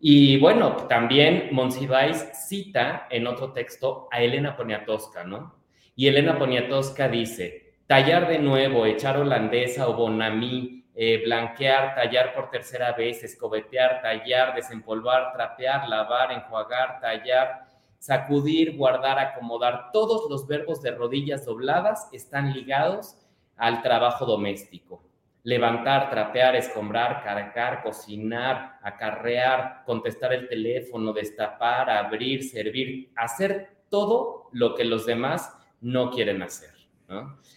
Y 0.00 0.38
bueno, 0.38 0.76
también 0.88 1.48
Monsiváis 1.50 2.28
cita 2.46 3.08
en 3.10 3.26
otro 3.26 3.52
texto 3.52 4.06
a 4.12 4.22
Elena 4.22 4.54
Poniatowska, 4.54 5.24
¿no? 5.24 5.56
Y 5.96 6.06
Elena 6.06 6.38
Poniatowska 6.38 7.08
dice, 7.08 7.74
tallar 7.86 8.28
de 8.28 8.38
nuevo, 8.38 8.86
echar 8.86 9.16
holandesa 9.16 9.88
o 9.88 9.94
bonamí, 9.94 10.77
eh, 11.00 11.22
blanquear, 11.24 11.94
tallar 11.94 12.34
por 12.34 12.50
tercera 12.50 12.90
vez, 12.90 13.22
escobetear, 13.22 14.02
tallar, 14.02 14.52
desempolvar, 14.56 15.32
trapear, 15.32 15.88
lavar, 15.88 16.32
enjuagar, 16.32 16.98
tallar, 17.00 17.68
sacudir, 18.00 18.76
guardar, 18.76 19.16
acomodar. 19.16 19.92
Todos 19.92 20.28
los 20.28 20.48
verbos 20.48 20.82
de 20.82 20.90
rodillas 20.90 21.44
dobladas 21.44 22.08
están 22.12 22.52
ligados 22.52 23.16
al 23.56 23.80
trabajo 23.80 24.26
doméstico. 24.26 25.00
Levantar, 25.44 26.10
trapear, 26.10 26.56
escombrar, 26.56 27.22
cargar, 27.22 27.84
cocinar, 27.84 28.80
acarrear, 28.82 29.84
contestar 29.86 30.32
el 30.32 30.48
teléfono, 30.48 31.12
destapar, 31.12 31.88
abrir, 31.90 32.42
servir, 32.42 33.12
hacer 33.14 33.70
todo 33.88 34.48
lo 34.50 34.74
que 34.74 34.84
los 34.84 35.06
demás 35.06 35.56
no 35.80 36.10
quieren 36.10 36.42
hacer. 36.42 36.70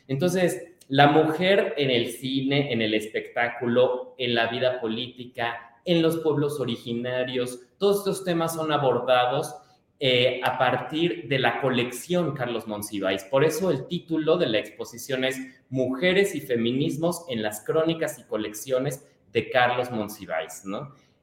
Entonces, 0.08 0.70
la 0.92 1.08
mujer 1.08 1.74
en 1.78 1.90
el 1.90 2.11
cine, 2.11 2.74
en 2.74 2.82
el 2.82 2.94
espectáculo, 2.94 4.14
en 4.18 4.36
la 4.36 4.48
vida 4.48 4.82
política, 4.82 5.80
en 5.86 6.02
los 6.02 6.18
pueblos 6.18 6.60
originarios, 6.60 7.61
todos 7.78 8.00
estos 8.00 8.26
temas 8.26 8.56
son 8.56 8.74
abordados 8.74 9.56
eh, 10.02 10.42
a 10.44 10.58
partir 10.58 11.30
de 11.30 11.40
la 11.40 11.61
colección 11.61 12.34
Carlos 12.34 12.68
Monsiváis. 12.68 13.24
Por 13.24 13.45
eso 13.45 13.72
el 13.72 13.88
título 13.88 14.38
de 14.38 14.48
la 14.48 14.60
exposición 14.60 15.24
es 15.24 15.40
Mujeres 15.70 16.36
y 16.36 16.42
Feminismos 16.42 17.24
en 17.30 17.42
las 17.42 17.61
Crónicas 17.61 18.20
y 18.20 18.24
Colecciones 18.24 19.08
de 19.32 19.50
Carlos 19.50 19.92
Monsiváis. 19.92 20.64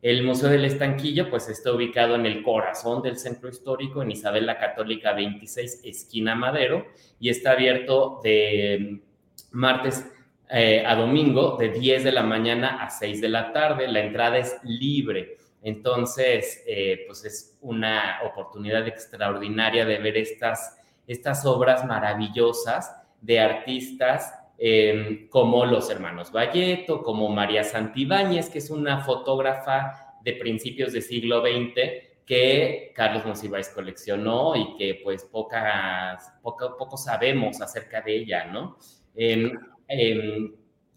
El 0.01 0.23
Museo 0.23 0.49
del 0.49 0.65
Estanquillo, 0.65 1.29
pues 1.29 1.47
está 1.51 1.75
ubicado 1.75 2.15
en 2.15 2.25
el 2.25 2.43
corazón 2.43 3.03
del 3.03 3.19
centro 3.19 3.51
histórico, 3.51 4.01
en 4.01 4.13
Isabel 4.13 4.47
la 4.47 4.57
Católica 4.57 5.13
26, 5.13 5.83
esquina 5.85 6.35
Madero, 6.35 6.87
y 7.21 7.29
está 7.29 7.53
abierto 7.53 8.23
de 8.25 9.03
martes 9.51 10.05
eh, 10.51 10.83
a 10.87 10.95
domingo 10.95 11.57
de 11.59 11.69
10 11.71 12.05
de 12.05 12.13
la 12.13 12.23
mañana 12.23 12.83
a 12.83 12.91
6 12.91 13.21
de 13.21 13.29
la 13.29 13.53
tarde. 13.53 13.89
La 13.89 14.01
entrada 14.01 14.39
es 14.39 14.59
libre. 14.65 15.37
Entonces, 15.63 16.63
eh, 16.67 17.05
pues 17.07 17.25
es 17.25 17.59
una 17.61 18.21
oportunidad 18.25 18.87
extraordinaria 18.87 19.85
de 19.85 19.99
ver 19.99 20.17
estas, 20.17 20.79
estas 21.07 21.45
obras 21.45 21.85
maravillosas 21.85 22.95
de 23.21 23.41
artistas 23.41 24.33
em, 24.57 25.29
como 25.29 25.67
los 25.67 25.91
hermanos 25.91 26.33
Valleto, 26.33 27.03
como 27.03 27.29
María 27.29 27.65
Santibáñez, 27.65 28.49
que 28.49 28.59
es 28.59 28.71
una 28.71 29.05
fotógrafa 29.05 30.17
de 30.23 30.35
principios 30.35 30.93
del 30.93 31.03
siglo 31.03 31.43
XX 31.43 32.09
que 32.25 32.93
Carlos 32.95 33.25
Monsiváis 33.25 33.69
coleccionó 33.71 34.55
y 34.55 34.77
que 34.77 35.01
pues 35.03 35.25
pocas, 35.25 36.31
poco, 36.43 36.77
poco 36.77 36.97
sabemos 36.97 37.61
acerca 37.63 38.03
de 38.03 38.17
ella, 38.17 38.45
¿no? 38.45 38.77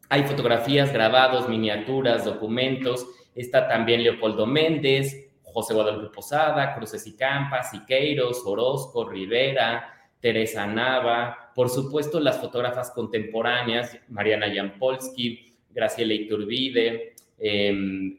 Hay 0.10 0.24
fotografías, 0.24 0.94
grabados, 0.94 1.50
miniaturas, 1.50 2.26
documentos. 2.26 3.08
Está 3.34 3.68
también 3.68 4.04
Leopoldo 4.04 4.46
Méndez, 4.46 5.32
José 5.44 5.74
Guadalupe 5.74 6.14
Posada, 6.14 6.76
Cruces 6.76 7.06
y 7.08 7.16
Campas, 7.16 7.72
Siqueiros, 7.72 8.44
Orozco, 8.46 9.10
Rivera, 9.10 9.92
Teresa 10.20 10.68
Nava, 10.68 11.52
por 11.56 11.70
supuesto 11.70 12.20
las 12.20 12.40
fotógrafas 12.40 12.92
contemporáneas, 12.92 13.98
Mariana 14.10 14.54
Jampolsky, 14.54 15.56
Graciela 15.70 16.14
Iturbide, 16.14 17.16
em, 17.40 18.18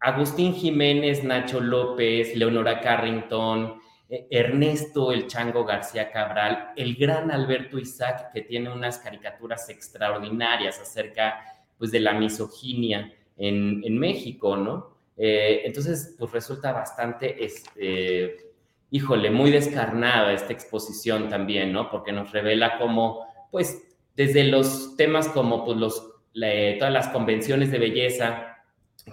Agustín 0.00 0.54
Jiménez, 0.54 1.24
Nacho 1.24 1.60
López, 1.60 2.36
Leonora 2.36 2.80
Carrington, 2.80 3.80
Ernesto 4.08 5.12
El 5.12 5.26
Chango 5.26 5.64
García 5.64 6.10
Cabral, 6.10 6.72
el 6.76 6.94
gran 6.94 7.30
Alberto 7.30 7.78
Isaac, 7.78 8.30
que 8.32 8.42
tiene 8.42 8.70
unas 8.70 8.98
caricaturas 8.98 9.68
extraordinarias 9.70 10.78
acerca 10.78 11.40
pues, 11.78 11.90
de 11.90 12.00
la 12.00 12.12
misoginia 12.12 13.12
en, 13.36 13.98
México, 13.98 14.56
¿no? 14.56 14.94
Eh, 15.16 15.62
entonces, 15.64 16.14
pues 16.18 16.32
resulta 16.32 16.72
bastante, 16.72 17.44
este, 17.44 18.52
híjole, 18.90 19.30
muy 19.30 19.50
descarnada 19.50 20.32
esta 20.32 20.52
exposición 20.52 21.28
también, 21.28 21.72
¿no? 21.72 21.90
Porque 21.90 22.12
nos 22.12 22.30
revela 22.30 22.78
cómo, 22.78 23.26
pues, 23.50 23.82
desde 24.14 24.44
los 24.44 24.96
temas 24.96 25.28
como, 25.28 25.64
pues, 25.64 25.78
los, 25.78 26.10
todas 26.78 26.92
las 26.92 27.08
convenciones 27.08 27.70
de 27.70 27.78
belleza 27.78 28.58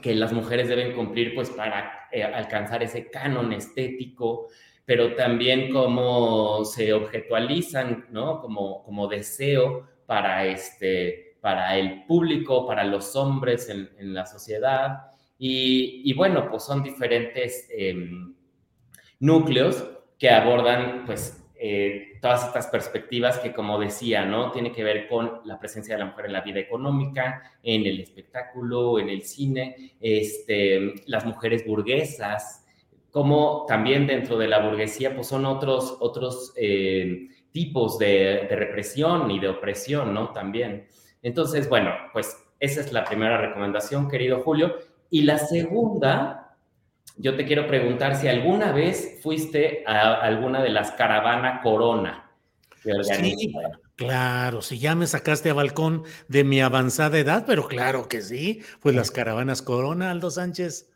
que 0.02 0.16
las 0.16 0.34
mujeres 0.34 0.68
deben 0.68 0.94
cumplir, 0.94 1.34
pues, 1.34 1.50
para 1.50 2.08
eh, 2.12 2.24
alcanzar 2.24 2.84
ese 2.84 3.10
canon 3.10 3.54
estético, 3.54 4.50
pero 4.92 5.16
también 5.16 5.72
cómo 5.72 6.66
se 6.66 6.92
objetualizan, 6.92 8.08
¿no? 8.12 8.42
Como, 8.42 8.84
como 8.84 9.08
deseo 9.08 9.88
para, 10.06 10.46
este, 10.46 11.38
para 11.40 11.78
el 11.78 12.04
público, 12.04 12.68
para 12.68 12.84
los 12.84 13.16
hombres 13.16 13.70
en, 13.70 14.14
la 14.14 14.26
sociedad. 14.26 15.04
Y, 15.40 16.12
bueno, 16.12 16.50
pues 16.50 16.64
son 16.64 16.84
diferentes 16.84 17.70
em, 17.72 18.36
núcleos 19.22 19.82
que 20.20 20.30
abordan, 20.30 21.06
pues, 21.06 21.42
eh, 21.56 22.18
todas 22.22 22.48
estas 22.48 22.68
perspectivas 22.68 23.40
que, 23.40 23.54
como 23.54 23.80
decía, 23.80 24.26
¿no? 24.26 24.52
Tiene 24.52 24.74
que 24.74 24.84
ver 24.84 25.08
con 25.08 25.40
la 25.46 25.58
presencia 25.58 25.96
de 25.96 26.00
la 26.00 26.10
mujer 26.10 26.26
en 26.26 26.34
la 26.34 26.42
vida 26.42 26.60
económica, 26.60 27.50
en 27.64 27.86
el 27.86 28.02
espectáculo, 28.02 29.00
en 29.00 29.08
el 29.08 29.22
cine, 29.22 29.94
este, 30.02 30.96
las 31.06 31.26
mujeres 31.26 31.66
burguesas, 31.66 32.61
como 33.12 33.66
también 33.68 34.08
dentro 34.08 34.38
de 34.38 34.48
la 34.48 34.60
burguesía, 34.60 35.14
pues 35.14 35.28
son 35.28 35.46
otros, 35.46 35.98
otros 36.00 36.54
eh, 36.56 37.28
tipos 37.52 38.00
de, 38.00 38.48
represión 38.50 39.30
y 39.30 39.40
de 39.40 39.50
opresión, 39.50 40.14
¿no? 40.14 40.32
También. 40.32 40.88
Entonces, 41.22 41.68
bueno, 41.68 41.92
pues 42.14 42.38
esa 42.60 42.80
es 42.80 42.94
la 42.94 43.04
primera 43.04 43.38
recomendación, 43.38 44.10
querido 44.10 44.40
Julio. 44.40 44.76
Y 45.10 45.24
la 45.24 45.38
segunda, 45.38 46.56
yo 47.18 47.36
te 47.36 47.46
quiero 47.46 47.68
preguntar 47.68 48.16
si 48.16 48.30
alguna 48.30 48.72
vez 48.72 49.20
fuiste 49.22 49.84
a 49.86 50.14
alguna 50.22 50.64
de 50.64 50.70
las 50.70 50.92
caravanas 50.92 51.62
Corona. 51.62 52.32
Sí, 53.04 53.54
claro, 53.96 54.64
si 54.64 54.80
ya 54.80 54.96
me 54.96 55.06
sacaste 55.06 55.52
a 55.52 55.54
balcón 55.54 56.04
de 56.30 56.44
mi 56.44 56.62
avanzada 56.62 57.20
edad, 57.20 57.44
pero 57.46 57.68
claro 57.68 58.08
que 58.08 58.22
sí, 58.22 58.64
pues 58.80 58.96
las 58.96 59.12
caravanas 59.12 59.62
Corona, 59.62 60.10
Aldo 60.10 60.32
Sánchez. 60.32 60.90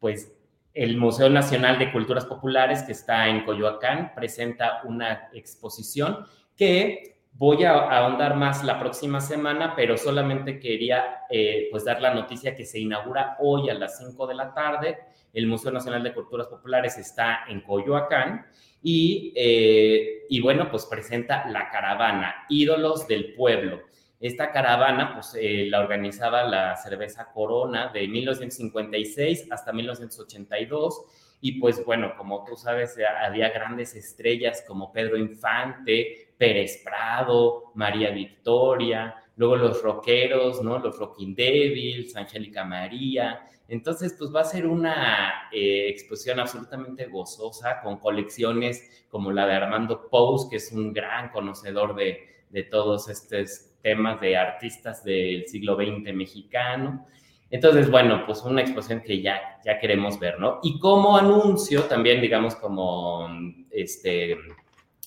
Pues 0.00 0.32
el 0.74 0.96
Museo 0.96 1.28
Nacional 1.28 1.78
de 1.78 1.92
Culturas 1.92 2.24
Populares, 2.24 2.82
que 2.82 2.92
está 2.92 3.28
en 3.28 3.44
Coyoacán, 3.44 4.12
presenta 4.14 4.80
una 4.84 5.28
exposición 5.32 6.26
que 6.56 7.12
voy 7.34 7.64
a 7.64 7.72
ahondar 7.72 8.36
más 8.36 8.62
la 8.64 8.78
próxima 8.78 9.20
semana, 9.20 9.74
pero 9.74 9.96
solamente 9.96 10.58
quería 10.58 11.22
eh, 11.30 11.68
pues 11.70 11.84
dar 11.84 12.00
la 12.00 12.14
noticia 12.14 12.54
que 12.54 12.64
se 12.64 12.78
inaugura 12.78 13.36
hoy 13.40 13.68
a 13.70 13.74
las 13.74 13.98
5 13.98 14.26
de 14.26 14.34
la 14.34 14.52
tarde. 14.52 14.98
El 15.32 15.46
Museo 15.46 15.72
Nacional 15.72 16.02
de 16.02 16.12
Culturas 16.12 16.46
Populares 16.48 16.98
está 16.98 17.44
en 17.48 17.62
Coyoacán 17.62 18.46
y, 18.82 19.32
eh, 19.34 20.26
y 20.28 20.40
bueno, 20.40 20.70
pues 20.70 20.86
presenta 20.86 21.48
la 21.48 21.70
caravana, 21.70 22.44
Ídolos 22.48 23.06
del 23.06 23.34
Pueblo. 23.34 23.80
Esta 24.22 24.52
caravana, 24.52 25.14
pues 25.14 25.36
eh, 25.36 25.66
la 25.68 25.80
organizaba 25.80 26.44
la 26.44 26.76
cerveza 26.76 27.32
Corona 27.32 27.90
de 27.92 28.06
1956 28.06 29.48
hasta 29.50 29.72
1982. 29.72 31.06
Y 31.40 31.58
pues 31.58 31.84
bueno, 31.84 32.14
como 32.16 32.44
tú 32.44 32.54
sabes, 32.54 32.96
había 33.20 33.50
grandes 33.50 33.96
estrellas 33.96 34.64
como 34.64 34.92
Pedro 34.92 35.16
Infante, 35.16 36.34
Pérez 36.38 36.82
Prado, 36.84 37.72
María 37.74 38.12
Victoria, 38.12 39.16
luego 39.34 39.56
los 39.56 39.82
rockeros, 39.82 40.62
¿no? 40.62 40.78
Los 40.78 40.96
Rocking 41.00 41.34
Devils, 41.34 42.14
Angélica 42.14 42.64
María. 42.64 43.40
Entonces, 43.66 44.14
pues 44.16 44.32
va 44.32 44.42
a 44.42 44.44
ser 44.44 44.68
una 44.68 45.48
eh, 45.50 45.88
exposición 45.88 46.38
absolutamente 46.38 47.06
gozosa 47.06 47.80
con 47.80 47.98
colecciones 47.98 49.04
como 49.08 49.32
la 49.32 49.48
de 49.48 49.54
Armando 49.54 50.08
Pous, 50.08 50.48
que 50.48 50.58
es 50.58 50.70
un 50.70 50.92
gran 50.92 51.30
conocedor 51.30 51.96
de, 51.96 52.20
de 52.50 52.62
todos 52.62 53.08
estos 53.08 53.71
temas 53.82 54.20
de 54.20 54.36
artistas 54.36 55.04
del 55.04 55.46
siglo 55.46 55.76
XX 55.76 56.14
mexicano. 56.14 57.06
Entonces, 57.50 57.90
bueno, 57.90 58.24
pues 58.24 58.42
una 58.42 58.62
exposición 58.62 59.02
que 59.02 59.20
ya, 59.20 59.60
ya 59.64 59.78
queremos 59.78 60.18
ver, 60.18 60.40
¿no? 60.40 60.60
Y 60.62 60.78
como 60.78 61.18
anuncio, 61.18 61.82
también, 61.82 62.22
digamos, 62.22 62.56
como, 62.56 63.28
este, 63.70 64.38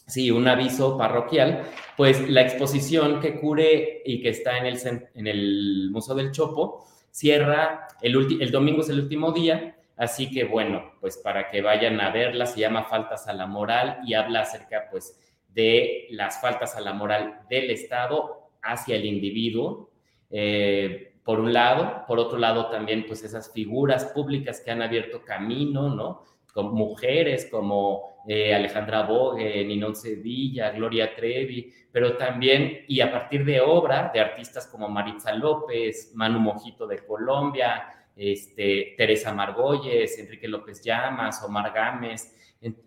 sí, 0.06 0.30
un 0.30 0.48
aviso 0.48 0.96
parroquial, 0.98 1.64
pues 1.98 2.30
la 2.30 2.42
exposición 2.42 3.20
que 3.20 3.40
cure 3.40 4.04
y 4.06 4.22
que 4.22 4.30
está 4.30 4.60
en 4.60 4.68
el, 4.68 4.80
en 5.16 5.28
el 5.28 5.90
Museo 5.92 6.14
del 6.14 6.32
Chopo 6.32 6.86
cierra, 7.10 7.88
el, 8.02 8.16
el 8.40 8.52
domingo 8.52 8.82
es 8.82 8.90
el 8.90 9.00
último 9.00 9.32
día, 9.32 9.78
así 9.98 10.30
que 10.30 10.44
bueno, 10.44 10.92
pues 11.02 11.18
para 11.18 11.50
que 11.50 11.62
vayan 11.62 12.00
a 12.00 12.12
verla, 12.12 12.46
se 12.46 12.60
llama 12.60 12.84
Faltas 12.84 13.28
a 13.28 13.34
la 13.34 13.48
Moral 13.48 14.02
y 14.06 14.14
habla 14.14 14.42
acerca, 14.42 14.88
pues, 14.92 15.20
de 15.56 16.08
las 16.12 16.42
faltas 16.42 16.76
a 16.76 16.82
la 16.82 16.94
moral 16.94 17.40
del 17.50 17.72
Estado 17.72 18.45
hacia 18.66 18.96
el 18.96 19.06
individuo, 19.06 19.90
eh, 20.30 21.14
por 21.24 21.40
un 21.40 21.54
lado, 21.54 22.04
por 22.08 22.20
otro 22.20 22.38
lado 22.38 22.70
también 22.70 23.06
pues 23.08 23.24
esas 23.24 23.52
figuras 23.52 24.06
públicas 24.06 24.62
que 24.64 24.72
han 24.72 24.82
abierto 24.82 25.24
camino, 25.24 25.90
¿no? 25.90 26.24
Con 26.54 26.74
mujeres 26.74 27.48
como 27.50 28.24
eh, 28.28 28.54
Alejandra 28.54 29.04
Bogue, 29.04 29.64
Ninón 29.66 29.96
Sevilla, 29.96 30.72
Gloria 30.72 31.16
Trevi, 31.16 31.72
pero 31.92 32.18
también, 32.18 32.86
y 32.88 33.02
a 33.02 33.12
partir 33.12 33.46
de 33.46 33.62
obra 33.62 34.12
de 34.14 34.20
artistas 34.20 34.68
como 34.68 34.88
Maritza 34.88 35.34
López, 35.34 36.12
Manu 36.16 36.40
Mojito 36.40 36.88
de 36.88 37.06
Colombia, 37.06 37.84
este, 38.16 38.94
Teresa 38.98 39.34
Margolles, 39.34 40.18
Enrique 40.20 40.48
López 40.48 40.82
Llamas, 40.84 41.44
Omar 41.44 41.74
Gámez, 41.74 42.36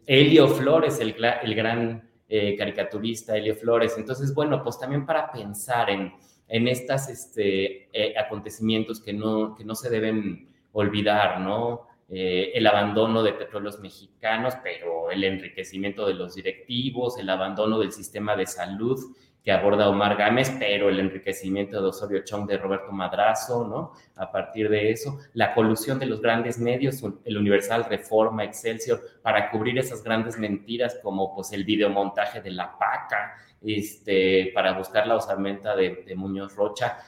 Elio 0.07 0.49
Flores, 0.49 1.01
el, 1.01 1.15
el 1.43 1.55
gran 1.55 2.08
eh, 2.29 2.57
caricaturista, 2.57 3.37
Elio 3.37 3.55
Flores. 3.55 3.95
Entonces, 3.97 4.35
bueno, 4.35 4.63
pues 4.63 4.79
también 4.79 5.07
para 5.07 5.31
pensar 5.33 5.91
en, 5.91 6.13
en 6.49 6.69
estos 6.69 7.09
este, 7.09 7.89
eh, 7.93 8.15
acontecimientos 8.19 9.01
que 9.01 9.13
no, 9.13 9.55
que 9.55 9.65
no 9.65 9.75
se 9.75 9.91
deben 9.91 10.49
olvidar, 10.73 11.41
¿no? 11.41 11.87
Eh, 12.11 12.53
el 12.55 12.67
abandono 12.67 13.23
de 13.23 13.35
petróleos 13.35 13.81
mexicanos, 13.81 14.55
pero 14.63 15.11
el 15.11 15.25
enriquecimiento 15.25 16.07
de 16.07 16.15
los 16.15 16.35
directivos, 16.35 17.19
el 17.19 17.29
abandono 17.29 17.79
del 17.79 17.93
sistema 17.93 18.35
de 18.35 18.47
salud 18.47 18.99
que 19.45 19.53
aborda 19.53 19.89
Omar 19.89 20.17
Gámez, 20.17 20.55
pero 20.59 20.89
el 20.89 21.01
enriquecimiento 21.01 21.81
de 21.81 21.89
Osorio 21.89 22.23
Chong 22.25 22.47
de 22.47 22.59
Roberto 22.59 22.93
Madrazo, 22.93 23.67
¿no? 23.67 23.93
A 24.17 24.31
partir 24.31 24.69
de 24.69 24.91
eso, 24.91 25.19
la 25.35 25.55
colusión 25.55 25.99
de 25.99 26.07
los 26.07 26.21
grandes 26.21 26.59
medios, 26.59 27.03
el 27.25 27.37
Universal, 27.37 27.87
Reforma, 27.87 28.45
Excelsior, 28.45 29.01
para 29.23 29.51
cubrir 29.51 29.79
esas 29.79 30.03
grandes 30.03 30.39
mentiras 30.39 30.99
como 31.03 31.35
pues 31.35 31.53
el 31.53 31.65
videomontaje 31.65 32.43
de 32.43 32.51
La 32.51 32.77
Paca, 32.79 33.35
este, 33.63 34.51
para 34.55 34.73
buscar 34.77 35.07
la 35.07 35.17
osamenta 35.17 35.75
de, 35.75 36.05
de 36.07 36.15
Muñoz 36.15 36.55
Rocha, 36.55 36.99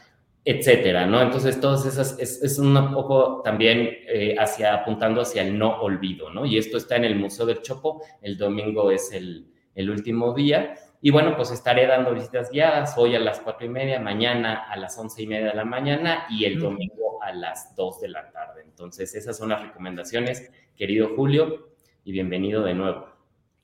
etcétera, 0.44 1.06
¿no? 1.06 1.20
Entonces, 1.20 1.60
todas 1.60 1.84
esas, 1.84 2.18
es, 2.18 2.42
es 2.42 2.58
un 2.58 2.94
poco 2.94 3.42
también 3.44 3.90
eh, 4.08 4.34
hacia, 4.38 4.74
apuntando 4.74 5.20
hacia 5.20 5.42
el 5.42 5.58
no 5.58 5.80
olvido, 5.82 6.30
¿no? 6.30 6.46
Y 6.46 6.56
esto 6.56 6.78
está 6.78 6.96
en 6.96 7.04
el 7.04 7.16
Museo 7.16 7.44
del 7.44 7.60
Chopo, 7.60 8.02
el 8.22 8.38
domingo 8.38 8.90
es 8.90 9.12
el, 9.12 9.46
el 9.74 9.90
último 9.90 10.32
día, 10.32 10.74
y 11.02 11.10
bueno, 11.10 11.34
pues 11.36 11.50
estaré 11.50 11.86
dando 11.86 12.12
visitas 12.12 12.50
guiadas 12.50 12.96
hoy 12.98 13.14
a 13.14 13.20
las 13.20 13.40
cuatro 13.40 13.66
y 13.66 13.70
media, 13.70 13.98
mañana 14.00 14.64
a 14.68 14.76
las 14.76 14.98
once 14.98 15.22
y 15.22 15.26
media 15.26 15.48
de 15.48 15.54
la 15.54 15.64
mañana 15.64 16.26
y 16.28 16.44
el 16.44 16.58
domingo 16.58 17.22
a 17.22 17.32
las 17.32 17.74
dos 17.74 18.00
de 18.00 18.08
la 18.08 18.30
tarde. 18.30 18.62
Entonces, 18.64 19.14
esas 19.14 19.36
son 19.36 19.48
las 19.48 19.62
recomendaciones, 19.62 20.50
querido 20.76 21.14
Julio, 21.16 21.70
y 22.04 22.12
bienvenido 22.12 22.62
de 22.62 22.74
nuevo. 22.74 23.08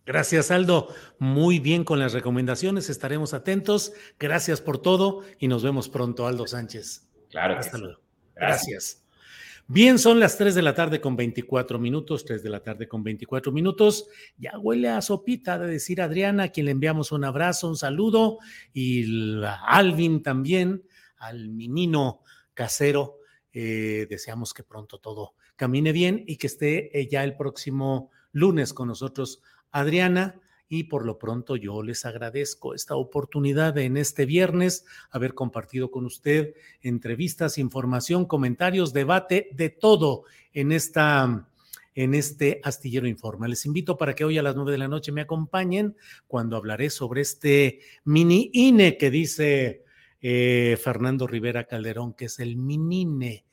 Gracias, 0.06 0.50
Aldo. 0.50 0.88
Muy 1.18 1.58
bien 1.58 1.84
con 1.84 1.98
las 1.98 2.12
recomendaciones, 2.12 2.88
estaremos 2.88 3.34
atentos. 3.34 3.92
Gracias 4.18 4.60
por 4.60 4.78
todo 4.78 5.22
y 5.38 5.48
nos 5.48 5.62
vemos 5.62 5.88
pronto, 5.88 6.26
Aldo 6.26 6.46
Sánchez. 6.46 7.08
Claro. 7.28 7.58
Hasta 7.58 7.76
luego. 7.76 8.00
Gracias. 8.34 9.05
Bien, 9.68 9.98
son 9.98 10.20
las 10.20 10.38
3 10.38 10.54
de 10.54 10.62
la 10.62 10.74
tarde 10.74 11.00
con 11.00 11.16
24 11.16 11.80
minutos, 11.80 12.24
3 12.24 12.40
de 12.40 12.50
la 12.50 12.62
tarde 12.62 12.86
con 12.86 13.02
24 13.02 13.50
minutos. 13.50 14.06
Ya 14.38 14.56
huele 14.56 14.88
a 14.88 15.02
sopita 15.02 15.58
de 15.58 15.66
decir 15.66 16.00
Adriana, 16.00 16.44
a 16.44 16.48
quien 16.50 16.66
le 16.66 16.72
enviamos 16.72 17.10
un 17.10 17.24
abrazo, 17.24 17.68
un 17.68 17.76
saludo, 17.76 18.38
y 18.72 19.42
Alvin 19.44 20.22
también, 20.22 20.84
al 21.16 21.48
menino 21.48 22.22
casero. 22.54 23.18
Eh, 23.52 24.06
deseamos 24.08 24.54
que 24.54 24.62
pronto 24.62 24.98
todo 24.98 25.34
camine 25.56 25.90
bien 25.90 26.22
y 26.28 26.36
que 26.36 26.46
esté 26.46 27.00
eh, 27.00 27.08
ya 27.08 27.24
el 27.24 27.36
próximo 27.36 28.10
lunes 28.30 28.72
con 28.72 28.86
nosotros 28.86 29.42
Adriana 29.72 30.40
y 30.68 30.84
por 30.84 31.06
lo 31.06 31.18
pronto 31.18 31.56
yo 31.56 31.82
les 31.82 32.04
agradezco 32.04 32.74
esta 32.74 32.96
oportunidad 32.96 33.76
en 33.78 33.96
este 33.96 34.26
viernes 34.26 34.84
haber 35.10 35.34
compartido 35.34 35.90
con 35.90 36.04
usted 36.04 36.54
entrevistas, 36.82 37.58
información, 37.58 38.24
comentarios, 38.24 38.92
debate, 38.92 39.48
de 39.52 39.70
todo 39.70 40.24
en 40.52 40.72
esta 40.72 41.48
en 41.94 42.12
este 42.12 42.60
astillero 42.62 43.08
informa. 43.08 43.48
Les 43.48 43.64
invito 43.64 43.96
para 43.96 44.14
que 44.14 44.24
hoy 44.24 44.36
a 44.36 44.42
las 44.42 44.54
nueve 44.54 44.72
de 44.72 44.78
la 44.78 44.86
noche 44.86 45.12
me 45.12 45.22
acompañen 45.22 45.96
cuando 46.26 46.56
hablaré 46.56 46.90
sobre 46.90 47.22
este 47.22 47.80
mini 48.04 48.50
INE 48.52 48.98
que 48.98 49.10
dice 49.10 49.82
eh, 50.20 50.76
Fernando 50.78 51.26
Rivera 51.26 51.64
Calderón, 51.64 52.12
que 52.12 52.26
es 52.26 52.38
el 52.38 52.56
mini 52.56 53.00
INE 53.00 53.45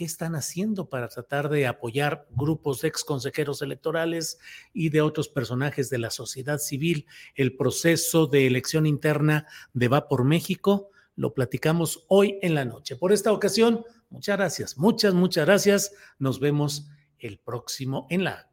qué 0.00 0.06
están 0.06 0.34
haciendo 0.34 0.88
para 0.88 1.08
tratar 1.08 1.50
de 1.50 1.66
apoyar 1.66 2.26
grupos 2.30 2.80
de 2.80 2.88
ex 2.88 3.04
consejeros 3.04 3.60
electorales 3.60 4.38
y 4.72 4.88
de 4.88 5.02
otros 5.02 5.28
personajes 5.28 5.90
de 5.90 5.98
la 5.98 6.08
sociedad 6.08 6.56
civil. 6.56 7.04
El 7.34 7.54
proceso 7.54 8.26
de 8.26 8.46
elección 8.46 8.86
interna 8.86 9.46
de 9.74 9.88
Va 9.88 10.08
por 10.08 10.24
México 10.24 10.88
lo 11.16 11.34
platicamos 11.34 12.06
hoy 12.08 12.38
en 12.40 12.54
la 12.54 12.64
noche. 12.64 12.96
Por 12.96 13.12
esta 13.12 13.30
ocasión, 13.30 13.84
muchas 14.08 14.38
gracias, 14.38 14.78
muchas, 14.78 15.12
muchas 15.12 15.44
gracias. 15.44 15.92
Nos 16.18 16.40
vemos 16.40 16.88
el 17.18 17.38
próximo 17.38 18.06
en 18.08 18.24
la 18.24 18.50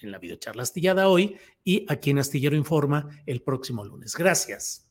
en 0.00 0.10
la 0.10 0.18
videocharla 0.18 0.64
astillada 0.64 1.06
hoy 1.06 1.36
y 1.62 1.86
aquí 1.88 2.10
en 2.10 2.18
Astillero 2.18 2.56
Informa 2.56 3.08
el 3.24 3.40
próximo 3.42 3.84
lunes. 3.84 4.16
Gracias. 4.16 4.90